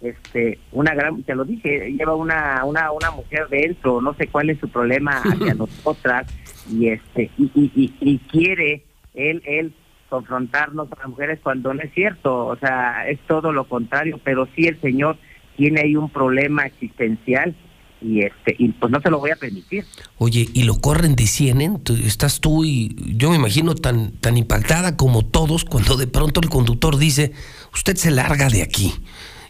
este 0.00 0.58
una 0.72 0.94
gran 0.94 1.22
te 1.22 1.34
lo 1.34 1.44
dije 1.44 1.92
lleva 1.92 2.14
una 2.14 2.64
una 2.64 2.92
una 2.92 3.10
mujer 3.12 3.48
dentro 3.48 4.00
no 4.02 4.12
sé 4.14 4.26
cuál 4.26 4.50
es 4.50 4.58
su 4.58 4.68
problema 4.68 5.18
hacia 5.24 5.54
nosotras 5.54 6.26
y 6.70 6.88
este 6.88 7.30
y, 7.38 7.50
y, 7.54 7.94
y, 8.00 8.18
quiere 8.18 8.84
él 9.14 9.42
él 9.46 9.72
confrontarnos 10.10 10.92
a 10.92 10.96
las 10.96 11.08
mujeres 11.08 11.40
cuando 11.42 11.72
no 11.72 11.80
es 11.80 11.92
cierto 11.94 12.46
o 12.46 12.56
sea 12.56 13.08
es 13.08 13.18
todo 13.20 13.52
lo 13.52 13.64
contrario 13.64 14.20
pero 14.22 14.46
sí 14.54 14.66
el 14.66 14.78
señor 14.80 15.16
tiene 15.56 15.80
ahí 15.80 15.96
un 15.96 16.10
problema 16.10 16.66
existencial 16.66 17.54
y 18.00 18.20
este 18.22 18.54
y 18.58 18.68
pues 18.68 18.92
no 18.92 19.00
se 19.00 19.10
lo 19.10 19.18
voy 19.18 19.30
a 19.30 19.36
permitir. 19.36 19.84
Oye, 20.18 20.48
y 20.52 20.64
lo 20.64 20.80
corren 20.80 21.16
de 21.16 21.26
CNN, 21.26 21.80
estás 22.04 22.40
tú 22.40 22.64
y 22.64 22.94
yo 23.16 23.30
me 23.30 23.36
imagino 23.36 23.74
tan 23.74 24.12
tan 24.12 24.36
impactada 24.36 24.96
como 24.96 25.24
todos 25.24 25.64
cuando 25.64 25.96
de 25.96 26.06
pronto 26.06 26.40
el 26.40 26.48
conductor 26.48 26.98
dice, 26.98 27.32
"Usted 27.72 27.96
se 27.96 28.10
larga 28.10 28.48
de 28.48 28.62
aquí." 28.62 28.92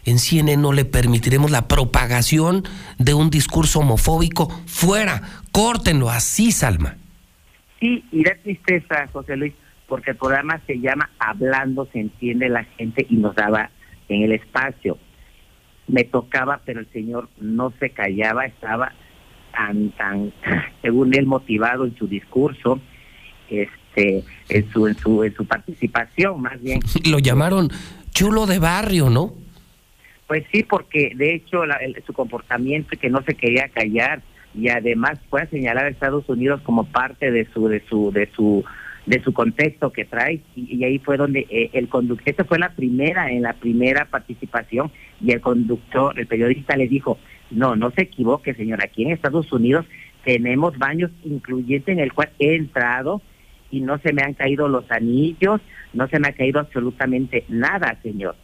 En 0.05 0.19
CNN 0.19 0.61
no 0.61 0.71
le 0.71 0.85
permitiremos 0.85 1.51
la 1.51 1.67
propagación 1.67 2.63
de 2.97 3.13
un 3.13 3.29
discurso 3.29 3.79
homofóbico 3.79 4.47
fuera. 4.65 5.21
Córtenlo 5.51 6.09
así, 6.09 6.53
Salma. 6.53 6.95
Sí, 7.81 8.05
y 8.11 8.23
da 8.23 8.31
tristeza, 8.41 9.07
José 9.11 9.35
Luis, 9.35 9.53
porque 9.85 10.11
el 10.11 10.17
programa 10.17 10.61
se 10.65 10.79
llama 10.79 11.09
Hablando 11.19 11.87
se 11.91 11.99
entiende 11.99 12.47
la 12.47 12.63
gente 12.63 13.05
y 13.09 13.17
nos 13.17 13.35
daba 13.35 13.69
en 14.07 14.23
el 14.23 14.31
espacio 14.31 14.97
me 15.87 16.03
tocaba, 16.03 16.61
pero 16.65 16.79
el 16.79 16.87
señor 16.91 17.29
no 17.39 17.73
se 17.79 17.89
callaba, 17.89 18.45
estaba 18.45 18.93
tan, 19.51 19.91
tan, 19.91 20.33
según 20.81 21.15
él, 21.15 21.25
motivado 21.25 21.85
en 21.85 21.95
su 21.97 22.07
discurso, 22.07 22.79
este, 23.49 24.23
en 24.49 24.71
su, 24.71 24.87
en 24.87 24.97
su, 24.97 25.23
en 25.23 25.33
su 25.33 25.45
participación, 25.45 26.41
más 26.41 26.61
bien. 26.61 26.79
Lo 27.09 27.19
llamaron 27.19 27.69
chulo 28.11 28.45
de 28.45 28.59
barrio, 28.59 29.09
¿no? 29.09 29.33
Pues 30.27 30.43
sí, 30.51 30.63
porque 30.63 31.13
de 31.15 31.35
hecho 31.35 31.61
su 32.05 32.13
comportamiento 32.13 32.97
que 32.99 33.09
no 33.09 33.21
se 33.23 33.33
quería 33.33 33.69
callar 33.69 34.21
y 34.53 34.67
además 34.69 35.19
fue 35.29 35.43
a 35.43 35.49
señalar 35.49 35.85
a 35.85 35.89
Estados 35.89 36.27
Unidos 36.27 36.59
como 36.63 36.85
parte 36.85 37.31
de 37.31 37.47
su, 37.53 37.69
de 37.69 37.81
su, 37.87 38.11
de 38.11 38.29
su 38.35 38.65
de 39.07 39.23
su 39.23 39.33
contexto 39.33 39.91
que 39.91 40.05
trae 40.05 40.41
y, 40.55 40.83
ahí 40.83 40.99
fue 40.99 41.15
donde 41.15 41.47
eh, 41.49 41.69
el 41.73 41.87
conductor, 41.87 42.27
esta 42.27 42.43
fue 42.43 42.59
la 42.59 42.75
primera, 42.75 43.31
en 43.31 43.41
la 43.41 43.53
primera 43.53 44.05
participación 44.05 44.91
y 45.21 45.31
el 45.31 45.39
conductor, 45.39 46.19
el 46.19 46.27
periodista 46.27 46.75
le 46.75 46.89
dijo, 46.89 47.17
no, 47.49 47.77
no 47.77 47.89
se 47.91 48.03
equivoque 48.03 48.53
señor, 48.53 48.83
aquí 48.83 49.03
en 49.03 49.11
Estados 49.11 49.51
Unidos 49.53 49.85
tenemos 50.25 50.77
baños 50.77 51.09
incluyentes 51.23 51.93
en 51.93 51.99
el 51.99 52.11
cual 52.11 52.29
he 52.37 52.55
entrado 52.55 53.21
y 53.71 53.79
no 53.79 53.97
se 53.99 54.11
me 54.11 54.23
han 54.23 54.33
caído 54.33 54.67
los 54.67 54.91
anillos, 54.91 55.61
no 55.93 56.09
se 56.09 56.19
me 56.19 56.27
ha 56.27 56.33
caído 56.33 56.59
absolutamente 56.59 57.45
nada 57.47 57.97
señor. 58.03 58.35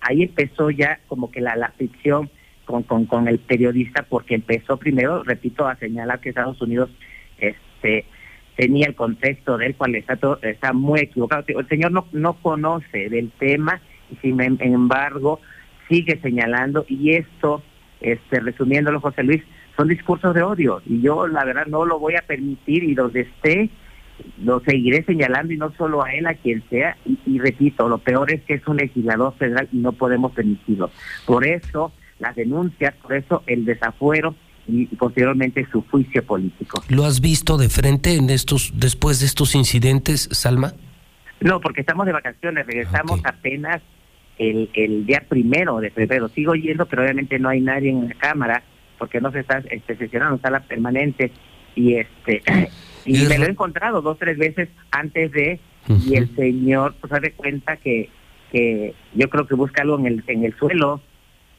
Ahí 0.00 0.22
empezó 0.22 0.70
ya 0.70 1.00
como 1.08 1.32
que 1.32 1.40
la, 1.40 1.56
la 1.56 1.70
ficción 1.70 2.30
con, 2.64 2.84
con, 2.84 3.06
con 3.06 3.26
el 3.26 3.40
periodista 3.40 4.04
porque 4.08 4.36
empezó 4.36 4.76
primero, 4.76 5.24
repito, 5.24 5.66
a 5.66 5.74
señalar 5.76 6.20
que 6.20 6.28
Estados 6.28 6.60
Unidos 6.62 6.90
este 7.38 8.04
tenía 8.56 8.86
el 8.86 8.94
contexto 8.94 9.56
del 9.56 9.74
cual 9.74 9.94
está, 9.94 10.16
todo, 10.16 10.38
está 10.42 10.72
muy 10.72 11.00
equivocado. 11.00 11.44
El 11.46 11.68
señor 11.68 11.92
no, 11.92 12.06
no 12.12 12.34
conoce 12.34 13.08
del 13.08 13.30
tema 13.38 13.80
y 14.10 14.16
sin 14.16 14.40
embargo 14.40 15.40
sigue 15.88 16.18
señalando 16.20 16.84
y 16.88 17.12
esto, 17.12 17.62
este, 18.00 18.40
resumiéndolo 18.40 19.00
José 19.00 19.22
Luis, 19.22 19.42
son 19.76 19.88
discursos 19.88 20.34
de 20.34 20.42
odio 20.42 20.82
y 20.86 21.00
yo 21.00 21.26
la 21.26 21.44
verdad 21.44 21.66
no 21.66 21.84
lo 21.84 21.98
voy 21.98 22.16
a 22.16 22.22
permitir 22.22 22.84
y 22.84 22.94
donde 22.94 23.20
esté 23.22 23.70
lo 24.44 24.60
seguiré 24.60 25.02
señalando 25.04 25.52
y 25.52 25.56
no 25.56 25.72
solo 25.72 26.04
a 26.04 26.12
él, 26.12 26.26
a 26.26 26.34
quien 26.34 26.62
sea, 26.68 26.96
y, 27.04 27.18
y, 27.26 27.38
repito, 27.38 27.88
lo 27.88 27.98
peor 27.98 28.32
es 28.32 28.42
que 28.42 28.54
es 28.54 28.66
un 28.68 28.76
legislador 28.76 29.34
federal 29.36 29.68
y 29.72 29.78
no 29.78 29.92
podemos 29.92 30.32
permitirlo. 30.32 30.90
Por 31.26 31.44
eso 31.46 31.92
las 32.18 32.36
denuncias, 32.36 32.94
por 33.02 33.14
eso 33.14 33.42
el 33.46 33.64
desafuero 33.64 34.34
y 34.66 34.86
posteriormente 34.86 35.66
su 35.70 35.82
juicio 35.82 36.24
político. 36.24 36.82
¿Lo 36.88 37.04
has 37.04 37.20
visto 37.20 37.56
de 37.56 37.68
frente 37.68 38.14
en 38.14 38.30
estos 38.30 38.72
después 38.74 39.20
de 39.20 39.26
estos 39.26 39.54
incidentes, 39.54 40.28
Salma? 40.32 40.74
No, 41.40 41.60
porque 41.60 41.80
estamos 41.80 42.06
de 42.06 42.12
vacaciones, 42.12 42.66
regresamos 42.66 43.20
apenas 43.24 43.82
el, 44.38 44.70
el 44.74 45.04
día 45.06 45.24
primero 45.28 45.80
de 45.80 45.90
febrero. 45.90 46.28
Sigo 46.28 46.54
yendo, 46.54 46.86
pero 46.86 47.02
obviamente 47.02 47.38
no 47.38 47.48
hay 47.48 47.60
nadie 47.60 47.90
en 47.90 48.08
la 48.08 48.14
cámara 48.14 48.62
porque 49.02 49.20
no 49.20 49.32
se 49.32 49.40
está 49.40 49.58
este, 49.68 49.96
sesionando 49.96 50.38
sala 50.38 50.60
permanente 50.60 51.32
y 51.74 51.94
este 51.94 52.40
y 53.04 53.26
me 53.26 53.36
lo 53.36 53.46
he 53.46 53.50
encontrado 53.50 54.00
dos 54.00 54.16
tres 54.16 54.38
veces 54.38 54.68
antes 54.92 55.32
de 55.32 55.58
y 56.06 56.14
el 56.14 56.32
señor 56.36 56.94
pues 57.00 57.20
de 57.20 57.32
cuenta 57.32 57.76
que 57.78 58.10
que 58.52 58.94
yo 59.14 59.28
creo 59.28 59.48
que 59.48 59.56
busca 59.56 59.82
algo 59.82 59.98
en 59.98 60.06
el 60.06 60.24
en 60.28 60.44
el 60.44 60.54
suelo 60.56 61.00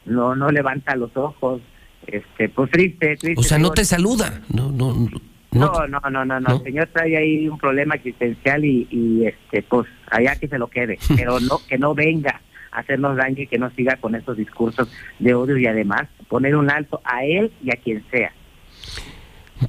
no 0.06 0.38
no 0.38 0.52
levanta 0.52 0.96
los 0.96 1.18
ojos 1.18 1.62
este, 2.08 2.50
pues 2.50 2.72
triste, 2.72 3.18
triste. 3.18 3.40
O 3.40 3.44
sea, 3.44 3.58
no 3.58 3.72
te 3.72 3.86
saluda, 3.86 4.42
no, 4.54 4.72
no, 4.72 4.94
no. 4.94 5.22
No, 5.52 5.88
no, 5.88 6.26
no, 6.26 6.40
no, 6.40 6.56
El 6.56 6.64
señor 6.64 6.90
trae 6.92 7.16
ahí 7.16 7.48
un 7.48 7.60
problema 7.60 7.94
existencial 7.94 8.66
y, 8.66 8.88
y 8.90 9.28
este, 9.28 9.62
pues 9.62 9.88
allá 10.10 10.36
que 10.36 10.48
se 10.48 10.58
lo 10.58 10.68
quede, 10.68 10.98
pero 11.16 11.40
no 11.40 11.60
que 11.68 11.78
no 11.78 11.94
venga 11.94 12.42
a 12.72 12.80
hacernos 12.80 13.18
daño 13.18 13.44
y 13.44 13.48
que 13.48 13.60
no 13.60 13.70
siga 13.72 13.98
con 13.98 14.16
estos 14.16 14.38
discursos 14.38 14.90
de 15.20 15.36
odio 15.36 15.58
y 15.58 15.68
además 15.68 16.08
poner 16.28 16.56
un 16.56 16.72
alto 16.72 17.02
a 17.04 17.24
él 17.24 17.52
y 17.64 17.70
a 17.70 17.76
quien 17.76 18.04
sea. 18.10 18.34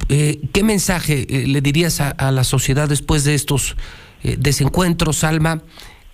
Eh, 0.08 0.40
¿Qué 0.52 0.64
mensaje 0.64 1.26
eh, 1.28 1.46
le 1.46 1.60
dirías 1.60 2.00
a, 2.00 2.30
la 2.32 2.44
sociedad 2.44 2.88
después 2.88 3.24
de 3.24 3.34
estos 3.34 3.76
eh, 4.22 4.36
desencuentros, 4.38 5.22
Alma? 5.24 5.62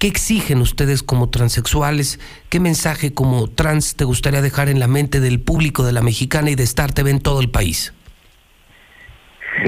¿Qué 0.01 0.07
exigen 0.07 0.63
ustedes 0.63 1.03
como 1.03 1.29
transexuales? 1.29 2.19
¿Qué 2.49 2.59
mensaje 2.59 3.13
como 3.13 3.51
trans 3.51 3.97
te 3.97 4.07
gustaría 4.07 4.41
dejar 4.41 4.71
en 4.71 4.81
la 4.81 4.87
mente 4.87 5.21
del 5.21 5.41
público 5.41 5.85
de 5.85 5.93
la 5.93 6.01
mexicana 6.01 6.49
y 6.49 6.55
de 6.55 6.63
Star 6.63 6.91
TV 6.91 7.11
en 7.11 7.21
todo 7.21 7.43
el 7.43 7.51
país? 7.51 7.93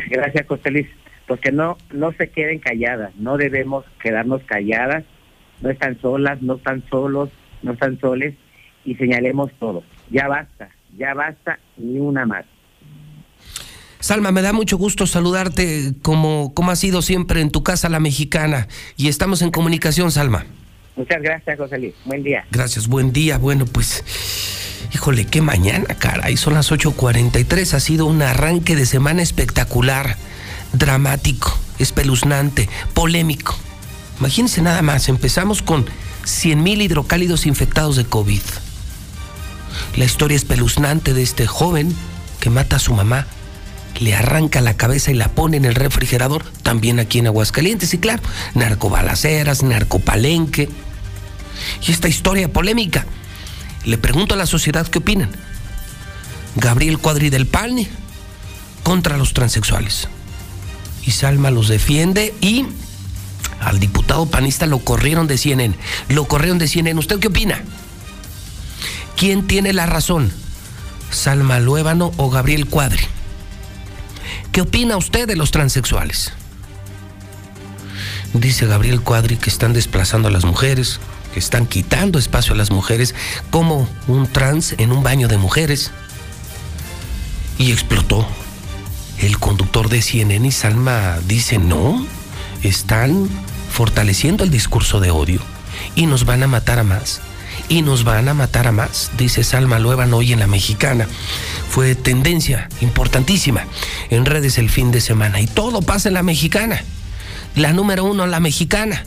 Gracias, 0.09 0.47
José 0.47 0.71
Luis. 0.71 0.87
Pues 1.27 1.39
que 1.43 1.53
no, 1.53 1.77
no 1.93 2.13
se 2.13 2.31
queden 2.31 2.61
calladas, 2.61 3.15
no 3.17 3.37
debemos 3.37 3.85
quedarnos 4.03 4.43
calladas, 4.45 5.05
no 5.61 5.69
están 5.69 6.01
solas, 6.01 6.41
no 6.41 6.55
están 6.55 6.83
solos, 6.89 7.29
no 7.63 7.73
están 7.73 8.01
soles 8.01 8.35
y 8.87 8.95
señalemos 8.95 9.53
todo. 9.59 9.85
Ya 10.09 10.29
basta, 10.29 10.71
ya 10.97 11.13
basta, 11.13 11.59
ni 11.77 11.99
una 11.99 12.25
más. 12.25 12.47
Salma, 14.03 14.33
me 14.33 14.43
da 14.43 14.53
mucho 14.53 14.77
gusto 14.79 15.07
saludarte 15.07 15.93
como, 16.03 16.53
como 16.55 16.73
ha 16.73 16.77
sido 16.77 17.03
siempre 17.03 17.41
en 17.41 17.53
tu 17.53 17.63
casa 17.63 17.89
la 17.89 18.01
mexicana 18.01 18.67
y 18.97 19.07
estamos 19.07 19.43
en 19.43 19.53
comunicación, 19.53 20.11
Salma. 20.11 20.45
Muchas 20.97 21.23
gracias, 21.23 21.57
José 21.57 21.79
Luis. 21.79 21.95
Buen 22.05 22.25
día. 22.25 22.45
Gracias, 22.51 22.89
buen 22.89 23.13
día. 23.13 23.39
Bueno, 23.39 23.65
pues, 23.65 24.03
híjole, 24.93 25.25
qué 25.27 25.41
mañana, 25.41 25.95
caray. 25.95 26.37
Son 26.37 26.55
las 26.55 26.73
8.43. 26.73 27.75
Ha 27.75 27.79
sido 27.79 28.07
un 28.07 28.23
arranque 28.23 28.75
de 28.75 28.87
semana 28.87 29.23
espectacular, 29.23 30.17
dramático, 30.73 31.57
espeluznante, 31.79 32.69
polémico. 32.95 33.57
Imagínense 34.19 34.63
nada 34.63 34.83
más, 34.83 35.09
empezamos 35.09 35.63
con 35.63 35.87
100.000 36.25 36.83
hidrocálidos 36.83 37.47
infectados 37.47 37.95
de 37.95 38.05
COVID. 38.05 38.43
La 39.95 40.05
historia 40.05 40.37
espeluznante 40.37 41.15
de 41.15 41.23
este 41.23 41.47
joven 41.47 41.95
que 42.41 42.51
mata 42.51 42.77
a 42.77 42.81
su 42.81 42.95
mamá 42.95 43.29
le 44.01 44.15
arranca 44.15 44.61
la 44.61 44.75
cabeza 44.75 45.11
y 45.11 45.15
la 45.15 45.29
pone 45.29 45.57
en 45.57 45.65
el 45.65 45.75
refrigerador, 45.75 46.45
también 46.63 46.99
aquí 46.99 47.19
en 47.19 47.27
Aguascalientes, 47.27 47.95
y 47.95 47.99
claro, 47.99 48.23
narcobalaceras, 48.55 49.63
narcopalenque. 49.63 50.69
Y 51.87 51.93
esta 51.93 52.09
historia 52.09 52.53
polémica. 52.53 53.07
Le 53.85 53.99
pregunto 53.99 54.35
a 54.35 54.39
la 54.39 54.47
sociedad 54.47 54.87
qué 54.87 54.99
opinan. 54.99 55.31
Gabriel 56.57 56.99
Cuadri 56.99 57.31
del 57.31 57.47
Palne 57.47 57.89
contra 58.83 59.17
los 59.17 59.33
transexuales. 59.33 60.09
Y 61.05 61.13
Salma 61.13 61.51
los 61.51 61.69
defiende 61.69 62.35
y 62.41 62.67
al 63.61 63.81
diputado 63.81 64.27
panista 64.27 64.67
lo 64.67 64.79
corrieron 64.81 65.27
de 65.27 65.39
CNN. 65.39 65.75
Lo 66.09 66.27
corrieron 66.27 66.59
de 66.59 66.69
CNN. 66.69 66.99
¿Usted 66.99 67.19
qué 67.19 67.29
opina? 67.29 67.63
¿Quién 69.17 69.47
tiene 69.47 69.73
la 69.73 69.87
razón? 69.87 70.33
¿Salma 71.11 71.61
Luébano 71.61 72.13
o 72.17 72.31
Gabriel 72.31 72.67
Cuadri? 72.67 73.05
¿Qué 74.53 74.61
opina 74.61 74.99
usted 74.99 75.27
de 75.27 75.35
los 75.35 75.51
transexuales? 75.51 76.35
Dice 78.35 78.67
Gabriel 78.67 79.01
Cuadri 79.01 79.39
que 79.39 79.49
están 79.49 79.73
desplazando 79.73 80.29
a 80.29 80.31
las 80.31 80.45
mujeres, 80.45 81.01
que 81.33 81.41
están 81.41 81.67
quitando 81.67 82.19
espacio 82.19 82.53
a 82.53 82.59
las 82.59 82.71
mujeres, 82.71 83.15
como 83.51 83.89
un 84.09 84.27
trans 84.27 84.75
en 84.77 84.93
un 84.93 85.03
baño 85.03 85.27
de 85.27 85.39
mujeres. 85.39 85.91
Y 87.57 87.73
explotó. 87.73 88.27
El 89.19 89.39
conductor 89.39 89.89
de 89.89 90.03
CNN 90.03 90.47
y 90.47 90.53
Salma 90.53 91.19
dice, 91.27 91.57
no, 91.57 92.07
están 92.63 93.31
fortaleciendo 93.71 94.45
el 94.45 94.51
discurso 94.51 95.01
de 95.01 95.11
odio 95.11 95.41
y 95.95 96.05
nos 96.05 96.27
van 96.27 96.43
a 96.43 96.47
matar 96.47 96.79
a 96.79 96.85
más 96.85 97.23
y 97.73 97.81
nos 97.81 98.05
van 98.05 98.29
a 98.29 98.35
matar 98.35 98.67
a 98.69 98.73
más, 98.73 99.13
dice 99.17 99.43
Salma 99.43 99.79
Luevan 99.79 100.13
hoy 100.13 100.35
en 100.35 100.41
la 100.41 100.47
mexicana. 100.47 101.09
Fue 101.71 101.95
tendencia 101.95 102.69
importantísima 102.83 103.65
en 104.11 104.27
redes 104.27 104.59
el 104.59 104.69
fin 104.69 104.91
de 104.91 105.01
semana 105.01 105.41
y 105.41 105.47
todo 105.47 105.81
pasa 105.81 106.09
en 106.09 106.15
la 106.15 106.23
mexicana. 106.23 106.85
La 107.57 107.73
número 107.73 108.05
uno, 108.05 108.27
la 108.27 108.41
mexicana, 108.41 109.05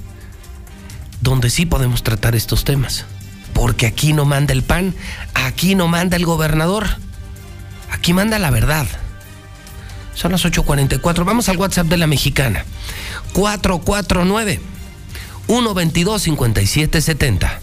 donde 1.21 1.51
sí 1.51 1.67
podemos 1.67 2.01
tratar 2.01 2.35
estos 2.35 2.63
temas. 2.63 3.05
Porque 3.53 3.85
aquí 3.85 4.13
no 4.13 4.25
manda 4.25 4.51
el 4.51 4.63
PAN, 4.63 4.95
aquí 5.35 5.75
no 5.75 5.87
manda 5.87 6.17
el 6.17 6.25
gobernador, 6.25 6.87
aquí 7.91 8.13
manda 8.13 8.39
la 8.39 8.49
verdad. 8.49 8.87
Son 10.15 10.31
las 10.31 10.43
8.44. 10.43 11.23
Vamos 11.23 11.49
al 11.49 11.57
WhatsApp 11.57 11.85
de 11.85 11.97
la 11.97 12.07
mexicana. 12.07 12.65
449 13.33 14.59
122 15.45 16.21
5770. 16.23 17.59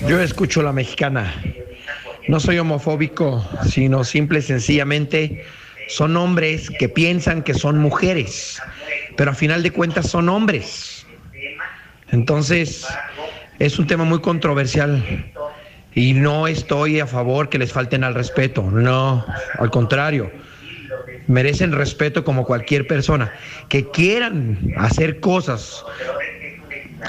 Yo 0.00 0.20
escucho 0.20 0.62
la 0.62 0.72
mexicana. 0.72 1.32
No 2.28 2.38
soy 2.38 2.58
homofóbico, 2.58 3.48
sino 3.68 4.04
simple 4.04 4.40
y 4.40 4.42
sencillamente 4.42 5.44
son 5.88 6.16
hombres 6.16 6.70
que 6.70 6.88
piensan 6.88 7.42
que 7.42 7.54
son 7.54 7.78
mujeres, 7.78 8.60
pero 9.16 9.30
a 9.30 9.34
final 9.34 9.62
de 9.62 9.70
cuentas 9.70 10.08
son 10.10 10.28
hombres. 10.28 11.06
Entonces, 12.10 12.86
es 13.58 13.78
un 13.78 13.86
tema 13.86 14.04
muy 14.04 14.20
controversial 14.20 15.32
y 15.94 16.12
no 16.12 16.46
estoy 16.46 17.00
a 17.00 17.06
favor 17.06 17.48
que 17.48 17.58
les 17.58 17.72
falten 17.72 18.04
al 18.04 18.14
respeto, 18.14 18.62
no, 18.62 19.24
al 19.58 19.70
contrario. 19.70 20.30
Merecen 21.26 21.72
respeto 21.72 22.22
como 22.22 22.44
cualquier 22.44 22.86
persona. 22.86 23.32
Que 23.68 23.90
quieran 23.90 24.58
hacer 24.76 25.20
cosas 25.20 25.84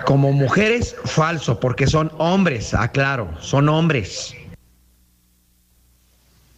como 0.06 0.32
mujeres, 0.32 0.96
falso, 1.06 1.60
porque 1.60 1.88
son 1.88 2.12
hombres, 2.18 2.74
aclaro, 2.74 3.30
son 3.42 3.70
hombres. 3.70 4.34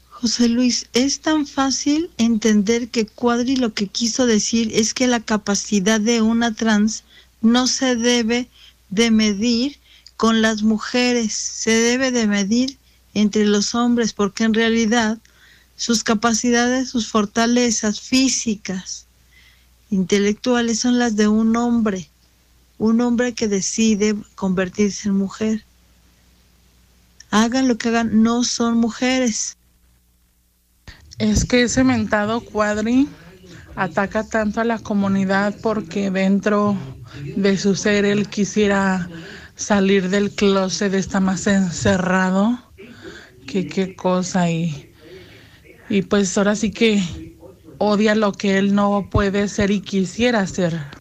José 0.10 0.50
Luis, 0.50 0.88
es 0.94 1.22
tan 1.22 1.48
fácil 1.48 2.12
entender 2.18 2.90
que 2.90 3.06
Cuadri 3.06 3.56
lo 3.56 3.74
que 3.74 3.88
quiso 3.88 4.26
decir 4.26 4.70
es 4.74 4.94
que 4.94 5.08
la 5.08 5.22
capacidad 5.22 6.02
de 6.02 6.22
una 6.22 6.54
trans 6.54 7.04
no 7.42 7.68
se 7.68 7.96
debe 7.96 8.50
de 8.90 9.12
medir 9.12 9.78
con 10.18 10.42
las 10.42 10.62
mujeres, 10.62 11.34
se 11.34 11.72
debe 11.72 12.12
de 12.12 12.28
medir 12.28 12.78
entre 13.14 13.46
los 13.46 13.74
hombres, 13.76 14.12
porque 14.12 14.44
en 14.44 14.54
realidad 14.54 15.18
sus 15.78 16.04
capacidades, 16.04 16.90
sus 16.90 17.08
fortalezas 17.08 18.02
físicas, 18.02 19.06
intelectuales 19.90 20.80
son 20.80 21.00
las 21.00 21.16
de 21.16 21.30
un 21.30 21.56
hombre 21.56 22.09
un 22.80 23.02
hombre 23.02 23.34
que 23.34 23.48
decide 23.48 24.16
convertirse 24.36 25.10
en 25.10 25.16
mujer. 25.16 25.64
Hagan 27.30 27.68
lo 27.68 27.78
que 27.78 27.90
hagan, 27.90 28.24
no 28.24 28.44
son 28.44 28.78
mujeres. 28.78 29.58
Es 31.20 31.46
que 31.46 31.64
ese 31.64 31.84
mentado 31.84 32.42
cuadri 32.42 33.08
ataca 33.76 34.24
tanto 34.24 34.62
a 34.62 34.64
la 34.64 34.80
comunidad 34.80 35.56
porque 35.62 36.10
dentro 36.10 36.76
de 37.36 37.58
su 37.58 37.76
ser 37.76 38.06
él 38.06 38.28
quisiera 38.30 39.10
salir 39.56 40.10
del 40.10 40.32
closet, 40.32 40.94
está 40.94 41.20
más 41.20 41.46
encerrado 41.46 42.60
que 43.46 43.68
qué 43.68 43.96
cosa 43.96 44.50
y, 44.50 44.90
y 45.90 46.02
pues 46.04 46.38
ahora 46.38 46.56
sí 46.56 46.72
que 46.72 47.36
odia 47.78 48.16
lo 48.16 48.32
que 48.32 48.58
él 48.58 48.74
no 48.74 49.10
puede 49.12 49.50
ser 49.50 49.70
y 49.72 49.82
quisiera 49.82 50.48
ser. 50.48 50.99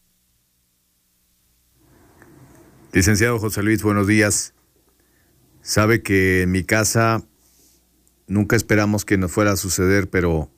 Licenciado 2.90 3.39
José 3.39 3.62
Luis, 3.62 3.82
buenos 3.82 4.06
días. 4.06 4.55
Sabe 5.60 6.02
que 6.02 6.40
en 6.40 6.51
mi 6.51 6.65
casa 6.65 7.23
nunca 8.27 8.56
esperamos 8.56 9.05
que 9.05 9.19
nos 9.19 9.31
fuera 9.31 9.52
a 9.52 9.56
suceder, 9.56 10.09
pero 10.09 10.51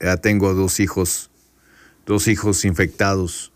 ya 0.00 0.16
tengo 0.16 0.54
dos 0.54 0.80
hijos, 0.80 1.30
dos 2.06 2.26
hijos 2.26 2.64
infectados. 2.64 3.52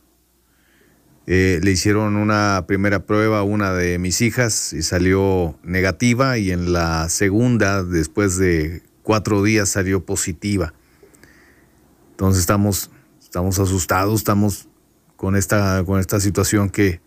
Eh, 1.26 1.60
le 1.62 1.70
hicieron 1.70 2.16
una 2.16 2.64
primera 2.68 3.06
prueba 3.06 3.39
a 3.39 3.44
una 3.44 3.72
de 3.72 3.98
mis 3.98 4.20
hijas 4.20 4.74
y 4.74 4.82
salió 4.82 5.59
negativa 5.62 6.36
y 6.36 6.51
en 6.51 6.74
la 6.74 7.09
segunda, 7.09 7.82
después 7.82 8.36
de 8.36 8.82
cuatro 9.02 9.43
días, 9.43 9.70
salió 9.70 10.05
positiva. 10.05 10.74
Entonces 12.10 12.40
estamos, 12.40 12.90
estamos 13.22 13.59
asustados, 13.59 14.20
estamos 14.20 14.68
con 15.16 15.34
esta, 15.34 15.82
con 15.86 15.98
esta 15.98 16.20
situación 16.20 16.68
que 16.68 17.01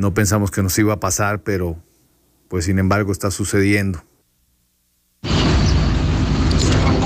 no 0.00 0.14
pensamos 0.14 0.50
que 0.50 0.62
nos 0.62 0.76
iba 0.78 0.94
a 0.94 1.00
pasar, 1.00 1.42
pero 1.42 1.76
pues 2.48 2.64
sin 2.64 2.78
embargo 2.78 3.12
está 3.12 3.30
sucediendo. 3.30 4.02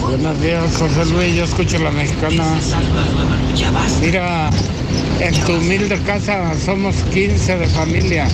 Buenos 0.01 0.41
días, 0.41 0.77
José 0.77 1.05
Luis, 1.07 1.35
yo 1.35 1.45
escucho 1.45 1.79
la 1.81 1.91
mexicana. 1.91 2.45
Mira, 4.01 4.49
en 5.19 5.45
tu 5.45 5.55
humilde 5.55 5.99
casa 6.07 6.55
somos 6.65 6.95
15 7.12 7.59
de 7.59 7.66
familia, 7.66 8.29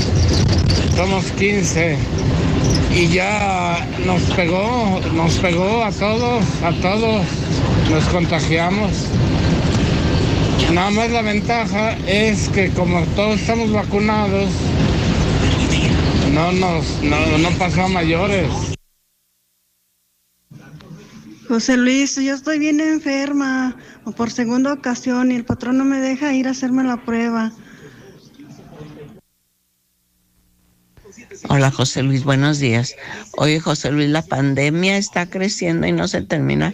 somos 0.95 1.25
15 1.33 1.97
y 2.95 3.09
ya 3.09 3.89
nos 4.05 4.23
pegó, 4.37 5.01
nos 5.15 5.39
pegó 5.39 5.83
a 5.83 5.91
todos, 5.91 6.45
a 6.63 6.73
todos, 6.83 7.25
nos 7.91 8.05
contagiamos. 8.09 9.07
Nada 10.73 10.91
más 10.91 11.11
la 11.11 11.23
ventaja 11.23 11.97
es 12.07 12.49
que 12.51 12.71
como 12.71 13.03
todos 13.17 13.41
estamos 13.41 13.73
vacunados, 13.73 14.51
no 16.33 16.53
nos 16.53 17.03
no, 17.03 17.39
no 17.39 17.51
pasó 17.59 17.83
a 17.83 17.89
mayores. 17.89 18.49
José 21.49 21.77
Luis, 21.77 22.15
yo 22.15 22.35
estoy 22.35 22.61
bien 22.61 22.81
enferma 22.81 23.77
por 24.17 24.31
segunda 24.31 24.73
ocasión 24.73 25.33
y 25.33 25.35
el 25.35 25.45
patrón 25.45 25.79
no 25.79 25.85
me 25.85 25.99
deja 25.99 26.33
ir 26.33 26.47
a 26.47 26.53
hacerme 26.53 26.85
la 26.85 27.05
prueba. 27.05 27.53
Hola 31.61 31.73
José 31.73 32.03
Luis, 32.03 32.25
buenos 32.25 32.59
días. 32.59 32.97
Oye 33.37 33.61
José 33.61 33.91
Luis, 33.91 34.09
la 34.09 34.23
pandemia 34.23 34.97
está 34.97 35.29
creciendo 35.29 35.87
y 35.87 35.93
no 35.93 36.09
se 36.09 36.23
termina 36.23 36.73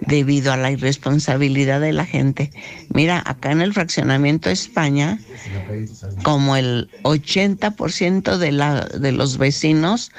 debido 0.00 0.54
a 0.54 0.56
la 0.56 0.70
irresponsabilidad 0.70 1.82
de 1.82 1.92
la 1.92 2.06
gente. 2.06 2.50
Mira, 2.94 3.22
acá 3.26 3.52
en 3.52 3.60
el 3.60 3.74
fraccionamiento 3.74 4.48
España, 4.48 5.18
como 6.22 6.56
el 6.56 6.88
80% 7.02 8.38
de, 8.38 9.12
los 9.12 9.36
vecinos 9.36 10.10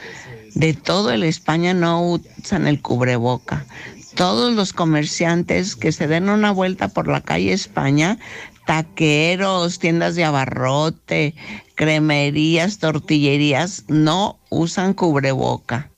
de 0.53 0.75
todo 0.75 1.09
el 1.09 1.23
España 1.23 1.73
no 1.73 2.07
usan 2.07 2.67
el 2.67 2.83
cubreboca. 2.83 3.65
Todos 4.13 4.53
los 4.53 4.73
comerciantes 4.73 5.75
que 5.75 5.91
se 5.91 6.05
den 6.05 6.29
una 6.29 6.51
vuelta 6.51 6.89
por 6.89 7.07
la 7.07 7.21
calle 7.21 7.51
España 7.51 8.19
taqueros, 8.65 9.79
tiendas 9.79 10.15
de 10.15 10.23
abarrote, 10.23 11.35
cremerías, 11.75 12.79
tortillerías, 12.79 13.85
no 13.87 14.39
usan 14.49 14.93
cubreboca. 14.93 15.91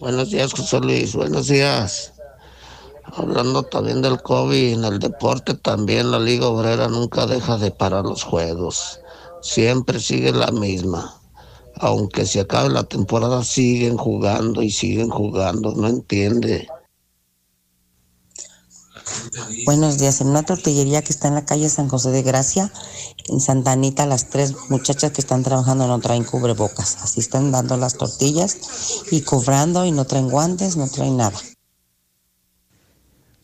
Buenos 0.00 0.30
días, 0.30 0.52
José 0.52 0.80
Luis. 0.80 1.14
Buenos 1.14 1.48
días. 1.48 2.12
Hablando 3.04 3.62
también 3.62 4.02
del 4.02 4.20
COVID, 4.20 4.74
en 4.74 4.84
el 4.84 4.98
deporte 4.98 5.54
también 5.54 6.10
la 6.10 6.18
Liga 6.18 6.48
Obrera 6.48 6.88
nunca 6.88 7.26
deja 7.26 7.56
de 7.56 7.70
parar 7.70 8.04
los 8.04 8.22
juegos. 8.22 9.00
Siempre 9.40 10.00
sigue 10.00 10.32
la 10.32 10.50
misma. 10.50 11.14
Aunque 11.76 12.26
se 12.26 12.40
acabe 12.40 12.70
la 12.70 12.84
temporada, 12.84 13.44
siguen 13.44 13.96
jugando 13.96 14.62
y 14.62 14.70
siguen 14.70 15.08
jugando. 15.08 15.72
No 15.74 15.88
entiende. 15.88 16.68
Buenos 19.64 19.98
días. 19.98 20.20
En 20.20 20.28
una 20.28 20.42
tortillería 20.42 21.02
que 21.02 21.12
está 21.12 21.28
en 21.28 21.34
la 21.34 21.44
calle 21.44 21.68
San 21.68 21.88
José 21.88 22.10
de 22.10 22.22
Gracia, 22.22 22.72
en 23.28 23.40
Santa 23.40 23.72
Anita, 23.72 24.06
las 24.06 24.30
tres 24.30 24.54
muchachas 24.68 25.12
que 25.12 25.20
están 25.20 25.42
trabajando 25.42 25.86
no 25.86 25.98
traen 26.00 26.24
cubrebocas. 26.24 26.98
Así 27.02 27.20
están 27.20 27.52
dando 27.52 27.76
las 27.76 27.94
tortillas 27.94 28.56
y 29.10 29.22
cobrando 29.22 29.84
y 29.84 29.92
no 29.92 30.04
traen 30.04 30.28
guantes, 30.28 30.76
no 30.76 30.88
traen 30.88 31.16
nada. 31.16 31.38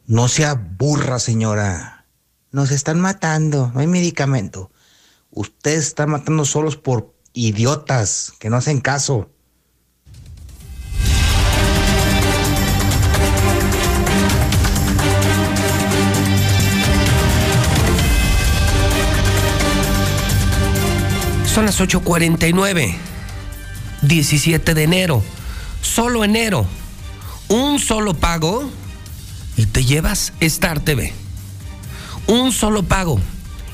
No 0.07 0.29
sea 0.29 0.55
burra, 0.55 1.19
señora. 1.19 2.07
Nos 2.51 2.71
están 2.71 3.01
matando, 3.01 3.71
no 3.73 3.81
hay 3.81 3.87
medicamento. 3.87 4.71
Ustedes 5.31 5.87
están 5.89 6.11
matando 6.11 6.45
solos 6.45 6.77
por 6.77 7.15
idiotas 7.33 8.33
que 8.39 8.51
no 8.51 8.57
hacen 8.57 8.81
caso. 8.81 9.31
Son 21.55 21.67
las 21.67 21.83
8:49. 21.83 22.97
17 24.01 24.73
de 24.73 24.83
enero. 24.85 25.23
Solo 25.83 26.25
enero. 26.25 26.65
Un 27.49 27.79
solo 27.79 28.15
pago 28.15 28.71
y 29.59 29.67
te 29.67 29.85
llevas 29.85 30.33
Star 30.41 30.81
TV. 30.81 31.13
Un 32.27 32.53
solo 32.53 32.85
pago 32.85 33.21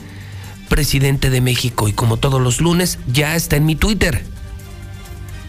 presidente 0.69 1.29
de 1.31 1.41
México. 1.41 1.89
Y 1.89 1.93
como 1.93 2.17
todos 2.17 2.41
los 2.41 2.61
lunes, 2.61 2.99
ya 3.07 3.37
está 3.37 3.57
en 3.57 3.67
mi 3.67 3.77
Twitter. 3.77 4.25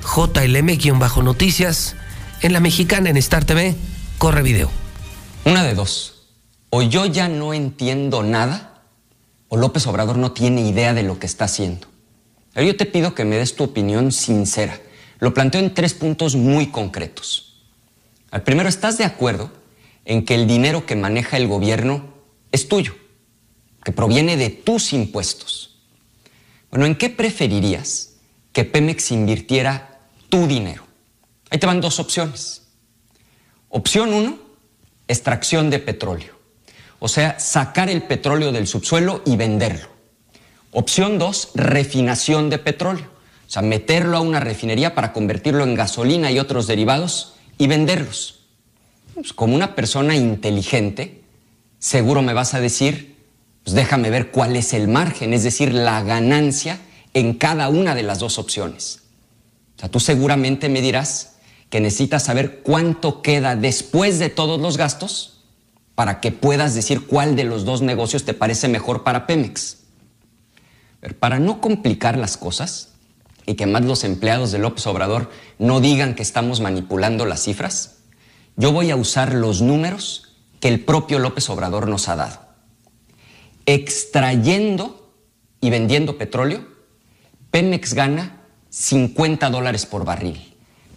JLM-noticias 0.04 1.96
en 2.42 2.54
la 2.54 2.60
mexicana 2.60 3.10
en 3.10 3.18
Star 3.18 3.46
TV. 3.46 3.76
Corre 4.18 4.42
video. 4.42 4.70
Una 5.46 5.64
de 5.64 5.76
dos. 5.76 6.26
O 6.70 6.82
yo 6.82 7.06
ya 7.06 7.30
no 7.30 7.54
entiendo 7.54 8.24
nada, 8.24 8.82
o 9.48 9.58
López 9.58 9.86
Obrador 9.88 10.18
no 10.18 10.32
tiene 10.32 10.68
idea 10.68 10.94
de 10.94 11.04
lo 11.04 11.20
que 11.20 11.28
está 11.28 11.46
haciendo. 11.46 11.88
yo 12.56 12.76
te 12.76 12.86
pido 12.86 13.14
que 13.14 13.26
me 13.26 13.38
des 13.38 13.56
tu 13.56 13.64
opinión 13.64 14.12
sincera. 14.12 14.80
Lo 15.20 15.34
planteo 15.34 15.62
en 15.62 15.74
tres 15.74 15.94
puntos 15.94 16.36
muy 16.36 16.68
concretos. 16.68 17.62
Al 18.32 18.42
primero, 18.44 18.68
¿estás 18.68 18.98
de 18.98 19.06
acuerdo 19.06 19.52
en 20.06 20.26
que 20.26 20.36
el 20.36 20.48
dinero 20.48 20.86
que 20.86 20.96
maneja 20.96 21.38
el 21.38 21.48
gobierno 21.48 22.12
es 22.54 22.70
tuyo, 22.70 22.96
que 23.84 23.92
proviene 23.92 24.38
de 24.38 24.50
tus 24.50 24.94
impuestos. 24.94 25.82
Bueno, 26.70 26.86
¿en 26.86 26.96
qué 26.96 27.10
preferirías 27.10 28.14
que 28.54 28.64
Pemex 28.64 29.12
invirtiera 29.12 30.00
tu 30.30 30.48
dinero? 30.48 30.86
Ahí 31.50 31.58
te 31.58 31.66
van 31.66 31.82
dos 31.82 32.00
opciones. 32.00 32.62
Opción 33.70 34.14
uno, 34.14 34.38
extracción 35.08 35.72
de 35.72 35.80
petróleo. 35.80 36.40
O 37.00 37.08
sea, 37.08 37.40
sacar 37.40 37.90
el 37.90 38.04
petróleo 38.04 38.52
del 38.52 38.68
subsuelo 38.68 39.24
y 39.26 39.36
venderlo. 39.36 39.90
Opción 40.72 41.18
dos, 41.18 41.50
refinación 41.56 42.52
de 42.52 42.60
petróleo. 42.60 43.08
O 43.48 43.50
sea, 43.50 43.64
meterlo 43.64 44.18
a 44.18 44.22
una 44.22 44.40
refinería 44.40 44.94
para 44.94 45.12
convertirlo 45.12 45.64
en 45.64 45.76
gasolina 45.76 46.32
y 46.32 46.40
otros 46.40 46.68
derivados 46.68 47.34
y 47.58 47.66
venderlos. 47.66 48.42
Pues 49.16 49.34
como 49.34 49.56
una 49.56 49.76
persona 49.76 50.16
inteligente, 50.16 51.23
seguro 51.84 52.22
me 52.22 52.34
vas 52.34 52.53
a 52.53 52.61
decir, 52.61 53.18
pues 53.65 53.76
déjame 53.76 54.10
ver 54.10 54.31
cuál 54.31 54.55
es 54.55 54.73
el 54.73 54.88
margen, 54.88 55.34
es 55.34 55.43
decir, 55.43 55.73
la 55.73 56.01
ganancia 56.01 56.80
en 57.14 57.34
cada 57.34 57.68
una 57.68 57.93
de 57.93 58.03
las 58.03 58.19
dos 58.19 58.39
opciones. 58.39 59.01
O 59.76 59.80
sea, 59.81 59.91
tú 59.91 59.99
seguramente 59.99 60.69
me 60.69 60.81
dirás 60.81 61.34
que 61.69 61.81
necesitas 61.81 62.23
saber 62.23 62.61
cuánto 62.61 63.22
queda 63.22 63.57
después 63.57 64.18
de 64.18 64.30
todos 64.30 64.61
los 64.61 64.77
gastos 64.77 65.41
para 65.93 66.22
que 66.22 66.31
puedas 66.31 66.73
decir 66.73 67.05
cuál 67.05 67.35
de 67.35 67.43
los 67.43 67.65
dos 67.65 67.81
negocios 67.81 68.23
te 68.23 68.34
parece 68.34 68.69
mejor 68.69 69.03
para 69.03 69.27
Pemex. 69.27 69.80
Pero 71.01 71.18
para 71.18 71.38
no 71.38 71.60
complicar 71.60 72.18
las 72.18 72.38
cosas 72.38 72.93
y 73.45 73.55
que 73.55 73.65
más 73.65 73.84
los 73.84 74.05
empleados 74.05 74.53
de 74.53 74.60
López 74.60 74.88
Obrador 74.88 75.30
no 75.60 75.81
digan 75.81 76.15
que 76.15 76.23
estamos 76.23 76.61
manipulando 76.61 77.26
las 77.26 77.43
cifras, 77.43 77.97
yo 78.55 78.72
voy 78.72 78.89
a 78.89 78.95
usar 78.95 79.34
los 79.34 79.61
números 79.61 80.32
que 80.64 80.69
el 80.69 80.80
propio 80.80 81.19
López 81.19 81.49
Obrador 81.49 81.90
nos 81.90 82.07
ha 82.07 82.15
dado. 82.15 82.40
Extrayendo 83.65 85.14
y 85.60 85.69
vendiendo 85.69 86.18
petróleo, 86.18 86.65
Pemex 87.52 87.94
gana 87.94 88.44
50 88.69 89.49
dólares 89.49 89.85
por 89.85 90.06
barril. 90.06 90.56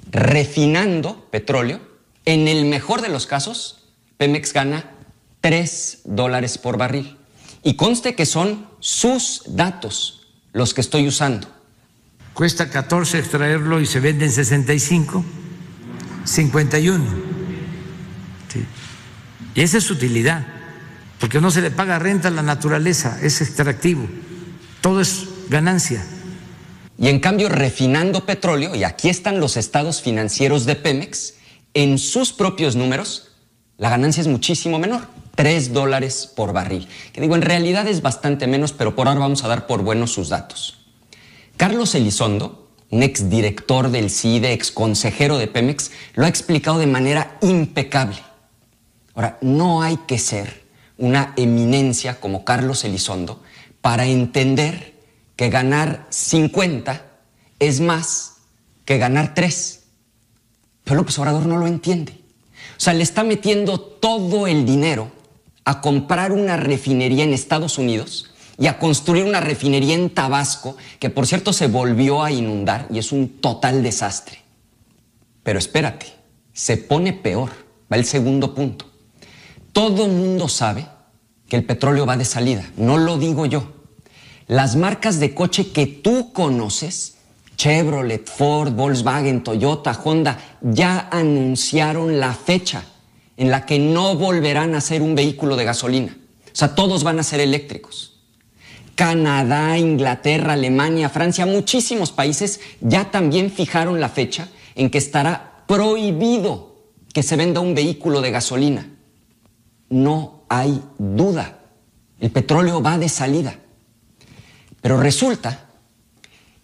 Refinando 0.08 1.28
petróleo, 1.32 1.80
en 2.26 2.46
el 2.46 2.66
mejor 2.66 3.02
de 3.02 3.08
los 3.08 3.26
casos, 3.26 3.88
Pemex 4.18 4.52
gana 4.52 4.92
3 5.40 6.02
dólares 6.04 6.58
por 6.58 6.78
barril. 6.78 7.18
Y 7.64 7.74
conste 7.74 8.14
que 8.14 8.24
son 8.24 8.68
sus 8.78 9.42
datos 9.48 10.28
los 10.52 10.74
que 10.74 10.80
estoy 10.80 11.08
usando. 11.08 11.48
Cuesta 12.34 12.70
14 12.70 13.18
extraerlo 13.18 13.80
y 13.80 13.86
se 13.86 13.98
vende 13.98 14.26
en 14.26 14.30
65, 14.30 15.24
51. 16.24 17.04
Sí. 18.46 18.64
Y 19.56 19.62
esa 19.62 19.78
es 19.78 19.84
su 19.84 19.94
utilidad, 19.94 20.46
porque 21.18 21.40
no 21.40 21.50
se 21.50 21.62
le 21.62 21.70
paga 21.70 21.98
renta 21.98 22.28
a 22.28 22.30
la 22.30 22.42
naturaleza, 22.42 23.18
es 23.22 23.40
extractivo, 23.40 24.06
todo 24.82 25.00
es 25.00 25.26
ganancia. 25.48 26.04
Y 26.98 27.08
en 27.08 27.20
cambio, 27.20 27.48
refinando 27.48 28.26
petróleo, 28.26 28.74
y 28.74 28.84
aquí 28.84 29.08
están 29.08 29.40
los 29.40 29.56
estados 29.56 30.02
financieros 30.02 30.66
de 30.66 30.76
Pemex, 30.76 31.34
en 31.72 31.98
sus 31.98 32.34
propios 32.34 32.76
números, 32.76 33.32
la 33.78 33.88
ganancia 33.88 34.20
es 34.20 34.28
muchísimo 34.28 34.78
menor, 34.78 35.08
3 35.34 35.72
dólares 35.72 36.30
por 36.34 36.52
barril. 36.52 36.86
Que 37.14 37.22
digo, 37.22 37.34
en 37.34 37.42
realidad 37.42 37.86
es 37.86 38.02
bastante 38.02 38.46
menos, 38.46 38.72
pero 38.72 38.94
por 38.94 39.08
ahora 39.08 39.20
vamos 39.20 39.42
a 39.42 39.48
dar 39.48 39.66
por 39.66 39.82
buenos 39.82 40.12
sus 40.12 40.28
datos. 40.28 40.86
Carlos 41.56 41.94
Elizondo, 41.94 42.68
un 42.90 43.02
exdirector 43.02 43.90
del 43.90 44.10
CIDE, 44.10 44.52
exconsejero 44.52 45.38
de 45.38 45.46
Pemex, 45.46 45.90
lo 46.14 46.26
ha 46.26 46.28
explicado 46.28 46.78
de 46.78 46.86
manera 46.86 47.38
impecable. 47.40 48.25
Ahora, 49.16 49.38
no 49.40 49.82
hay 49.82 49.96
que 50.06 50.18
ser 50.18 50.64
una 50.98 51.32
eminencia 51.36 52.20
como 52.20 52.44
Carlos 52.44 52.84
Elizondo 52.84 53.42
para 53.80 54.06
entender 54.06 54.94
que 55.36 55.48
ganar 55.50 56.06
50 56.10 57.04
es 57.58 57.80
más 57.80 58.36
que 58.84 58.98
ganar 58.98 59.34
3. 59.34 59.82
Pero 60.84 60.96
López 60.96 61.18
Obrador 61.18 61.46
no 61.46 61.56
lo 61.56 61.66
entiende. 61.66 62.12
O 62.76 62.80
sea, 62.80 62.92
le 62.92 63.02
está 63.02 63.24
metiendo 63.24 63.80
todo 63.80 64.46
el 64.46 64.66
dinero 64.66 65.10
a 65.64 65.80
comprar 65.80 66.32
una 66.32 66.56
refinería 66.56 67.24
en 67.24 67.32
Estados 67.32 67.78
Unidos 67.78 68.30
y 68.58 68.66
a 68.66 68.78
construir 68.78 69.24
una 69.24 69.40
refinería 69.40 69.94
en 69.94 70.10
Tabasco, 70.10 70.76
que 70.98 71.10
por 71.10 71.26
cierto 71.26 71.52
se 71.52 71.66
volvió 71.66 72.22
a 72.22 72.30
inundar 72.30 72.86
y 72.90 72.98
es 72.98 73.12
un 73.12 73.40
total 73.40 73.82
desastre. 73.82 74.42
Pero 75.42 75.58
espérate, 75.58 76.06
se 76.52 76.76
pone 76.76 77.12
peor. 77.14 77.50
Va 77.90 77.96
el 77.96 78.04
segundo 78.04 78.54
punto. 78.54 78.95
Todo 79.76 80.08
mundo 80.08 80.48
sabe 80.48 80.86
que 81.50 81.54
el 81.54 81.66
petróleo 81.66 82.06
va 82.06 82.16
de 82.16 82.24
salida, 82.24 82.64
no 82.78 82.96
lo 82.96 83.18
digo 83.18 83.44
yo. 83.44 83.74
Las 84.46 84.74
marcas 84.74 85.20
de 85.20 85.34
coche 85.34 85.70
que 85.70 85.84
tú 85.84 86.32
conoces, 86.32 87.16
Chevrolet, 87.58 88.26
Ford, 88.26 88.72
Volkswagen, 88.72 89.44
Toyota, 89.44 89.92
Honda, 90.02 90.38
ya 90.62 91.10
anunciaron 91.10 92.18
la 92.18 92.32
fecha 92.32 92.86
en 93.36 93.50
la 93.50 93.66
que 93.66 93.78
no 93.78 94.16
volverán 94.16 94.74
a 94.74 94.80
ser 94.80 95.02
un 95.02 95.14
vehículo 95.14 95.56
de 95.56 95.64
gasolina. 95.64 96.16
O 96.46 96.56
sea, 96.56 96.74
todos 96.74 97.04
van 97.04 97.18
a 97.18 97.22
ser 97.22 97.40
eléctricos. 97.40 98.22
Canadá, 98.94 99.76
Inglaterra, 99.76 100.54
Alemania, 100.54 101.10
Francia, 101.10 101.44
muchísimos 101.44 102.12
países 102.12 102.60
ya 102.80 103.10
también 103.10 103.50
fijaron 103.50 104.00
la 104.00 104.08
fecha 104.08 104.48
en 104.74 104.88
que 104.88 104.96
estará 104.96 105.64
prohibido 105.66 106.76
que 107.12 107.22
se 107.22 107.36
venda 107.36 107.60
un 107.60 107.74
vehículo 107.74 108.22
de 108.22 108.30
gasolina. 108.30 108.95
No 109.88 110.44
hay 110.48 110.82
duda. 110.98 111.58
El 112.18 112.30
petróleo 112.30 112.82
va 112.82 112.98
de 112.98 113.08
salida. 113.08 113.58
Pero 114.80 114.98
resulta 114.98 115.66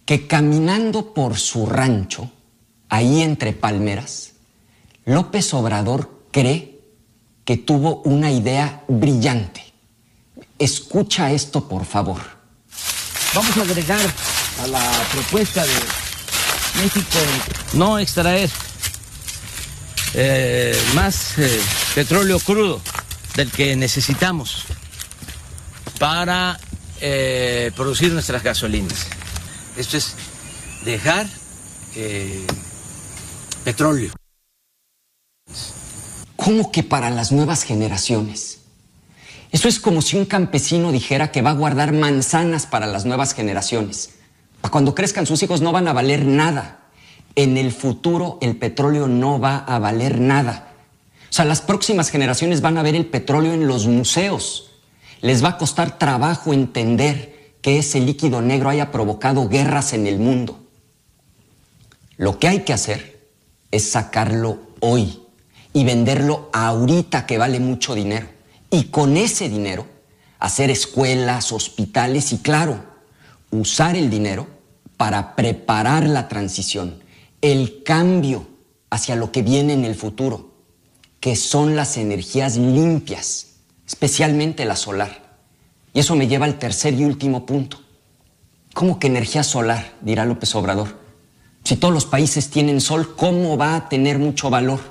que 0.05 0.27
caminando 0.27 1.13
por 1.13 1.37
su 1.37 1.65
rancho, 1.65 2.31
ahí 2.89 3.21
entre 3.21 3.53
palmeras, 3.53 4.33
López 5.05 5.53
Obrador 5.53 6.27
cree 6.31 6.79
que 7.45 7.57
tuvo 7.57 8.01
una 8.05 8.31
idea 8.31 8.83
brillante. 8.87 9.63
Escucha 10.57 11.31
esto, 11.31 11.67
por 11.67 11.85
favor. 11.85 12.21
Vamos 13.33 13.57
a 13.57 13.61
agregar 13.61 14.13
a 14.63 14.67
la 14.67 14.91
propuesta 15.11 15.65
de 15.65 15.73
México 16.81 17.19
no 17.73 17.99
extraer 17.99 18.49
eh, 20.13 20.79
más 20.93 21.37
eh, 21.37 21.59
petróleo 21.95 22.39
crudo 22.39 22.81
del 23.35 23.51
que 23.51 23.75
necesitamos 23.75 24.65
para 25.99 26.59
eh, 27.01 27.71
producir 27.75 28.11
nuestras 28.11 28.43
gasolinas. 28.43 29.07
Esto 29.77 29.97
es 29.97 30.15
dejar 30.85 31.27
eh, 31.95 32.45
petróleo. 33.63 34.13
¿Cómo 36.35 36.71
que 36.71 36.83
para 36.83 37.09
las 37.09 37.31
nuevas 37.31 37.63
generaciones? 37.63 38.59
Eso 39.51 39.67
es 39.67 39.79
como 39.79 40.01
si 40.01 40.17
un 40.17 40.25
campesino 40.25 40.91
dijera 40.91 41.31
que 41.31 41.41
va 41.41 41.51
a 41.51 41.55
guardar 41.55 41.93
manzanas 41.93 42.65
para 42.65 42.87
las 42.87 43.05
nuevas 43.05 43.33
generaciones. 43.33 44.15
Para 44.59 44.71
cuando 44.71 44.95
crezcan 44.95 45.25
sus 45.25 45.43
hijos 45.43 45.61
no 45.61 45.71
van 45.71 45.87
a 45.87 45.93
valer 45.93 46.25
nada. 46.25 46.89
En 47.35 47.57
el 47.57 47.71
futuro 47.71 48.39
el 48.41 48.57
petróleo 48.57 49.07
no 49.07 49.39
va 49.39 49.57
a 49.57 49.79
valer 49.79 50.19
nada. 50.19 50.72
O 51.33 51.35
sea, 51.35 51.45
las 51.45 51.61
próximas 51.61 52.11
generaciones 52.11 52.61
van 52.61 52.77
a 52.77 52.83
ver 52.83 52.93
el 52.93 53.07
petróleo 53.07 53.53
en 53.53 53.65
los 53.65 53.87
museos. 53.87 54.69
Les 55.19 55.43
va 55.43 55.49
a 55.49 55.57
costar 55.57 55.97
trabajo 55.97 56.53
entender 56.53 57.55
que 57.59 57.79
ese 57.79 57.99
líquido 57.99 58.43
negro 58.43 58.69
haya 58.69 58.91
provocado 58.91 59.49
guerras 59.49 59.93
en 59.93 60.05
el 60.05 60.19
mundo. 60.19 60.59
Lo 62.17 62.37
que 62.37 62.49
hay 62.49 62.59
que 62.59 62.73
hacer 62.73 63.31
es 63.71 63.89
sacarlo 63.89 64.59
hoy 64.79 65.23
y 65.73 65.83
venderlo 65.83 66.51
ahorita 66.53 67.25
que 67.25 67.39
vale 67.39 67.59
mucho 67.59 67.95
dinero. 67.95 68.27
Y 68.69 68.83
con 68.91 69.17
ese 69.17 69.49
dinero 69.49 69.87
hacer 70.37 70.69
escuelas, 70.69 71.51
hospitales 71.51 72.31
y 72.31 72.37
claro, 72.37 72.79
usar 73.49 73.95
el 73.95 74.11
dinero 74.11 74.45
para 74.97 75.35
preparar 75.35 76.05
la 76.05 76.27
transición, 76.27 77.01
el 77.41 77.81
cambio 77.81 78.45
hacia 78.91 79.15
lo 79.15 79.31
que 79.31 79.41
viene 79.41 79.73
en 79.73 79.83
el 79.83 79.95
futuro, 79.95 80.52
que 81.23 81.37
son 81.37 81.77
las 81.77 81.95
energías 81.95 82.57
limpias, 82.57 83.53
especialmente 83.87 84.65
la 84.65 84.75
solar. 84.75 85.37
Y 85.93 86.01
eso 86.01 86.17
me 86.17 86.27
lleva 86.27 86.45
al 86.45 86.59
tercer 86.59 86.95
y 86.95 87.05
último 87.05 87.45
punto. 87.45 87.79
¿Cómo 88.73 88.99
que 88.99 89.07
energía 89.07 89.41
solar? 89.43 89.93
dirá 90.01 90.25
López 90.25 90.53
Obrador. 90.53 90.99
Si 91.63 91.77
todos 91.77 91.93
los 91.93 92.05
países 92.05 92.49
tienen 92.49 92.81
sol, 92.81 93.15
¿cómo 93.15 93.55
va 93.55 93.77
a 93.77 93.87
tener 93.87 94.19
mucho 94.19 94.49
valor? 94.49 94.81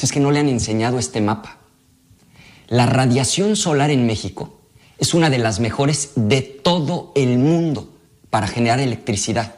Es 0.00 0.12
que 0.12 0.20
no 0.20 0.30
le 0.30 0.38
han 0.38 0.48
enseñado 0.48 1.00
este 1.00 1.20
mapa. 1.20 1.58
La 2.68 2.86
radiación 2.86 3.56
solar 3.56 3.90
en 3.90 4.06
México 4.06 4.60
es 4.98 5.14
una 5.14 5.30
de 5.30 5.38
las 5.38 5.58
mejores 5.58 6.12
de 6.14 6.42
todo 6.42 7.10
el 7.16 7.38
mundo 7.38 7.92
para 8.30 8.46
generar 8.46 8.78
electricidad. 8.78 9.56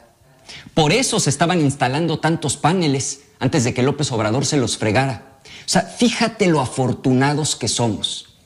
Por 0.72 0.90
eso 0.90 1.20
se 1.20 1.28
estaban 1.28 1.60
instalando 1.60 2.18
tantos 2.18 2.56
paneles 2.56 3.24
antes 3.40 3.64
de 3.64 3.74
que 3.74 3.82
López 3.82 4.12
Obrador 4.12 4.46
se 4.46 4.56
los 4.56 4.76
fregara. 4.76 5.40
O 5.44 5.68
sea, 5.68 5.82
fíjate 5.82 6.46
lo 6.46 6.60
afortunados 6.60 7.56
que 7.56 7.68
somos. 7.68 8.36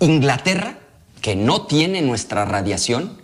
Inglaterra, 0.00 0.78
que 1.20 1.36
no 1.36 1.66
tiene 1.66 2.00
nuestra 2.00 2.44
radiación, 2.44 3.20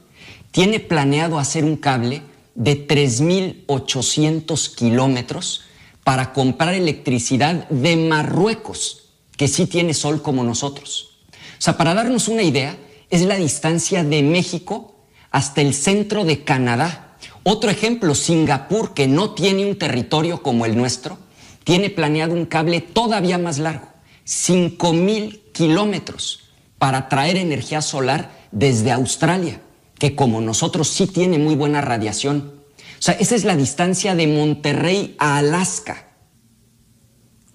tiene 0.50 0.80
planeado 0.80 1.38
hacer 1.38 1.64
un 1.64 1.76
cable 1.76 2.22
de 2.54 2.86
3.800 2.86 4.74
kilómetros 4.74 5.62
para 6.04 6.32
comprar 6.32 6.74
electricidad 6.74 7.68
de 7.68 7.96
Marruecos, 7.96 9.10
que 9.36 9.48
sí 9.48 9.66
tiene 9.66 9.94
sol 9.94 10.22
como 10.22 10.42
nosotros. 10.44 11.20
O 11.32 11.62
sea, 11.62 11.76
para 11.76 11.94
darnos 11.94 12.28
una 12.28 12.42
idea, 12.42 12.76
es 13.10 13.22
la 13.22 13.36
distancia 13.36 14.02
de 14.02 14.22
México 14.22 14.96
hasta 15.30 15.60
el 15.60 15.74
centro 15.74 16.24
de 16.24 16.42
Canadá. 16.42 17.09
Otro 17.42 17.70
ejemplo, 17.70 18.14
Singapur, 18.14 18.92
que 18.92 19.08
no 19.08 19.34
tiene 19.34 19.66
un 19.66 19.78
territorio 19.78 20.42
como 20.42 20.66
el 20.66 20.76
nuestro, 20.76 21.18
tiene 21.64 21.90
planeado 21.90 22.34
un 22.34 22.46
cable 22.46 22.80
todavía 22.80 23.38
más 23.38 23.58
largo, 23.58 23.88
5.000 24.26 25.52
kilómetros, 25.52 26.50
para 26.78 27.08
traer 27.08 27.36
energía 27.36 27.82
solar 27.82 28.30
desde 28.52 28.92
Australia, 28.92 29.60
que 29.98 30.14
como 30.14 30.40
nosotros 30.40 30.88
sí 30.88 31.06
tiene 31.06 31.38
muy 31.38 31.54
buena 31.54 31.80
radiación. 31.80 32.60
O 32.98 33.02
sea, 33.02 33.14
esa 33.14 33.34
es 33.34 33.44
la 33.44 33.56
distancia 33.56 34.14
de 34.14 34.26
Monterrey 34.26 35.16
a 35.18 35.38
Alaska. 35.38 36.08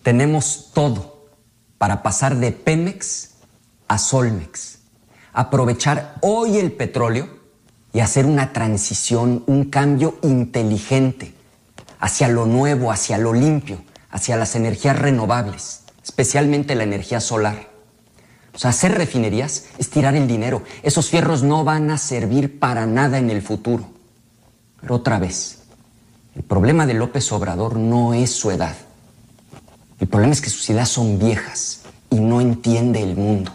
Tenemos 0.02 0.72
todo 0.74 1.30
para 1.78 2.02
pasar 2.02 2.38
de 2.38 2.52
Pemex 2.52 3.36
a 3.88 3.98
Solmex. 3.98 4.80
Aprovechar 5.34 6.16
hoy 6.22 6.57
el 6.57 6.72
petróleo 6.72 7.44
y 7.95 8.01
hacer 8.01 8.26
una 8.26 8.51
transición, 8.51 9.45
un 9.47 9.69
cambio 9.69 10.19
inteligente 10.22 11.34
hacia 12.01 12.27
lo 12.27 12.45
nuevo, 12.45 12.91
hacia 12.91 13.17
lo 13.17 13.31
limpio, 13.31 13.77
hacia 14.09 14.35
las 14.35 14.57
energías 14.57 14.99
renovables, 14.99 15.84
especialmente 16.03 16.76
la 16.76 16.84
energía 16.84 17.22
solar. 17.22 17.69
O 18.53 18.59
sea, 18.59 18.72
hacer 18.72 18.95
refinerías 18.95 19.67
es 19.77 19.89
tirar 19.89 20.13
el 20.13 20.27
dinero. 20.27 20.61
Esos 20.84 21.09
fierros 21.09 21.41
no 21.41 21.63
van 21.63 21.89
a 21.89 21.97
servir 21.97 22.59
para 22.59 22.85
nada 22.85 23.17
en 23.17 23.30
el 23.30 23.41
futuro. 23.41 23.85
Pero 24.81 24.95
otra 24.95 25.17
vez, 25.17 25.59
el 26.35 26.43
problema 26.43 26.85
de 26.85 26.95
López 26.95 27.31
Obrador 27.31 27.77
no 27.77 28.13
es 28.13 28.30
su 28.30 28.51
edad. 28.51 28.76
El 30.01 30.09
problema 30.09 30.34
es 30.34 30.41
que 30.41 30.49
sus 30.49 30.69
ideas 30.69 30.89
son 30.89 31.17
viejas 31.17 31.84
y 32.09 32.19
no 32.19 32.41
entiende 32.41 33.01
el 33.01 33.15
mundo. 33.15 33.53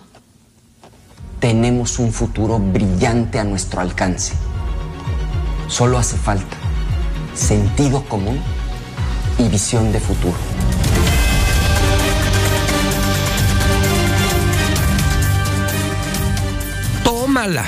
Tenemos 1.41 1.99
un 1.99 2.13
futuro 2.13 2.59
brillante 2.59 3.39
a 3.39 3.45
nuestro 3.45 3.81
alcance. 3.81 4.35
Solo 5.69 5.99
hace 5.99 6.17
falta 6.17 6.57
sentido 7.35 8.05
común 8.05 8.41
y 9.39 9.49
visión 9.49 9.93
de 9.93 10.01
futuro. 10.01 10.37
Tómala. 17.05 17.65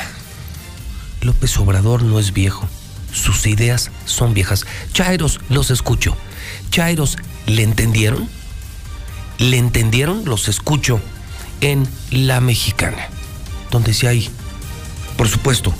López 1.23 1.57
Obrador 1.59 2.03
no 2.03 2.19
es 2.19 2.33
viejo. 2.33 2.69
Sus 3.13 3.47
ideas 3.47 3.91
son 4.05 4.35
viejas. 4.35 4.67
Chairos, 4.93 5.41
los 5.49 5.71
escucho. 5.71 6.17
Chairos, 6.71 7.17
¿le 7.47 7.63
entendieron? 7.63 8.29
¿Le 9.39 9.59
entendieron? 9.59 10.25
Los 10.25 10.49
escucho 10.49 11.01
en 11.61 11.87
La 12.11 12.41
Mexicana, 12.41 13.09
donde 13.73 13.95
sí 13.95 14.07
hay, 14.07 14.31
por 15.17 15.29
supuesto, 15.29 15.75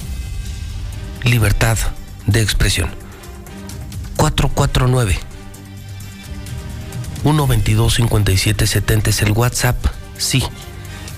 libertad 1.23 1.79
de 2.27 2.41
expresión. 2.41 2.91
449 4.17 5.19
122 7.23 7.95
5770 7.95 9.11
es 9.11 9.23
el 9.23 9.33
WhatsApp. 9.33 9.77
Sí, 10.17 10.43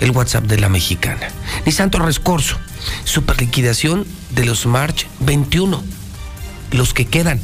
el 0.01 0.11
WhatsApp 0.11 0.43
de 0.45 0.59
la 0.59 0.69
mexicana. 0.69 1.29
Ni 1.65 1.71
Santo 1.71 1.99
Rescorso, 1.99 2.57
superliquidación 3.05 4.05
de 4.31 4.45
los 4.45 4.65
March 4.65 5.07
21. 5.21 5.81
Los 6.71 6.93
que 6.93 7.05
quedan, 7.05 7.39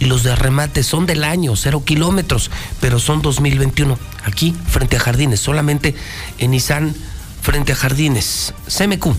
los 0.00 0.22
de 0.22 0.34
remate 0.34 0.82
son 0.82 1.04
del 1.06 1.24
año, 1.24 1.54
cero 1.54 1.84
kilómetros, 1.84 2.50
pero 2.80 2.98
son 2.98 3.20
2021. 3.20 3.98
Aquí, 4.24 4.56
frente 4.68 4.96
a 4.96 5.00
Jardines, 5.00 5.40
solamente 5.40 5.94
en 6.38 6.52
Nissan, 6.52 6.94
frente 7.40 7.72
a 7.72 7.76
Jardines. 7.76 8.54
CMQ. 8.68 9.14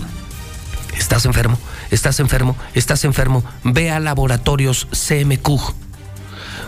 ¿Estás 0.98 1.26
enfermo? 1.26 1.58
¿Estás 1.90 2.20
enfermo? 2.20 2.56
¿Estás 2.74 3.04
enfermo? 3.04 3.44
Ve 3.64 3.92
a 3.92 4.00
Laboratorios 4.00 4.88
CMQ. 4.92 5.74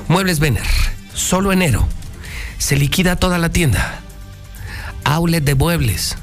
Muebles 0.08 0.40
Vener, 0.40 0.68
solo 1.14 1.52
enero. 1.52 1.88
Se 2.58 2.76
liquida 2.76 3.16
toda 3.16 3.38
la 3.38 3.50
tienda. 3.50 4.02
Outlet 5.06 5.44
de 5.44 5.56
Muebles, 5.56 6.18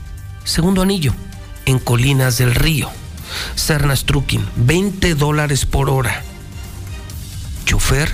segundo 0.44 0.82
anillo, 0.82 1.14
en 1.66 1.78
Colinas 1.78 2.38
del 2.38 2.54
Río. 2.54 2.90
Cernas 3.54 4.04
Trucking, 4.04 4.46
20 4.56 5.14
dólares 5.14 5.66
por 5.66 5.88
hora. 5.88 6.22
Chofer, 7.64 8.12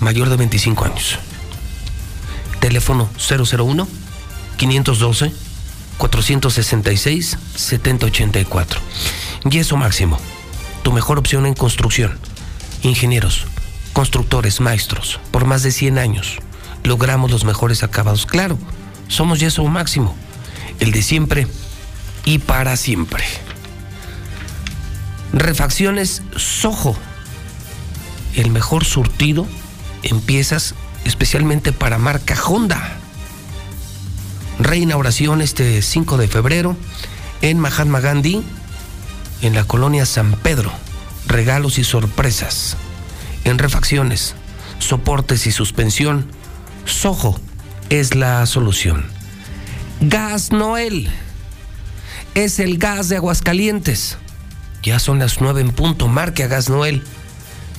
mayor 0.00 0.28
de 0.28 0.36
25 0.36 0.84
años. 0.84 1.18
Teléfono 2.60 3.08
001 3.18 3.88
512 4.56 5.53
466 5.98 7.38
7084. 7.54 8.80
Yeso 9.48 9.76
Máximo, 9.76 10.18
tu 10.82 10.92
mejor 10.92 11.18
opción 11.18 11.46
en 11.46 11.54
construcción. 11.54 12.18
Ingenieros, 12.82 13.46
constructores, 13.92 14.60
maestros, 14.60 15.20
por 15.30 15.46
más 15.46 15.62
de 15.62 15.72
100 15.72 15.98
años 15.98 16.38
logramos 16.84 17.30
los 17.30 17.44
mejores 17.44 17.82
acabados. 17.82 18.26
Claro, 18.26 18.58
somos 19.08 19.40
Yeso 19.40 19.64
Máximo, 19.64 20.14
el 20.78 20.92
de 20.92 21.02
siempre 21.02 21.48
y 22.24 22.38
para 22.38 22.76
siempre. 22.76 23.24
Refacciones 25.32 26.22
Sojo, 26.36 26.96
el 28.34 28.50
mejor 28.50 28.84
surtido 28.84 29.46
en 30.02 30.20
piezas 30.20 30.74
especialmente 31.04 31.72
para 31.72 31.98
marca 31.98 32.40
Honda. 32.46 32.98
Reinauguración 34.64 35.42
este 35.42 35.82
5 35.82 36.16
de 36.16 36.26
febrero 36.26 36.74
en 37.42 37.58
Mahatma 37.58 38.00
Gandhi, 38.00 38.42
en 39.42 39.54
la 39.54 39.64
colonia 39.64 40.06
San 40.06 40.32
Pedro. 40.32 40.72
Regalos 41.26 41.78
y 41.78 41.84
sorpresas. 41.84 42.78
En 43.44 43.58
refacciones, 43.58 44.34
soportes 44.78 45.46
y 45.46 45.52
suspensión, 45.52 46.26
Sojo 46.86 47.38
es 47.90 48.14
la 48.14 48.46
solución. 48.46 49.04
Gas 50.00 50.50
Noel 50.50 51.10
es 52.34 52.58
el 52.58 52.78
gas 52.78 53.10
de 53.10 53.16
Aguascalientes. 53.16 54.16
Ya 54.82 54.98
son 54.98 55.18
las 55.18 55.42
9 55.42 55.60
en 55.60 55.72
punto. 55.72 56.08
Marque 56.08 56.42
a 56.42 56.46
Gas 56.46 56.70
Noel 56.70 57.02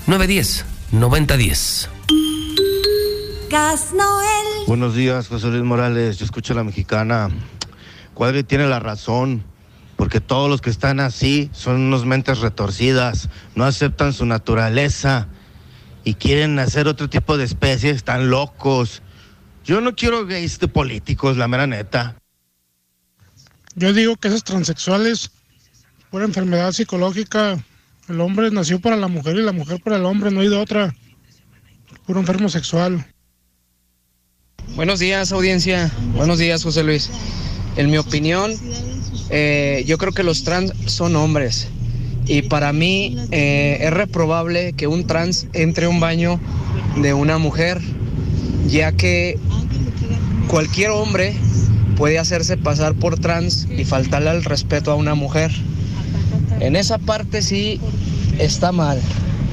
910 0.06 0.66
9010. 0.92 1.95
Gas 3.50 3.94
Noel. 3.94 4.66
Buenos 4.66 4.96
días, 4.96 5.28
José 5.28 5.48
Luis 5.48 5.64
Morales. 5.64 6.18
Yo 6.18 6.26
escucho 6.26 6.54
a 6.54 6.56
la 6.56 6.64
mexicana. 6.64 7.30
Cuadri 8.16 8.44
tiene 8.44 8.68
la 8.68 8.80
razón, 8.80 9.44
porque 9.96 10.20
todos 10.20 10.50
los 10.50 10.62
que 10.62 10.72
están 10.72 11.00
así 11.00 11.50
son 11.54 11.76
unos 11.76 12.06
mentes 12.06 12.40
retorcidas, 12.40 13.30
no 13.54 13.66
aceptan 13.66 14.14
su 14.14 14.26
naturaleza 14.26 15.28
y 16.04 16.16
quieren 16.16 16.58
hacer 16.58 16.88
otro 16.88 17.10
tipo 17.10 17.38
de 17.38 17.44
especies, 17.44 17.98
están 17.98 18.30
locos. 18.30 19.04
Yo 19.64 19.80
no 19.80 19.96
quiero 19.96 20.26
gays 20.26 20.60
de 20.60 20.68
políticos, 20.68 21.38
la 21.38 21.48
mera 21.48 21.68
neta. 21.68 22.16
Yo 23.76 23.94
digo 23.94 24.16
que 24.16 24.30
esos 24.30 24.44
transexuales, 24.44 25.30
pura 26.10 26.26
enfermedad 26.26 26.72
psicológica, 26.72 27.64
el 28.08 28.22
hombre 28.22 28.50
nació 28.50 28.80
para 28.80 28.96
la 28.96 29.08
mujer 29.08 29.36
y 29.36 29.44
la 29.44 29.52
mujer 29.52 29.82
para 29.84 29.98
el 29.98 30.06
hombre, 30.06 30.32
no 30.32 30.40
hay 30.40 30.50
de 30.50 30.58
otra. 30.58 30.96
Puro 32.08 32.20
enfermo 32.20 32.50
sexual. 32.50 33.06
Buenos 34.74 35.00
días, 35.00 35.32
audiencia. 35.32 35.92
Buenos 36.16 36.40
días, 36.40 36.64
José 36.64 36.84
Luis. 36.84 37.10
En 37.78 37.90
mi 37.90 37.98
opinión, 37.98 38.54
eh, 39.30 39.84
yo 39.88 39.98
creo 39.98 40.12
que 40.12 40.24
los 40.24 40.44
trans 40.44 40.74
son 40.86 41.16
hombres. 41.16 41.68
Y 42.26 42.42
para 42.42 42.74
mí 42.74 43.16
eh, 43.32 43.78
es 43.82 43.92
reprobable 43.92 44.74
que 44.74 44.88
un 44.88 45.06
trans 45.06 45.48
entre 45.54 45.88
un 45.88 46.00
baño 46.00 46.40
de 46.98 47.14
una 47.14 47.38
mujer, 47.38 47.80
ya 48.68 48.92
que 48.92 49.38
cualquier 50.48 50.90
hombre 50.90 51.36
puede 51.96 52.20
hacerse 52.20 52.58
pasar 52.58 52.96
por 52.96 53.20
trans 53.20 53.68
y 53.70 53.86
faltarle 53.86 54.30
al 54.30 54.44
respeto 54.44 54.92
a 54.92 54.96
una 54.96 55.16
mujer. 55.16 55.52
En 56.60 56.76
esa 56.76 56.98
parte 56.98 57.42
sí 57.42 57.80
está 58.40 58.72
mal, 58.72 59.00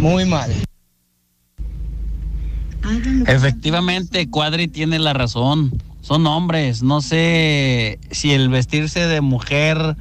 muy 0.01 0.25
mal. 0.25 0.51
Efectivamente, 3.27 4.29
Cuadri 4.29 4.69
tiene 4.69 4.99
la 4.99 5.13
razón. 5.13 5.83
Son 6.01 6.27
hombres. 6.27 6.83
No 6.83 7.01
sé 7.01 7.99
si 8.11 8.33
el 8.33 8.49
vestirse 8.49 9.07
de 9.07 9.21
mujer 9.21 9.97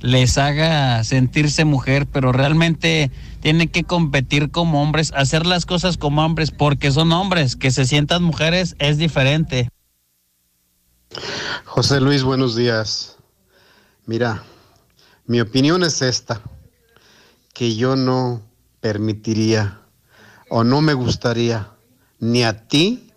les 0.00 0.38
haga 0.38 1.02
sentirse 1.04 1.64
mujer, 1.64 2.06
pero 2.06 2.32
realmente 2.32 3.10
tienen 3.40 3.68
que 3.68 3.84
competir 3.84 4.50
como 4.50 4.82
hombres, 4.82 5.12
hacer 5.16 5.46
las 5.46 5.66
cosas 5.66 5.96
como 5.96 6.24
hombres, 6.24 6.50
porque 6.50 6.92
son 6.92 7.12
hombres. 7.12 7.56
Que 7.56 7.70
se 7.70 7.86
sientan 7.86 8.22
mujeres 8.22 8.76
es 8.78 8.98
diferente. 8.98 9.68
José 11.64 12.00
Luis, 12.00 12.22
buenos 12.22 12.56
días. 12.56 13.16
Mira, 14.04 14.42
mi 15.26 15.40
opinión 15.40 15.82
es 15.82 16.02
esta, 16.02 16.42
que 17.52 17.74
yo 17.74 17.96
no 17.96 18.42
permitiría 18.80 19.80
o 20.48 20.62
no 20.62 20.80
me 20.80 20.94
gustaría 20.94 21.75
ni 22.18 22.44
a 22.44 22.66
ti 22.66 23.10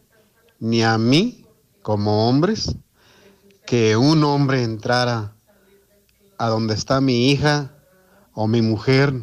ni 0.60 0.84
a 0.84 0.98
mí 0.98 1.46
como 1.82 2.28
hombres 2.28 2.76
que 3.66 3.96
un 3.98 4.24
hombre 4.24 4.64
entrara 4.64 5.36
a 6.38 6.48
donde 6.48 6.74
está 6.74 7.02
mi 7.02 7.30
hija 7.32 7.72
o 8.34 8.48
mi 8.48 8.62
mujer 8.62 9.14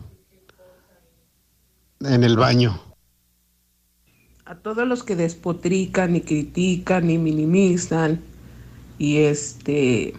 en 2.01 2.25
el 2.25 2.37
baño. 2.37 2.81
A 4.45 4.55
todos 4.55 4.87
los 4.87 5.03
que 5.03 5.17
despotrican 5.17 6.15
y 6.15 6.21
critican 6.21 7.11
y 7.11 7.19
minimizan 7.19 8.21
y 8.99 9.19
este 9.19 10.15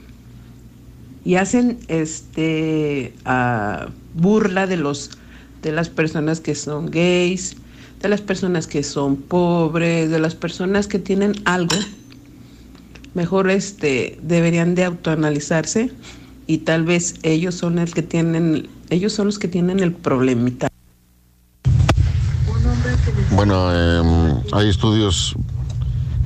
y 1.23 1.35
hacen 1.35 1.79
este 1.87 3.13
burla 4.13 4.67
de 4.67 4.77
los 4.77 5.11
de 5.61 5.71
las 5.71 5.89
personas 5.89 6.39
que 6.41 6.55
son 6.55 6.91
gays, 6.91 7.57
de 8.01 8.09
las 8.09 8.21
personas 8.21 8.67
que 8.67 8.83
son 8.83 9.15
pobres, 9.17 10.09
de 10.09 10.19
las 10.19 10.35
personas 10.35 10.87
que 10.87 10.99
tienen 10.99 11.33
algo. 11.45 11.75
Mejor 13.13 13.49
este 13.49 14.19
deberían 14.21 14.75
de 14.75 14.85
autoanalizarse 14.85 15.91
y 16.45 16.59
tal 16.59 16.83
vez 16.83 17.15
ellos 17.23 17.55
son 17.55 17.79
el 17.79 17.93
que 17.93 18.03
tienen 18.03 18.69
ellos 18.89 19.13
son 19.13 19.25
los 19.25 19.39
que 19.39 19.47
tienen 19.47 19.79
el 19.79 19.91
problemita. 19.91 20.69
Bueno, 23.31 23.69
eh, 23.73 24.33
hay 24.53 24.69
estudios 24.69 25.35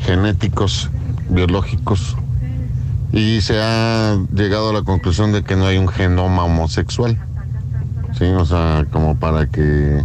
genéticos, 0.05 0.89
biológicos, 1.29 2.15
y 3.11 3.41
se 3.41 3.59
ha 3.59 4.17
llegado 4.33 4.69
a 4.69 4.73
la 4.73 4.83
conclusión 4.83 5.31
de 5.31 5.43
que 5.43 5.55
no 5.55 5.65
hay 5.65 5.77
un 5.77 5.87
genoma 5.87 6.43
homosexual. 6.45 7.17
Sí, 8.17 8.25
o 8.25 8.45
sea, 8.45 8.85
como 8.91 9.17
para 9.17 9.47
que 9.47 10.03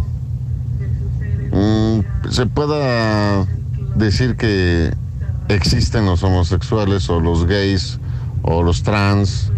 mm, 1.57 2.29
se 2.29 2.45
pueda 2.45 3.45
decir 3.95 4.35
que 4.35 4.93
existen 5.49 6.05
los 6.05 6.23
homosexuales 6.23 7.09
o 7.09 7.19
los 7.19 7.45
gays 7.45 7.99
o 8.43 8.63
los 8.63 8.83
trans, 8.83 9.51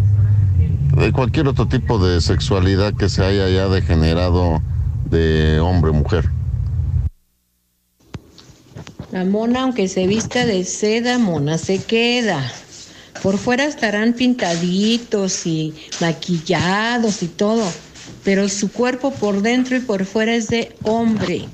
de 0.96 1.12
cualquier 1.12 1.48
otro 1.48 1.66
tipo 1.66 1.98
de 1.98 2.20
sexualidad 2.20 2.94
que 2.94 3.08
se 3.08 3.24
haya 3.24 3.48
ya 3.48 3.68
degenerado 3.68 4.60
de 5.08 5.60
hombre-mujer. 5.60 6.30
La 9.12 9.24
mona, 9.24 9.62
aunque 9.62 9.88
se 9.88 10.06
vista 10.06 10.46
de 10.46 10.64
seda, 10.64 11.18
mona 11.18 11.58
se 11.58 11.82
queda. 11.82 12.40
Por 13.22 13.38
fuera 13.38 13.64
estarán 13.64 14.14
pintaditos 14.14 15.46
y 15.46 15.74
maquillados 16.00 17.22
y 17.22 17.28
todo, 17.28 17.64
pero 18.24 18.48
su 18.48 18.70
cuerpo 18.72 19.10
por 19.12 19.42
dentro 19.42 19.76
y 19.76 19.80
por 19.80 20.04
fuera 20.04 20.34
es 20.34 20.48
de 20.48 20.74
hombre. 20.84 21.48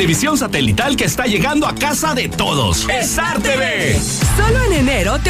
Televisión 0.00 0.38
satelital 0.38 0.96
que 0.96 1.04
está 1.04 1.26
llegando 1.26 1.66
a 1.66 1.74
casa 1.74 2.14
de 2.14 2.26
todos. 2.30 2.88
Star 2.88 3.38
TV. 3.42 4.00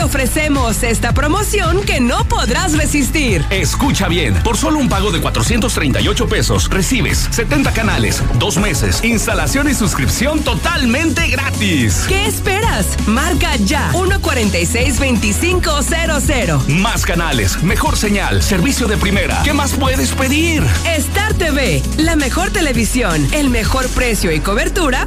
Te 0.01 0.05
ofrecemos 0.05 0.83
esta 0.83 1.13
promoción 1.13 1.83
que 1.83 2.01
no 2.01 2.25
podrás 2.25 2.75
resistir. 2.75 3.45
Escucha 3.51 4.09
bien, 4.09 4.33
por 4.43 4.57
solo 4.57 4.79
un 4.79 4.89
pago 4.89 5.13
de 5.13 5.21
438 5.21 6.27
pesos 6.27 6.71
recibes 6.71 7.29
70 7.31 7.71
canales, 7.75 8.23
dos 8.39 8.57
meses, 8.57 9.05
instalación 9.05 9.69
y 9.69 9.75
suscripción 9.75 10.41
totalmente 10.41 11.29
gratis. 11.29 12.07
¿Qué 12.09 12.25
esperas? 12.25 12.87
Marca 13.09 13.55
ya 13.57 13.93
146-2500. 13.93 16.67
Más 16.69 17.05
canales, 17.05 17.63
mejor 17.63 17.99
señal, 17.99 18.43
servicio 18.43 18.89
de 18.89 18.97
primera. 18.97 19.43
¿Qué 19.45 19.53
más 19.53 19.75
puedes 19.75 20.13
pedir? 20.13 20.63
Star 20.97 21.35
TV, 21.35 21.83
la 21.99 22.17
mejor 22.17 22.49
televisión, 22.49 23.29
el 23.33 23.51
mejor 23.51 23.87
precio 23.91 24.33
y 24.33 24.41
cobertura 24.41 25.07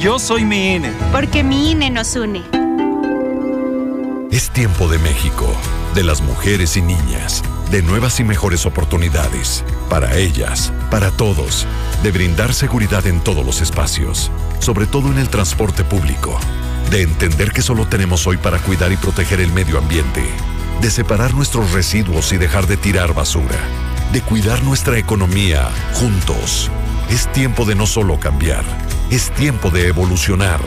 Yo 0.00 0.18
soy 0.18 0.44
mi 0.44 0.74
INE. 0.74 0.92
Porque 1.10 1.42
mi 1.42 1.70
INE 1.70 1.90
nos 1.90 2.16
une. 2.16 2.42
Es 4.30 4.50
tiempo 4.50 4.88
de 4.88 4.98
México, 4.98 5.46
de 5.94 6.04
las 6.04 6.20
mujeres 6.20 6.76
y 6.76 6.82
niñas, 6.82 7.42
de 7.70 7.82
nuevas 7.82 8.20
y 8.20 8.24
mejores 8.24 8.66
oportunidades, 8.66 9.64
para 9.88 10.16
ellas, 10.16 10.70
para 10.90 11.10
todos, 11.10 11.66
de 12.02 12.12
brindar 12.12 12.52
seguridad 12.52 13.06
en 13.06 13.20
todos 13.20 13.46
los 13.46 13.62
espacios, 13.62 14.30
sobre 14.58 14.86
todo 14.86 15.10
en 15.10 15.16
el 15.18 15.30
transporte 15.30 15.82
público, 15.82 16.38
de 16.90 17.00
entender 17.00 17.52
que 17.52 17.62
solo 17.62 17.86
tenemos 17.86 18.26
hoy 18.26 18.36
para 18.36 18.58
cuidar 18.58 18.92
y 18.92 18.98
proteger 18.98 19.40
el 19.40 19.52
medio 19.52 19.78
ambiente, 19.78 20.24
de 20.82 20.90
separar 20.90 21.32
nuestros 21.32 21.72
residuos 21.72 22.32
y 22.32 22.36
dejar 22.36 22.66
de 22.66 22.76
tirar 22.76 23.14
basura, 23.14 23.58
de 24.12 24.20
cuidar 24.20 24.62
nuestra 24.62 24.98
economía 24.98 25.70
juntos. 25.94 26.70
Es 27.08 27.32
tiempo 27.32 27.64
de 27.64 27.76
no 27.76 27.86
solo 27.86 28.20
cambiar, 28.20 28.64
es 29.10 29.30
tiempo 29.32 29.70
de 29.70 29.88
evolucionar. 29.88 30.60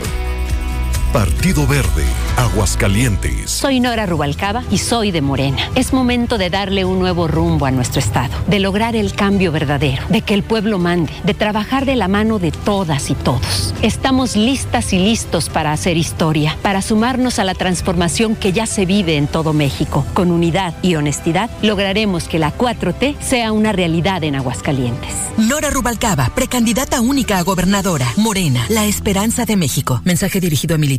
Partido 1.12 1.66
Verde, 1.66 2.04
Aguascalientes. 2.36 3.50
Soy 3.50 3.80
Nora 3.80 4.06
Rubalcaba 4.06 4.62
y 4.70 4.78
soy 4.78 5.10
de 5.10 5.20
Morena. 5.20 5.68
Es 5.74 5.92
momento 5.92 6.38
de 6.38 6.50
darle 6.50 6.84
un 6.84 7.00
nuevo 7.00 7.26
rumbo 7.26 7.66
a 7.66 7.72
nuestro 7.72 7.98
Estado, 7.98 8.32
de 8.46 8.60
lograr 8.60 8.94
el 8.94 9.12
cambio 9.12 9.50
verdadero, 9.50 10.04
de 10.08 10.22
que 10.22 10.34
el 10.34 10.44
pueblo 10.44 10.78
mande, 10.78 11.12
de 11.24 11.34
trabajar 11.34 11.84
de 11.84 11.96
la 11.96 12.06
mano 12.06 12.38
de 12.38 12.52
todas 12.52 13.10
y 13.10 13.16
todos. 13.16 13.74
Estamos 13.82 14.36
listas 14.36 14.92
y 14.92 15.00
listos 15.00 15.48
para 15.48 15.72
hacer 15.72 15.96
historia, 15.96 16.56
para 16.62 16.80
sumarnos 16.80 17.40
a 17.40 17.44
la 17.44 17.54
transformación 17.54 18.36
que 18.36 18.52
ya 18.52 18.66
se 18.66 18.86
vive 18.86 19.16
en 19.16 19.26
todo 19.26 19.52
México. 19.52 20.06
Con 20.14 20.30
unidad 20.30 20.74
y 20.80 20.94
honestidad 20.94 21.50
lograremos 21.60 22.28
que 22.28 22.38
la 22.38 22.56
4T 22.56 23.18
sea 23.20 23.50
una 23.50 23.72
realidad 23.72 24.22
en 24.22 24.36
Aguascalientes. 24.36 25.12
Nora 25.36 25.70
Rubalcaba, 25.70 26.30
precandidata 26.36 27.00
única 27.00 27.38
a 27.38 27.42
gobernadora. 27.42 28.06
Morena, 28.16 28.64
la 28.68 28.86
esperanza 28.86 29.44
de 29.44 29.56
México. 29.56 30.00
Mensaje 30.04 30.38
dirigido 30.40 30.76
a 30.76 30.78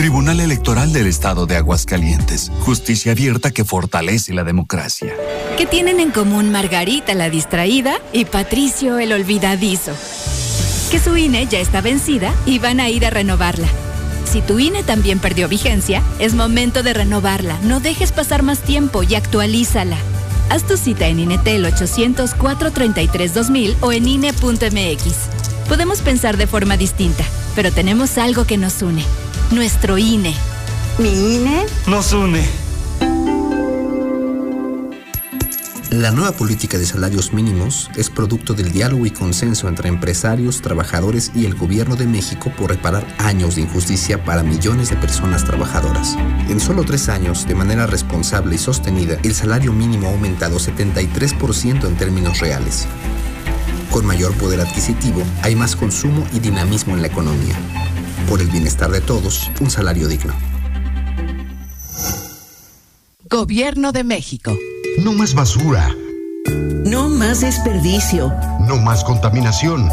Tribunal 0.00 0.40
Electoral 0.40 0.92
del 0.94 1.06
Estado 1.06 1.44
de 1.44 1.58
Aguascalientes. 1.58 2.50
Justicia 2.60 3.12
abierta 3.12 3.50
que 3.50 3.66
fortalece 3.66 4.32
la 4.32 4.44
democracia. 4.44 5.12
¿Qué 5.58 5.66
tienen 5.66 6.00
en 6.00 6.10
común 6.10 6.50
Margarita 6.50 7.12
la 7.12 7.28
distraída 7.28 7.98
y 8.10 8.24
Patricio 8.24 8.98
el 8.98 9.12
olvidadizo? 9.12 9.92
Que 10.90 10.98
su 10.98 11.18
INE 11.18 11.46
ya 11.48 11.58
está 11.58 11.82
vencida 11.82 12.32
y 12.46 12.58
van 12.58 12.80
a 12.80 12.88
ir 12.88 13.04
a 13.04 13.10
renovarla. 13.10 13.68
Si 14.24 14.40
tu 14.40 14.58
INE 14.58 14.82
también 14.84 15.18
perdió 15.18 15.50
vigencia, 15.50 16.02
es 16.18 16.32
momento 16.32 16.82
de 16.82 16.94
renovarla. 16.94 17.58
No 17.64 17.80
dejes 17.80 18.10
pasar 18.10 18.42
más 18.42 18.60
tiempo 18.60 19.02
y 19.02 19.16
actualízala. 19.16 19.98
Haz 20.48 20.66
tu 20.66 20.78
cita 20.78 21.08
en 21.08 21.20
INETEL 21.20 21.66
800-433-2000 21.66 23.76
o 23.82 23.92
en 23.92 24.08
INE.mx. 24.08 25.02
Podemos 25.68 26.00
pensar 26.00 26.38
de 26.38 26.46
forma 26.46 26.78
distinta, 26.78 27.24
pero 27.54 27.70
tenemos 27.70 28.16
algo 28.16 28.46
que 28.46 28.56
nos 28.56 28.80
une. 28.80 29.04
Nuestro 29.50 29.98
INE. 29.98 30.32
¿Mi 30.98 31.34
INE? 31.34 31.66
Nos 31.88 32.12
une. 32.12 32.40
La 35.90 36.12
nueva 36.12 36.30
política 36.30 36.78
de 36.78 36.86
salarios 36.86 37.32
mínimos 37.32 37.90
es 37.96 38.10
producto 38.10 38.54
del 38.54 38.70
diálogo 38.70 39.06
y 39.06 39.10
consenso 39.10 39.66
entre 39.66 39.88
empresarios, 39.88 40.62
trabajadores 40.62 41.32
y 41.34 41.46
el 41.46 41.56
gobierno 41.56 41.96
de 41.96 42.06
México 42.06 42.52
por 42.56 42.70
reparar 42.70 43.04
años 43.18 43.56
de 43.56 43.62
injusticia 43.62 44.22
para 44.24 44.44
millones 44.44 44.88
de 44.90 44.96
personas 44.96 45.44
trabajadoras. 45.44 46.16
En 46.48 46.60
solo 46.60 46.84
tres 46.84 47.08
años, 47.08 47.48
de 47.48 47.56
manera 47.56 47.88
responsable 47.88 48.54
y 48.54 48.58
sostenida, 48.58 49.18
el 49.24 49.34
salario 49.34 49.72
mínimo 49.72 50.06
ha 50.06 50.12
aumentado 50.12 50.58
73% 50.58 51.88
en 51.88 51.96
términos 51.96 52.38
reales. 52.38 52.86
Con 53.90 54.06
mayor 54.06 54.32
poder 54.34 54.60
adquisitivo, 54.60 55.24
hay 55.42 55.56
más 55.56 55.74
consumo 55.74 56.24
y 56.32 56.38
dinamismo 56.38 56.94
en 56.94 57.02
la 57.02 57.08
economía. 57.08 57.56
Por 58.28 58.40
el 58.40 58.48
bienestar 58.48 58.90
de 58.90 59.00
todos, 59.00 59.50
un 59.60 59.70
salario 59.70 60.08
digno. 60.08 60.34
Gobierno 63.28 63.92
de 63.92 64.04
México. 64.04 64.56
No 64.98 65.12
más 65.12 65.34
basura. 65.34 65.94
No 66.84 67.08
más 67.08 67.40
desperdicio. 67.40 68.32
No 68.60 68.76
más 68.76 69.04
contaminación. 69.04 69.88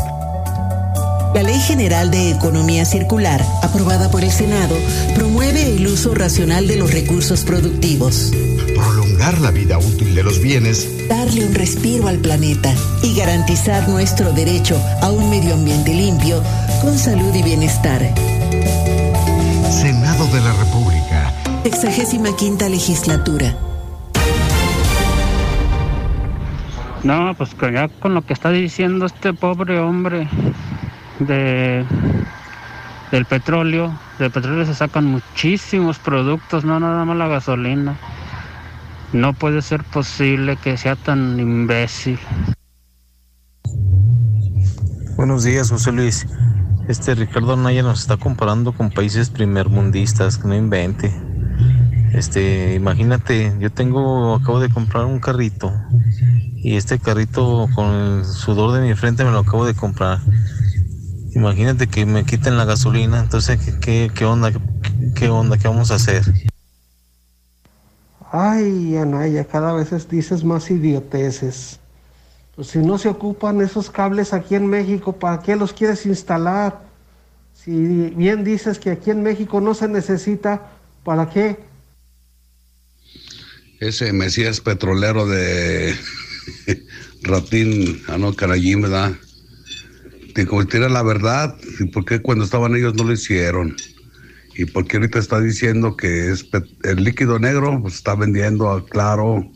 La 1.36 1.44
Ley 1.44 1.60
General 1.60 2.10
de 2.10 2.32
Economía 2.32 2.84
Circular, 2.84 3.46
aprobada 3.62 4.10
por 4.10 4.24
el 4.24 4.32
Senado, 4.32 4.76
promueve 5.14 5.76
el 5.76 5.86
uso 5.86 6.16
racional 6.16 6.68
de 6.68 6.78
los 6.78 6.92
recursos 6.92 7.44
productivos. 7.44 8.32
Prolongar 8.76 9.40
la 9.42 9.52
vida 9.52 9.78
útil 9.78 10.16
de 10.16 10.24
los 10.24 10.40
bienes. 10.42 10.88
Darle 11.08 11.46
un 11.46 11.54
respiro 11.54 12.08
al 12.08 12.18
planeta 12.18 12.74
y 13.04 13.16
garantizar 13.16 13.88
nuestro 13.88 14.34
derecho 14.34 14.82
a 15.02 15.12
un 15.12 15.30
medio 15.30 15.54
ambiente 15.54 15.94
limpio, 15.94 16.42
con 16.82 16.98
salud 16.98 17.34
y 17.34 17.44
bienestar. 17.44 18.02
Senado 19.70 20.28
de 20.28 20.42
la 20.42 20.54
República. 20.54 21.34
Sexagésima 21.64 22.36
quinta 22.36 22.70
legislatura. 22.70 23.56
No, 27.04 27.34
pues 27.36 27.54
que 27.56 27.72
ya 27.72 27.88
con 27.88 28.14
lo 28.14 28.22
que 28.24 28.34
está 28.34 28.50
diciendo 28.50 29.06
este 29.06 29.34
pobre 29.34 29.80
hombre 29.80 30.28
de 31.20 31.86
del 33.12 33.26
petróleo, 33.26 33.98
del 34.20 34.32
petróleo 34.32 34.66
se 34.66 34.76
sacan 34.76 35.06
muchísimos 35.06 35.98
productos, 36.00 36.66
no 36.66 36.80
nada 36.80 37.06
más 37.06 37.18
la 37.18 37.28
gasolina. 37.28 37.96
No 39.14 39.34
puede 39.34 39.62
ser 39.62 39.84
posible 39.84 40.58
que 40.58 40.78
sea 40.78 40.96
tan 40.98 41.40
imbécil. 41.40 42.20
Buenos 45.16 45.44
días, 45.44 45.72
José 45.72 45.92
Luis. 45.94 46.28
Este 46.88 47.16
Ricardo 47.16 47.58
Naya 47.58 47.84
nos 47.84 48.00
está 48.00 48.16
comparando 48.16 48.72
con 48.72 48.92
países 48.92 49.30
primermundistas, 49.30 50.38
que 50.38 50.48
no 50.48 50.56
invente. 50.56 51.14
Este, 52.14 52.76
imagínate, 52.76 53.54
yo 53.60 53.70
tengo, 53.72 54.36
acabo 54.36 54.62
de 54.62 54.70
comprar 54.70 55.04
un 55.06 55.20
carrito 55.20 55.74
y 56.56 56.78
este 56.78 56.98
carrito 56.98 57.68
con 57.76 57.94
el 57.94 58.26
sudor 58.26 58.72
de 58.72 58.88
mi 58.88 58.96
frente 58.96 59.26
me 59.26 59.32
lo 59.32 59.40
acabo 59.40 59.66
de 59.66 59.74
comprar. 59.74 60.20
Imagínate 61.36 61.88
que 61.88 62.06
me 62.06 62.24
quiten 62.24 62.58
la 62.58 62.64
gasolina, 62.64 63.20
entonces, 63.20 63.60
¿qué, 63.82 64.10
qué, 64.14 64.26
onda? 64.26 64.52
¿Qué, 65.14 65.30
onda? 65.30 65.58
¿Qué 65.58 65.68
vamos 65.68 65.92
a 65.92 65.96
hacer? 65.96 66.24
Ay, 68.32 68.96
Anaya, 68.96 69.46
cada 69.46 69.74
vez 69.74 70.10
dices 70.10 70.44
más 70.44 70.72
idioteces. 70.72 71.80
Pues 72.58 72.70
si 72.70 72.80
no 72.80 72.98
se 72.98 73.08
ocupan 73.08 73.62
esos 73.62 73.92
cables 73.92 74.34
aquí 74.34 74.56
en 74.56 74.66
México, 74.66 75.20
¿para 75.20 75.44
qué 75.44 75.56
los 75.56 75.74
quieres 75.74 76.08
instalar? 76.08 76.82
Si 77.54 77.72
bien 77.72 78.44
dices 78.44 78.80
que 78.80 78.90
aquí 78.90 79.12
en 79.12 79.22
México 79.22 79.62
no 79.62 79.76
se 79.76 79.88
necesita, 79.88 80.72
¿para 81.04 81.30
qué? 81.30 81.60
Ese 83.80 84.12
Mesías 84.12 84.60
petrolero 84.60 85.28
de 85.28 85.96
Ratín, 87.22 88.02
ah 88.08 88.18
no, 88.18 88.34
Carayín, 88.34 88.82
¿verdad? 88.82 89.14
Te 90.34 90.48
convirtiera 90.48 90.90
la 90.90 91.04
verdad, 91.04 91.56
¿y 91.80 91.86
por 91.86 92.06
qué 92.06 92.24
cuando 92.24 92.44
estaban 92.44 92.76
ellos 92.76 92.96
no 92.96 93.04
lo 93.04 93.14
hicieron? 93.14 93.76
¿Y 94.56 94.66
por 94.66 94.88
qué 94.88 94.98
ahorita 94.98 95.20
está 95.20 95.40
diciendo 95.40 95.96
que 95.96 96.32
es 96.32 96.48
el 96.86 97.04
líquido 97.04 97.38
negro? 97.38 97.80
Pues 97.84 97.94
está 97.94 98.16
vendiendo, 98.16 98.84
claro. 98.90 99.48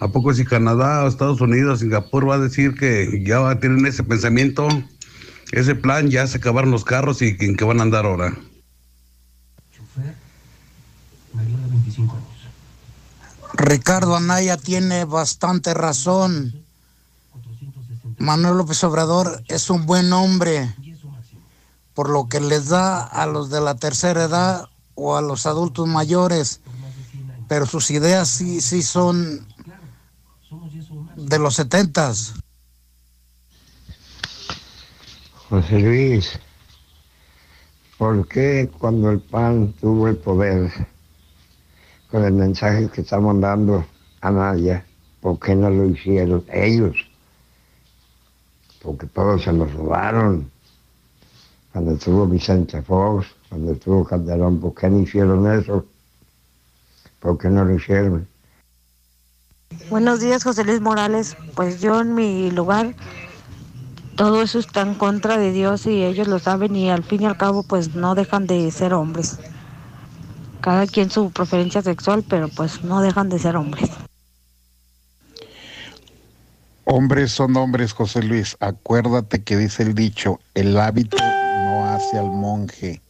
¿A 0.00 0.08
poco 0.08 0.32
si 0.32 0.44
Canadá, 0.44 1.06
Estados 1.06 1.40
Unidos, 1.40 1.80
Singapur 1.80 2.28
va 2.28 2.36
a 2.36 2.38
decir 2.38 2.74
que 2.74 3.22
ya 3.26 3.58
tienen 3.58 3.84
ese 3.86 4.04
pensamiento, 4.04 4.68
ese 5.50 5.74
plan, 5.74 6.08
ya 6.08 6.26
se 6.26 6.38
acabaron 6.38 6.70
los 6.70 6.84
carros 6.84 7.20
y 7.20 7.36
en 7.40 7.56
qué 7.56 7.64
van 7.64 7.80
a 7.80 7.82
andar 7.82 8.06
ahora? 8.06 8.36
Ricardo 13.54 14.16
Anaya 14.16 14.56
tiene 14.56 15.04
bastante 15.04 15.74
razón. 15.74 16.54
Manuel 18.18 18.58
López 18.58 18.82
Obrador 18.84 19.42
es 19.48 19.68
un 19.68 19.84
buen 19.84 20.12
hombre, 20.12 20.74
por 21.94 22.08
lo 22.08 22.28
que 22.28 22.40
les 22.40 22.68
da 22.68 23.02
a 23.02 23.26
los 23.26 23.50
de 23.50 23.60
la 23.60 23.74
tercera 23.74 24.24
edad 24.24 24.68
o 24.94 25.16
a 25.16 25.22
los 25.22 25.46
adultos 25.46 25.88
mayores, 25.88 26.60
pero 27.48 27.66
sus 27.66 27.90
ideas 27.90 28.28
sí, 28.28 28.60
sí 28.60 28.82
son 28.82 29.46
de 31.16 31.38
los 31.38 31.54
setentas. 31.54 32.34
José 35.48 35.78
Luis, 35.78 36.38
¿por 37.96 38.26
qué 38.28 38.70
cuando 38.78 39.10
el 39.10 39.20
PAN 39.20 39.72
tuvo 39.80 40.08
el 40.08 40.16
poder 40.16 40.70
con 42.10 42.24
el 42.24 42.32
mensaje 42.32 42.88
que 42.88 43.02
está 43.02 43.20
mandando 43.20 43.84
a 44.20 44.30
Naya, 44.30 44.84
¿por 45.20 45.38
qué 45.38 45.54
no 45.54 45.70
lo 45.70 45.86
hicieron 45.86 46.44
ellos? 46.52 46.96
Porque 48.82 49.06
todos 49.06 49.42
se 49.42 49.52
los 49.52 49.72
robaron. 49.74 50.50
Cuando 51.72 51.92
estuvo 51.92 52.26
Vicente 52.26 52.82
Fox, 52.82 53.26
cuando 53.48 53.72
estuvo 53.72 54.04
Calderón, 54.04 54.58
¿por 54.60 54.74
qué 54.74 54.88
no 54.88 55.00
hicieron 55.00 55.50
eso? 55.52 55.84
¿Por 57.20 57.36
qué 57.36 57.48
no 57.48 57.64
lo 57.64 57.74
hicieron? 57.74 58.26
Buenos 59.90 60.20
días, 60.20 60.44
José 60.44 60.64
Luis 60.64 60.80
Morales. 60.80 61.36
Pues 61.54 61.80
yo 61.80 62.00
en 62.00 62.14
mi 62.14 62.50
lugar, 62.50 62.94
todo 64.16 64.42
eso 64.42 64.58
está 64.58 64.82
en 64.82 64.94
contra 64.94 65.38
de 65.38 65.52
Dios 65.52 65.86
y 65.86 66.04
ellos 66.04 66.28
lo 66.28 66.38
saben 66.38 66.76
y 66.76 66.90
al 66.90 67.02
fin 67.02 67.22
y 67.22 67.26
al 67.26 67.36
cabo 67.36 67.62
pues 67.62 67.94
no 67.94 68.14
dejan 68.14 68.46
de 68.46 68.70
ser 68.70 68.94
hombres 68.94 69.38
cada 70.60 70.86
quien 70.86 71.10
su 71.10 71.30
preferencia 71.30 71.82
sexual, 71.82 72.24
pero 72.28 72.48
pues 72.48 72.84
no 72.84 73.00
dejan 73.00 73.28
de 73.28 73.38
ser 73.38 73.56
hombres. 73.56 73.90
Hombres 76.84 77.32
son 77.32 77.56
hombres, 77.56 77.92
José 77.92 78.22
Luis. 78.22 78.56
Acuérdate 78.60 79.42
que 79.42 79.56
dice 79.56 79.82
el 79.82 79.94
dicho, 79.94 80.40
el 80.54 80.78
hábito 80.78 81.16
no 81.18 81.86
hace 81.86 82.18
al 82.18 82.30
monje. 82.30 83.02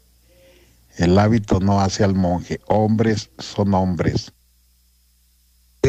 El 0.97 1.19
hábito 1.19 1.61
no 1.61 1.81
hace 1.81 2.03
al 2.03 2.15
monje. 2.15 2.61
Hombres 2.67 3.31
son 3.39 3.75
hombres. 3.75 4.33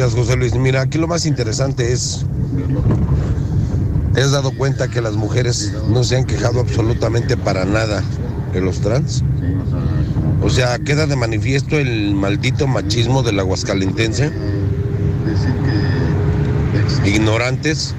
Gracias, 0.00 0.18
José 0.18 0.36
Luis. 0.36 0.54
Mira, 0.54 0.80
aquí 0.80 0.96
lo 0.96 1.06
más 1.06 1.26
interesante 1.26 1.92
es, 1.92 2.24
¿te 4.14 4.22
has 4.22 4.30
dado 4.30 4.50
cuenta 4.50 4.88
que 4.88 5.02
las 5.02 5.12
mujeres 5.12 5.74
no 5.90 6.04
se 6.04 6.16
han 6.16 6.24
quejado 6.24 6.60
absolutamente 6.60 7.36
para 7.36 7.66
nada 7.66 8.02
de 8.54 8.62
los 8.62 8.80
trans? 8.80 9.22
O 10.40 10.48
sea, 10.48 10.78
queda 10.78 11.06
de 11.06 11.16
manifiesto 11.16 11.76
el 11.76 12.14
maldito 12.14 12.66
machismo 12.66 13.22
del 13.22 13.40
aguascalentense. 13.40 14.32
Ignorantes. 17.04 17.94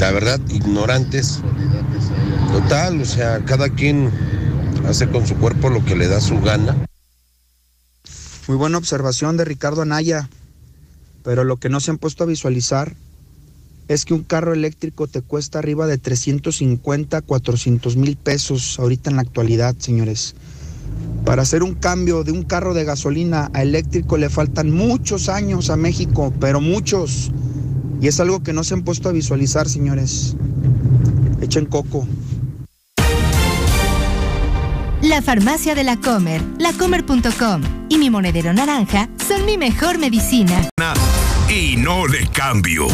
La 0.00 0.10
verdad, 0.10 0.40
ignorantes. 0.48 1.42
Total, 2.50 3.00
o 3.00 3.04
sea, 3.04 3.44
cada 3.44 3.68
quien 3.68 4.10
hace 4.88 5.08
con 5.08 5.24
su 5.28 5.36
cuerpo 5.36 5.70
lo 5.70 5.84
que 5.84 5.94
le 5.94 6.08
da 6.08 6.20
su 6.20 6.40
gana. 6.40 6.74
Muy 8.50 8.56
buena 8.56 8.78
observación 8.78 9.36
de 9.36 9.44
Ricardo 9.44 9.82
Anaya, 9.82 10.28
pero 11.22 11.44
lo 11.44 11.58
que 11.58 11.68
no 11.68 11.78
se 11.78 11.92
han 11.92 11.98
puesto 11.98 12.24
a 12.24 12.26
visualizar 12.26 12.96
es 13.86 14.04
que 14.04 14.12
un 14.12 14.24
carro 14.24 14.52
eléctrico 14.52 15.06
te 15.06 15.22
cuesta 15.22 15.60
arriba 15.60 15.86
de 15.86 15.98
350, 15.98 17.22
400 17.22 17.96
mil 17.96 18.16
pesos 18.16 18.76
ahorita 18.80 19.08
en 19.08 19.14
la 19.14 19.22
actualidad, 19.22 19.76
señores. 19.78 20.34
Para 21.24 21.42
hacer 21.42 21.62
un 21.62 21.74
cambio 21.74 22.24
de 22.24 22.32
un 22.32 22.42
carro 22.42 22.74
de 22.74 22.82
gasolina 22.82 23.52
a 23.54 23.62
eléctrico 23.62 24.18
le 24.18 24.28
faltan 24.28 24.72
muchos 24.72 25.28
años 25.28 25.70
a 25.70 25.76
México, 25.76 26.34
pero 26.40 26.60
muchos. 26.60 27.30
Y 28.00 28.08
es 28.08 28.18
algo 28.18 28.42
que 28.42 28.52
no 28.52 28.64
se 28.64 28.74
han 28.74 28.82
puesto 28.82 29.08
a 29.08 29.12
visualizar, 29.12 29.68
señores. 29.68 30.34
Echen 31.40 31.66
coco. 31.66 32.04
La 35.20 35.26
farmacia 35.26 35.74
de 35.74 35.84
la 35.84 35.98
Comer, 35.98 36.42
lacomer.com 36.56 37.60
y 37.90 37.98
mi 37.98 38.08
monedero 38.08 38.54
naranja 38.54 39.06
son 39.28 39.44
mi 39.44 39.58
mejor 39.58 39.98
medicina. 39.98 40.70
Y 41.46 41.76
no 41.76 42.06
le 42.06 42.26
cambio. 42.28 42.86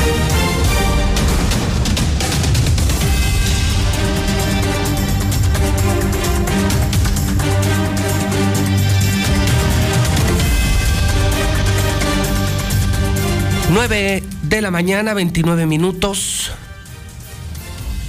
9 13.71 14.25
de 14.43 14.61
la 14.63 14.73
mañana, 14.73 15.15
29 15.15 15.67
minutos, 15.67 16.51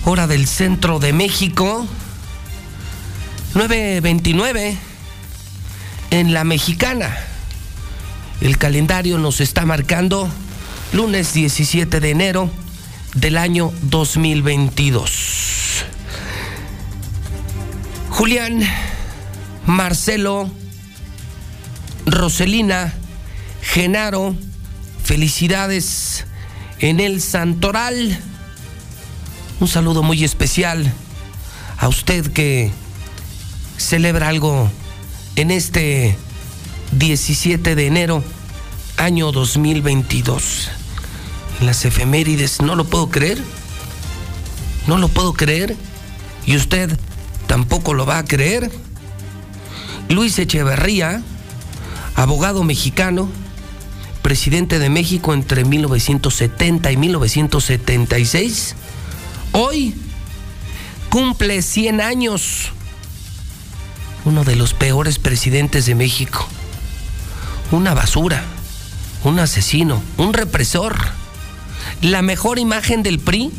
hora 0.06 0.26
del 0.26 0.48
centro 0.48 0.98
de 0.98 1.14
México, 1.14 1.85
9.29 3.57 4.77
en 6.11 6.31
la 6.31 6.43
mexicana. 6.43 7.17
El 8.39 8.59
calendario 8.59 9.17
nos 9.17 9.41
está 9.41 9.65
marcando 9.65 10.29
lunes 10.93 11.34
17 11.34 11.99
de 11.99 12.11
enero 12.11 12.51
del 13.15 13.35
año 13.35 13.73
2022. 13.81 15.85
Julián, 18.11 18.61
Marcelo, 19.65 20.51
Roselina, 22.05 22.93
Genaro, 23.63 24.35
Felicidades 25.03 26.27
en 26.77 26.99
el 26.99 27.21
Santoral. 27.21 28.19
Un 29.59 29.67
saludo 29.67 30.03
muy 30.03 30.23
especial 30.23 30.93
a 31.79 31.88
usted 31.88 32.31
que 32.31 32.71
celebra 33.77 34.29
algo 34.29 34.69
en 35.35 35.51
este 35.51 36.17
17 36.91 37.75
de 37.75 37.87
enero, 37.87 38.23
año 38.97 39.31
2022. 39.31 40.69
En 41.59 41.65
las 41.65 41.85
efemérides, 41.85 42.61
no 42.61 42.75
lo 42.75 42.85
puedo 42.85 43.09
creer. 43.09 43.41
No 44.87 44.97
lo 44.97 45.07
puedo 45.07 45.33
creer. 45.33 45.75
Y 46.45 46.55
usted 46.55 46.97
tampoco 47.47 47.93
lo 47.93 48.05
va 48.05 48.19
a 48.19 48.25
creer. 48.25 48.71
Luis 50.09 50.39
Echeverría, 50.39 51.21
abogado 52.15 52.63
mexicano, 52.63 53.29
presidente 54.21 54.79
de 54.79 54.89
México 54.89 55.33
entre 55.33 55.65
1970 55.65 56.91
y 56.91 56.97
1976, 56.97 58.75
hoy 59.51 59.95
cumple 61.09 61.61
100 61.61 62.01
años. 62.01 62.71
Uno 64.27 64.43
de 64.43 64.57
los 64.57 64.73
peores 64.73 65.19
presidentes 65.19 65.85
de 65.85 65.95
México. 65.95 66.45
Una 67.71 67.93
basura, 67.93 68.43
un 69.23 69.39
asesino, 69.39 70.03
un 70.17 70.33
represor. 70.33 70.97
La 72.01 72.21
mejor 72.21 72.59
imagen 72.59 73.03
del 73.03 73.19
PRI, 73.19 73.53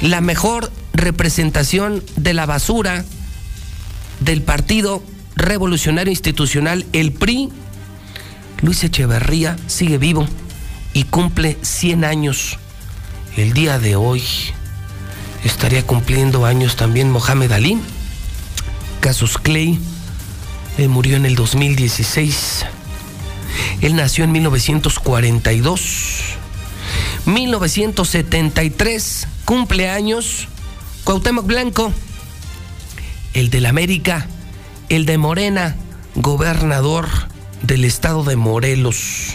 la 0.00 0.20
mejor 0.20 0.70
representación 0.92 2.04
de 2.14 2.34
la 2.34 2.46
basura 2.46 3.04
del 4.20 4.42
Partido 4.42 5.02
Revolucionario 5.34 6.12
Institucional, 6.12 6.86
el 6.92 7.10
PRI, 7.10 7.48
Luis 8.62 8.84
Echeverría, 8.84 9.56
sigue 9.66 9.98
vivo 9.98 10.24
y 10.92 11.02
cumple 11.02 11.58
100 11.62 12.04
años. 12.04 12.60
El 13.36 13.54
día 13.54 13.80
de 13.80 13.96
hoy 13.96 14.22
estaría 15.42 15.84
cumpliendo 15.84 16.46
años 16.46 16.76
también 16.76 17.10
Mohamed 17.10 17.50
Ali. 17.50 17.80
Casus 19.00 19.38
Clay 19.38 19.78
eh, 20.76 20.88
murió 20.88 21.16
en 21.16 21.26
el 21.26 21.34
2016. 21.34 22.66
Él 23.80 23.96
nació 23.96 24.24
en 24.24 24.32
1942. 24.32 26.36
1973, 27.26 29.28
cumpleaños, 29.44 30.48
Cuauhtémoc 31.04 31.46
Blanco, 31.46 31.92
el 33.34 33.50
del 33.50 33.66
América, 33.66 34.26
el 34.88 35.04
de 35.04 35.18
Morena, 35.18 35.76
gobernador 36.14 37.08
del 37.62 37.84
estado 37.84 38.24
de 38.24 38.36
Morelos. 38.36 39.34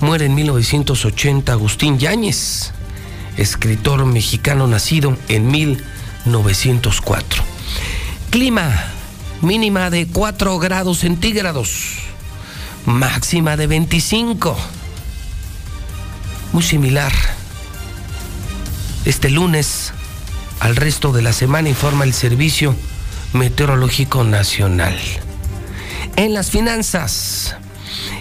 Muere 0.00 0.26
en 0.26 0.34
1980 0.34 1.52
Agustín 1.52 1.98
Yáñez, 1.98 2.72
escritor 3.36 4.04
mexicano 4.06 4.68
nacido 4.68 5.16
en 5.28 5.50
1904. 5.50 7.47
Clima 8.38 8.70
mínima 9.42 9.90
de 9.90 10.06
4 10.06 10.60
grados 10.60 11.00
centígrados, 11.00 11.96
máxima 12.86 13.56
de 13.56 13.66
25. 13.66 14.56
Muy 16.52 16.62
similar. 16.62 17.10
Este 19.04 19.28
lunes 19.28 19.92
al 20.60 20.76
resto 20.76 21.10
de 21.10 21.22
la 21.22 21.32
semana 21.32 21.68
informa 21.68 22.04
el 22.04 22.14
Servicio 22.14 22.76
Meteorológico 23.32 24.22
Nacional. 24.22 24.96
En 26.14 26.32
las 26.32 26.52
finanzas, 26.52 27.56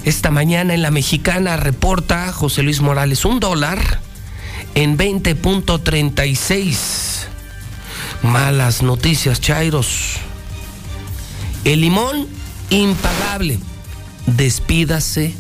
esta 0.04 0.32
mañana 0.32 0.74
en 0.74 0.82
la 0.82 0.90
mexicana 0.90 1.58
reporta 1.58 2.34
José 2.34 2.64
Luis 2.64 2.82
Morales 2.82 3.24
un 3.24 3.40
dólar 3.40 4.00
en 4.74 4.98
20.36. 4.98 7.17
Malas 8.24 8.82
noticias, 8.82 9.40
Chairos. 9.40 10.18
El 11.64 11.82
limón, 11.82 12.28
impagable. 12.70 13.60
Despídase, 14.26 15.34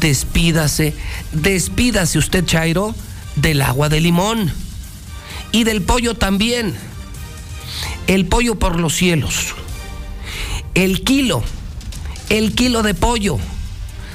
despídase, 0.00 0.94
despídase 1.32 2.18
usted, 2.18 2.44
Chairo, 2.44 2.94
del 3.36 3.62
agua 3.62 3.88
de 3.88 4.00
limón. 4.00 4.52
Y 5.52 5.64
del 5.64 5.82
pollo 5.82 6.14
también. 6.14 6.74
El 8.06 8.26
pollo 8.26 8.58
por 8.58 8.80
los 8.80 8.94
cielos. 8.94 9.54
El 10.74 11.02
kilo, 11.04 11.42
el 12.30 12.54
kilo 12.54 12.82
de 12.82 12.94
pollo, 12.94 13.38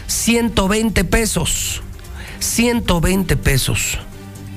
120 0.07 1.05
pesos. 1.05 1.81
120 2.39 3.37
pesos. 3.37 3.99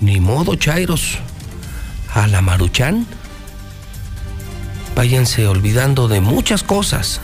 Ni 0.00 0.18
modo, 0.20 0.56
Chairos. 0.56 1.18
A 2.14 2.26
la 2.26 2.42
Maruchan 2.42 3.06
váyanse 4.94 5.46
olvidando 5.46 6.08
de 6.08 6.20
muchas 6.20 6.62
cosas, 6.62 7.20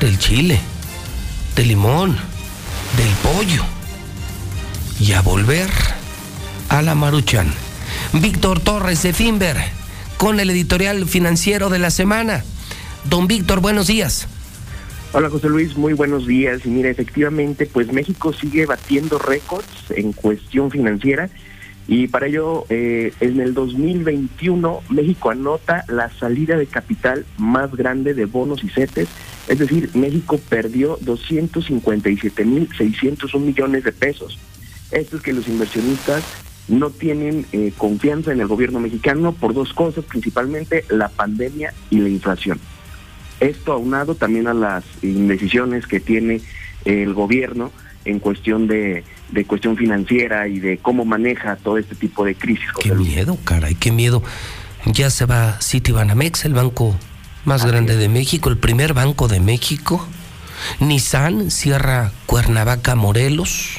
del 0.00 0.18
chile, 0.18 0.60
del 1.54 1.68
limón, 1.68 2.16
del 2.96 3.10
pollo, 3.22 3.64
y 4.98 5.12
a 5.12 5.20
volver 5.20 5.70
a 6.68 6.82
la 6.82 6.94
Maruchan. 6.94 7.52
Víctor 8.12 8.60
Torres 8.60 9.02
de 9.02 9.12
Finber, 9.12 9.56
con 10.16 10.40
el 10.40 10.50
editorial 10.50 11.06
financiero 11.06 11.68
de 11.70 11.78
la 11.78 11.90
semana. 11.90 12.44
Don 13.04 13.26
Víctor, 13.26 13.60
buenos 13.60 13.86
días. 13.86 14.26
Hola 15.12 15.30
José 15.30 15.48
Luis, 15.48 15.76
muy 15.76 15.92
buenos 15.92 16.26
días. 16.26 16.60
Y 16.64 16.68
mira, 16.68 16.90
efectivamente, 16.90 17.66
pues 17.66 17.92
México 17.92 18.32
sigue 18.32 18.66
batiendo 18.66 19.18
récords 19.18 19.90
en 19.90 20.12
cuestión 20.12 20.70
financiera 20.70 21.30
y 21.88 22.08
para 22.08 22.26
ello, 22.26 22.66
eh, 22.68 23.12
en 23.20 23.38
el 23.40 23.54
2021, 23.54 24.82
México 24.90 25.30
anota 25.30 25.84
la 25.88 26.10
salida 26.10 26.56
de 26.56 26.66
capital 26.66 27.24
más 27.38 27.72
grande 27.76 28.12
de 28.12 28.24
bonos 28.24 28.64
y 28.64 28.68
CETES, 28.68 29.08
es 29.46 29.60
decir, 29.60 29.90
México 29.94 30.40
perdió 30.48 30.98
257.601 31.00 33.38
millones 33.38 33.84
de 33.84 33.92
pesos. 33.92 34.36
Esto 34.90 35.16
es 35.16 35.22
que 35.22 35.32
los 35.32 35.46
inversionistas 35.46 36.24
no 36.66 36.90
tienen 36.90 37.46
eh, 37.52 37.72
confianza 37.76 38.32
en 38.32 38.40
el 38.40 38.48
gobierno 38.48 38.80
mexicano 38.80 39.30
por 39.32 39.54
dos 39.54 39.72
cosas, 39.72 40.04
principalmente 40.04 40.84
la 40.88 41.08
pandemia 41.08 41.72
y 41.90 41.98
la 41.98 42.08
inflación. 42.08 42.58
Esto 43.38 43.72
aunado 43.72 44.16
también 44.16 44.48
a 44.48 44.54
las 44.54 44.84
indecisiones 45.02 45.86
que 45.86 46.00
tiene 46.00 46.40
el 46.84 47.14
gobierno 47.14 47.70
en 48.06 48.20
cuestión 48.20 48.66
de, 48.68 49.04
cuestión 49.46 49.76
financiera 49.76 50.48
y 50.48 50.60
de 50.60 50.78
cómo 50.78 51.04
maneja 51.04 51.56
todo 51.56 51.76
este 51.76 51.94
tipo 51.94 52.24
de 52.24 52.34
crisis. 52.34 52.66
Qué 52.80 52.94
miedo, 52.94 53.36
caray, 53.44 53.74
qué 53.74 53.90
miedo. 53.92 54.22
Ya 54.86 55.10
se 55.10 55.26
va 55.26 55.58
Citibanamex, 55.60 56.44
el 56.44 56.54
banco 56.54 56.96
más 57.44 57.66
grande 57.66 57.96
de 57.96 58.08
México, 58.08 58.48
el 58.48 58.58
primer 58.58 58.94
banco 58.94 59.28
de 59.28 59.40
México. 59.40 60.06
Nissan 60.80 61.50
cierra 61.50 62.12
Cuernavaca, 62.26 62.94
Morelos. 62.94 63.78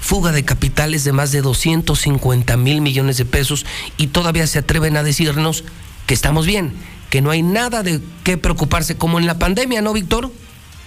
Fuga 0.00 0.32
de 0.32 0.44
capitales 0.44 1.04
de 1.04 1.12
más 1.12 1.30
de 1.30 1.40
250 1.40 2.56
mil 2.56 2.80
millones 2.80 3.16
de 3.16 3.24
pesos 3.24 3.66
y 3.96 4.08
todavía 4.08 4.46
se 4.46 4.58
atreven 4.58 4.96
a 4.96 5.02
decirnos 5.02 5.64
que 6.06 6.14
estamos 6.14 6.46
bien, 6.46 6.72
que 7.10 7.20
no 7.20 7.30
hay 7.30 7.42
nada 7.42 7.82
de 7.82 8.00
qué 8.24 8.36
preocuparse 8.36 8.96
como 8.96 9.18
en 9.18 9.26
la 9.26 9.38
pandemia, 9.38 9.82
¿no, 9.82 9.92
Víctor? 9.92 10.30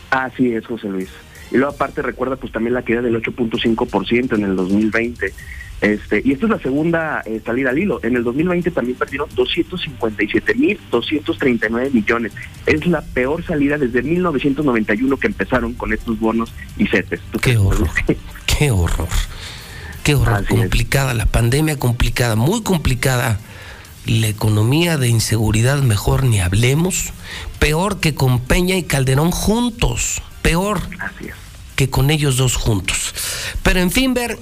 Así 0.09 0.53
es, 0.53 0.65
José 0.65 0.87
Luis. 0.87 1.09
Y 1.51 1.57
luego 1.57 1.73
aparte 1.73 2.01
recuerda 2.01 2.35
pues 2.35 2.51
también 2.51 2.73
la 2.73 2.81
caída 2.81 3.01
del 3.01 3.15
8.5% 3.21 4.35
en 4.35 4.43
el 4.43 4.55
2020. 4.55 5.33
Este, 5.79 6.23
y 6.25 6.31
esta 6.31 6.47
es 6.47 6.51
la 6.51 6.57
segunda 6.59 7.21
eh, 7.25 7.39
salida 7.45 7.69
al 7.69 7.77
hilo. 7.77 7.99
En 8.03 8.15
el 8.15 8.23
2020 8.23 8.71
también 8.71 8.97
perdieron 8.97 9.29
257.239 9.29 11.91
millones. 11.91 12.33
Es 12.65 12.87
la 12.87 13.01
peor 13.01 13.45
salida 13.45 13.77
desde 13.77 14.01
1991 14.01 15.17
que 15.17 15.27
empezaron 15.27 15.73
con 15.73 15.93
estos 15.93 16.19
bonos 16.19 16.51
y 16.77 16.87
CETES. 16.87 17.21
Qué 17.41 17.57
horror, 17.57 17.89
qué 18.47 18.71
horror. 18.71 19.09
Qué 20.03 20.15
horror. 20.15 20.43
complicada 20.47 21.13
la 21.13 21.27
pandemia, 21.27 21.77
complicada, 21.77 22.35
muy 22.35 22.63
complicada. 22.63 23.39
La 24.05 24.29
economía 24.29 24.97
de 24.97 25.09
inseguridad, 25.09 25.81
mejor 25.81 26.23
ni 26.23 26.39
hablemos. 26.39 27.11
Peor 27.59 27.99
que 27.99 28.15
con 28.15 28.39
Peña 28.39 28.77
y 28.77 28.83
Calderón 28.83 29.31
juntos 29.31 30.21
peor 30.47 30.79
que 31.75 31.89
con 31.89 32.09
ellos 32.09 32.37
dos 32.37 32.55
juntos. 32.55 33.13
Pero 33.63 33.81
en 33.81 33.91
Finver 33.91 34.39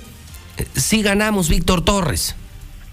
sí 0.75 1.01
ganamos, 1.01 1.49
Víctor 1.49 1.83
Torres. 1.83 2.35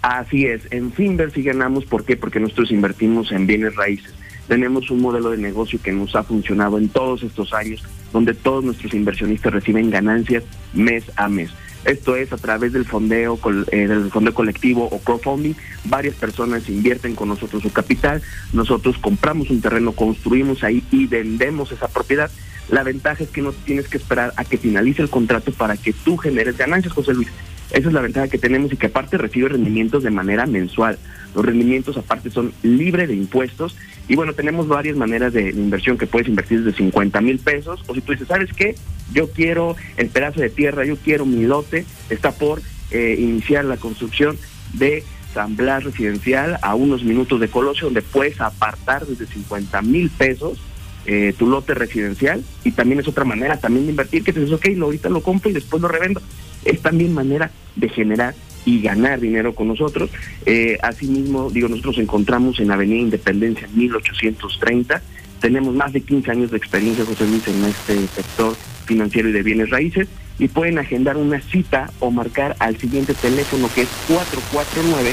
Así 0.01 0.47
es, 0.47 0.63
en 0.71 0.93
Finver 0.93 1.31
sí 1.31 1.43
ganamos, 1.43 1.85
¿por 1.85 2.07
qué? 2.07 2.17
Porque 2.17 2.41
nosotros 2.41 2.71
invertimos 2.71 3.31
en 3.31 3.47
bienes 3.47 3.77
raíces. 3.77 4.15
Tenemos 4.49 4.91
un 4.91 5.03
modelo 5.03 5.31
de 5.31 5.37
negocio 5.37 5.79
que 5.81 5.93
nos 5.93 6.17
ha 6.17 6.23
funcionado 6.23 6.79
en 6.79 6.89
todos 6.89 7.23
estos 7.23 7.53
años, 7.53 7.85
donde 8.15 8.33
todos 8.33 8.65
nuestros 8.65 8.95
inversionistas 8.95 9.53
reciben 9.53 9.91
ganancias 9.91 10.45
mes 10.73 11.05
a 11.17 11.29
mes. 11.29 11.51
Esto 11.85 12.17
es 12.17 12.33
a 12.33 12.37
través 12.37 12.73
del 12.73 12.85
fondeo, 12.85 13.39
eh, 13.73 13.87
del 13.89 14.11
fondeo 14.11 14.35
colectivo 14.35 14.85
o 14.85 14.99
crowdfunding. 15.01 15.55
Varias 15.85 16.15
personas 16.15 16.69
invierten 16.69 17.15
con 17.15 17.29
nosotros 17.29 17.63
su 17.63 17.73
capital. 17.73 18.23
Nosotros 18.53 18.97
compramos 18.99 19.51
un 19.51 19.61
terreno, 19.61 19.93
construimos 19.93 20.63
ahí 20.63 20.85
y 20.91 21.07
vendemos 21.07 21.73
esa 21.73 21.89
propiedad. 21.89 22.31
La 22.69 22.85
ventaja 22.85 23.25
es 23.25 23.31
que 23.31 23.43
no 23.43 23.53
tienes 23.53 23.89
que 23.89 23.97
esperar 23.97 24.33
a 24.37 24.45
que 24.45 24.59
finalice 24.59 25.03
el 25.03 25.11
contrato 25.11 25.53
para 25.53 25.77
que 25.77 25.93
tú 25.93 26.17
generes 26.17 26.57
ganancias, 26.57 26.95
José 26.95 27.15
Luis. 27.15 27.29
Esa 27.73 27.89
es 27.89 27.95
la 27.95 28.01
ventaja 28.01 28.29
que 28.29 28.39
tenemos 28.39 28.73
y 28.73 28.77
que 28.77 28.87
aparte 28.87 29.19
recibe 29.19 29.49
rendimientos 29.49 30.03
de 30.03 30.11
manera 30.11 30.47
mensual. 30.47 30.99
Los 31.35 31.45
rendimientos 31.45 31.97
aparte 31.97 32.31
son 32.31 32.53
libres 32.63 33.09
de 33.09 33.15
impuestos 33.15 33.77
y 34.09 34.17
bueno, 34.17 34.35
tenemos 34.35 34.69
varias 34.69 34.97
maneras 34.97 35.33
de, 35.33 35.51
inversión 35.51 35.97
que 35.97 36.07
puedes 36.07 36.29
invertir 36.29 36.63
desde 36.63 36.77
50 36.77 37.21
mil 37.21 37.39
pesos 37.39 37.83
o 37.87 37.95
si 37.95 38.01
tú 38.01 38.13
dices, 38.13 38.29
¿sabes 38.29 38.53
qué? 38.53 38.75
Yo 39.13 39.31
quiero 39.31 39.77
el 39.97 40.09
pedazo 40.09 40.41
de 40.41 40.51
tierra, 40.51 40.85
yo 40.85 40.97
quiero 40.97 41.25
mi 41.25 41.45
lote, 41.45 41.85
está 42.11 42.33
por 42.33 42.61
eh, 42.91 43.17
iniciar 43.19 43.65
la 43.65 43.77
construcción 43.77 44.37
de 44.75 45.05
San 45.33 45.57
Blas 45.57 45.85
Residencial 45.85 46.59
a 46.63 46.75
unos 46.75 47.05
minutos 47.05 47.41
de 47.41 47.49
Colosio 47.49 47.87
donde 47.87 48.03
puedes 48.03 48.41
apartar 48.41 49.07
desde 49.07 49.27
50 49.27 49.81
mil 49.83 50.11
pesos 50.11 50.61
eh, 51.05 51.35
tu 51.37 51.49
lote 51.49 51.75
residencial 51.75 52.45
y 52.63 52.71
también 52.71 53.01
es 53.01 53.09
otra 53.09 53.25
manera 53.25 53.57
también 53.57 53.87
de 53.87 53.91
invertir 53.91 54.23
que 54.23 54.33
te 54.33 54.39
dices, 54.39 54.55
ok, 54.55 54.67
lo, 54.77 54.87
ahorita 54.87 55.09
lo 55.09 55.21
compro 55.21 55.51
y 55.51 55.53
después 55.53 55.83
lo 55.83 55.89
revendo. 55.89 56.23
Es 56.65 56.81
también 56.81 57.13
manera 57.13 57.51
de 57.77 57.89
generar 57.89 58.35
y 58.65 58.81
ganar 58.81 59.21
dinero 59.21 59.55
con 59.55 59.69
nosotros. 59.69 60.11
Eh, 60.47 60.79
asimismo, 60.83 61.51
digo, 61.51 61.69
nosotros 61.69 61.99
encontramos 61.99 62.61
en 62.61 62.71
Avenida 62.71 63.01
Independencia 63.01 63.69
1830. 63.75 65.03
Tenemos 65.41 65.75
más 65.75 65.93
de 65.93 66.01
15 66.01 66.31
años 66.31 66.51
de 66.51 66.57
experiencia, 66.57 67.05
José 67.05 67.27
Luis, 67.27 67.47
en 67.49 67.65
este 67.65 68.07
sector 68.15 68.55
financiero 68.87 69.29
y 69.29 69.33
de 69.33 69.43
bienes 69.43 69.71
raíces 69.71 70.09
y 70.39 70.49
pueden 70.49 70.79
agendar 70.79 71.17
una 71.17 71.41
cita 71.41 71.91
o 72.01 72.11
marcar 72.11 72.57
al 72.59 72.77
siguiente 72.77 73.15
teléfono 73.15 73.69
que 73.75 73.83
es 73.83 73.89
449 74.09 75.13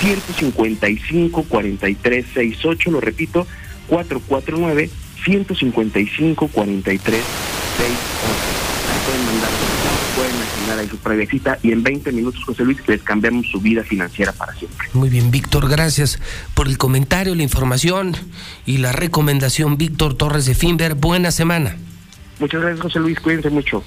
155 0.00 1.42
4368, 1.44 2.90
lo 2.90 3.00
repito, 3.00 3.46
449 3.88 4.90
155 5.24 6.48
43 6.48 7.20
pueden 9.06 9.24
mandar, 9.26 9.50
agendar 10.70 10.78
ahí 10.78 10.88
su 10.88 10.98
previa 10.98 11.28
cita 11.28 11.58
y 11.62 11.72
en 11.72 11.82
20 11.82 12.12
minutos, 12.12 12.42
José 12.44 12.64
Luis, 12.64 12.78
les 12.86 13.02
cambiamos 13.02 13.46
su 13.50 13.60
vida 13.60 13.82
financiera 13.82 14.32
para 14.32 14.54
siempre. 14.54 14.88
Muy 14.92 15.08
bien, 15.08 15.30
Víctor, 15.30 15.68
gracias 15.68 16.18
por 16.54 16.68
el 16.68 16.78
comentario, 16.78 17.34
la 17.34 17.42
información 17.42 18.16
y 18.66 18.78
la 18.78 18.92
recomendación. 18.92 19.76
Víctor 19.76 20.14
Torres 20.14 20.46
de 20.46 20.54
Finver, 20.54 20.94
buena 20.94 21.30
semana. 21.30 21.76
Muchas 22.38 22.60
gracias, 22.60 22.80
José 22.80 23.00
Luis, 23.00 23.20
cuídense 23.20 23.50
mucho. 23.50 23.84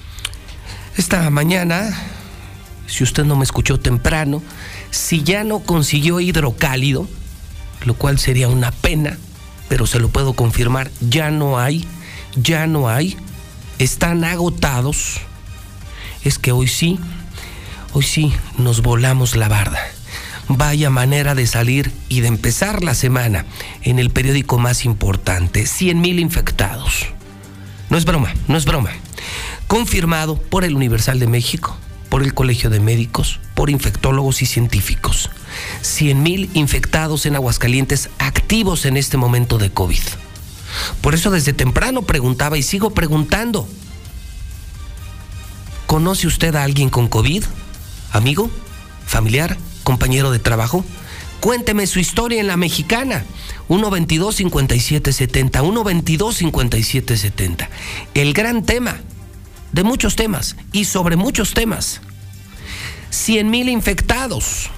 Esta 0.96 1.28
mañana, 1.30 1.90
si 2.86 3.02
usted 3.02 3.24
no 3.24 3.36
me 3.36 3.44
escuchó 3.44 3.80
temprano, 3.80 4.42
si 4.90 5.22
ya 5.22 5.42
no 5.42 5.60
consiguió 5.60 6.20
hidrocálido, 6.20 7.08
lo 7.84 7.94
cual 7.94 8.18
sería 8.18 8.48
una 8.48 8.70
pena, 8.70 9.18
pero 9.68 9.86
se 9.86 9.98
lo 9.98 10.08
puedo 10.08 10.34
confirmar, 10.34 10.90
ya 11.00 11.30
no 11.30 11.58
hay, 11.58 11.84
ya 12.36 12.66
no 12.66 12.88
hay, 12.88 13.16
están 13.78 14.24
agotados. 14.24 15.20
Es 16.24 16.38
que 16.38 16.52
hoy 16.52 16.68
sí, 16.68 16.98
hoy 17.92 18.02
sí 18.02 18.32
nos 18.58 18.82
volamos 18.82 19.36
la 19.36 19.48
barda. 19.48 19.78
Vaya 20.48 20.90
manera 20.90 21.34
de 21.34 21.46
salir 21.46 21.92
y 22.08 22.20
de 22.20 22.28
empezar 22.28 22.82
la 22.82 22.94
semana 22.94 23.46
en 23.82 23.98
el 23.98 24.10
periódico 24.10 24.58
más 24.58 24.84
importante, 24.84 25.66
100 25.66 26.00
mil 26.00 26.18
infectados. 26.18 27.06
No 27.90 27.98
es 27.98 28.04
broma, 28.04 28.34
no 28.48 28.56
es 28.56 28.64
broma. 28.64 28.90
Confirmado 29.66 30.36
por 30.36 30.64
el 30.64 30.74
Universal 30.74 31.18
de 31.18 31.26
México, 31.26 31.76
por 32.08 32.22
el 32.22 32.34
Colegio 32.34 32.70
de 32.70 32.80
Médicos, 32.80 33.40
por 33.54 33.70
infectólogos 33.70 34.42
y 34.42 34.46
científicos. 34.46 35.30
100 35.82 36.22
mil 36.22 36.50
infectados 36.54 37.26
en 37.26 37.36
Aguascalientes 37.36 38.10
activos 38.18 38.86
en 38.86 38.96
este 38.96 39.16
momento 39.16 39.58
de 39.58 39.70
COVID. 39.70 40.02
Por 41.00 41.14
eso 41.14 41.30
desde 41.30 41.52
temprano 41.52 42.02
preguntaba 42.02 42.58
y 42.58 42.62
sigo 42.62 42.90
preguntando. 42.90 43.68
¿Conoce 45.94 46.26
usted 46.26 46.56
a 46.56 46.64
alguien 46.64 46.90
con 46.90 47.06
COVID? 47.06 47.44
¿Amigo? 48.10 48.50
¿Familiar? 49.06 49.56
¿Compañero 49.84 50.32
de 50.32 50.40
trabajo? 50.40 50.84
Cuénteme 51.38 51.86
su 51.86 52.00
historia 52.00 52.40
en 52.40 52.48
la 52.48 52.56
mexicana. 52.56 53.24
122 53.68 54.34
5770 54.34 55.60
122 55.60 56.34
5770 56.34 57.70
El 58.14 58.32
gran 58.32 58.64
tema 58.64 58.96
de 59.70 59.84
muchos 59.84 60.16
temas 60.16 60.56
y 60.72 60.86
sobre 60.86 61.14
muchos 61.14 61.54
temas. 61.54 62.00
100 63.10 63.48
mil 63.48 63.68
infectados. 63.68 64.70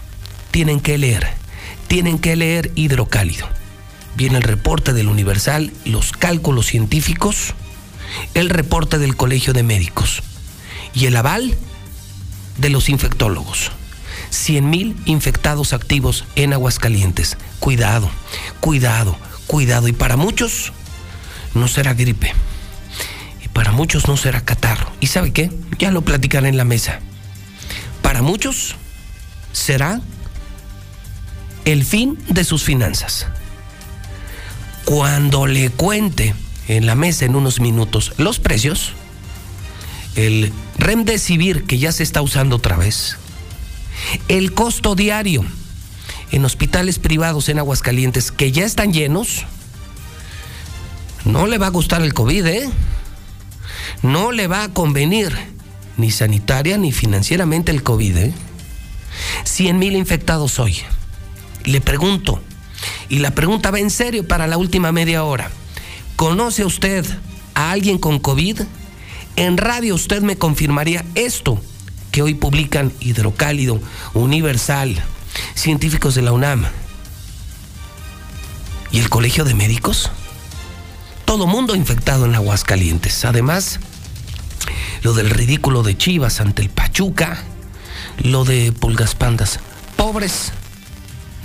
Tienen 0.50 0.80
que 0.80 0.98
leer, 0.98 1.28
tienen 1.88 2.18
que 2.18 2.36
leer 2.36 2.72
hidrocálido. 2.74 3.48
Viene 4.16 4.36
el 4.36 4.42
reporte 4.42 4.92
del 4.92 5.08
Universal, 5.08 5.72
los 5.86 6.12
cálculos 6.12 6.66
científicos, 6.66 7.54
el 8.34 8.50
reporte 8.50 8.98
del 8.98 9.16
Colegio 9.16 9.54
de 9.54 9.62
Médicos 9.62 10.22
y 10.96 11.06
el 11.06 11.16
aval 11.16 11.54
de 12.56 12.70
los 12.70 12.88
infectólogos. 12.88 13.70
100 14.30 14.68
mil 14.68 14.96
infectados 15.04 15.72
activos 15.72 16.24
en 16.34 16.54
Aguascalientes. 16.54 17.36
Cuidado, 17.60 18.10
cuidado, 18.60 19.16
cuidado. 19.46 19.88
Y 19.88 19.92
para 19.92 20.16
muchos 20.16 20.72
no 21.54 21.68
será 21.68 21.92
gripe. 21.92 22.32
Y 23.44 23.48
para 23.48 23.72
muchos 23.72 24.08
no 24.08 24.16
será 24.16 24.40
catarro. 24.40 24.90
¿Y 24.98 25.08
sabe 25.08 25.32
qué? 25.32 25.52
Ya 25.78 25.90
lo 25.90 26.02
platicaré 26.02 26.48
en 26.48 26.56
la 26.56 26.64
mesa. 26.64 27.00
Para 28.00 28.22
muchos 28.22 28.74
será 29.52 30.00
el 31.66 31.84
fin 31.84 32.18
de 32.28 32.44
sus 32.44 32.64
finanzas. 32.64 33.26
Cuando 34.86 35.46
le 35.46 35.68
cuente 35.68 36.34
en 36.68 36.86
la 36.86 36.94
mesa 36.94 37.26
en 37.26 37.36
unos 37.36 37.60
minutos 37.60 38.12
los 38.16 38.38
precios, 38.38 38.92
el 40.16 40.52
Remdesivir 40.78 41.64
que 41.64 41.78
ya 41.78 41.92
se 41.92 42.02
está 42.02 42.22
usando 42.22 42.56
otra 42.56 42.76
vez, 42.76 43.16
el 44.28 44.52
costo 44.52 44.94
diario 44.94 45.44
en 46.32 46.44
hospitales 46.44 46.98
privados 46.98 47.48
en 47.48 47.58
Aguascalientes 47.58 48.32
que 48.32 48.52
ya 48.52 48.64
están 48.64 48.92
llenos, 48.92 49.44
no 51.24 51.46
le 51.46 51.58
va 51.58 51.66
a 51.66 51.70
gustar 51.70 52.02
el 52.02 52.14
COVID, 52.14 52.46
¿eh? 52.46 52.70
No 54.02 54.32
le 54.32 54.46
va 54.46 54.64
a 54.64 54.68
convenir 54.72 55.36
ni 55.96 56.10
sanitaria 56.10 56.78
ni 56.78 56.92
financieramente 56.92 57.72
el 57.72 57.82
COVID, 57.82 58.16
¿eh? 58.16 58.34
100 59.44 59.78
mil 59.78 59.96
infectados 59.96 60.58
hoy. 60.58 60.78
Le 61.64 61.80
pregunto, 61.80 62.40
y 63.08 63.18
la 63.18 63.32
pregunta 63.32 63.70
va 63.70 63.80
en 63.80 63.90
serio 63.90 64.26
para 64.26 64.46
la 64.46 64.56
última 64.56 64.92
media 64.92 65.24
hora. 65.24 65.50
¿Conoce 66.16 66.64
usted 66.64 67.04
a 67.54 67.72
alguien 67.72 67.98
con 67.98 68.18
COVID? 68.18 68.62
En 69.36 69.58
radio 69.58 69.94
usted 69.94 70.22
me 70.22 70.36
confirmaría 70.36 71.04
esto 71.14 71.60
que 72.10 72.22
hoy 72.22 72.32
publican 72.32 72.92
Hidrocálido, 73.00 73.78
Universal, 74.14 75.02
científicos 75.54 76.14
de 76.14 76.22
la 76.22 76.32
UNAM 76.32 76.64
y 78.90 78.98
el 78.98 79.10
Colegio 79.10 79.44
de 79.44 79.52
Médicos. 79.52 80.10
Todo 81.26 81.46
mundo 81.46 81.74
infectado 81.74 82.24
en 82.24 82.34
Aguascalientes. 82.34 83.26
Además, 83.26 83.78
lo 85.02 85.12
del 85.12 85.28
ridículo 85.28 85.82
de 85.82 85.98
Chivas 85.98 86.40
ante 86.40 86.62
el 86.62 86.70
Pachuca, 86.70 87.44
lo 88.22 88.44
de 88.44 88.72
Pulgas 88.72 89.14
Pandas. 89.14 89.60
Pobres 89.96 90.52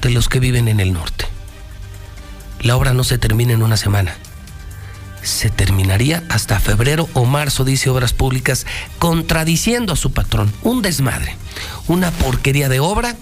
de 0.02 0.12
los 0.12 0.30
que 0.30 0.40
viven 0.40 0.70
en 0.70 0.80
el 0.80 0.94
norte. 0.94 1.26
La 2.62 2.78
obra 2.78 2.94
no 2.94 3.04
se 3.04 3.18
termina 3.18 3.52
en 3.52 3.64
una 3.64 3.76
semana. 3.76 4.16
Se 5.24 5.50
terminaría 5.50 6.24
hasta 6.30 6.60
febrero 6.60 7.08
o 7.14 7.26
marzo, 7.26 7.64
dice 7.64 7.90
Obras 7.90 8.14
Públicas, 8.14 8.66
contradiciendo 9.00 9.94
a 9.94 9.96
su 9.96 10.12
patrón. 10.12 10.52
Un 10.64 10.82
desmadre, 10.82 11.36
una 11.88 12.12
porquería 12.12 12.70
de 12.70 12.80
obra, 12.80 13.16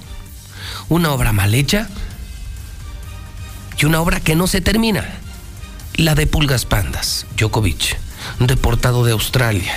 una 0.88 1.12
obra 1.12 1.34
mal 1.34 1.54
hecha 1.54 1.90
y 3.78 3.86
una 3.86 4.02
obra 4.02 4.20
que 4.20 4.36
no 4.36 4.48
se 4.48 4.62
termina. 4.62 5.08
La 5.96 6.16
de 6.16 6.28
Pulgas 6.28 6.66
Pandas, 6.66 7.26
Djokovic, 7.38 7.98
deportado 8.40 9.04
de 9.04 9.12
Australia. 9.12 9.74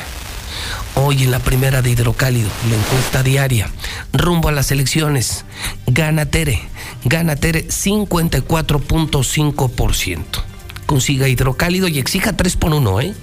Hoy 0.95 1.25
en 1.25 1.33
la 1.33 1.41
primera 1.41 1.83
de 1.83 1.91
Hidrocálido, 1.91 2.49
la 2.69 2.77
encuesta 2.77 3.23
diaria, 3.23 3.71
rumbo 4.13 4.49
a 4.49 4.53
las 4.53 4.71
elecciones, 4.71 5.45
gana 5.87 6.27
Tere, 6.27 6.63
gana 7.05 7.35
Tere 7.35 7.67
54.5%. 7.67 10.52
Consiga 10.93 11.27
hidrocálido 11.27 11.89
y 11.89 11.99
exija 11.99 12.35
3 12.35 12.57
por 12.57 12.75
1, 12.75 13.01
¿eh? 13.01 13.15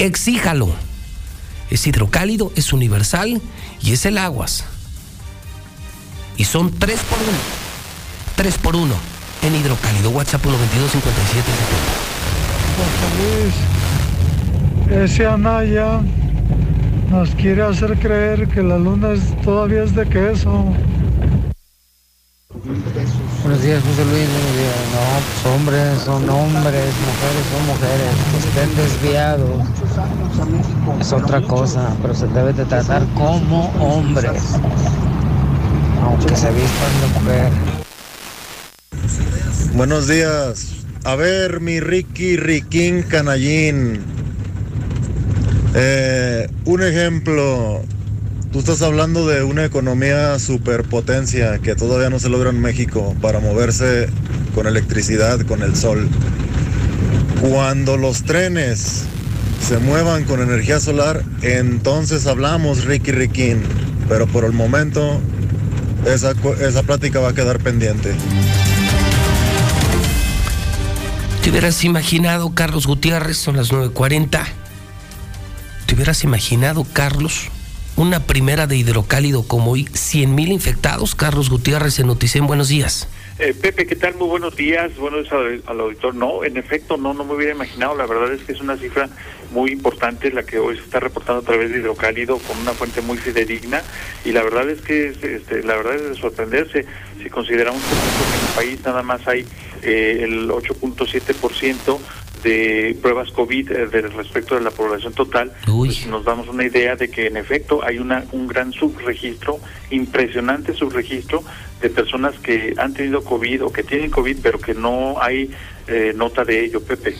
Exíjalo. 0.00 0.68
Es 1.70 1.86
hidrocálido, 1.86 2.50
es 2.56 2.72
universal 2.72 3.40
y 3.80 3.92
es 3.92 4.04
el 4.04 4.18
aguas. 4.18 4.64
Y 6.36 6.44
son 6.44 6.72
3 6.76 6.98
por 7.08 7.20
1. 7.20 7.28
3 8.34 8.58
por 8.58 8.74
1 8.74 8.92
en 9.42 9.54
hidrocálido. 9.54 10.10
WhatsApp 10.10 10.42
122 10.42 10.90
57 10.90 11.44
Luis, 14.90 15.04
ese 15.04 15.24
Anaya 15.24 16.00
nos 17.10 17.30
quiere 17.36 17.62
hacer 17.62 17.96
creer 18.00 18.48
que 18.48 18.60
la 18.60 18.76
luna 18.76 19.12
es, 19.12 19.40
todavía 19.42 19.84
es 19.84 19.94
de 19.94 20.04
queso. 20.04 20.74
Buenos 23.48 23.64
días, 23.64 23.82
José 23.82 24.04
Luis. 24.04 24.28
Buenos. 24.28 24.52
No, 24.92 25.00
pues 25.24 25.46
hombres 25.54 26.02
son 26.02 26.28
hombres, 26.28 26.84
mujeres 27.06 27.46
son 27.50 27.66
mujeres. 27.66 28.12
Que 28.30 28.36
estén 28.46 28.76
desviados 28.76 29.64
es 31.00 31.12
otra 31.14 31.40
cosa, 31.40 31.96
pero 32.02 32.14
se 32.14 32.26
debe 32.26 32.52
de 32.52 32.66
tratar 32.66 33.06
como 33.14 33.70
hombres, 33.80 34.42
aunque 36.02 36.36
se 36.36 36.50
vistan 36.50 37.00
de 37.00 37.06
mujer. 37.20 37.50
Buenos 39.72 40.08
días. 40.08 40.84
A 41.04 41.14
ver, 41.14 41.62
mi 41.62 41.80
Ricky 41.80 42.36
Riquín 42.36 43.02
Canallín. 43.02 44.02
Eh, 45.74 46.50
un 46.66 46.82
ejemplo. 46.82 47.80
Tú 48.52 48.60
estás 48.60 48.80
hablando 48.80 49.26
de 49.26 49.42
una 49.42 49.66
economía 49.66 50.38
superpotencia 50.38 51.58
que 51.58 51.74
todavía 51.74 52.08
no 52.08 52.18
se 52.18 52.30
logra 52.30 52.48
en 52.48 52.60
México 52.62 53.14
para 53.20 53.40
moverse 53.40 54.08
con 54.54 54.66
electricidad, 54.66 55.40
con 55.42 55.62
el 55.62 55.76
sol. 55.76 56.08
Cuando 57.42 57.98
los 57.98 58.22
trenes 58.22 59.04
se 59.60 59.78
muevan 59.78 60.24
con 60.24 60.40
energía 60.40 60.80
solar, 60.80 61.22
entonces 61.42 62.26
hablamos, 62.26 62.86
Ricky 62.86 63.12
Riquín. 63.12 63.62
Pero 64.08 64.26
por 64.26 64.46
el 64.46 64.52
momento, 64.52 65.20
esa, 66.06 66.32
esa 66.66 66.82
plática 66.84 67.20
va 67.20 67.28
a 67.30 67.34
quedar 67.34 67.58
pendiente. 67.58 68.14
¿Te 71.42 71.50
hubieras 71.50 71.84
imaginado, 71.84 72.54
Carlos 72.54 72.86
Gutiérrez, 72.86 73.36
son 73.36 73.58
las 73.58 73.70
9.40? 73.70 74.42
¿Te 75.84 75.94
hubieras 75.94 76.24
imaginado, 76.24 76.86
Carlos, 76.94 77.50
una 77.98 78.20
primera 78.20 78.68
de 78.68 78.76
hidrocálido 78.76 79.42
como 79.42 79.72
hoy, 79.72 79.88
100 79.92 80.32
mil 80.32 80.52
infectados. 80.52 81.16
Carlos 81.16 81.50
Gutiérrez 81.50 81.98
en 81.98 82.06
Noticen, 82.06 82.46
buenos 82.46 82.68
días. 82.68 83.08
Eh, 83.40 83.54
Pepe, 83.60 83.86
¿qué 83.88 83.96
tal? 83.96 84.14
Muy 84.14 84.28
buenos 84.28 84.54
días. 84.54 84.96
Buenos 84.96 85.22
días 85.22 85.32
al, 85.32 85.62
al 85.66 85.80
auditor. 85.80 86.14
No, 86.14 86.44
en 86.44 86.56
efecto, 86.56 86.96
no, 86.96 87.12
no 87.12 87.24
me 87.24 87.34
hubiera 87.34 87.52
imaginado. 87.54 87.96
La 87.96 88.06
verdad 88.06 88.32
es 88.32 88.42
que 88.42 88.52
es 88.52 88.60
una 88.60 88.76
cifra 88.76 89.08
muy 89.50 89.72
importante 89.72 90.30
la 90.30 90.44
que 90.44 90.60
hoy 90.60 90.76
se 90.76 90.82
está 90.82 91.00
reportando 91.00 91.42
a 91.42 91.44
través 91.44 91.72
de 91.72 91.78
hidrocálido 91.78 92.38
con 92.38 92.56
una 92.58 92.72
fuente 92.72 93.00
muy 93.00 93.18
fidedigna 93.18 93.82
y 94.24 94.32
la 94.32 94.42
verdad 94.42 94.68
es 94.68 94.80
que 94.80 95.08
es, 95.08 95.24
este, 95.24 95.62
la 95.62 95.74
verdad 95.76 95.96
es 95.96 96.02
de 96.02 96.14
sorprenderse 96.16 96.84
si 97.22 97.30
consideramos 97.30 97.80
que 97.82 97.94
en 97.94 98.46
el 98.46 98.54
país 98.54 98.84
nada 98.84 99.02
más 99.02 99.26
hay 99.26 99.46
eh, 99.82 100.20
el 100.22 100.50
8.7% 100.50 101.98
de 102.42 102.96
pruebas 103.00 103.30
COVID 103.30 103.70
eh, 103.70 103.86
de 103.86 104.02
respecto 104.02 104.54
de 104.54 104.60
la 104.60 104.70
población 104.70 105.12
total, 105.12 105.52
pues 105.66 106.06
nos 106.06 106.24
damos 106.24 106.48
una 106.48 106.64
idea 106.64 106.96
de 106.96 107.10
que 107.10 107.26
en 107.26 107.36
efecto 107.36 107.84
hay 107.84 107.98
una 107.98 108.24
un 108.32 108.46
gran 108.46 108.72
subregistro, 108.72 109.58
impresionante 109.90 110.74
subregistro 110.74 111.42
de 111.80 111.90
personas 111.90 112.34
que 112.38 112.74
han 112.76 112.94
tenido 112.94 113.22
COVID 113.22 113.64
o 113.64 113.72
que 113.72 113.82
tienen 113.82 114.10
COVID, 114.10 114.38
pero 114.42 114.58
que 114.58 114.74
no 114.74 115.20
hay 115.20 115.50
eh, 115.86 116.12
nota 116.14 116.44
de 116.44 116.64
ello, 116.64 116.82
Pepe. 116.82 117.14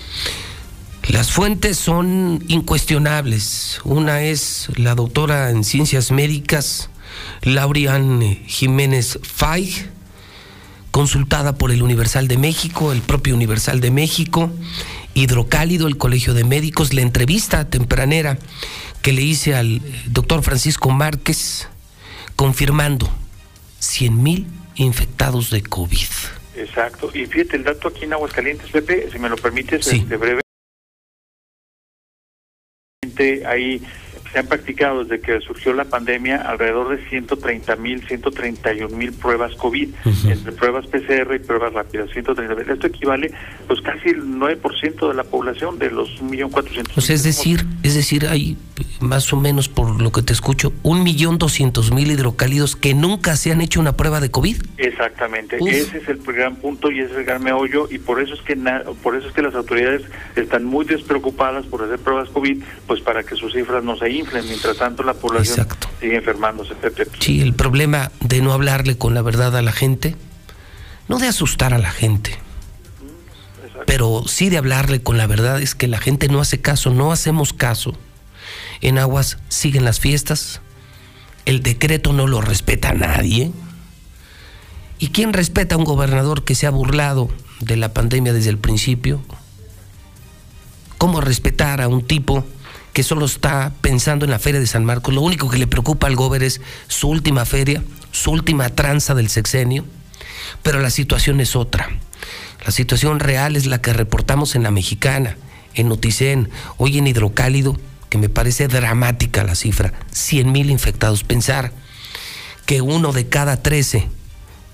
Las 1.08 1.32
fuentes 1.32 1.78
son 1.78 2.44
incuestionables. 2.48 3.80
Una 3.84 4.22
es 4.22 4.68
la 4.76 4.94
doctora 4.94 5.50
en 5.50 5.64
ciencias 5.64 6.10
médicas, 6.10 6.90
Laurian 7.42 8.20
Jiménez 8.46 9.18
Fay, 9.22 9.74
consultada 10.90 11.56
por 11.56 11.70
el 11.70 11.82
Universal 11.82 12.28
de 12.28 12.36
México, 12.36 12.92
el 12.92 13.00
propio 13.00 13.34
Universal 13.34 13.80
de 13.80 13.90
México, 13.90 14.50
Hidrocálido, 15.18 15.88
el 15.88 15.96
Colegio 15.96 16.32
de 16.34 16.44
Médicos, 16.44 16.94
la 16.94 17.02
entrevista 17.02 17.68
tempranera 17.68 18.38
que 19.02 19.12
le 19.12 19.22
hice 19.22 19.54
al 19.54 19.80
doctor 20.06 20.42
Francisco 20.42 20.90
Márquez, 20.90 21.68
confirmando 22.36 23.10
100 23.80 24.22
mil 24.22 24.46
infectados 24.76 25.50
de 25.50 25.62
COVID. 25.62 26.06
Exacto. 26.56 27.10
Y 27.14 27.26
fíjate 27.26 27.56
el 27.56 27.64
dato 27.64 27.88
aquí 27.88 28.04
en 28.04 28.12
Aguascalientes, 28.12 28.70
Pepe, 28.70 29.08
si 29.10 29.18
me 29.18 29.28
lo 29.28 29.36
permites, 29.36 29.84
Sí. 29.84 29.98
este, 29.98 30.16
breve. 30.16 30.40
Ahí 33.46 33.82
se 34.32 34.38
han 34.38 34.46
practicado 34.46 35.04
desde 35.04 35.20
que 35.20 35.40
surgió 35.40 35.72
la 35.72 35.84
pandemia 35.84 36.36
alrededor 36.42 36.96
de 36.96 37.08
130 37.08 37.76
mil, 37.76 38.06
131 38.06 38.94
mil 38.96 39.12
pruebas 39.12 39.54
COVID, 39.54 39.88
entre 40.28 40.52
pruebas 40.52 40.86
PCR 40.86 41.34
y 41.34 41.38
pruebas 41.38 41.72
rápidas, 41.72 42.10
130 42.12 42.54
mil. 42.54 42.68
Esto 42.70 42.86
equivale 42.88 43.32
pues 43.66 43.80
casi 43.80 44.10
el 44.10 44.22
9% 44.24 45.08
de 45.08 45.14
la 45.14 45.24
población 45.24 45.78
de 45.78 45.90
los 45.90 46.08
1.400.000. 46.22 46.84
O 46.96 47.00
sea, 47.00 47.14
es 47.14 47.22
decir, 47.24 47.64
es 47.82 47.94
decir, 47.94 48.26
hay 48.26 48.56
más 49.00 49.32
o 49.32 49.36
menos 49.36 49.68
por 49.68 50.00
lo 50.00 50.12
que 50.12 50.22
te 50.22 50.32
escucho, 50.32 50.72
un 50.82 51.02
millón 51.02 51.38
doscientos 51.38 51.92
mil 51.92 52.10
hidrocálidos 52.10 52.76
que 52.76 52.94
nunca 52.94 53.36
se 53.36 53.50
han 53.52 53.60
hecho 53.60 53.80
una 53.80 53.96
prueba 53.96 54.20
de 54.20 54.30
COVID. 54.30 54.56
Exactamente, 54.76 55.56
Uf. 55.60 55.68
ese 55.70 55.98
es 55.98 56.08
el 56.08 56.18
gran 56.18 56.56
punto 56.56 56.90
y 56.90 57.00
ese 57.00 57.12
es 57.12 57.18
el 57.18 57.24
gran 57.24 57.42
meollo 57.42 57.88
y 57.90 57.98
por 57.98 58.20
eso 58.20 58.34
es 58.34 58.40
que 58.42 58.56
na- 58.56 58.82
por 59.02 59.16
eso 59.16 59.28
es 59.28 59.34
que 59.34 59.42
las 59.42 59.54
autoridades 59.54 60.02
están 60.36 60.64
muy 60.64 60.84
despreocupadas 60.84 61.66
por 61.66 61.82
hacer 61.82 61.98
pruebas 61.98 62.28
COVID, 62.30 62.62
pues 62.86 63.00
para 63.00 63.22
que 63.22 63.36
sus 63.36 63.52
cifras 63.52 63.84
no 63.84 63.96
se 63.96 64.10
inflen, 64.18 64.46
mientras 64.46 64.76
tanto 64.76 65.02
la 65.02 65.14
población 65.14 65.66
sigue 66.00 66.16
enfermándose. 66.16 66.74
Sí, 67.20 67.40
el 67.40 67.54
problema 67.54 68.10
de 68.20 68.40
no 68.40 68.52
hablarle 68.52 68.96
con 68.96 69.14
la 69.14 69.22
verdad 69.22 69.56
a 69.56 69.62
la 69.62 69.72
gente, 69.72 70.16
no 71.08 71.18
de 71.18 71.28
asustar 71.28 71.74
a 71.74 71.78
la 71.78 71.90
gente, 71.90 72.38
pero 73.86 74.24
sí 74.26 74.50
de 74.50 74.58
hablarle 74.58 75.02
con 75.02 75.16
la 75.16 75.26
verdad 75.26 75.60
es 75.60 75.74
que 75.74 75.88
la 75.88 75.98
gente 75.98 76.28
no 76.28 76.40
hace 76.40 76.60
caso, 76.60 76.90
no 76.90 77.12
hacemos 77.12 77.52
caso. 77.52 77.94
En 78.80 78.98
Aguas 78.98 79.38
siguen 79.48 79.84
las 79.84 80.00
fiestas, 80.00 80.60
el 81.44 81.62
decreto 81.62 82.12
no 82.12 82.26
lo 82.26 82.40
respeta 82.40 82.92
nadie. 82.92 83.52
¿Y 84.98 85.08
quién 85.08 85.32
respeta 85.32 85.74
a 85.74 85.78
un 85.78 85.84
gobernador 85.84 86.44
que 86.44 86.54
se 86.54 86.66
ha 86.66 86.70
burlado 86.70 87.30
de 87.60 87.76
la 87.76 87.92
pandemia 87.92 88.32
desde 88.32 88.50
el 88.50 88.58
principio? 88.58 89.22
¿Cómo 90.98 91.20
respetar 91.20 91.80
a 91.80 91.88
un 91.88 92.02
tipo 92.02 92.44
que 92.98 93.04
solo 93.04 93.26
está 93.26 93.72
pensando 93.80 94.24
en 94.24 94.32
la 94.32 94.40
feria 94.40 94.58
de 94.58 94.66
San 94.66 94.84
Marcos? 94.84 95.14
Lo 95.14 95.20
único 95.20 95.48
que 95.48 95.56
le 95.56 95.68
preocupa 95.68 96.08
al 96.08 96.16
gober 96.16 96.42
es 96.42 96.60
su 96.88 97.08
última 97.08 97.44
feria, 97.44 97.84
su 98.10 98.32
última 98.32 98.70
tranza 98.70 99.14
del 99.14 99.28
sexenio, 99.28 99.84
pero 100.64 100.80
la 100.80 100.90
situación 100.90 101.40
es 101.40 101.54
otra. 101.54 101.90
La 102.66 102.72
situación 102.72 103.20
real 103.20 103.54
es 103.54 103.66
la 103.66 103.80
que 103.80 103.92
reportamos 103.92 104.56
en 104.56 104.64
la 104.64 104.72
mexicana, 104.72 105.36
en 105.74 105.88
Noticen, 105.88 106.50
hoy 106.76 106.98
en 106.98 107.06
Hidrocálido, 107.06 107.76
que 108.08 108.18
me 108.18 108.28
parece 108.28 108.66
dramática 108.66 109.44
la 109.44 109.54
cifra, 109.54 109.92
100 110.10 110.50
mil 110.50 110.68
infectados. 110.68 111.22
Pensar 111.22 111.70
que 112.66 112.80
uno 112.80 113.12
de 113.12 113.28
cada 113.28 113.62
13 113.62 114.08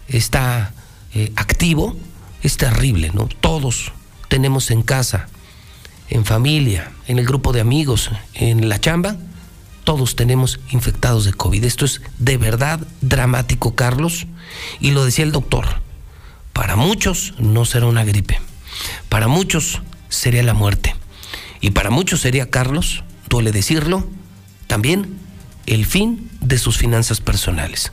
está 0.09 0.73
eh, 1.13 1.31
activo 1.37 1.95
es 2.43 2.57
terrible, 2.57 3.11
¿no? 3.13 3.29
Todos 3.43 3.93
tenemos 4.31 4.71
en 4.71 4.81
casa, 4.81 5.29
en 6.09 6.25
familia, 6.25 6.93
en 7.07 7.19
el 7.19 7.27
grupo 7.27 7.53
de 7.53 7.61
amigos, 7.61 8.11
en 8.35 8.69
la 8.69 8.81
chamba, 8.81 9.17
todos 9.85 10.17
tenemos 10.17 10.61
infectados 10.71 11.25
de 11.25 11.35
COVID. 11.35 11.65
Esto 11.65 11.85
es 11.85 12.01
de 12.19 12.37
verdad 12.39 12.81
dramático, 13.01 13.75
Carlos. 13.75 14.27
Y 14.81 14.93
lo 14.93 15.05
decía 15.05 15.25
el 15.25 15.33
doctor, 15.33 15.67
para 16.53 16.77
muchos 16.77 17.35
no 17.39 17.65
será 17.65 17.87
una 17.87 18.05
gripe, 18.05 18.41
para 19.09 19.29
muchos 19.29 19.83
sería 20.09 20.43
la 20.43 20.55
muerte. 20.55 20.95
Y 21.61 21.71
para 21.71 21.91
muchos 21.91 22.21
sería, 22.21 22.51
Carlos, 22.51 23.05
duele 23.29 23.53
decirlo, 23.53 24.07
también 24.67 25.19
el 25.67 25.87
fin 25.87 26.31
de 26.41 26.59
sus 26.59 26.77
finanzas 26.77 27.21
personales. 27.21 27.93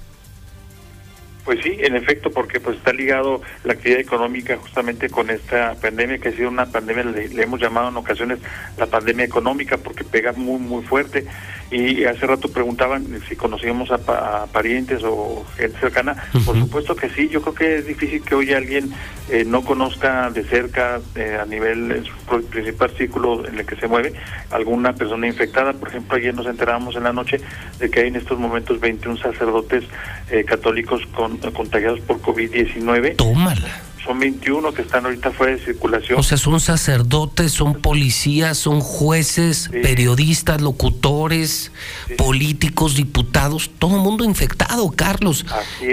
Pues 1.43 1.59
sí, 1.63 1.75
en 1.79 1.95
efecto, 1.95 2.29
porque 2.29 2.59
pues 2.59 2.77
está 2.77 2.93
ligado 2.93 3.41
la 3.63 3.73
actividad 3.73 3.99
económica 3.99 4.57
justamente 4.57 5.09
con 5.09 5.29
esta 5.31 5.73
pandemia 5.81 6.19
que 6.19 6.29
ha 6.29 6.31
sido 6.33 6.49
una 6.49 6.67
pandemia, 6.67 7.03
le, 7.05 7.29
le 7.29 7.43
hemos 7.43 7.59
llamado 7.59 7.89
en 7.89 7.97
ocasiones 7.97 8.39
la 8.77 8.85
pandemia 8.85 9.25
económica 9.25 9.77
porque 9.77 10.03
pega 10.03 10.33
muy 10.33 10.59
muy 10.59 10.83
fuerte 10.83 11.25
y 11.71 12.03
hace 12.05 12.27
rato 12.27 12.49
preguntaban 12.51 13.05
si 13.29 13.35
conocíamos 13.35 13.91
a, 13.91 13.97
pa- 13.97 14.43
a 14.43 14.47
parientes 14.47 15.01
o 15.05 15.45
gente 15.55 15.79
cercana, 15.79 16.15
por 16.45 16.57
supuesto 16.59 16.95
que 16.95 17.09
sí, 17.09 17.29
yo 17.29 17.41
creo 17.41 17.53
que 17.55 17.75
es 17.77 17.87
difícil 17.87 18.21
que 18.23 18.35
hoy 18.35 18.51
alguien 18.53 18.91
eh, 19.29 19.45
no 19.45 19.63
conozca 19.63 20.29
de 20.31 20.43
cerca 20.43 20.99
eh, 21.15 21.37
a 21.41 21.45
nivel 21.45 21.91
en 21.91 22.03
su 22.05 22.13
principal 22.49 22.91
círculo 22.97 23.47
en 23.47 23.57
el 23.59 23.65
que 23.65 23.75
se 23.77 23.87
mueve 23.87 24.13
alguna 24.49 24.93
persona 24.93 25.27
infectada, 25.27 25.73
por 25.73 25.87
ejemplo 25.89 26.17
ayer 26.17 26.33
nos 26.35 26.45
enterábamos 26.45 26.95
en 26.97 27.03
la 27.03 27.13
noche 27.13 27.39
de 27.79 27.89
que 27.89 28.01
hay 28.01 28.07
en 28.07 28.17
estos 28.17 28.37
momentos 28.37 28.79
21 28.79 29.17
sacerdotes 29.17 29.85
eh, 30.29 30.43
católicos 30.43 31.01
con, 31.15 31.37
contagiados 31.37 32.01
por 32.01 32.21
COVID-19. 32.21 33.15
Tómala. 33.15 33.81
Son 34.03 34.19
21 34.19 34.73
que 34.73 34.81
están 34.81 35.05
ahorita 35.05 35.31
fuera 35.31 35.53
de 35.55 35.63
circulación. 35.63 36.19
O 36.19 36.23
sea, 36.23 36.37
son 36.37 36.59
sacerdotes, 36.59 37.51
son 37.51 37.75
policías, 37.75 38.57
son 38.57 38.81
jueces, 38.81 39.69
periodistas, 39.69 40.59
locutores, 40.61 41.71
políticos, 42.17 42.95
diputados, 42.95 43.69
todo 43.77 43.97
el 43.97 44.01
mundo 44.01 44.23
infectado, 44.23 44.89
Carlos. 44.91 45.45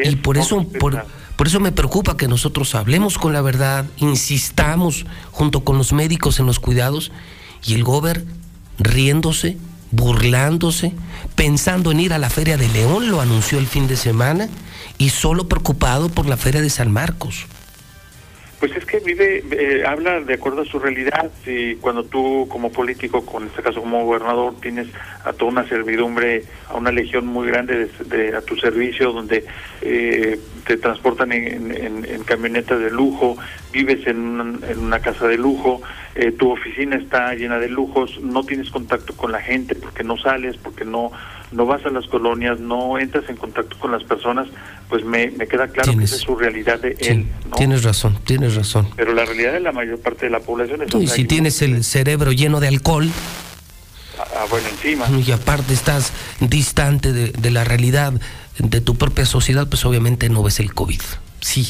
y 0.04 0.16
por 0.16 0.38
eso, 0.38 0.66
por, 0.80 1.04
por 1.36 1.46
eso 1.46 1.60
me 1.60 1.70
preocupa 1.70 2.16
que 2.16 2.28
nosotros 2.28 2.74
hablemos 2.74 3.18
con 3.18 3.32
la 3.32 3.42
verdad, 3.42 3.84
insistamos 3.98 5.04
junto 5.30 5.60
con 5.64 5.76
los 5.76 5.92
médicos 5.92 6.40
en 6.40 6.46
los 6.46 6.60
cuidados 6.60 7.12
y 7.64 7.74
el 7.74 7.84
gober 7.84 8.24
riéndose, 8.78 9.58
burlándose, 9.90 10.92
pensando 11.34 11.92
en 11.92 12.00
ir 12.00 12.12
a 12.12 12.18
la 12.18 12.30
Feria 12.30 12.56
de 12.56 12.68
León, 12.68 13.10
lo 13.10 13.20
anunció 13.20 13.58
el 13.58 13.66
fin 13.66 13.86
de 13.86 13.96
semana, 13.96 14.48
y 14.98 15.10
solo 15.10 15.48
preocupado 15.48 16.08
por 16.08 16.26
la 16.26 16.36
Feria 16.36 16.60
de 16.60 16.70
San 16.70 16.90
Marcos. 16.90 17.46
Pues 18.60 18.74
es 18.74 18.84
que 18.86 18.98
vive, 18.98 19.44
eh, 19.52 19.84
habla 19.86 20.20
de 20.20 20.34
acuerdo 20.34 20.62
a 20.62 20.64
su 20.64 20.80
realidad. 20.80 21.30
Si 21.44 21.76
cuando 21.80 22.02
tú 22.04 22.48
como 22.50 22.72
político, 22.72 23.24
con 23.24 23.46
este 23.46 23.62
caso 23.62 23.80
como 23.80 24.04
gobernador, 24.04 24.54
tienes 24.60 24.88
a 25.24 25.32
toda 25.32 25.52
una 25.52 25.68
servidumbre, 25.68 26.42
a 26.68 26.76
una 26.76 26.90
legión 26.90 27.24
muy 27.26 27.46
grande 27.46 27.86
de, 27.86 28.16
de- 28.16 28.36
a 28.36 28.40
tu 28.42 28.56
servicio, 28.56 29.12
donde 29.12 29.44
eh, 29.80 30.40
te 30.66 30.76
transportan 30.76 31.30
en, 31.32 31.70
en- 31.72 32.24
camionetas 32.24 32.80
de 32.80 32.90
lujo, 32.90 33.36
vives 33.72 34.04
en 34.08 34.18
una, 34.18 34.66
en 34.66 34.78
una 34.80 34.98
casa 35.00 35.28
de 35.28 35.38
lujo, 35.38 35.80
eh, 36.16 36.32
tu 36.32 36.50
oficina 36.50 36.96
está 36.96 37.32
llena 37.34 37.58
de 37.60 37.68
lujos, 37.68 38.20
no 38.20 38.42
tienes 38.44 38.70
contacto 38.70 39.14
con 39.16 39.30
la 39.32 39.40
gente 39.40 39.76
porque 39.76 40.02
no 40.04 40.18
sales, 40.18 40.56
porque 40.56 40.84
no 40.84 41.12
no 41.52 41.66
vas 41.66 41.84
a 41.86 41.90
las 41.90 42.06
colonias, 42.06 42.60
no 42.60 42.98
entras 42.98 43.28
en 43.28 43.36
contacto 43.36 43.78
con 43.78 43.92
las 43.92 44.04
personas, 44.04 44.48
pues 44.88 45.04
me, 45.04 45.30
me 45.30 45.46
queda 45.46 45.68
claro 45.68 45.96
que 45.96 46.04
esa 46.04 46.16
es 46.16 46.22
su 46.22 46.36
realidad 46.36 46.78
de 46.80 46.96
él. 47.00 47.26
Tienes 47.56 47.84
razón, 47.84 48.18
tienes 48.24 48.54
razón. 48.54 48.88
Pero 48.96 49.12
la 49.12 49.24
realidad 49.24 49.52
de 49.52 49.60
la 49.60 49.72
mayor 49.72 49.98
parte 50.00 50.26
de 50.26 50.30
la 50.30 50.40
población 50.40 50.82
es 50.82 50.94
y 50.94 51.06
si 51.06 51.24
tienes 51.24 51.62
el 51.62 51.84
cerebro 51.84 52.32
lleno 52.32 52.60
de 52.60 52.68
alcohol 52.68 53.08
ah, 54.18 54.46
bueno 54.50 54.68
encima. 54.68 55.06
y 55.10 55.30
aparte 55.32 55.72
estás 55.72 56.12
distante 56.40 57.12
de, 57.12 57.30
de 57.30 57.50
la 57.50 57.64
realidad 57.64 58.12
de 58.58 58.80
tu 58.80 58.96
propia 58.96 59.24
sociedad, 59.24 59.68
pues 59.68 59.84
obviamente 59.84 60.28
no 60.28 60.42
ves 60.42 60.60
el 60.60 60.74
COVID. 60.74 61.00
Sí. 61.40 61.68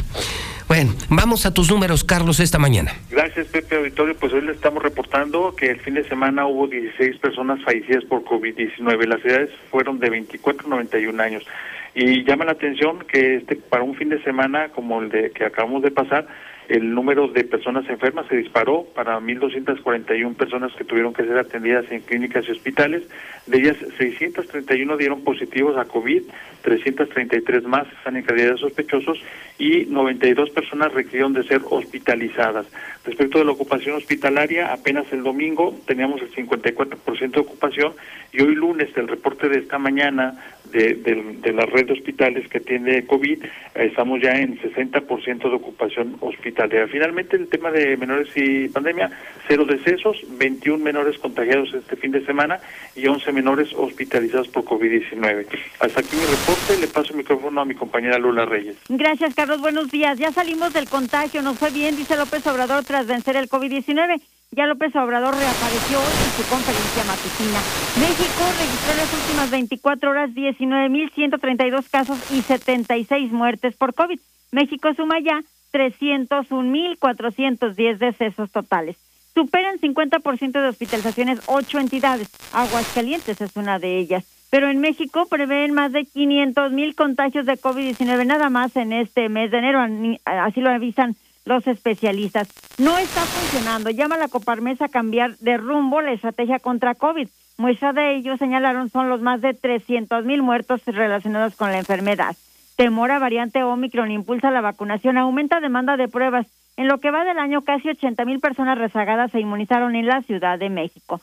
Bueno, 0.69 0.93
vamos 1.09 1.47
a 1.47 1.55
tus 1.55 1.71
números, 1.71 2.05
Carlos, 2.05 2.41
esta 2.41 2.59
mañana. 2.59 2.93
Gracias, 3.11 3.47
Pepe 3.47 3.77
Auditorio. 3.77 4.15
Pues 4.15 4.35
hoy 4.35 4.43
le 4.43 4.53
estamos 4.53 4.83
reportando 4.83 5.57
que 5.57 5.71
el 5.71 5.81
fin 5.81 5.95
de 5.95 6.05
semana 6.05 6.47
hubo 6.47 6.67
16 6.67 7.17
personas 7.21 7.65
fallecidas 7.65 8.05
por 8.05 8.23
COVID-19. 8.23 9.07
Las 9.07 9.25
edades 9.25 9.49
fueron 9.71 9.99
de 9.99 10.11
24 10.11 10.67
a 10.67 10.71
91 10.71 11.23
años. 11.23 11.47
Y 11.95 12.23
llama 12.23 12.45
la 12.45 12.53
atención 12.53 12.99
que 12.99 13.37
este 13.37 13.57
para 13.57 13.83
un 13.83 13.95
fin 13.95 14.11
de 14.11 14.23
semana 14.23 14.69
como 14.69 15.01
el 15.01 15.09
de 15.09 15.31
que 15.31 15.47
acabamos 15.47 15.83
de 15.83 15.91
pasar, 15.91 16.27
el 16.69 16.95
número 16.95 17.29
de 17.29 17.45
personas 17.45 17.89
enfermas 17.89 18.27
se 18.29 18.37
disparó 18.37 18.85
para 18.95 19.19
1.241 19.19 20.35
personas 20.35 20.73
que 20.75 20.85
tuvieron 20.85 21.15
que 21.15 21.25
ser 21.25 21.39
atendidas 21.39 21.91
en 21.91 22.01
clínicas 22.01 22.47
y 22.47 22.53
hospitales. 22.53 23.05
De 23.47 23.59
ellas, 23.59 23.77
631 23.97 24.99
dieron 24.99 25.25
positivos 25.25 25.79
a 25.79 25.87
COVID, 25.87 26.25
333 26.63 27.65
más 27.65 27.87
están 27.97 28.17
en 28.17 28.23
calidad 28.23 28.53
de 28.53 28.59
sospechosos 28.59 29.19
y 29.59 29.87
92 29.87 30.51
personas 30.51 30.93
requirieron 30.93 31.33
de 31.33 31.43
ser 31.45 31.63
hospitalizadas. 31.71 32.67
Respecto 33.05 33.39
de 33.39 33.47
la 33.47 33.53
ocupación 33.53 33.97
hospitalaria, 33.97 34.71
apenas 34.71 35.11
el 35.13 35.23
domingo 35.23 35.75
teníamos 35.87 36.21
el 36.21 36.31
54% 36.33 37.31
de 37.31 37.41
ocupación 37.41 37.95
y 38.33 38.43
hoy 38.43 38.55
lunes, 38.55 38.91
el 38.97 39.09
reporte 39.09 39.49
de 39.49 39.61
esta 39.61 39.79
mañana 39.79 40.39
de, 40.71 40.95
de, 40.95 41.53
la 41.55 41.65
red 41.65 41.87
de 41.87 41.95
hospitales 41.95 42.47
que 42.49 42.61
tiene 42.61 43.07
COVID, 43.07 43.43
estamos 43.75 44.21
ya 44.21 44.33
en 44.33 44.59
60% 44.59 45.39
de 45.49 45.57
ocupación 45.57 46.17
hospitalaria. 46.21 46.58
Finalmente, 46.91 47.37
el 47.37 47.49
tema 47.49 47.71
de 47.71 47.97
menores 47.97 48.29
y 48.35 48.69
pandemia, 48.69 49.11
cero 49.47 49.65
decesos, 49.65 50.17
21 50.39 50.83
menores 50.83 51.17
contagiados 51.19 51.73
este 51.73 51.95
fin 51.95 52.11
de 52.11 52.25
semana 52.27 52.59
y 52.97 53.07
11 53.07 53.31
menores 53.31 53.73
hospitalizados 53.75 54.49
por 54.49 54.65
COVID-19. 54.65 55.47
Hasta 55.79 56.01
aquí 56.01 56.17
mi 56.17 56.25
reporte, 56.25 56.77
le 56.81 56.89
paso 56.89 57.13
el 57.13 57.19
micrófono 57.19 57.61
a 57.61 57.65
mi 57.65 57.75
compañera 57.75 58.19
Lula 58.19 58.45
Reyes. 58.45 58.77
Gracias, 58.89 59.37
Carlos. 59.37 59.61
Buenos 59.61 59.91
días. 59.91 60.19
Ya 60.19 60.33
salimos 60.33 60.73
del 60.73 60.89
contagio, 60.89 61.43
nos 61.43 61.59
fue 61.59 61.71
bien, 61.71 61.97
dice 61.97 62.17
López 62.17 62.45
Obrador, 62.49 62.83
tras 62.85 63.07
vencer 63.07 63.37
el 63.37 63.49
COVID-19. 63.49 64.21
Ya 64.51 64.67
López 64.67 64.97
Obrador 64.97 65.37
reapareció 65.37 65.99
en 65.99 66.31
su 66.37 66.51
conferencia 66.51 67.05
matutina. 67.05 67.61
México 68.01 68.43
registró 68.59 68.93
en 68.93 68.99
las 68.99 69.15
últimas 69.15 69.51
24 69.51 70.11
horas 70.11 70.31
19.132 70.31 71.89
casos 71.89 72.19
y 72.33 72.43
76 72.43 73.31
muertes 73.31 73.77
por 73.77 73.95
COVID. 73.95 74.19
México 74.51 74.93
suma 74.95 75.21
ya 75.21 75.43
301.410 75.73 77.99
decesos 77.99 78.51
totales. 78.51 78.97
Superan 79.35 79.79
50% 79.79 80.53
de 80.53 80.69
hospitalizaciones 80.69 81.41
ocho 81.47 81.79
entidades. 81.79 82.29
Aguascalientes 82.53 83.41
es 83.41 83.57
una 83.57 83.79
de 83.79 83.99
ellas. 83.99 84.25
Pero 84.51 84.71
en 84.71 84.81
México 84.81 85.27
prevén 85.27 85.75
más 85.75 85.93
de 85.93 86.01
500.000 86.01 86.95
contagios 86.95 87.47
de 87.47 87.59
COVID-19 87.59 88.27
nada 88.27 88.49
más 88.49 88.77
en 88.77 88.93
este 88.93 89.29
mes 89.29 89.51
de 89.51 89.59
enero. 89.59 89.81
Así 90.25 90.61
lo 90.61 90.71
avisan 90.71 91.17
los 91.45 91.67
especialistas. 91.67 92.49
No 92.79 92.97
está 92.97 93.21
funcionando. 93.21 93.91
Llama 93.91 94.17
la 94.17 94.29
Coparmes 94.29 94.81
a 94.81 94.89
cambiar 94.89 95.37
de 95.39 95.57
rumbo 95.57 96.01
la 96.01 96.13
estrategia 96.13 96.59
contra 96.59 96.95
COVID. 96.95 97.29
Muestra 97.59 97.93
de 97.93 98.15
ello, 98.15 98.37
señalaron, 98.37 98.89
son 98.89 99.09
los 99.09 99.21
más 99.21 99.41
de 99.41 99.53
300 99.53 100.25
mil 100.25 100.43
muertos 100.43 100.83
relacionados 100.87 101.57
con 101.57 101.73
la 101.73 101.79
enfermedad. 101.79 102.37
Temor 102.79 103.11
a 103.11 103.19
variante 103.19 103.65
Omicron 103.65 104.13
impulsa 104.13 104.53
la 104.53 104.61
vacunación, 104.61 105.19
aumenta 105.19 105.59
demanda 105.59 105.97
de 105.97 106.07
pruebas. 106.07 106.47
En 106.77 106.87
lo 106.87 106.99
que 106.99 107.11
va 107.11 107.25
del 107.25 107.41
año, 107.41 107.63
casi 107.63 107.89
80 107.89 108.25
mil 108.25 108.39
personas 108.39 108.79
rezagadas 108.79 109.33
se 109.33 109.41
inmunizaron 109.41 109.97
en 109.97 110.07
la 110.07 110.23
Ciudad 110.23 110.61
de 110.61 110.71
México. 110.71 111.21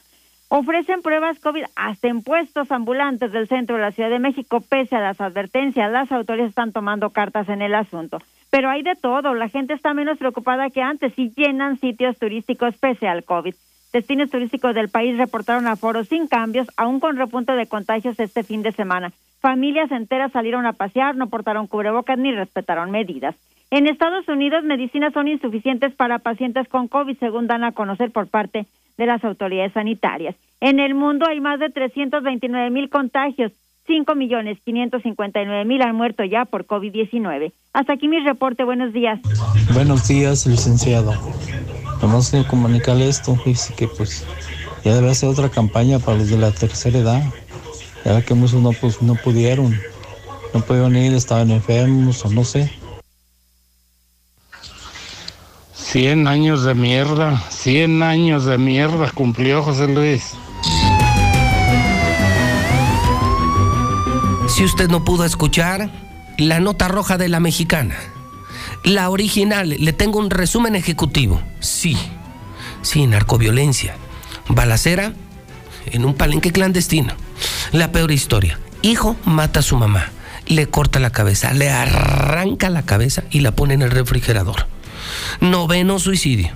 Ofrecen 0.50 1.02
pruebas 1.02 1.40
COVID 1.40 1.64
hasta 1.78 2.10
en 2.10 2.24
puestos 2.24 2.74
ambulantes 2.74 3.32
del 3.32 3.48
centro 3.48 3.78
de 3.78 3.84
la 3.84 3.94
Ciudad 3.94 4.10
de 4.10 4.20
México. 4.20 4.60
Pese 4.60 4.98
a 4.98 5.00
las 5.00 5.22
advertencias, 5.22 5.90
las 5.90 6.12
autoridades 6.12 6.50
están 6.50 6.74
tomando 6.74 7.12
cartas 7.12 7.48
en 7.48 7.62
el 7.62 7.74
asunto. 7.74 8.20
Pero 8.50 8.70
hay 8.70 8.84
de 8.84 8.96
todo, 8.96 9.34
la 9.34 9.48
gente 9.48 9.74
está 9.74 9.94
menos 9.94 10.18
preocupada 10.18 10.70
que 10.70 10.82
antes 10.82 11.18
y 11.18 11.32
llenan 11.38 11.80
sitios 11.80 12.20
turísticos 12.20 12.76
pese 12.76 13.08
al 13.08 13.24
COVID. 13.24 13.56
Destinos 13.96 14.30
turísticos 14.30 14.76
del 14.76 14.90
país 14.90 15.18
reportaron 15.18 15.68
aforos 15.68 16.10
sin 16.10 16.28
cambios, 16.28 16.68
aún 16.76 17.00
con 17.00 17.16
repunte 17.16 17.54
de 17.54 17.66
contagios 17.66 18.20
este 18.20 18.44
fin 18.44 18.62
de 18.62 18.74
semana. 18.74 19.14
Familias 19.40 19.90
enteras 19.90 20.34
salieron 20.34 20.66
a 20.66 20.74
pasear, 20.74 21.16
no 21.16 21.30
portaron 21.30 21.66
cubrebocas 21.66 22.18
ni 22.18 22.34
respetaron 22.34 22.92
medidas. 22.92 23.38
En 23.72 23.88
Estados 23.88 24.28
Unidos, 24.28 24.66
medicinas 24.66 25.14
son 25.14 25.30
insuficientes 25.30 25.96
para 25.96 26.20
pacientes 26.20 26.68
con 26.68 26.90
COVID, 26.90 27.18
según 27.20 27.48
dan 27.48 27.64
a 27.64 27.72
conocer 27.72 28.12
por 28.12 28.28
parte 28.28 28.66
de 28.98 29.06
las 29.06 29.24
autoridades 29.24 29.72
sanitarias. 29.72 30.36
En 30.60 30.82
el 30.82 30.94
mundo 30.94 31.26
hay 31.26 31.40
más 31.40 31.62
de 31.62 31.70
329 31.70 32.70
mil 32.72 32.90
contagios, 32.90 33.54
5 33.88 34.16
millones 34.16 34.58
559 34.66 35.66
mil 35.66 35.82
han 35.82 35.96
muerto 35.96 36.24
ya 36.24 36.46
por 36.46 36.66
COVID-19. 36.66 37.54
Hasta 37.74 37.94
aquí 37.94 38.08
mi 38.08 38.20
reporte. 38.20 38.64
Buenos 38.64 38.94
días. 38.94 39.20
Buenos 39.74 40.08
días, 40.08 40.48
licenciado. 40.48 41.14
Vamos 42.02 42.34
a 42.34 42.48
comunicarle 42.48 43.08
esto. 43.08 43.38
Dice 43.46 43.74
que 43.76 43.88
pues 43.88 44.26
ya 44.84 44.96
debe 44.96 45.12
hacer 45.12 45.30
otra 45.30 45.50
campaña 45.50 46.00
para 46.00 46.18
los 46.18 46.30
de 46.30 46.38
la 46.38 46.52
tercera 46.52 46.98
edad. 46.98 47.24
Ya 48.04 48.22
que 48.24 48.34
muchos 48.34 48.62
no, 48.62 48.72
pues, 48.72 49.02
no 49.02 49.16
pudieron. 49.16 49.76
No 50.54 50.62
pudieron 50.62 50.96
ir, 50.96 51.14
estaban 51.14 51.52
enfermos 51.52 52.24
o 52.26 52.30
no 52.30 52.44
sé. 52.44 52.72
100 55.74 56.28
años 56.28 56.64
de 56.64 56.76
mierda, 56.76 57.40
100 57.50 58.04
años 58.04 58.46
de 58.46 58.58
mierda 58.58 59.12
cumplió 59.12 59.64
José 59.64 59.88
Luis. 59.88 60.36
Si 64.56 64.64
usted 64.64 64.88
no 64.88 65.04
pudo 65.04 65.26
escuchar 65.26 65.90
la 66.38 66.62
nota 66.62 66.88
roja 66.88 67.18
de 67.18 67.28
la 67.28 67.42
mexicana, 67.42 67.98
la 68.86 69.10
original, 69.10 69.76
le 69.78 69.92
tengo 69.92 70.18
un 70.18 70.30
resumen 70.30 70.78
ejecutivo. 70.78 71.42
Sí, 71.60 71.98
sí, 72.82 73.06
narcoviolencia, 73.06 73.98
balacera 74.48 75.12
en 75.88 76.06
un 76.06 76.14
palenque 76.14 76.54
clandestino. 76.54 77.16
La 77.74 77.92
peor 77.92 78.14
historia. 78.14 78.58
Hijo 78.82 79.18
mata 79.26 79.60
a 79.60 79.62
su 79.62 79.76
mamá, 79.76 80.14
le 80.48 80.68
corta 80.68 81.02
la 81.02 81.10
cabeza, 81.10 81.52
le 81.52 81.70
arranca 81.70 82.70
la 82.70 82.84
cabeza 82.84 83.26
y 83.32 83.42
la 83.42 83.52
pone 83.52 83.74
en 83.74 83.82
el 83.82 83.92
refrigerador. 83.92 84.68
Noveno 85.42 86.00
suicidio. 86.00 86.52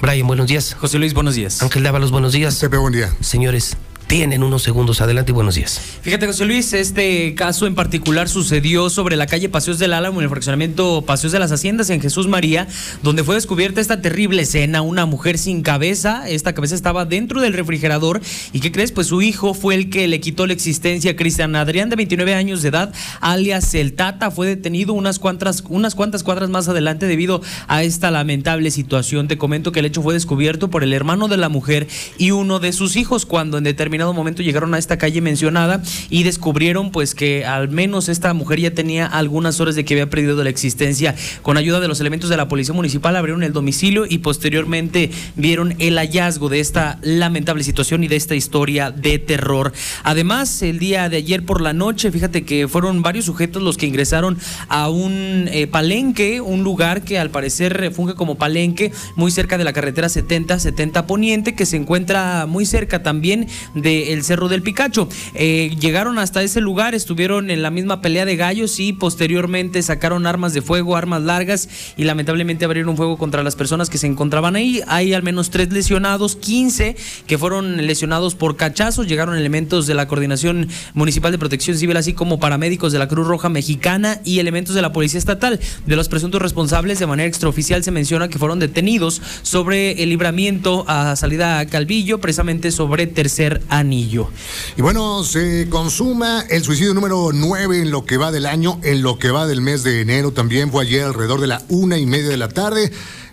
Brian, 0.00 0.26
buenos 0.26 0.48
días. 0.48 0.74
José 0.74 0.98
Luis, 0.98 1.14
buenos 1.14 1.36
días. 1.36 1.62
Ángel 1.62 1.84
Dávalos, 1.84 2.10
buenos 2.10 2.32
días. 2.32 2.56
Pepe, 2.56 2.78
buen 2.78 2.94
día. 2.94 3.14
Señores, 3.20 3.76
tienen 4.12 4.42
unos 4.42 4.62
segundos. 4.62 5.00
Adelante 5.00 5.32
y 5.32 5.34
buenos 5.34 5.54
días. 5.54 5.80
Fíjate, 6.02 6.26
José 6.26 6.44
Luis, 6.44 6.74
este 6.74 7.34
caso 7.34 7.66
en 7.66 7.74
particular 7.74 8.28
sucedió 8.28 8.90
sobre 8.90 9.16
la 9.16 9.26
calle 9.26 9.48
Paseos 9.48 9.78
del 9.78 9.94
Álamo, 9.94 10.20
en 10.20 10.24
el 10.24 10.28
fraccionamiento 10.28 11.00
Paseos 11.06 11.32
de 11.32 11.38
las 11.38 11.50
Haciendas, 11.50 11.88
en 11.88 12.02
Jesús 12.02 12.28
María, 12.28 12.68
donde 13.02 13.24
fue 13.24 13.36
descubierta 13.36 13.80
esta 13.80 14.02
terrible 14.02 14.42
escena, 14.42 14.82
una 14.82 15.06
mujer 15.06 15.38
sin 15.38 15.62
cabeza. 15.62 16.28
Esta 16.28 16.52
cabeza 16.52 16.74
estaba 16.74 17.06
dentro 17.06 17.40
del 17.40 17.54
refrigerador. 17.54 18.20
¿Y 18.52 18.60
qué 18.60 18.70
crees? 18.70 18.92
Pues 18.92 19.06
su 19.06 19.22
hijo 19.22 19.54
fue 19.54 19.76
el 19.76 19.88
que 19.88 20.06
le 20.06 20.20
quitó 20.20 20.46
la 20.46 20.52
existencia 20.52 21.12
a 21.12 21.16
Cristian 21.16 21.56
Adrián, 21.56 21.88
de 21.88 21.96
29 21.96 22.34
años 22.34 22.60
de 22.60 22.68
edad, 22.68 22.92
alias 23.22 23.74
El 23.74 23.94
Tata. 23.94 24.30
Fue 24.30 24.46
detenido 24.46 24.92
unas 24.92 25.18
cuantas, 25.18 25.64
unas 25.70 25.94
cuantas 25.94 26.22
cuadras 26.22 26.50
más 26.50 26.68
adelante 26.68 27.06
debido 27.06 27.40
a 27.66 27.82
esta 27.82 28.10
lamentable 28.10 28.70
situación. 28.72 29.26
Te 29.26 29.38
comento 29.38 29.72
que 29.72 29.80
el 29.80 29.86
hecho 29.86 30.02
fue 30.02 30.12
descubierto 30.12 30.68
por 30.68 30.84
el 30.84 30.92
hermano 30.92 31.28
de 31.28 31.38
la 31.38 31.48
mujer 31.48 31.88
y 32.18 32.32
uno 32.32 32.58
de 32.58 32.74
sus 32.74 32.96
hijos, 32.96 33.24
cuando 33.24 33.56
en 33.56 33.64
determinado 33.64 34.01
momento 34.10 34.42
llegaron 34.42 34.74
a 34.74 34.78
esta 34.78 34.98
calle 34.98 35.20
mencionada 35.20 35.82
y 36.10 36.24
descubrieron 36.24 36.90
pues 36.90 37.14
que 37.14 37.44
al 37.44 37.68
menos 37.68 38.08
esta 38.08 38.34
mujer 38.34 38.60
ya 38.60 38.70
tenía 38.72 39.06
algunas 39.06 39.60
horas 39.60 39.74
de 39.74 39.84
que 39.84 39.94
había 39.94 40.10
perdido 40.10 40.42
la 40.42 40.50
existencia. 40.50 41.14
Con 41.42 41.56
ayuda 41.56 41.80
de 41.80 41.88
los 41.88 42.00
elementos 42.00 42.30
de 42.30 42.36
la 42.36 42.48
policía 42.48 42.74
municipal 42.74 43.16
abrieron 43.16 43.42
el 43.42 43.52
domicilio 43.52 44.04
y 44.08 44.18
posteriormente 44.18 45.10
vieron 45.36 45.74
el 45.78 45.98
hallazgo 45.98 46.48
de 46.48 46.60
esta 46.60 46.98
lamentable 47.02 47.64
situación 47.64 48.04
y 48.04 48.08
de 48.08 48.16
esta 48.16 48.34
historia 48.34 48.90
de 48.90 49.18
terror. 49.18 49.72
Además, 50.02 50.62
el 50.62 50.78
día 50.78 51.08
de 51.08 51.18
ayer 51.18 51.44
por 51.44 51.60
la 51.60 51.72
noche, 51.72 52.10
fíjate 52.10 52.44
que 52.44 52.68
fueron 52.68 53.02
varios 53.02 53.26
sujetos 53.26 53.62
los 53.62 53.76
que 53.76 53.86
ingresaron 53.86 54.38
a 54.68 54.88
un 54.88 55.48
eh, 55.52 55.66
palenque, 55.66 56.40
un 56.40 56.62
lugar 56.64 57.02
que 57.02 57.18
al 57.18 57.30
parecer 57.30 57.92
funge 57.94 58.14
como 58.14 58.36
palenque 58.36 58.92
muy 59.16 59.30
cerca 59.30 59.58
de 59.58 59.64
la 59.64 59.72
carretera 59.72 60.08
70, 60.08 60.58
70 60.58 61.06
Poniente, 61.06 61.54
que 61.54 61.66
se 61.66 61.76
encuentra 61.76 62.46
muy 62.46 62.66
cerca 62.66 63.02
también 63.02 63.46
del 63.92 64.24
Cerro 64.24 64.48
del 64.48 64.62
Picacho. 64.62 65.08
Eh, 65.34 65.76
llegaron 65.80 66.18
hasta 66.18 66.42
ese 66.42 66.60
lugar, 66.60 66.94
estuvieron 66.94 67.50
en 67.50 67.62
la 67.62 67.70
misma 67.70 68.00
pelea 68.00 68.24
de 68.24 68.36
gallos 68.36 68.78
y 68.80 68.92
posteriormente 68.92 69.82
sacaron 69.82 70.26
armas 70.26 70.54
de 70.54 70.62
fuego, 70.62 70.96
armas 70.96 71.22
largas 71.22 71.68
y 71.96 72.04
lamentablemente 72.04 72.64
abrieron 72.64 72.96
fuego 72.96 73.16
contra 73.16 73.42
las 73.42 73.56
personas 73.56 73.90
que 73.90 73.98
se 73.98 74.06
encontraban 74.06 74.56
ahí. 74.56 74.82
Hay 74.86 75.14
al 75.14 75.22
menos 75.22 75.50
tres 75.50 75.72
lesionados, 75.72 76.36
15 76.36 76.96
que 77.26 77.38
fueron 77.38 77.86
lesionados 77.86 78.34
por 78.34 78.56
cachazos. 78.56 79.06
Llegaron 79.06 79.36
elementos 79.36 79.86
de 79.86 79.94
la 79.94 80.08
Coordinación 80.08 80.68
Municipal 80.94 81.32
de 81.32 81.38
Protección 81.38 81.76
Civil, 81.76 81.96
así 81.96 82.12
como 82.12 82.38
paramédicos 82.38 82.92
de 82.92 82.98
la 82.98 83.08
Cruz 83.08 83.26
Roja 83.26 83.48
Mexicana 83.48 84.20
y 84.24 84.38
elementos 84.38 84.74
de 84.74 84.82
la 84.82 84.92
Policía 84.92 85.18
Estatal. 85.18 85.60
De 85.86 85.96
los 85.96 86.08
presuntos 86.08 86.40
responsables, 86.40 86.98
de 86.98 87.06
manera 87.06 87.28
extraoficial 87.28 87.82
se 87.82 87.90
menciona 87.90 88.28
que 88.28 88.38
fueron 88.38 88.58
detenidos 88.58 89.20
sobre 89.42 90.02
el 90.02 90.08
libramiento 90.08 90.84
a 90.88 91.16
salida 91.16 91.58
a 91.58 91.66
Calvillo, 91.66 92.20
precisamente 92.20 92.70
sobre 92.70 93.06
tercer 93.06 93.62
anillo. 93.72 94.28
Y 94.76 94.82
bueno, 94.82 95.24
se 95.24 95.68
consuma 95.68 96.44
el 96.50 96.62
suicidio 96.62 96.94
número 96.94 97.30
9 97.32 97.80
en 97.80 97.90
lo 97.90 98.04
que 98.04 98.18
va 98.18 98.30
del 98.30 98.46
año, 98.46 98.78
en 98.82 99.02
lo 99.02 99.18
que 99.18 99.30
va 99.30 99.46
del 99.46 99.62
mes 99.62 99.82
de 99.82 100.02
enero. 100.02 100.32
También 100.32 100.70
fue 100.70 100.84
ayer 100.84 101.04
alrededor 101.04 101.40
de 101.40 101.46
la 101.46 101.62
una 101.68 101.98
y 101.98 102.06
media 102.06 102.28
de 102.28 102.36
la 102.36 102.48
tarde 102.48 102.92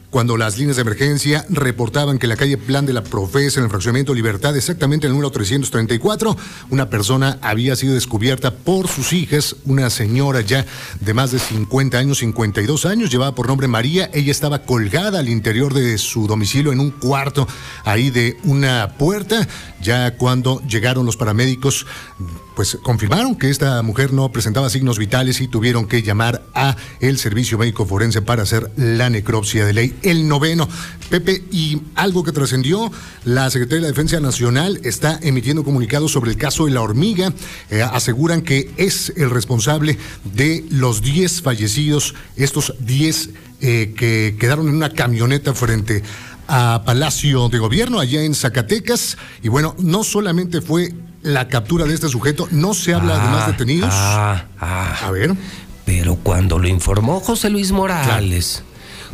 cuando 0.10 0.38
las 0.38 0.58
líneas 0.58 0.78
de 0.78 0.82
emergencia 0.82 1.46
reportaban 1.50 2.18
que 2.18 2.28
la 2.28 2.36
calle 2.36 2.58
Plan 2.58 2.86
de 2.86 2.94
la 2.94 3.04
Profesa, 3.04 3.60
en 3.60 3.66
el 3.66 3.70
fraccionamiento 3.70 4.14
Libertad, 4.14 4.58
exactamente 4.58 5.06
en 5.06 5.12
el 5.12 5.16
número 5.16 5.32
334, 5.32 6.36
una 6.70 6.90
persona 6.90 7.38
había 7.42 7.76
sido 7.76 7.94
descubierta 7.94 8.52
por 8.52 8.88
sus 8.88 9.14
hijas, 9.14 9.56
una 9.66 9.90
señora 9.90 10.42
ya 10.42 10.66
de 11.00 11.14
más 11.14 11.32
de 11.32 11.40
50 11.40 11.98
años, 11.98 12.20
52 12.20 12.86
años, 12.86 13.12
llevaba 13.12 13.36
por 13.36 13.48
nombre 13.48 13.68
María. 13.68 14.10
Ella 14.14 14.32
estaba 14.32 14.64
colgada 14.64 15.20
al 15.20 15.30
interior 15.30 15.74
de 15.74 15.98
su 15.98 16.28
domicilio 16.28 16.72
en 16.72 16.80
un 16.80 16.92
cuarto 16.92 17.48
ahí 17.84 18.10
de 18.10 18.38
una 18.44 18.96
puerta. 18.98 19.48
Ya 19.82 20.18
cuando 20.18 20.62
llegaron 20.68 21.06
los 21.06 21.18
paramédicos, 21.18 21.86
pues 22.60 22.78
confirmaron 22.84 23.38
que 23.38 23.50
esta 23.50 23.82
mujer 23.84 24.12
no 24.12 24.34
presentaba 24.34 24.70
signos 24.70 25.00
vitales 25.00 25.40
y 25.40 25.48
tuvieron 25.48 25.88
que 25.88 26.04
llamar 26.04 26.44
a 26.54 26.76
el 27.00 27.18
servicio 27.18 27.58
médico 27.58 27.86
forense 27.86 28.22
para 28.22 28.44
hacer 28.44 28.70
la 28.76 29.10
necropsia 29.10 29.66
de 29.66 29.72
ley. 29.72 29.96
El 30.02 30.28
noveno, 30.28 30.68
Pepe, 31.10 31.42
y 31.54 31.82
algo 31.96 32.22
que 32.22 32.34
trascendió, 32.34 32.92
la 33.24 33.50
Secretaría 33.50 33.78
de 33.78 33.82
la 33.84 33.88
Defensa 33.88 34.20
Nacional 34.20 34.82
está 34.84 35.18
emitiendo 35.22 35.64
comunicados 35.64 36.12
sobre 36.12 36.32
el 36.32 36.38
caso 36.38 36.66
de 36.66 36.72
la 36.72 36.82
hormiga. 36.82 37.32
Eh, 37.70 37.82
aseguran 37.82 38.42
que 38.42 38.70
es 38.76 39.14
el 39.16 39.30
responsable 39.30 39.98
de 40.26 40.66
los 40.70 41.02
10 41.02 41.42
fallecidos, 41.42 42.14
estos 42.36 42.74
10 42.82 43.30
eh, 43.62 43.94
que 43.96 44.36
quedaron 44.38 44.68
en 44.68 44.76
una 44.76 44.90
camioneta 44.90 45.54
frente 45.54 46.04
a 46.50 46.84
Palacio 46.86 47.48
de 47.48 47.60
Gobierno 47.60 48.02
allá 48.02 48.22
en 48.22 48.36
Zacatecas. 48.36 49.18
Y 49.42 49.48
bueno, 49.48 49.78
no 49.80 50.04
solamente 50.04 50.60
fue 50.60 50.94
la 51.22 51.48
captura 51.48 51.86
de 51.86 51.94
este 51.94 52.08
sujeto, 52.10 52.48
no 52.52 52.74
se 52.74 52.94
habla 52.94 53.18
de 53.18 53.30
más 53.30 53.48
detenidos. 53.48 53.90
Ah, 53.94 54.46
ah. 54.60 54.98
A 55.06 55.12
ver. 55.12 55.36
Pero 55.86 56.16
cuando 56.16 56.60
lo 56.60 56.68
informó 56.68 57.20
José 57.20 57.50
Luis 57.50 57.72
Morales, 57.72 58.64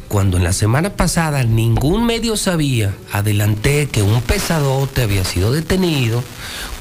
cuando 0.08 0.38
en 0.38 0.44
la 0.44 0.54
semana 0.54 0.92
pasada 0.92 1.44
ningún 1.44 2.06
medio 2.06 2.38
sabía, 2.38 2.94
adelanté 3.12 3.88
que 3.88 4.04
un 4.04 4.22
pesadote 4.22 5.02
había 5.02 5.24
sido 5.24 5.52
detenido, 5.52 6.24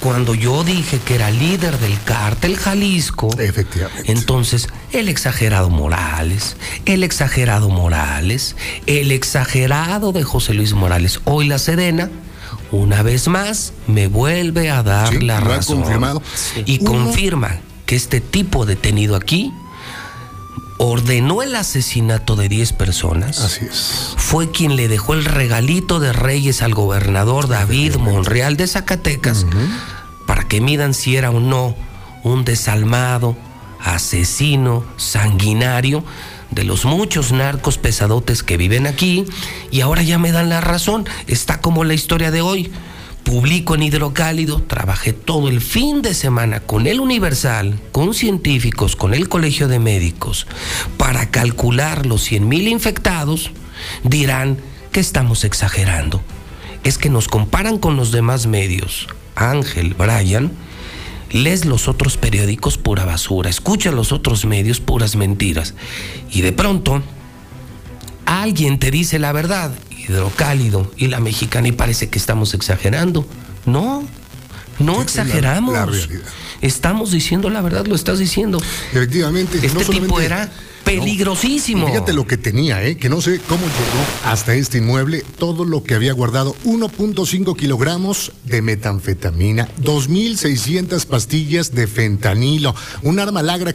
cuando 0.01 0.35
yo 0.35 0.63
dije 0.65 0.99
que 0.99 1.15
era 1.15 1.31
líder 1.31 1.79
del 1.79 1.99
cártel 2.03 2.57
Jalisco, 2.57 3.31
Efectivamente. 3.39 4.13
entonces 4.13 4.69
el 4.93 5.09
exagerado 5.09 5.71
Morales, 5.71 6.57
el 6.85 7.03
exagerado 7.03 7.71
Morales, 7.71 8.57
el 8.87 9.11
exagerado 9.13 10.13
de 10.13 10.23
José 10.23 10.53
Luis 10.53 10.75
Morales, 10.75 11.21
hoy 11.25 11.49
la 11.49 11.59
Sedena, 11.59 12.11
una 12.75 13.03
vez 13.03 13.29
más 13.29 13.73
me 13.87 14.07
vuelve 14.07 14.71
a 14.71 14.83
dar 14.83 15.09
Sí, 15.11 15.21
la 15.21 15.41
razón. 15.41 15.81
confirmado. 15.83 16.23
Y 16.67 16.81
Uno- 16.81 16.91
confirma 16.91 17.59
que 17.87 17.97
este 17.97 18.21
tipo 18.21 18.67
detenido 18.67 19.17
aquí 19.17 19.53
ordenó 20.79 21.43
el 21.43 21.55
asesinato 21.55 22.37
de 22.37 22.49
10 22.49 22.73
personas. 22.73 23.41
Así 23.41 23.65
es. 23.65 24.15
Fue 24.17 24.51
quien 24.51 24.77
le 24.77 24.89
dejó 24.89 25.15
el 25.15 25.25
regalito 25.25 26.01
de 26.01 26.13
Reyes 26.13 26.63
al 26.63 26.75
gobernador 26.75 27.49
David 27.49 27.97
Monreal 27.97 28.57
de 28.57 28.67
Zacatecas 28.67 29.47
para 30.27 30.49
que 30.49 30.61
midan 30.61 30.95
si 30.95 31.17
era 31.17 31.31
o 31.31 31.41
no 31.41 31.77
un 32.25 32.45
desalmado, 32.45 33.37
asesino, 33.81 34.83
sanguinario 34.97 36.03
de 36.55 36.65
los 36.65 36.85
muchos 36.85 37.33
narcos 37.33 37.79
pesadotes 37.79 38.43
que 38.43 38.57
viven 38.57 38.87
aquí 38.87 39.25
y 39.71 39.81
ahora 39.81 40.03
ya 40.03 40.19
me 40.19 40.33
dan 40.33 40.49
la 40.49 40.61
razón. 40.61 41.07
Está 41.27 41.61
como 41.61 41.85
la 41.85 41.95
historia 41.95 42.31
de 42.31 42.41
hoy. 42.41 42.71
Publico 43.25 43.75
en 43.75 43.83
Hidrocálido, 43.83 44.63
trabajé 44.63 45.15
todo 45.15 45.49
el 45.49 45.63
fin 45.63 46.03
de 46.03 46.13
semana 46.13 46.61
con 46.61 46.87
el 46.87 47.01
Universal, 47.01 47.81
con 47.91 48.13
científicos, 48.13 48.97
con 48.97 49.15
el 49.15 49.31
Colegio 49.31 49.67
de 49.67 49.79
Médicos, 49.79 50.47
para 50.99 51.31
calcular 51.31 52.05
los 52.05 52.23
100 52.23 52.47
mil 52.47 52.69
infectados. 52.69 53.51
Dirán 54.03 54.59
que 54.93 55.01
estamos 55.01 55.45
exagerando. 55.45 56.21
Es 56.85 56.99
que 56.99 57.09
nos 57.09 57.29
comparan 57.29 57.79
con 57.79 57.97
los 57.97 58.13
demás 58.13 58.47
medios. 58.47 59.09
Ángel, 59.37 59.95
Brian, 59.95 60.53
lees 61.35 61.65
los 61.65 61.89
otros 61.89 62.17
periódicos 62.17 62.79
pura 62.79 63.05
basura, 63.05 63.51
escucha 63.51 63.91
los 63.91 64.13
otros 64.13 64.45
medios 64.45 64.81
puras 64.81 65.17
mentiras. 65.17 65.75
Y 66.31 66.43
de 66.43 66.53
pronto, 66.53 67.03
alguien 68.25 68.79
te 68.79 68.91
dice 68.91 69.19
la 69.19 69.33
verdad, 69.33 69.73
hidrocálido 69.91 70.91
y 70.97 71.09
la 71.09 71.21
mexicana, 71.21 71.69
y 71.69 71.73
parece 71.73 72.09
que 72.09 72.19
estamos 72.19 72.55
exagerando. 72.55 73.27
No, 73.67 74.05
no 74.79 75.03
exageramos. 75.03 75.75
la. 75.75 76.21
Estamos 76.61 77.11
diciendo 77.11 77.51
la 77.51 77.61
verdad, 77.63 77.87
lo 77.87 77.97
estás 77.97 78.21
diciendo. 78.21 78.59
Efectivamente. 78.93 79.59
Este 79.59 79.79
no 79.79 79.81
tipo 79.81 80.21
era 80.21 80.53
peligrosísimo. 80.85 81.87
Fíjate 81.87 82.13
lo 82.13 82.27
que 82.27 82.37
tenía, 82.37 82.83
¿eh? 82.85 82.97
que 82.97 83.09
no 83.09 83.21
sé 83.21 83.41
cómo 83.49 83.63
llegó 83.63 84.31
hasta 84.31 84.55
este 84.55 84.79
inmueble, 84.79 85.25
todo 85.39 85.65
lo 85.65 85.83
que 85.83 85.95
había 85.95 86.13
guardado, 86.13 86.55
1.5 86.65 87.57
kilogramos 87.57 88.33
de 88.45 88.63
metanfetamina, 88.63 89.69
2.600 89.83 91.07
pastillas 91.07 91.75
de 91.75 91.87
fentanilo, 91.87 92.75
un 93.03 93.19
arma 93.19 93.43
larga, 93.43 93.75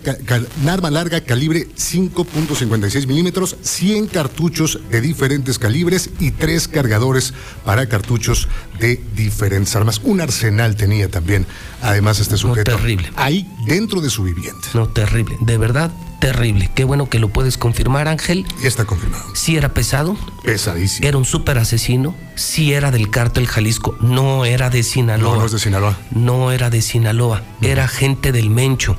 un 0.61 0.69
arma 0.69 0.91
larga 0.91 1.21
calibre 1.21 1.67
5.56 1.75 3.07
milímetros, 3.07 3.57
100 3.61 4.07
cartuchos 4.07 4.79
de 4.89 5.01
diferentes 5.01 5.59
calibres 5.59 6.09
y 6.19 6.31
tres 6.31 6.67
cargadores 6.67 7.33
para 7.65 7.87
cartuchos 7.87 8.47
de 8.79 9.01
diferentes 9.15 9.75
armas. 9.75 10.01
Un 10.03 10.21
arsenal 10.21 10.75
tenía 10.75 11.09
también, 11.09 11.45
además, 11.81 12.19
este 12.19 12.37
sujeto. 12.37 12.75
terrible. 12.75 13.11
Ahí 13.15 13.47
dentro 13.67 14.01
de 14.01 14.09
su 14.09 14.23
vivienda. 14.23 14.61
No, 14.73 14.87
terrible, 14.89 15.35
de 15.41 15.57
verdad, 15.57 15.91
terrible. 16.19 16.69
Qué 16.75 16.83
bueno 16.83 17.09
que 17.09 17.19
lo 17.19 17.29
puedes 17.29 17.57
confirmar, 17.57 18.07
Ángel. 18.07 18.45
Ya 18.61 18.67
está 18.67 18.85
confirmado. 18.85 19.23
Sí 19.35 19.55
era 19.55 19.73
pesado, 19.73 20.17
Pesadísimo. 20.43 21.07
era 21.07 21.17
un 21.17 21.25
súper 21.25 21.57
asesino, 21.57 22.15
sí 22.35 22.73
era 22.73 22.91
del 22.91 23.09
cártel 23.09 23.47
Jalisco, 23.47 23.97
no 24.01 24.45
era 24.45 24.69
de 24.69 24.83
Sinaloa. 24.83 25.33
No, 25.35 25.39
no 25.39 25.45
es 25.45 25.51
de 25.51 25.59
Sinaloa. 25.59 25.97
No 26.11 26.51
era 26.51 26.69
de 26.69 26.81
Sinaloa, 26.81 27.43
era 27.61 27.87
gente 27.87 28.31
del 28.31 28.49
Mencho, 28.49 28.97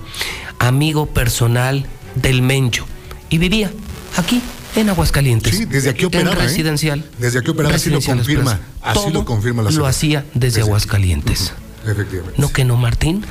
amigo 0.58 1.06
personal 1.06 1.86
del 2.14 2.42
Mencho. 2.42 2.86
Y 3.28 3.38
vivía 3.38 3.70
aquí, 4.16 4.42
en 4.76 4.88
Aguascalientes. 4.88 5.56
Sí, 5.56 5.64
desde 5.66 5.90
aquí 5.90 6.04
operaba, 6.04 6.32
En 6.32 6.38
¿eh? 6.38 6.42
residencial. 6.42 7.04
Desde 7.18 7.38
aquí 7.40 7.50
operaba, 7.50 7.74
así 7.74 7.90
lo 7.90 8.00
confirma. 8.00 8.60
Así 8.82 8.94
Todo 9.00 9.10
lo 9.10 9.24
confirma 9.24 9.62
la 9.62 9.70
Lo 9.70 9.86
hacía 9.86 10.24
desde 10.34 10.62
Aguascalientes. 10.62 11.52
Efectivamente. 11.86 12.40
¿No 12.40 12.52
que 12.52 12.64
no, 12.64 12.76
Martín? 12.76 13.24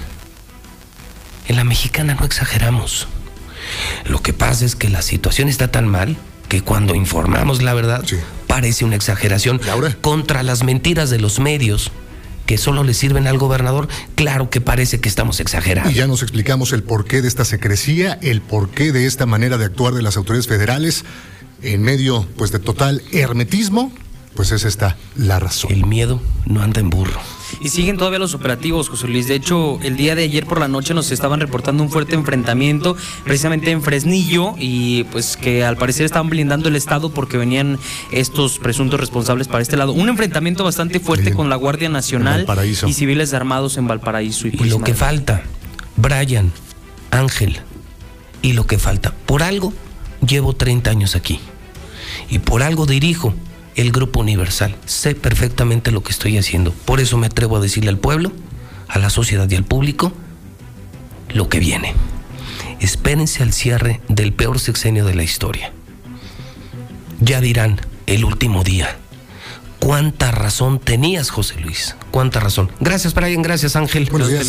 En 1.48 1.56
la 1.56 1.64
mexicana 1.64 2.16
no 2.16 2.26
exageramos. 2.26 3.08
Lo 4.06 4.22
que 4.22 4.34
pasa 4.34 4.66
es 4.66 4.76
que 4.76 4.90
la 4.90 5.02
situación 5.02 5.50
está 5.50 5.70
tan 5.70 5.88
mal 5.88 6.18
que 6.48 6.62
cuando 6.62 6.96
informamos 6.96 7.62
la 7.62 7.74
verdad 7.74 8.04
parece 8.48 8.84
una 8.84 8.96
exageración 8.96 9.62
contra 10.02 10.44
las 10.44 10.64
mentiras 10.64 11.10
de 11.10 11.20
los 11.20 11.40
medios 11.40 11.92
que 12.48 12.58
solo 12.58 12.84
le 12.84 12.96
sirven 12.96 13.28
al 13.28 13.38
gobernador. 13.38 13.88
Claro 14.16 14.50
que 14.50 14.60
parece 14.60 15.00
que 15.00 15.08
estamos 15.08 15.40
exagerando. 15.40 15.92
Y 15.92 15.94
ya 15.94 16.08
nos 16.08 16.24
explicamos 16.24 16.74
el 16.74 16.82
porqué 16.82 17.22
de 17.22 17.28
esta 17.28 17.46
secrecía, 17.46 18.18
el 18.24 18.42
porqué 18.42 18.92
de 18.92 19.06
esta 19.06 19.28
manera 19.28 19.60
de 19.60 19.66
actuar 19.66 19.94
de 19.94 20.02
las 20.02 20.18
autoridades 20.18 20.48
federales 20.48 21.06
en 21.62 21.84
medio 21.84 22.28
pues 22.38 22.52
de 22.52 22.58
total 22.58 23.04
hermetismo, 23.12 23.92
pues 24.34 24.52
es 24.52 24.66
esta 24.66 24.98
la 25.16 25.40
razón. 25.40 25.72
El 25.72 25.86
miedo 25.86 26.22
no 26.48 26.64
anda 26.64 26.80
en 26.80 26.90
burro. 26.90 27.20
Y 27.60 27.70
siguen 27.70 27.98
todavía 27.98 28.20
los 28.20 28.34
operativos, 28.34 28.90
José 28.90 29.08
Luis. 29.08 29.28
De 29.28 29.36
hecho, 29.36 29.80
el 29.82 29.98
día 29.98 30.16
de 30.16 30.24
ayer 30.24 30.46
por 30.46 30.60
la 30.60 30.68
noche 30.68 30.94
nos 30.94 31.12
estaban 31.12 31.40
reportando 31.40 31.84
un 31.84 31.90
fuerte 31.90 32.16
enfrentamiento 32.16 32.96
precisamente 33.24 33.72
en 33.72 33.82
Fresnillo 33.82 34.54
y 34.58 35.04
pues 35.06 35.38
que 35.38 35.64
al 35.64 35.78
parecer 35.78 36.06
estaban 36.06 36.30
blindando 36.30 36.70
el 36.70 36.76
estado 36.76 37.10
porque 37.10 37.38
venían 37.38 37.78
estos 38.12 38.60
presuntos 38.60 39.00
responsables 39.00 39.48
para 39.48 39.62
este 39.62 39.78
lado. 39.78 39.94
Un 39.94 40.10
enfrentamiento 40.10 40.64
bastante 40.64 41.00
fuerte 41.00 41.34
con 41.34 41.50
la 41.50 41.56
Guardia 41.56 41.90
Nacional 41.90 42.46
y 42.88 42.94
civiles 42.94 43.34
armados 43.34 43.78
en 43.78 43.88
Valparaíso 43.88 44.48
y, 44.48 44.58
Y 44.60 44.70
lo 44.70 44.82
que 44.82 44.94
falta, 44.94 45.44
Brian, 45.98 46.52
Ángel, 47.12 47.60
y 48.42 48.54
lo 48.54 48.66
que 48.66 48.78
falta, 48.78 49.14
por 49.26 49.44
algo 49.44 49.74
llevo 50.26 50.54
30 50.54 50.90
años 50.90 51.16
aquí. 51.16 51.40
Y 52.30 52.40
por 52.40 52.64
algo 52.64 52.86
dirijo 52.86 53.34
el 53.80 53.92
Grupo 53.92 54.20
Universal. 54.20 54.76
Sé 54.86 55.16
perfectamente 55.16 55.92
lo 55.92 56.04
que 56.04 56.12
estoy 56.12 56.38
haciendo. 56.38 56.72
Por 56.72 57.00
eso 57.00 57.18
me 57.18 57.28
atrevo 57.28 57.58
a 57.58 57.62
decirle 57.62 57.90
al 57.90 57.98
pueblo, 57.98 58.34
a 58.88 59.00
la 59.00 59.10
sociedad 59.10 59.50
y 59.50 59.56
al 59.56 59.64
público 59.64 60.12
lo 61.34 61.48
que 61.48 61.60
viene. 61.60 61.94
Espérense 62.82 63.42
al 63.42 63.54
cierre 63.54 64.02
del 64.10 64.34
peor 64.34 64.60
sexenio 64.60 65.06
de 65.06 65.16
la 65.16 65.24
historia. 65.24 65.72
Ya 67.22 67.40
dirán, 67.40 67.80
el 68.06 68.26
último 68.26 68.64
día. 68.64 68.98
¿Cuánta 69.80 70.32
razón 70.32 70.80
tenías, 70.80 71.30
José 71.30 71.60
Luis? 71.62 71.96
¿Cuánta 72.12 72.42
razón? 72.42 72.70
Gracias, 72.82 73.14
Brian. 73.14 73.42
Gracias, 73.42 73.78
Ángel. 73.78 74.10
José 74.10 74.44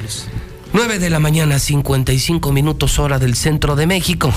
Luis. 0.00 0.26
9 0.72 0.98
de 0.98 1.10
la 1.10 1.18
mañana, 1.18 1.58
55 1.58 2.52
minutos 2.52 2.98
hora 2.98 3.18
del 3.18 3.34
centro 3.34 3.74
de 3.74 3.86
México. 3.86 4.32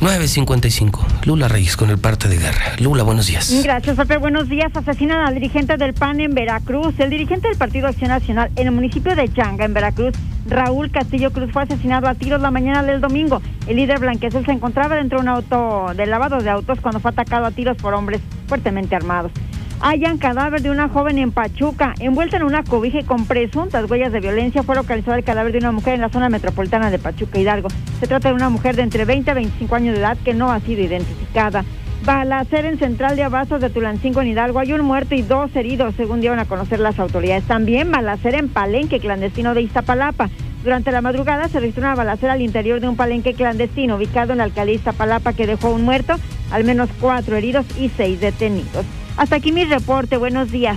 955. 0.00 1.06
Lula 1.26 1.46
Reyes 1.48 1.76
con 1.76 1.90
el 1.90 1.98
parte 1.98 2.28
de 2.28 2.38
guerra. 2.38 2.76
Lula, 2.78 3.02
buenos 3.02 3.26
días. 3.26 3.62
Gracias, 3.62 3.96
Pepe. 3.96 4.16
Buenos 4.16 4.48
días. 4.48 4.74
Asesinan 4.74 5.26
al 5.26 5.34
dirigente 5.34 5.76
del 5.76 5.92
PAN 5.92 6.20
en 6.20 6.34
Veracruz. 6.34 6.98
El 6.98 7.10
dirigente 7.10 7.48
del 7.48 7.58
Partido 7.58 7.86
Acción 7.86 8.08
Nacional 8.08 8.50
en 8.56 8.66
el 8.66 8.72
municipio 8.72 9.14
de 9.14 9.28
Yanga, 9.28 9.66
en 9.66 9.74
Veracruz, 9.74 10.14
Raúl 10.46 10.90
Castillo 10.90 11.30
Cruz, 11.32 11.52
fue 11.52 11.64
asesinado 11.64 12.08
a 12.08 12.14
tiros 12.14 12.40
la 12.40 12.50
mañana 12.50 12.82
del 12.82 13.02
domingo. 13.02 13.42
El 13.66 13.76
líder 13.76 13.98
blanqueazul 13.98 14.46
se 14.46 14.52
encontraba 14.52 14.96
dentro 14.96 15.18
de 15.18 15.22
un 15.22 15.28
auto 15.28 15.92
de 15.94 16.06
lavado 16.06 16.38
de 16.38 16.48
autos 16.48 16.80
cuando 16.80 17.00
fue 17.00 17.10
atacado 17.10 17.44
a 17.44 17.50
tiros 17.50 17.76
por 17.76 17.92
hombres 17.92 18.22
fuertemente 18.46 18.96
armados 18.96 19.32
hallan 19.80 20.18
cadáver 20.18 20.62
de 20.62 20.70
una 20.70 20.88
joven 20.88 21.18
en 21.18 21.32
Pachuca. 21.32 21.94
Envuelta 21.98 22.36
en 22.36 22.42
una 22.42 22.62
cobija 22.62 23.00
y 23.00 23.04
con 23.04 23.26
presuntas 23.26 23.90
huellas 23.90 24.12
de 24.12 24.20
violencia, 24.20 24.62
fue 24.62 24.74
localizado 24.74 25.16
el 25.16 25.24
cadáver 25.24 25.52
de 25.52 25.58
una 25.58 25.72
mujer 25.72 25.94
en 25.94 26.02
la 26.02 26.10
zona 26.10 26.28
metropolitana 26.28 26.90
de 26.90 26.98
Pachuca 26.98 27.38
Hidalgo. 27.38 27.68
Se 27.98 28.06
trata 28.06 28.28
de 28.28 28.34
una 28.34 28.50
mujer 28.50 28.76
de 28.76 28.82
entre 28.82 29.04
20 29.04 29.30
a 29.30 29.34
25 29.34 29.74
años 29.74 29.94
de 29.94 30.00
edad 30.00 30.18
que 30.24 30.34
no 30.34 30.52
ha 30.52 30.60
sido 30.60 30.82
identificada. 30.82 31.64
Balacer 32.04 32.64
en 32.64 32.78
Central 32.78 33.16
de 33.16 33.24
Abastos 33.24 33.60
de 33.60 33.68
Tulancingo 33.68 34.22
en 34.22 34.28
Hidalgo. 34.28 34.58
Hay 34.58 34.72
un 34.72 34.82
muerto 34.82 35.14
y 35.14 35.22
dos 35.22 35.54
heridos, 35.54 35.94
según 35.96 36.20
dieron 36.20 36.38
a 36.38 36.46
conocer 36.46 36.80
las 36.80 36.98
autoridades. 36.98 37.44
También 37.44 37.90
balacer 37.90 38.34
en 38.34 38.48
Palenque 38.48 39.00
clandestino 39.00 39.54
de 39.54 39.62
Iztapalapa. 39.62 40.30
Durante 40.62 40.92
la 40.92 41.00
madrugada 41.00 41.48
se 41.48 41.60
registró 41.60 41.84
una 41.84 41.94
balacera 41.94 42.34
al 42.34 42.42
interior 42.42 42.80
de 42.80 42.88
un 42.88 42.96
palenque 42.96 43.32
clandestino 43.32 43.96
ubicado 43.96 44.32
en 44.32 44.38
la 44.38 44.44
alcaldía 44.44 44.74
Iztapalapa 44.74 45.32
que 45.32 45.46
dejó 45.46 45.70
un 45.70 45.84
muerto, 45.84 46.16
al 46.50 46.64
menos 46.64 46.90
cuatro 47.00 47.36
heridos 47.36 47.64
y 47.78 47.88
seis 47.88 48.20
detenidos. 48.20 48.84
Hasta 49.16 49.36
aquí 49.36 49.52
mi 49.52 49.64
reporte. 49.64 50.16
Buenos 50.16 50.50
días. 50.50 50.76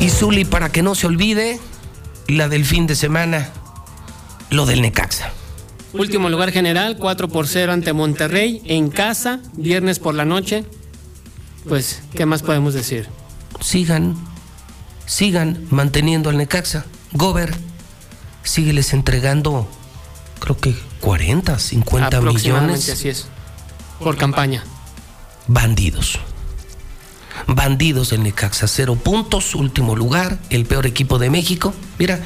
Y 0.00 0.08
Zuli, 0.08 0.46
para 0.46 0.72
que 0.72 0.82
no 0.82 0.94
se 0.94 1.06
olvide, 1.06 1.60
la 2.26 2.48
del 2.48 2.64
fin 2.64 2.86
de 2.86 2.94
semana, 2.94 3.50
lo 4.48 4.64
del 4.64 4.80
Necaxa. 4.80 5.30
Último 5.92 6.30
lugar 6.30 6.52
general, 6.52 6.96
4 6.96 7.28
por 7.28 7.46
0 7.46 7.72
ante 7.72 7.92
Monterrey, 7.92 8.62
en 8.64 8.88
casa, 8.90 9.40
viernes 9.54 9.98
por 9.98 10.14
la 10.14 10.24
noche. 10.24 10.64
Pues, 11.68 12.02
¿qué 12.14 12.24
más 12.24 12.42
podemos 12.42 12.72
decir? 12.72 13.08
Sigan, 13.60 14.16
sigan 15.04 15.66
manteniendo 15.70 16.30
al 16.30 16.38
Necaxa. 16.38 16.86
Gober, 17.12 17.54
sígueles 18.42 18.92
entregando, 18.92 19.68
creo 20.38 20.56
que 20.56 20.74
40, 21.00 21.58
50 21.58 22.20
millones. 22.20 22.88
Así 22.88 23.08
es, 23.08 23.26
por 23.98 24.16
campaña. 24.16 24.64
Bandidos. 25.46 26.18
Bandidos 27.46 28.10
del 28.10 28.22
Necaxa, 28.22 28.68
cero 28.68 28.96
puntos, 28.96 29.54
último 29.54 29.96
lugar, 29.96 30.38
el 30.50 30.66
peor 30.66 30.86
equipo 30.86 31.18
de 31.18 31.30
México. 31.30 31.74
Mira, 31.98 32.20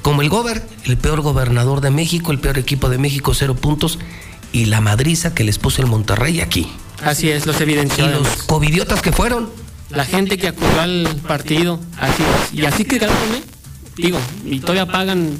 como 0.00 0.22
el 0.22 0.28
Gober, 0.28 0.66
el 0.84 0.96
peor 0.96 1.20
gobernador 1.20 1.80
de 1.80 1.90
México, 1.90 2.32
el 2.32 2.40
peor 2.40 2.58
equipo 2.58 2.88
de 2.88 2.98
México, 2.98 3.34
cero 3.34 3.54
puntos, 3.54 3.98
y 4.52 4.66
la 4.66 4.80
madriza 4.80 5.34
que 5.34 5.44
les 5.44 5.58
puso 5.58 5.82
el 5.82 5.88
Monterrey 5.88 6.40
aquí. 6.40 6.70
Así 7.04 7.30
es, 7.30 7.46
los 7.46 7.60
evidenció. 7.60 8.06
Y 8.06 8.12
los 8.12 8.28
covidiotas 8.44 9.02
que 9.02 9.12
fueron. 9.12 9.50
La 9.90 10.04
gente 10.04 10.38
que 10.38 10.48
acudió 10.48 10.80
al 10.80 11.20
partido, 11.26 11.78
así 11.98 12.22
Y 12.52 12.64
así 12.64 12.84
que 12.84 12.98
quedaron, 12.98 13.16
¿eh? 13.34 13.42
Digo, 13.96 14.18
y 14.44 14.60
todavía 14.60 14.86
pagan 14.86 15.36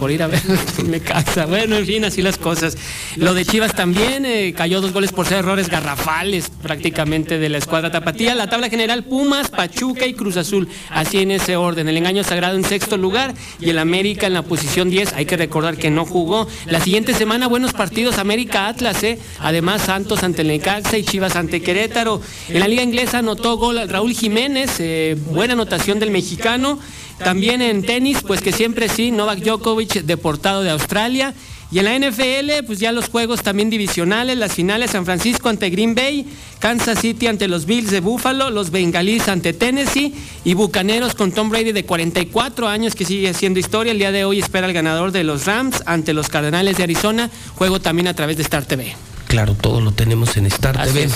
por 0.00 0.10
ir 0.10 0.22
a 0.22 0.26
ver 0.26 0.40
me 0.84 1.00
casa. 1.00 1.46
Bueno, 1.46 1.76
en 1.76 1.86
fin, 1.86 2.04
así 2.04 2.22
las 2.22 2.38
cosas. 2.38 2.76
Lo 3.16 3.34
de 3.34 3.44
Chivas 3.44 3.74
también 3.74 4.24
eh, 4.24 4.54
cayó 4.56 4.80
dos 4.80 4.92
goles 4.92 5.12
por 5.12 5.26
ser 5.26 5.38
errores 5.38 5.68
garrafales 5.68 6.50
prácticamente 6.62 7.38
de 7.38 7.48
la 7.48 7.58
escuadra 7.58 7.90
tapatía. 7.90 8.34
La 8.34 8.48
tabla 8.48 8.70
general 8.70 9.04
Pumas, 9.04 9.50
Pachuca 9.50 10.06
y 10.06 10.14
Cruz 10.14 10.36
Azul. 10.36 10.68
Así 10.88 11.18
en 11.18 11.30
ese 11.30 11.56
orden. 11.56 11.88
El 11.88 11.96
engaño 11.96 12.24
sagrado 12.24 12.56
en 12.56 12.64
sexto 12.64 12.96
lugar 12.96 13.34
y 13.60 13.70
el 13.70 13.78
América 13.78 14.26
en 14.26 14.32
la 14.32 14.42
posición 14.42 14.90
10. 14.90 15.12
Hay 15.12 15.26
que 15.26 15.36
recordar 15.36 15.76
que 15.76 15.90
no 15.90 16.06
jugó. 16.06 16.48
La 16.66 16.80
siguiente 16.80 17.14
semana 17.14 17.46
buenos 17.46 17.72
partidos 17.72 18.18
América 18.18 18.68
Atlas, 18.68 19.02
eh. 19.02 19.18
Además 19.38 19.82
Santos 19.82 20.22
ante 20.22 20.42
el 20.42 20.48
Necaxa 20.48 20.96
y 20.96 21.04
Chivas 21.04 21.36
ante 21.36 21.60
Querétaro. 21.60 22.22
En 22.48 22.60
la 22.60 22.68
liga 22.68 22.82
inglesa 22.82 23.18
anotó 23.18 23.56
gol 23.56 23.88
Raúl 23.88 24.14
Jiménez, 24.14 24.76
eh, 24.78 25.16
buena 25.30 25.52
anotación 25.52 25.98
del 25.98 26.10
mexicano. 26.10 26.78
También 27.24 27.62
en 27.62 27.82
tenis, 27.82 28.18
pues 28.26 28.40
que 28.40 28.52
siempre 28.52 28.88
sí, 28.88 29.10
Novak 29.10 29.40
Djokovic 29.40 30.02
deportado 30.02 30.62
de 30.62 30.70
Australia. 30.70 31.34
Y 31.72 31.78
en 31.78 31.84
la 31.84 31.96
NFL, 31.96 32.66
pues 32.66 32.80
ya 32.80 32.90
los 32.90 33.08
juegos 33.08 33.42
también 33.42 33.70
divisionales, 33.70 34.36
las 34.36 34.52
finales, 34.52 34.90
San 34.90 35.04
Francisco 35.04 35.48
ante 35.48 35.70
Green 35.70 35.94
Bay, 35.94 36.26
Kansas 36.58 36.98
City 36.98 37.28
ante 37.28 37.46
los 37.46 37.64
Bills 37.64 37.92
de 37.92 38.00
Buffalo, 38.00 38.50
los 38.50 38.72
Bengalíes 38.72 39.28
ante 39.28 39.52
Tennessee 39.52 40.12
y 40.44 40.54
Bucaneros 40.54 41.14
con 41.14 41.30
Tom 41.30 41.48
Brady 41.48 41.70
de 41.70 41.84
44 41.84 42.66
años 42.66 42.96
que 42.96 43.04
sigue 43.04 43.28
haciendo 43.28 43.60
historia. 43.60 43.92
El 43.92 43.98
día 43.98 44.10
de 44.10 44.24
hoy 44.24 44.40
espera 44.40 44.66
el 44.66 44.72
ganador 44.72 45.12
de 45.12 45.22
los 45.22 45.46
Rams 45.46 45.84
ante 45.86 46.12
los 46.12 46.28
Cardenales 46.28 46.76
de 46.76 46.82
Arizona, 46.82 47.30
juego 47.54 47.80
también 47.80 48.08
a 48.08 48.14
través 48.14 48.36
de 48.36 48.42
Star 48.42 48.64
TV. 48.64 48.96
Claro, 49.28 49.54
todo 49.54 49.80
lo 49.80 49.92
tenemos 49.92 50.36
en 50.36 50.46
Star 50.46 50.76
TV. 50.84 51.08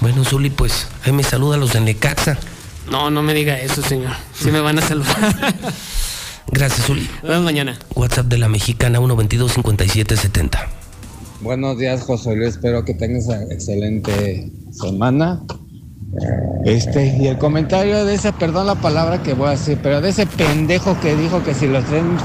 Bueno, 0.00 0.24
Zuli, 0.24 0.50
pues 0.50 0.86
ahí 1.04 1.10
me 1.10 1.24
saluda 1.24 1.56
los 1.56 1.72
de 1.72 1.80
Necaxa. 1.80 2.38
No, 2.90 3.10
no 3.10 3.22
me 3.22 3.34
diga 3.34 3.58
eso, 3.58 3.82
señor. 3.82 4.12
Sí 4.34 4.50
me 4.50 4.60
van 4.60 4.78
a 4.78 4.82
saludar. 4.82 5.34
Gracias, 6.50 6.88
Uli. 6.88 7.08
Nos 7.22 7.42
mañana. 7.42 7.78
WhatsApp 7.94 8.26
de 8.26 8.38
la 8.38 8.48
mexicana 8.48 8.98
122-5770. 8.98 10.66
Buenos 11.40 11.78
días, 11.78 12.02
José 12.02 12.34
Luis. 12.34 12.50
Espero 12.50 12.84
que 12.84 12.94
tengas 12.94 13.26
una 13.26 13.42
excelente 13.44 14.50
semana. 14.72 15.42
Este, 16.64 17.16
y 17.18 17.26
el 17.28 17.38
comentario 17.38 18.04
de 18.04 18.14
ese, 18.14 18.32
perdón 18.32 18.66
la 18.66 18.74
palabra 18.74 19.22
que 19.22 19.34
voy 19.34 19.48
a 19.48 19.50
decir, 19.50 19.78
pero 19.82 20.00
de 20.00 20.08
ese 20.08 20.26
pendejo 20.26 20.98
que 21.00 21.14
dijo 21.14 21.42
que 21.44 21.54
si 21.54 21.66
los 21.66 21.84
trenes 21.84 22.20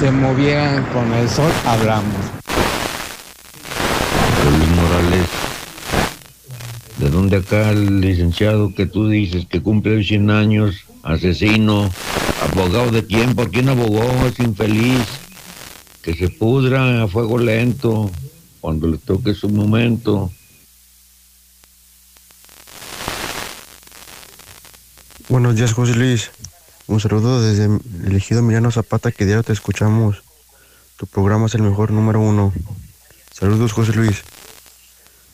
se 0.00 0.10
movieran 0.10 0.84
con 0.92 1.12
el 1.12 1.28
sol, 1.28 1.52
hablamos. 1.66 2.14
Luis 4.44 4.70
Morales, 4.70 5.28
¿de 6.98 7.10
dónde 7.10 7.36
acá 7.36 7.70
el 7.70 8.00
licenciado 8.00 8.74
que 8.74 8.86
tú 8.86 9.08
dices 9.08 9.46
que 9.46 9.62
cumple 9.62 10.02
100 10.02 10.30
años, 10.30 10.84
asesino, 11.02 11.90
¿Abogado 12.44 12.90
de 12.90 13.06
quién? 13.06 13.34
¿Por 13.34 13.50
quién 13.50 13.68
abogó? 13.68 14.04
Es 14.26 14.38
infeliz. 14.38 15.06
Que 16.02 16.14
se 16.14 16.28
pudra 16.28 17.02
a 17.02 17.08
fuego 17.08 17.38
lento 17.38 18.10
cuando 18.60 18.86
le 18.86 18.98
toque 18.98 19.34
su 19.34 19.48
momento. 19.48 20.30
Buenos 25.28 25.56
días, 25.56 25.72
José 25.72 25.94
Luis. 25.94 26.30
Un 26.86 27.00
saludo 27.00 27.40
desde 27.40 27.64
el 27.64 27.80
elegido 28.04 28.40
Emiliano 28.40 28.70
Zapata, 28.70 29.10
que 29.10 29.24
diario 29.24 29.42
te 29.42 29.54
escuchamos. 29.54 30.22
Tu 30.98 31.06
programa 31.06 31.46
es 31.46 31.54
el 31.54 31.62
mejor 31.62 31.92
número 31.92 32.20
uno. 32.20 32.52
Saludos, 33.32 33.72
José 33.72 33.92
Luis. 33.94 34.22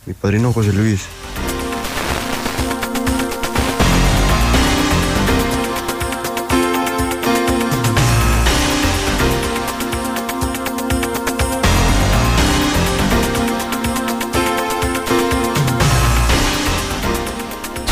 Mi 0.06 0.14
padrino 0.14 0.52
José 0.52 0.72
Luis. 0.72 1.00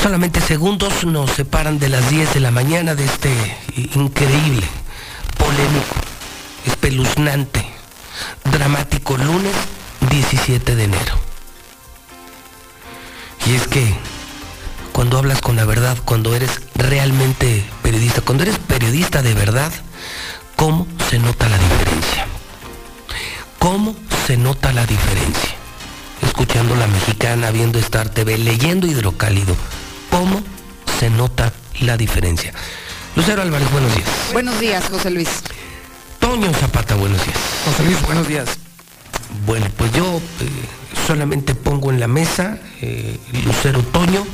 Solamente 0.02 0.40
segundos 0.40 1.04
nos 1.04 1.32
separan 1.32 1.80
de 1.80 1.88
las 1.88 2.08
10 2.08 2.34
de 2.34 2.40
la 2.40 2.52
mañana 2.52 2.94
de 2.94 3.04
este 3.04 3.30
increíble, 3.94 4.64
polémico, 5.36 5.96
espeluznante, 6.66 7.66
dramático 8.44 9.16
lunes 9.16 9.52
17 10.08 10.76
de 10.76 10.84
enero. 10.84 11.14
Y 13.46 13.54
es 13.54 13.66
que 13.66 13.92
cuando 14.92 15.18
hablas 15.18 15.40
con 15.40 15.56
la 15.56 15.64
verdad, 15.64 15.98
cuando 16.04 16.32
eres 16.32 16.60
realmente 16.76 17.68
periodista, 17.82 18.20
cuando 18.20 18.44
eres 18.44 18.58
periodista 18.58 19.20
de 19.22 19.34
verdad, 19.34 19.72
¿cómo 20.54 20.86
se 21.10 21.18
nota 21.18 21.48
la 21.48 21.58
diferencia? 21.58 22.26
¿Cómo 23.58 23.96
se 24.28 24.36
nota 24.36 24.72
la 24.72 24.86
diferencia? 24.86 25.56
Escuchando 26.22 26.76
la 26.76 26.86
mexicana, 26.86 27.50
viendo 27.50 27.80
Star 27.80 28.08
TV, 28.10 28.38
leyendo 28.38 28.86
Hidrocálido 28.86 29.56
cómo 30.10 30.42
se 30.98 31.10
nota 31.10 31.52
la 31.80 31.96
diferencia. 31.96 32.52
Lucero 33.14 33.42
Álvarez, 33.42 33.70
buenos 33.70 33.94
días. 33.94 34.08
Buenos 34.32 34.60
días, 34.60 34.84
José 34.90 35.10
Luis. 35.10 35.28
Toño 36.18 36.52
Zapata, 36.52 36.94
buenos 36.94 37.24
días. 37.24 37.38
José 37.64 37.84
Luis, 37.84 38.02
buenos 38.02 38.28
días. 38.28 38.58
Bueno, 39.46 39.66
pues 39.76 39.92
yo 39.92 40.20
eh, 40.40 40.48
solamente 41.06 41.54
pongo 41.54 41.90
en 41.90 42.00
la 42.00 42.08
mesa 42.08 42.58
eh, 42.80 43.18
Lucero 43.44 43.82
Toño, 43.82 44.26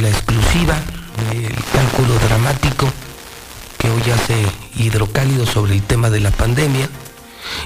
la 0.00 0.08
exclusiva, 0.08 0.76
el 1.32 1.54
cálculo 1.72 2.18
dramático 2.26 2.88
que 3.78 3.90
hoy 3.90 4.02
hace 4.10 4.46
Hidrocálido 4.76 5.46
sobre 5.46 5.74
el 5.74 5.82
tema 5.82 6.10
de 6.10 6.20
la 6.20 6.30
pandemia. 6.30 6.88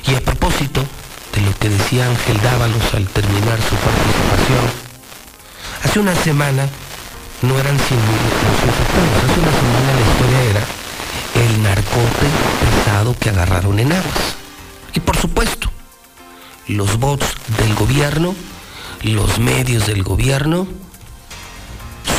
Y 0.06 0.14
a 0.14 0.20
propósito 0.20 0.84
de 1.34 1.40
lo 1.42 1.56
que 1.58 1.68
decía 1.68 2.06
Ángel 2.06 2.40
Dávalos 2.42 2.94
al 2.94 3.06
terminar 3.08 3.58
su 3.62 3.76
participación, 3.76 4.89
Hace 5.84 5.98
una 5.98 6.14
semana 6.14 6.68
no 7.42 7.58
eran 7.58 7.78
100 7.78 7.98
mil 7.98 8.16
los 8.16 8.62
infectados. 8.64 9.30
Hace 9.30 9.40
una 9.40 9.52
semana 9.52 9.94
la 9.94 10.10
historia 10.10 10.42
era 10.50 10.80
el 11.44 11.62
narcote 11.62 12.26
pesado 12.60 13.16
que 13.18 13.30
agarraron 13.30 13.78
en 13.78 13.92
aguas. 13.92 14.36
Y 14.94 15.00
por 15.00 15.16
supuesto, 15.16 15.70
los 16.66 16.98
bots 16.98 17.26
del 17.58 17.74
gobierno, 17.74 18.34
los 19.02 19.38
medios 19.38 19.86
del 19.86 20.02
gobierno, 20.02 20.66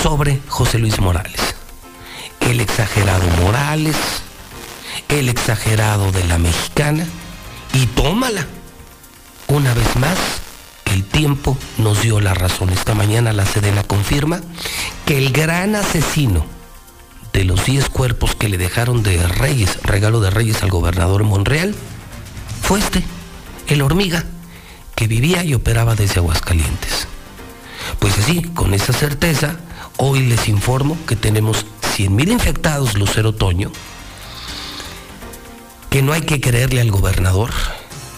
sobre 0.02 0.40
José 0.48 0.80
Luis 0.80 1.00
Morales. 1.00 1.40
El 2.40 2.60
exagerado 2.60 3.28
Morales, 3.42 3.96
el 5.10 5.30
exagerado 5.30 6.12
de 6.12 6.24
la 6.24 6.38
mexicana, 6.38 7.06
y 7.74 7.86
tómala. 7.88 8.48
Una 9.48 9.74
vez 9.74 9.96
más, 9.98 10.18
el 10.92 11.04
tiempo 11.04 11.58
nos 11.78 12.02
dio 12.02 12.20
la 12.20 12.34
razón. 12.34 12.70
Esta 12.70 12.94
mañana 12.94 13.34
la 13.34 13.46
Sedena 13.46 13.84
confirma 13.84 14.42
que 15.06 15.18
el 15.18 15.32
gran 15.32 15.76
asesino 15.76 16.46
de 17.34 17.46
los 17.46 17.66
10 17.66 17.90
cuerpos 17.90 18.36
que 18.36 18.50
le 18.50 18.58
dejaron 18.58 19.04
de 19.04 19.26
Reyes, 19.26 19.82
regalo 19.84 20.20
de 20.20 20.30
Reyes 20.30 20.64
al 20.64 20.70
gobernador 20.70 21.24
Monreal, 21.24 21.76
fue 22.62 22.80
este, 22.80 23.04
el 23.68 23.82
hormiga, 23.82 24.26
que 24.96 25.08
vivía 25.08 25.44
y 25.44 25.54
operaba 25.54 25.96
desde 25.96 26.20
Aguascalientes. 26.20 27.08
Pues 28.00 28.18
así, 28.18 28.42
con 28.42 28.74
esa 28.74 28.94
certeza, 28.94 29.58
hoy 29.98 30.26
les 30.28 30.48
informo 30.50 30.98
que 31.08 31.16
tenemos 31.16 31.66
100.000 31.98 32.32
infectados 32.32 32.98
Lucero 32.98 33.34
Toño, 33.34 33.72
que 35.90 36.02
no 36.02 36.14
hay 36.14 36.22
que 36.22 36.42
creerle 36.42 36.82
al 36.82 36.92
gobernador, 36.92 37.52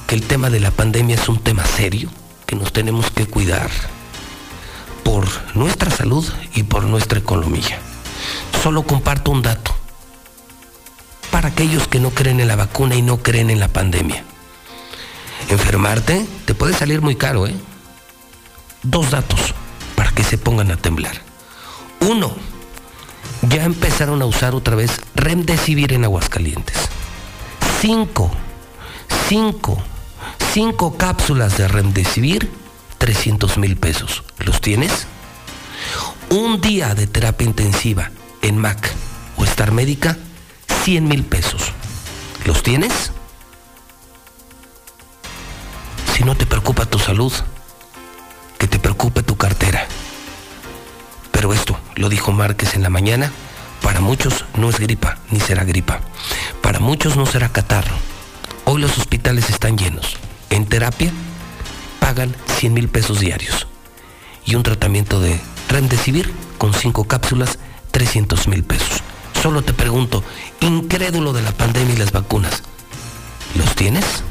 que 0.08 0.16
el 0.16 0.24
tema 0.24 0.50
de 0.50 0.60
la 0.60 0.72
pandemia 0.72 1.16
es 1.16 1.30
un 1.30 1.40
tema 1.40 1.66
serio, 1.66 2.10
que 2.46 2.56
nos 2.56 2.74
tenemos 2.74 3.12
que 3.12 3.26
cuidar 3.26 3.70
por 5.04 5.28
nuestra 5.56 5.92
salud 5.92 6.28
y 6.56 6.64
por 6.64 6.84
nuestra 6.84 7.20
economía. 7.20 7.80
Solo 8.62 8.84
comparto 8.84 9.32
un 9.32 9.42
dato 9.42 9.76
para 11.32 11.50
aquellos 11.50 11.88
que 11.88 12.00
no 12.00 12.12
creen 12.12 12.40
en 12.40 12.48
la 12.48 12.56
vacuna 12.56 12.96
y 12.96 13.02
no 13.02 13.18
creen 13.18 13.50
en 13.50 13.60
la 13.60 13.68
pandemia. 13.68 14.24
Enfermarte 15.50 16.26
te 16.46 16.54
puede 16.54 16.74
salir 16.74 17.02
muy 17.02 17.16
caro, 17.16 17.48
¿eh? 17.48 17.56
Dos 18.84 19.12
datos 19.12 19.54
para 19.96 20.12
que 20.12 20.24
se 20.24 20.38
pongan 20.38 20.72
a 20.72 20.78
temblar. 20.78 21.22
Uno, 22.00 22.34
ya 23.50 23.64
empezaron 23.64 24.22
a 24.22 24.26
usar 24.26 24.56
otra 24.56 24.76
vez 24.76 25.02
Remdesivir 25.16 25.94
en 25.94 26.06
Aguascalientes. 26.06 26.78
Cinco, 27.82 28.32
cinco, 29.28 29.82
cinco 30.54 30.98
cápsulas 30.98 31.58
de 31.58 31.68
Remdesivir, 31.68 32.52
300 32.98 33.58
mil 33.58 33.76
pesos. 33.78 34.24
¿Los 34.40 34.62
tienes? 34.62 35.08
Un 36.30 36.62
día 36.62 36.96
de 36.96 37.08
terapia 37.08 37.46
intensiva 37.46 38.12
en 38.42 38.58
MAC 38.58 38.94
o 39.38 39.44
Star 39.44 39.72
Médica, 39.72 40.18
100 40.84 41.08
mil 41.08 41.24
pesos. 41.24 41.72
¿Los 42.46 42.64
tienes? 42.64 43.12
Si 46.16 46.24
no 46.24 46.36
te 46.36 46.46
preocupa 46.46 46.86
tu 46.86 47.00
salud, 47.00 47.34
que 48.58 48.68
te 48.68 48.80
preocupe 48.80 49.24
tu 49.24 49.36
cartera. 49.36 49.88
Pero 51.32 51.54
esto, 51.54 51.78
lo 51.96 52.10
dijo 52.10 52.32
Márquez 52.32 52.76
en 52.76 52.84
la 52.84 52.90
mañana, 52.90 53.32
para 53.82 54.00
muchos 54.00 54.46
no 54.56 54.70
es 54.70 54.80
gripa, 54.80 55.18
ni 55.30 55.40
será 55.40 55.64
gripa. 55.66 56.00
Para 56.62 56.80
muchos 56.80 57.18
no 57.18 57.26
será 57.26 57.50
catarro. 57.50 57.96
Hoy 58.66 58.82
los 58.82 58.98
hospitales 58.98 59.50
están 59.50 59.78
llenos. 59.78 60.18
En 60.50 60.66
terapia 60.66 61.12
pagan 62.00 62.36
100 62.58 62.74
mil 62.74 62.90
pesos 62.90 63.20
diarios. 63.20 63.68
Y 64.46 64.56
un 64.56 64.64
tratamiento 64.64 65.20
de 65.20 65.40
Remdesivir 65.70 66.32
con 66.58 66.74
cinco 66.74 67.06
cápsulas, 67.06 67.58
300 67.92 68.48
mil 68.48 68.64
pesos. 68.64 69.02
Solo 69.42 69.64
te 69.64 69.74
pregunto, 69.74 70.24
incrédulo 70.62 71.34
de 71.34 71.42
la 71.42 71.52
pandemia 71.52 71.96
y 71.96 71.98
las 71.98 72.12
vacunas, 72.12 72.64
¿los 73.56 73.76
tienes? 73.76 74.24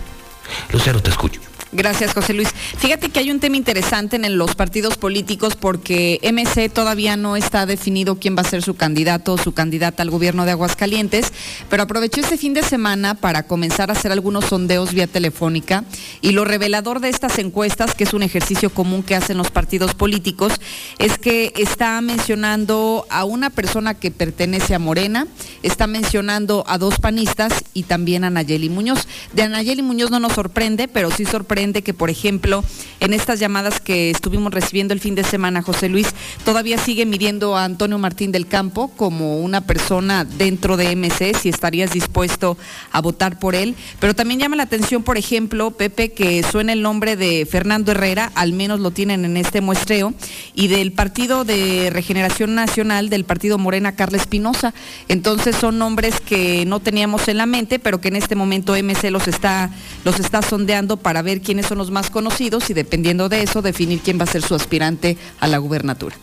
Lucero, 0.73 1.03
te 1.03 1.11
escucho. 1.11 1.41
Gracias, 1.75 2.13
José 2.13 2.35
Luis. 2.35 2.51
Fíjate 2.77 3.09
que 3.09 3.19
hay 3.19 3.31
un 3.31 3.41
tema 3.41 3.57
interesante 3.57 4.17
en 4.17 4.37
los 4.37 4.55
partidos 4.55 4.99
políticos 4.99 5.57
porque 5.57 6.21
MC 6.23 6.71
todavía 6.71 7.17
no 7.17 7.35
está 7.35 7.65
definido 7.65 8.17
quién 8.17 8.37
va 8.37 8.43
a 8.43 8.45
ser 8.45 8.63
su 8.63 8.75
candidato 8.75 9.33
o 9.33 9.39
su 9.39 9.55
candidata 9.55 10.03
al 10.03 10.11
gobierno 10.11 10.45
de 10.45 10.51
Aguascalientes, 10.51 11.33
pero 11.71 11.85
aprovechó 11.85 12.21
este 12.21 12.37
fin 12.37 12.53
de 12.53 12.63
semana 12.63 13.15
para 13.15 13.45
comenzar 13.45 13.89
a 13.89 13.95
hacer 13.95 14.13
algunos 14.13 14.45
sondeos 14.45 14.93
vía 14.93 15.07
telefónica 15.07 15.85
y 16.21 16.33
lo 16.33 16.45
revelador 16.45 17.01
de 17.01 17.09
estas 17.09 17.39
encuestas, 17.39 17.95
que 17.95 18.05
es 18.05 18.13
un 18.13 18.23
ejercicio 18.23 18.69
común 18.69 19.03
que 19.03 19.15
hacen 19.15 19.39
los 19.39 19.51
partidos 19.51 19.95
políticos, 19.95 20.53
es 20.99 21.17
que 21.17 21.55
está 21.57 21.99
mencionando 22.03 23.07
a 23.09 23.25
una 23.25 23.49
persona 23.49 23.95
que 23.95 24.11
pertenece 24.11 24.75
a 24.75 24.79
Morena, 24.79 25.27
está 25.63 25.87
mencionando 25.87 26.65
a 26.69 26.77
dos 26.77 26.99
panistas 26.99 27.65
y 27.73 27.85
también 27.85 28.25
a 28.25 28.31
Nayeli 28.31 28.69
Muñoz. 28.69 29.09
De 29.33 29.49
Nayeli 29.49 29.81
Muñoz 29.81 30.11
no 30.11 30.21
nos 30.21 30.35
sorprende, 30.35 30.87
pero 30.87 31.11
sí 31.11 31.25
sorprende 31.25 31.62
que, 31.71 31.95
por 31.95 32.11
ejemplo, 32.11 32.65
en 32.99 33.13
estas 33.13 33.39
llamadas 33.39 33.81
que 33.81 34.11
estuvimos 34.11 34.53
recibiendo 34.53 34.93
el 34.93 34.99
fin 34.99 35.15
de 35.15 35.23
semana, 35.23 35.63
José 35.63 35.89
Luis, 35.89 36.09
todavía 36.45 36.77
sigue 36.77 37.07
midiendo 37.07 37.57
a 37.57 37.65
Antonio 37.65 37.99
Martín 37.99 38.33
del 38.33 38.49
Campo 38.49 38.89
como 38.97 39.39
una 39.39 39.61
persona 39.61 40.25
dentro 40.25 40.77
de 40.77 40.97
MC, 40.97 41.35
si 41.41 41.49
estarías 41.49 41.93
dispuesto 41.93 42.59
a 42.91 43.01
votar 43.01 43.39
por 43.39 43.55
él. 43.55 43.77
Pero 44.01 44.15
también 44.15 44.41
llama 44.41 44.57
la 44.57 44.65
atención, 44.65 45.05
por 45.05 45.19
ejemplo, 45.19 45.71
Pepe, 45.71 46.11
que 46.11 46.43
suena 46.43 46.73
el 46.73 46.83
nombre 46.83 47.15
de 47.15 47.47
Fernando 47.49 47.93
Herrera, 47.93 48.33
al 48.35 48.53
menos 48.53 48.81
lo 48.81 48.91
tienen 48.91 49.25
en 49.25 49.37
este 49.37 49.61
muestreo, 49.61 50.13
y 50.57 50.67
del 50.67 50.91
Partido 50.91 51.45
de 51.45 51.91
Regeneración 51.93 52.57
Nacional, 52.57 53.09
del 53.09 53.25
Partido 53.25 53.57
Morena, 53.57 53.95
Carla 53.95 54.19
Espinosa. 54.19 54.75
Entonces 55.07 55.55
son 55.55 55.79
nombres 55.79 56.21
que 56.21 56.65
no 56.67 56.81
teníamos 56.81 57.29
en 57.29 57.37
la 57.37 57.47
mente, 57.47 57.79
pero 57.79 58.01
que 58.01 58.09
en 58.09 58.17
este 58.17 58.35
momento 58.35 58.75
MC 58.75 59.13
los 59.13 59.29
está, 59.29 59.71
los 60.05 60.19
está 60.19 60.43
sondeando 60.43 60.97
para 60.97 61.23
ver 61.23 61.41
quiénes 61.53 61.67
son 61.67 61.77
los 61.77 61.91
más 61.91 62.09
conocidos 62.09 62.71
y 62.71 62.73
dependiendo 62.73 63.29
de 63.29 63.43
eso 63.43 63.61
definir 63.61 64.01
quién 64.01 64.19
va 64.19 64.25
a 64.25 64.27
ser 64.27 64.41
su 64.41 64.55
aspirante 64.55 65.19
a 65.39 65.47
la 65.49 65.59
gubernatura. 65.59 66.17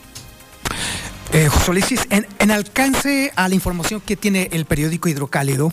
Eh, 1.33 1.47
José 1.49 1.71
Luis, 1.71 1.85
en, 2.09 2.49
alcance 2.49 3.31
a 3.35 3.47
la 3.47 3.53
información 3.53 4.01
que 4.01 4.15
tiene 4.15 4.49
el 4.53 4.65
periódico 4.65 5.07
Hidrocálido, 5.07 5.71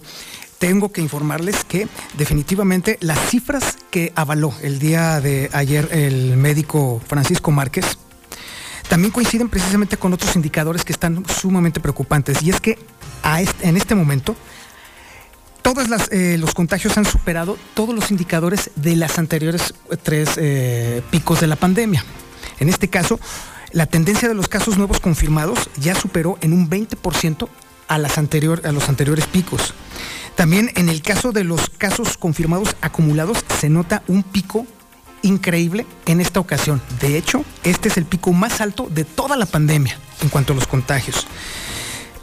tengo 0.58 0.92
que 0.92 1.00
informarles 1.00 1.64
que 1.64 1.88
definitivamente 2.18 2.98
las 3.00 3.18
cifras 3.30 3.78
que 3.90 4.12
avaló 4.14 4.52
el 4.60 4.78
día 4.78 5.22
de 5.22 5.48
ayer 5.54 5.88
el 5.90 6.36
médico 6.36 7.00
Francisco 7.08 7.50
Márquez 7.50 7.96
también 8.90 9.10
coinciden 9.10 9.48
precisamente 9.48 9.96
con 9.96 10.12
otros 10.12 10.36
indicadores 10.36 10.84
que 10.84 10.92
están 10.92 11.24
sumamente 11.30 11.80
preocupantes. 11.80 12.42
Y 12.42 12.50
es 12.50 12.60
que 12.60 12.78
a 13.22 13.40
en 13.40 13.78
este 13.78 13.94
momento 13.94 14.36
todos 15.66 15.88
los 16.38 16.54
contagios 16.54 16.96
han 16.96 17.04
superado 17.04 17.58
todos 17.74 17.92
los 17.92 18.12
indicadores 18.12 18.70
de 18.76 18.94
las 18.94 19.18
anteriores 19.18 19.74
eh, 19.90 19.96
tres 20.00 20.30
eh, 20.36 21.02
picos 21.10 21.40
de 21.40 21.48
la 21.48 21.56
pandemia. 21.56 22.04
En 22.60 22.68
este 22.68 22.86
caso, 22.88 23.18
la 23.72 23.86
tendencia 23.86 24.28
de 24.28 24.34
los 24.34 24.46
casos 24.46 24.76
nuevos 24.76 25.00
confirmados 25.00 25.68
ya 25.76 25.96
superó 25.96 26.38
en 26.40 26.52
un 26.52 26.70
20% 26.70 27.48
a, 27.88 27.98
las 27.98 28.16
a 28.16 28.72
los 28.72 28.88
anteriores 28.88 29.26
picos. 29.26 29.74
También 30.36 30.70
en 30.76 30.88
el 30.88 31.02
caso 31.02 31.32
de 31.32 31.42
los 31.42 31.68
casos 31.68 32.16
confirmados 32.16 32.76
acumulados 32.80 33.44
se 33.58 33.68
nota 33.68 34.04
un 34.06 34.22
pico 34.22 34.68
increíble 35.22 35.84
en 36.04 36.20
esta 36.20 36.38
ocasión. 36.38 36.80
De 37.00 37.18
hecho, 37.18 37.44
este 37.64 37.88
es 37.88 37.96
el 37.96 38.04
pico 38.04 38.32
más 38.32 38.60
alto 38.60 38.86
de 38.88 39.04
toda 39.04 39.36
la 39.36 39.46
pandemia 39.46 39.98
en 40.22 40.28
cuanto 40.28 40.52
a 40.52 40.56
los 40.56 40.68
contagios. 40.68 41.26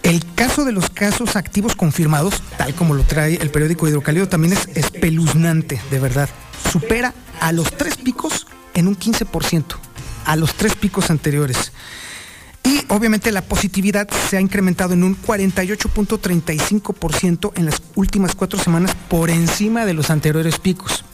El 0.03 0.23
caso 0.35 0.65
de 0.65 0.73
los 0.73 0.89
casos 0.89 1.37
activos 1.37 1.75
confirmados, 1.75 2.43
tal 2.57 2.75
como 2.75 2.93
lo 2.93 3.03
trae 3.03 3.35
el 3.35 3.49
periódico 3.49 3.87
Hidrocálido, 3.87 4.27
también 4.27 4.51
es 4.53 4.67
espeluznante, 4.75 5.81
de 5.89 5.99
verdad. 5.99 6.29
Supera 6.71 7.13
a 7.39 7.53
los 7.53 7.71
tres 7.71 7.95
picos 7.97 8.45
en 8.73 8.89
un 8.89 8.97
15%, 8.97 9.63
a 10.25 10.35
los 10.35 10.55
tres 10.55 10.75
picos 10.75 11.09
anteriores. 11.09 11.71
Y 12.63 12.83
obviamente 12.89 13.31
la 13.31 13.41
positividad 13.41 14.07
se 14.29 14.37
ha 14.37 14.41
incrementado 14.41 14.93
en 14.93 15.03
un 15.03 15.19
48.35% 15.21 17.51
en 17.55 17.65
las 17.65 17.81
últimas 17.95 18.35
cuatro 18.35 18.59
semanas 18.59 18.95
por 19.09 19.29
encima 19.29 19.85
de 19.85 19.93
los 19.93 20.09
anteriores 20.09 20.59
picos. 20.59 21.05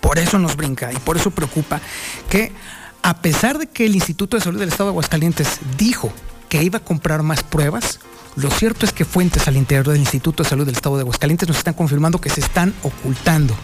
Por 0.00 0.18
eso 0.18 0.38
nos 0.38 0.56
brinca 0.56 0.92
y 0.92 0.96
por 0.96 1.16
eso 1.16 1.30
preocupa 1.30 1.80
que 2.28 2.52
a 3.02 3.22
pesar 3.22 3.58
de 3.58 3.68
que 3.68 3.86
el 3.86 3.94
Instituto 3.94 4.36
de 4.36 4.42
Salud 4.42 4.58
del 4.58 4.68
Estado 4.68 4.90
de 4.90 4.94
Aguascalientes 4.94 5.60
dijo 5.78 6.12
que 6.50 6.62
iba 6.62 6.78
a 6.78 6.84
comprar 6.84 7.22
más 7.22 7.42
pruebas, 7.42 8.00
lo 8.36 8.50
cierto 8.50 8.84
es 8.84 8.92
que 8.92 9.06
fuentes 9.06 9.48
al 9.48 9.56
interior 9.56 9.88
del 9.88 10.00
Instituto 10.00 10.42
de 10.42 10.48
Salud 10.48 10.66
del 10.66 10.74
Estado 10.74 10.96
de 10.96 11.02
Aguascalientes 11.02 11.48
nos 11.48 11.56
están 11.56 11.74
confirmando 11.74 12.20
que 12.20 12.28
se 12.28 12.40
están 12.40 12.74
ocultando, 12.82 13.54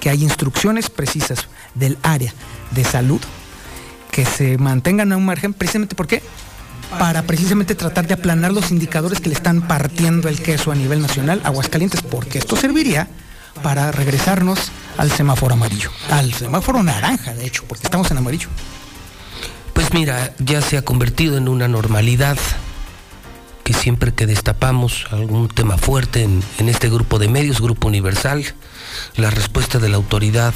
que 0.00 0.10
hay 0.10 0.22
instrucciones 0.22 0.90
precisas 0.90 1.48
del 1.74 1.96
área 2.02 2.34
de 2.72 2.84
salud 2.84 3.20
que 4.10 4.26
se 4.26 4.58
mantengan 4.58 5.12
a 5.12 5.16
un 5.16 5.24
margen. 5.24 5.54
Precisamente 5.54 5.94
porque 5.94 6.22
para 6.98 7.22
precisamente 7.22 7.74
tratar 7.74 8.06
de 8.06 8.14
aplanar 8.14 8.52
los 8.52 8.70
indicadores 8.70 9.20
que 9.20 9.28
le 9.28 9.34
están 9.34 9.66
partiendo 9.66 10.28
el 10.28 10.40
queso 10.40 10.70
a 10.70 10.74
nivel 10.74 11.00
nacional 11.00 11.40
a 11.44 11.48
Aguascalientes, 11.48 12.02
porque 12.02 12.38
esto 12.38 12.56
serviría 12.56 13.08
para 13.62 13.90
regresarnos 13.92 14.70
al 14.96 15.10
semáforo 15.10 15.54
amarillo, 15.54 15.90
al 16.10 16.32
semáforo 16.34 16.82
naranja, 16.82 17.34
de 17.34 17.46
hecho, 17.46 17.64
porque 17.66 17.86
estamos 17.86 18.10
en 18.10 18.18
amarillo. 18.18 18.48
Pues 19.74 19.92
mira, 19.92 20.34
ya 20.38 20.62
se 20.62 20.78
ha 20.78 20.82
convertido 20.82 21.36
en 21.36 21.48
una 21.48 21.68
normalidad 21.68 22.38
que 23.64 23.74
siempre 23.74 24.12
que 24.12 24.26
destapamos 24.26 25.06
algún 25.10 25.48
tema 25.48 25.78
fuerte 25.78 26.22
en, 26.22 26.68
este 26.68 26.88
grupo 26.88 27.18
de 27.18 27.28
medios, 27.28 27.60
Grupo 27.60 27.88
Universal, 27.88 28.44
la 29.16 29.30
respuesta 29.30 29.78
de 29.78 29.88
la 29.88 29.96
autoridad 29.96 30.54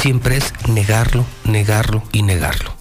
siempre 0.00 0.36
es 0.36 0.52
negarlo, 0.68 1.26
negarlo 1.44 2.02
y 2.12 2.22
negarlo. 2.22 2.72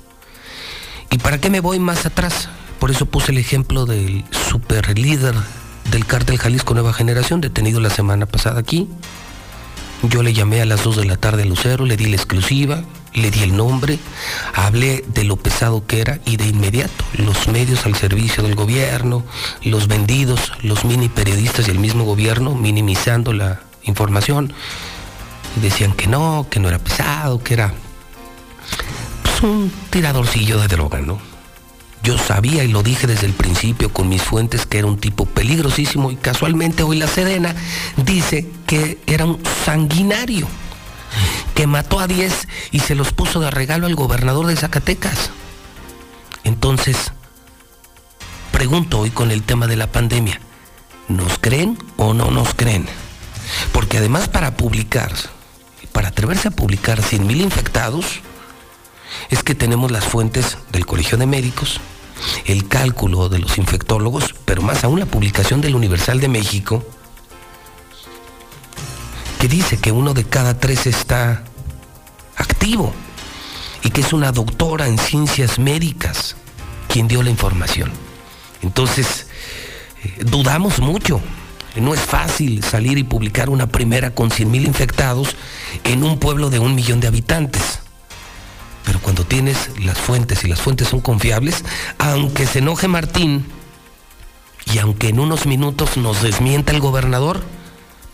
¿Y 1.09 1.17
para 1.17 1.39
qué 1.39 1.49
me 1.49 1.59
voy 1.59 1.79
más 1.79 2.05
atrás? 2.05 2.47
Por 2.79 2.89
eso 2.89 3.05
puse 3.05 3.31
el 3.31 3.37
ejemplo 3.37 3.85
del 3.85 4.23
super 4.49 4.97
líder 4.97 5.35
del 5.91 6.05
cártel 6.05 6.37
Jalisco 6.37 6.73
Nueva 6.73 6.93
Generación, 6.93 7.41
detenido 7.41 7.79
la 7.79 7.89
semana 7.89 8.27
pasada 8.27 8.59
aquí. 8.59 8.87
Yo 10.03 10.23
le 10.23 10.33
llamé 10.33 10.61
a 10.61 10.65
las 10.65 10.83
2 10.83 10.97
de 10.97 11.05
la 11.05 11.17
tarde 11.17 11.43
a 11.43 11.45
Lucero, 11.45 11.85
le 11.85 11.97
di 11.97 12.05
la 12.05 12.15
exclusiva, 12.15 12.83
le 13.13 13.31
di 13.31 13.43
el 13.43 13.55
nombre, 13.55 13.99
hablé 14.53 15.03
de 15.07 15.23
lo 15.23 15.35
pesado 15.35 15.85
que 15.85 16.01
era 16.01 16.19
y 16.25 16.37
de 16.37 16.47
inmediato 16.47 17.03
los 17.13 17.47
medios 17.47 17.85
al 17.85 17.95
servicio 17.95 18.43
del 18.43 18.55
gobierno, 18.55 19.23
los 19.63 19.87
vendidos, 19.87 20.53
los 20.61 20.85
mini 20.85 21.09
periodistas 21.09 21.67
y 21.67 21.71
el 21.71 21.79
mismo 21.79 22.05
gobierno 22.05 22.55
minimizando 22.55 23.33
la 23.33 23.61
información. 23.83 24.53
Decían 25.61 25.93
que 25.93 26.07
no, 26.07 26.47
que 26.49 26.59
no 26.59 26.69
era 26.69 26.79
pesado, 26.79 27.43
que 27.43 27.53
era 27.53 27.73
pues, 29.23 29.41
un 29.41 29.71
tiradorcillo 29.89 30.59
de 30.59 30.67
droga, 30.67 30.99
¿no? 30.99 31.19
Yo 32.03 32.17
sabía 32.17 32.63
y 32.63 32.67
lo 32.69 32.81
dije 32.81 33.05
desde 33.05 33.27
el 33.27 33.33
principio 33.33 33.93
con 33.93 34.09
mis 34.09 34.23
fuentes 34.23 34.65
que 34.65 34.79
era 34.79 34.87
un 34.87 34.97
tipo 34.97 35.25
peligrosísimo 35.25 36.09
y 36.09 36.15
casualmente 36.15 36.81
hoy 36.81 36.97
la 36.97 37.07
Sedena 37.07 37.55
dice 37.95 38.49
que 38.65 38.97
era 39.05 39.25
un 39.25 39.39
sanguinario, 39.65 40.47
que 41.53 41.67
mató 41.67 41.99
a 41.99 42.07
10 42.07 42.47
y 42.71 42.79
se 42.79 42.95
los 42.95 43.11
puso 43.13 43.39
de 43.39 43.51
regalo 43.51 43.87
al 43.87 43.95
gobernador 43.95 44.47
de 44.47 44.55
Zacatecas. 44.55 45.31
Entonces, 46.43 47.11
pregunto 48.51 48.99
hoy 48.99 49.11
con 49.11 49.31
el 49.31 49.43
tema 49.43 49.67
de 49.67 49.75
la 49.75 49.91
pandemia, 49.91 50.39
¿nos 51.07 51.37
creen 51.39 51.77
o 51.97 52.13
no 52.13 52.31
nos 52.31 52.53
creen? 52.53 52.87
Porque 53.71 53.97
además 53.97 54.27
para 54.27 54.55
publicar, 54.55 55.11
para 55.91 56.09
atreverse 56.09 56.47
a 56.47 56.51
publicar 56.51 57.01
100 57.01 57.27
mil 57.27 57.41
infectados, 57.41 58.21
es 59.29 59.43
que 59.43 59.55
tenemos 59.55 59.91
las 59.91 60.05
fuentes 60.05 60.57
del 60.71 60.85
Colegio 60.85 61.17
de 61.17 61.25
Médicos, 61.25 61.81
el 62.45 62.67
cálculo 62.67 63.29
de 63.29 63.39
los 63.39 63.57
infectólogos, 63.57 64.35
pero 64.45 64.61
más 64.61 64.83
aún 64.83 64.99
la 64.99 65.05
publicación 65.05 65.61
del 65.61 65.75
Universal 65.75 66.19
de 66.19 66.27
México, 66.27 66.85
que 69.41 69.47
dice 69.47 69.77
que 69.77 69.91
uno 69.91 70.13
de 70.13 70.23
cada 70.23 70.59
tres 70.59 70.85
está 70.85 71.41
activo 72.35 72.93
y 73.81 73.89
que 73.89 74.01
es 74.01 74.13
una 74.13 74.31
doctora 74.31 74.87
en 74.87 74.99
ciencias 74.99 75.57
médicas 75.57 76.35
quien 76.87 77.07
dio 77.07 77.23
la 77.23 77.31
información. 77.31 77.91
Entonces, 78.61 79.25
eh, 80.03 80.25
dudamos 80.25 80.77
mucho. 80.77 81.19
No 81.75 81.95
es 81.95 82.01
fácil 82.01 82.63
salir 82.63 82.99
y 82.99 83.03
publicar 83.03 83.49
una 83.49 83.65
primera 83.65 84.13
con 84.13 84.29
100 84.29 84.51
mil 84.51 84.67
infectados 84.67 85.35
en 85.85 86.03
un 86.03 86.19
pueblo 86.19 86.51
de 86.51 86.59
un 86.59 86.75
millón 86.75 86.99
de 86.99 87.07
habitantes. 87.07 87.79
Pero 88.85 88.99
cuando 88.99 89.25
tienes 89.25 89.71
las 89.83 89.97
fuentes 89.97 90.43
y 90.43 90.49
las 90.49 90.61
fuentes 90.61 90.89
son 90.89 91.01
confiables, 91.01 91.65
aunque 91.97 92.45
se 92.45 92.59
enoje 92.59 92.87
Martín 92.87 93.47
y 94.71 94.77
aunque 94.77 95.09
en 95.09 95.19
unos 95.19 95.47
minutos 95.47 95.97
nos 95.97 96.21
desmienta 96.21 96.73
el 96.73 96.79
gobernador, 96.79 97.41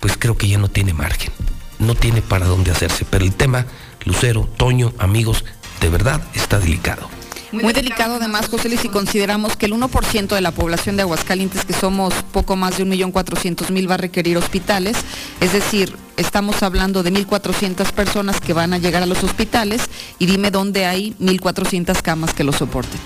pues 0.08 0.18
creo 0.18 0.38
que 0.38 0.48
ya 0.48 0.58
no 0.58 0.70
tiene 0.70 0.94
margen, 0.94 1.34
no 1.80 1.94
tiene 1.94 2.22
para 2.22 2.46
dónde 2.46 2.72
hacerse. 2.72 3.04
Pero 3.04 3.26
el 3.26 3.34
tema, 3.34 3.66
Lucero, 4.06 4.48
Toño, 4.56 4.94
amigos, 5.00 5.44
de 5.82 5.90
verdad 5.90 6.22
está 6.34 6.60
delicado. 6.60 7.10
Muy 7.52 7.74
delicado 7.74 8.16
además, 8.16 8.48
José 8.48 8.70
Luis, 8.70 8.80
si 8.80 8.88
consideramos 8.88 9.58
que 9.58 9.66
el 9.66 9.74
1% 9.74 10.28
de 10.28 10.40
la 10.40 10.52
población 10.52 10.96
de 10.96 11.02
Aguascalientes, 11.02 11.66
que 11.66 11.74
somos 11.74 12.14
poco 12.32 12.56
más 12.56 12.78
de 12.78 12.86
1.400.000, 12.86 13.90
va 13.90 13.96
a 13.96 13.98
requerir 13.98 14.38
hospitales. 14.38 14.96
Es 15.42 15.52
decir, 15.52 15.98
estamos 16.16 16.64
hablando 16.64 17.04
de 17.04 17.12
1.400 17.12 17.92
personas 17.92 18.40
que 18.40 18.54
van 18.54 18.72
a 18.72 18.78
llegar 18.78 19.04
a 19.04 19.08
los 19.08 19.26
hospitales 19.26 19.90
y 20.20 20.26
dime 20.26 20.52
dónde 20.52 20.86
hay 20.86 21.18
1.400 21.20 22.02
camas 22.02 22.34
que 22.34 22.46
lo 22.46 22.54
soporten. 22.54 23.02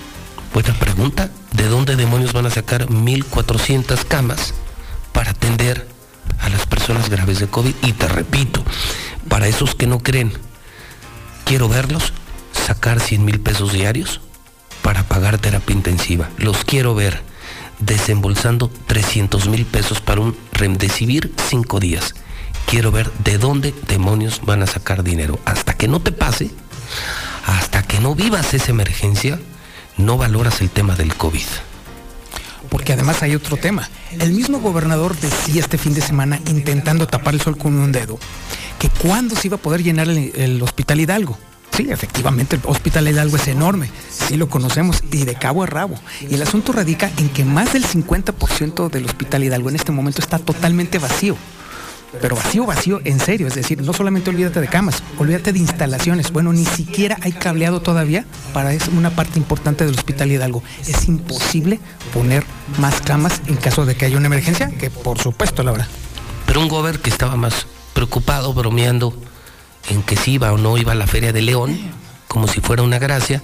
Buena 0.54 0.72
pregunta, 0.78 1.30
¿de 1.50 1.66
dónde 1.66 1.96
demonios 1.96 2.32
van 2.32 2.46
a 2.46 2.50
sacar 2.50 2.86
1.400 2.86 4.04
camas 4.04 4.54
para 5.12 5.32
atender 5.32 5.91
a 6.42 6.48
las 6.48 6.66
personas 6.66 7.08
graves 7.08 7.38
de 7.38 7.48
COVID? 7.48 7.74
Y 7.82 7.92
te 7.92 8.08
repito, 8.08 8.62
para 9.28 9.48
esos 9.48 9.74
que 9.74 9.86
no 9.86 9.98
creen, 10.00 10.32
quiero 11.44 11.68
verlos 11.68 12.12
sacar 12.52 13.00
100 13.00 13.24
mil 13.24 13.40
pesos 13.40 13.72
diarios 13.72 14.20
para 14.82 15.04
pagar 15.04 15.38
terapia 15.38 15.74
intensiva. 15.74 16.28
Los 16.38 16.64
quiero 16.64 16.94
ver 16.94 17.22
desembolsando 17.78 18.70
300 18.86 19.48
mil 19.48 19.64
pesos 19.64 20.00
para 20.00 20.20
un 20.20 20.36
remdesivir 20.52 21.32
cinco 21.48 21.80
días. 21.80 22.14
Quiero 22.66 22.92
ver 22.92 23.10
de 23.24 23.38
dónde 23.38 23.74
demonios 23.88 24.40
van 24.44 24.62
a 24.62 24.66
sacar 24.66 25.02
dinero. 25.02 25.38
Hasta 25.44 25.74
que 25.74 25.88
no 25.88 26.00
te 26.00 26.12
pase, 26.12 26.50
hasta 27.46 27.82
que 27.82 28.00
no 28.00 28.14
vivas 28.14 28.54
esa 28.54 28.70
emergencia, 28.70 29.40
no 29.96 30.16
valoras 30.16 30.60
el 30.60 30.70
tema 30.70 30.94
del 30.94 31.14
COVID. 31.14 31.46
Porque 32.72 32.94
además 32.94 33.22
hay 33.22 33.34
otro 33.34 33.58
tema. 33.58 33.90
El 34.18 34.32
mismo 34.32 34.58
gobernador 34.58 35.14
decía 35.14 35.60
este 35.60 35.76
fin 35.76 35.92
de 35.92 36.00
semana, 36.00 36.40
intentando 36.46 37.06
tapar 37.06 37.34
el 37.34 37.42
sol 37.42 37.58
con 37.58 37.74
un 37.74 37.92
dedo, 37.92 38.18
que 38.78 38.88
cuándo 38.88 39.36
se 39.36 39.48
iba 39.48 39.56
a 39.56 39.60
poder 39.60 39.82
llenar 39.82 40.08
el, 40.08 40.62
Hospital 40.62 40.98
Hidalgo. 40.98 41.38
Sí, 41.70 41.88
efectivamente, 41.90 42.56
el 42.56 42.62
Hospital 42.64 43.08
Hidalgo 43.08 43.36
es 43.36 43.46
enorme, 43.48 43.90
sí 44.08 44.38
lo 44.38 44.48
conocemos, 44.48 45.02
y 45.12 45.26
de 45.26 45.34
cabo 45.34 45.62
a 45.62 45.66
rabo. 45.66 46.00
Y 46.30 46.34
el 46.34 46.40
asunto 46.40 46.72
radica 46.72 47.10
en 47.18 47.28
que 47.28 47.44
más 47.44 47.74
del 47.74 47.84
50% 47.84 48.88
del 48.88 49.04
Hospital 49.04 49.44
Hidalgo 49.44 49.68
en 49.68 49.76
este 49.76 49.92
momento 49.92 50.22
está 50.22 50.38
totalmente 50.38 50.98
vacío. 50.98 51.36
Pero 52.20 52.36
vacío, 52.36 52.66
vacío, 52.66 53.00
en 53.04 53.20
serio. 53.20 53.46
Es 53.46 53.54
decir, 53.54 53.82
no 53.82 53.92
solamente 53.92 54.30
olvídate 54.30 54.60
de 54.60 54.68
camas, 54.68 55.02
olvídate 55.18 55.52
de 55.52 55.58
instalaciones. 55.58 56.30
Bueno, 56.30 56.52
ni 56.52 56.64
siquiera 56.64 57.16
hay 57.22 57.32
cableado 57.32 57.80
todavía 57.80 58.24
para 58.52 58.72
es 58.72 58.88
una 58.88 59.10
parte 59.10 59.38
importante 59.38 59.84
del 59.84 59.94
Hospital 59.94 60.30
Hidalgo. 60.30 60.62
Es 60.86 61.08
imposible 61.08 61.80
poner 62.12 62.44
más 62.78 63.00
camas 63.00 63.40
en 63.46 63.56
caso 63.56 63.86
de 63.86 63.94
que 63.94 64.06
haya 64.06 64.18
una 64.18 64.26
emergencia, 64.26 64.70
que 64.78 64.90
por 64.90 65.18
supuesto 65.18 65.62
la 65.62 65.70
habrá. 65.70 65.88
Pero 66.46 66.60
un 66.60 66.68
gober 66.68 67.00
que 67.00 67.10
estaba 67.10 67.36
más 67.36 67.66
preocupado, 67.94 68.52
bromeando 68.52 69.14
en 69.88 70.02
que 70.02 70.16
si 70.16 70.32
iba 70.32 70.52
o 70.52 70.58
no 70.58 70.76
iba 70.76 70.92
a 70.92 70.96
la 70.96 71.06
Feria 71.06 71.32
de 71.32 71.42
León, 71.42 71.78
como 72.28 72.46
si 72.46 72.60
fuera 72.60 72.82
una 72.82 72.98
gracia, 72.98 73.42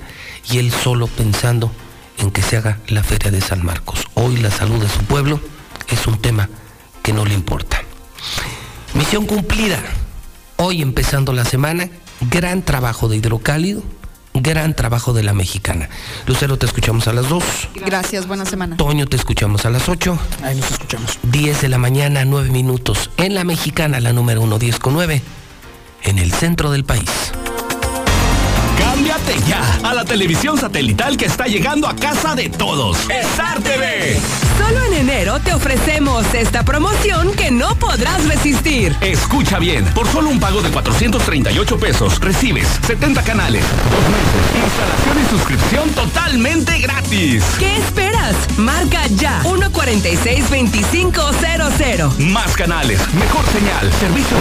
y 0.51 0.59
él 0.59 0.73
solo 0.73 1.07
pensando 1.07 1.71
en 2.19 2.31
que 2.31 2.43
se 2.43 2.57
haga 2.57 2.79
la 2.89 3.03
Feria 3.03 3.31
de 3.31 3.41
San 3.41 3.65
Marcos. 3.65 4.07
Hoy 4.15 4.37
la 4.37 4.51
salud 4.51 4.81
de 4.81 4.89
su 4.89 5.01
pueblo 5.05 5.41
es 5.89 6.07
un 6.07 6.19
tema 6.19 6.49
que 7.03 7.13
no 7.13 7.25
le 7.25 7.35
importa. 7.35 7.83
Misión 8.99 9.27
cumplida. 9.27 9.81
Hoy 10.57 10.83
empezando 10.83 11.33
la 11.33 11.45
semana, 11.45 11.89
gran 12.33 12.63
trabajo 12.63 13.09
de 13.09 13.17
hidrocálido, 13.17 13.85
gran 14.35 14.75
trabajo 14.75 15.13
de 15.13 15.23
la 15.23 15.33
mexicana. 15.35 15.89
Lucero, 16.27 16.59
te 16.59 16.67
escuchamos 16.67 17.07
a 17.07 17.13
las 17.13 17.29
2. 17.29 17.45
Gracias, 17.87 18.27
buena 18.27 18.45
semana. 18.45 18.77
Toño, 18.77 19.07
te 19.07 19.15
escuchamos 19.15 19.65
a 19.67 19.71
las 19.71 19.89
8. 19.89 20.19
Ahí 20.43 20.57
nos 20.57 20.73
escuchamos. 20.73 21.17
10 21.23 21.61
de 21.63 21.69
la 21.69 21.79
mañana, 21.79 22.25
9 22.25 22.51
minutos. 22.51 23.09
En 23.19 23.37
la 23.37 23.45
mexicana, 23.45 24.01
la 24.01 24.13
número 24.13 24.43
1, 24.43 24.59
10 24.59 24.81
con 24.81 24.95
9, 24.95 25.23
en 26.03 26.19
el 26.19 26.33
centro 26.33 26.73
del 26.73 26.85
país. 26.85 27.09
Cámbiate 28.99 29.37
ya 29.47 29.63
a 29.89 29.95
la 29.95 30.05
televisión 30.05 30.59
satelital 30.59 31.17
que 31.17 31.27
está 31.27 31.47
llegando 31.47 31.87
a 31.87 31.95
casa 31.95 32.35
de 32.35 32.49
todos. 32.49 32.99
Star 33.09 33.61
TV. 33.61 34.19
Solo 34.59 34.83
en 34.87 34.95
enero 34.95 35.39
te 35.39 35.55
ofrecemos 35.55 36.27
esta 36.35 36.65
promoción 36.65 37.33
que 37.35 37.53
no 37.53 37.77
podrás 37.77 38.27
resistir. 38.27 38.97
Escucha 39.01 39.61
bien, 39.61 39.85
por 39.95 40.09
solo 40.09 40.29
un 40.31 40.41
pago 40.41 40.63
de 40.63 40.71
438 40.71 41.79
pesos 41.79 42.19
recibes 42.19 42.67
70 42.89 43.23
canales, 43.23 43.63
dos 43.63 44.03
meses, 44.11 44.65
instalación 44.65 45.25
y 45.25 45.31
suscripción 45.31 45.91
totalmente 45.91 46.79
gratis. 46.81 47.45
¿Qué 47.61 47.77
esperas? 47.77 48.35
Marca 48.59 49.07
ya 49.15 49.41
146 49.43 50.51
2500. 50.51 52.19
Más 52.19 52.57
canales, 52.57 53.01
mejor 53.15 53.45
señal, 53.53 53.93
servicio 54.01 54.37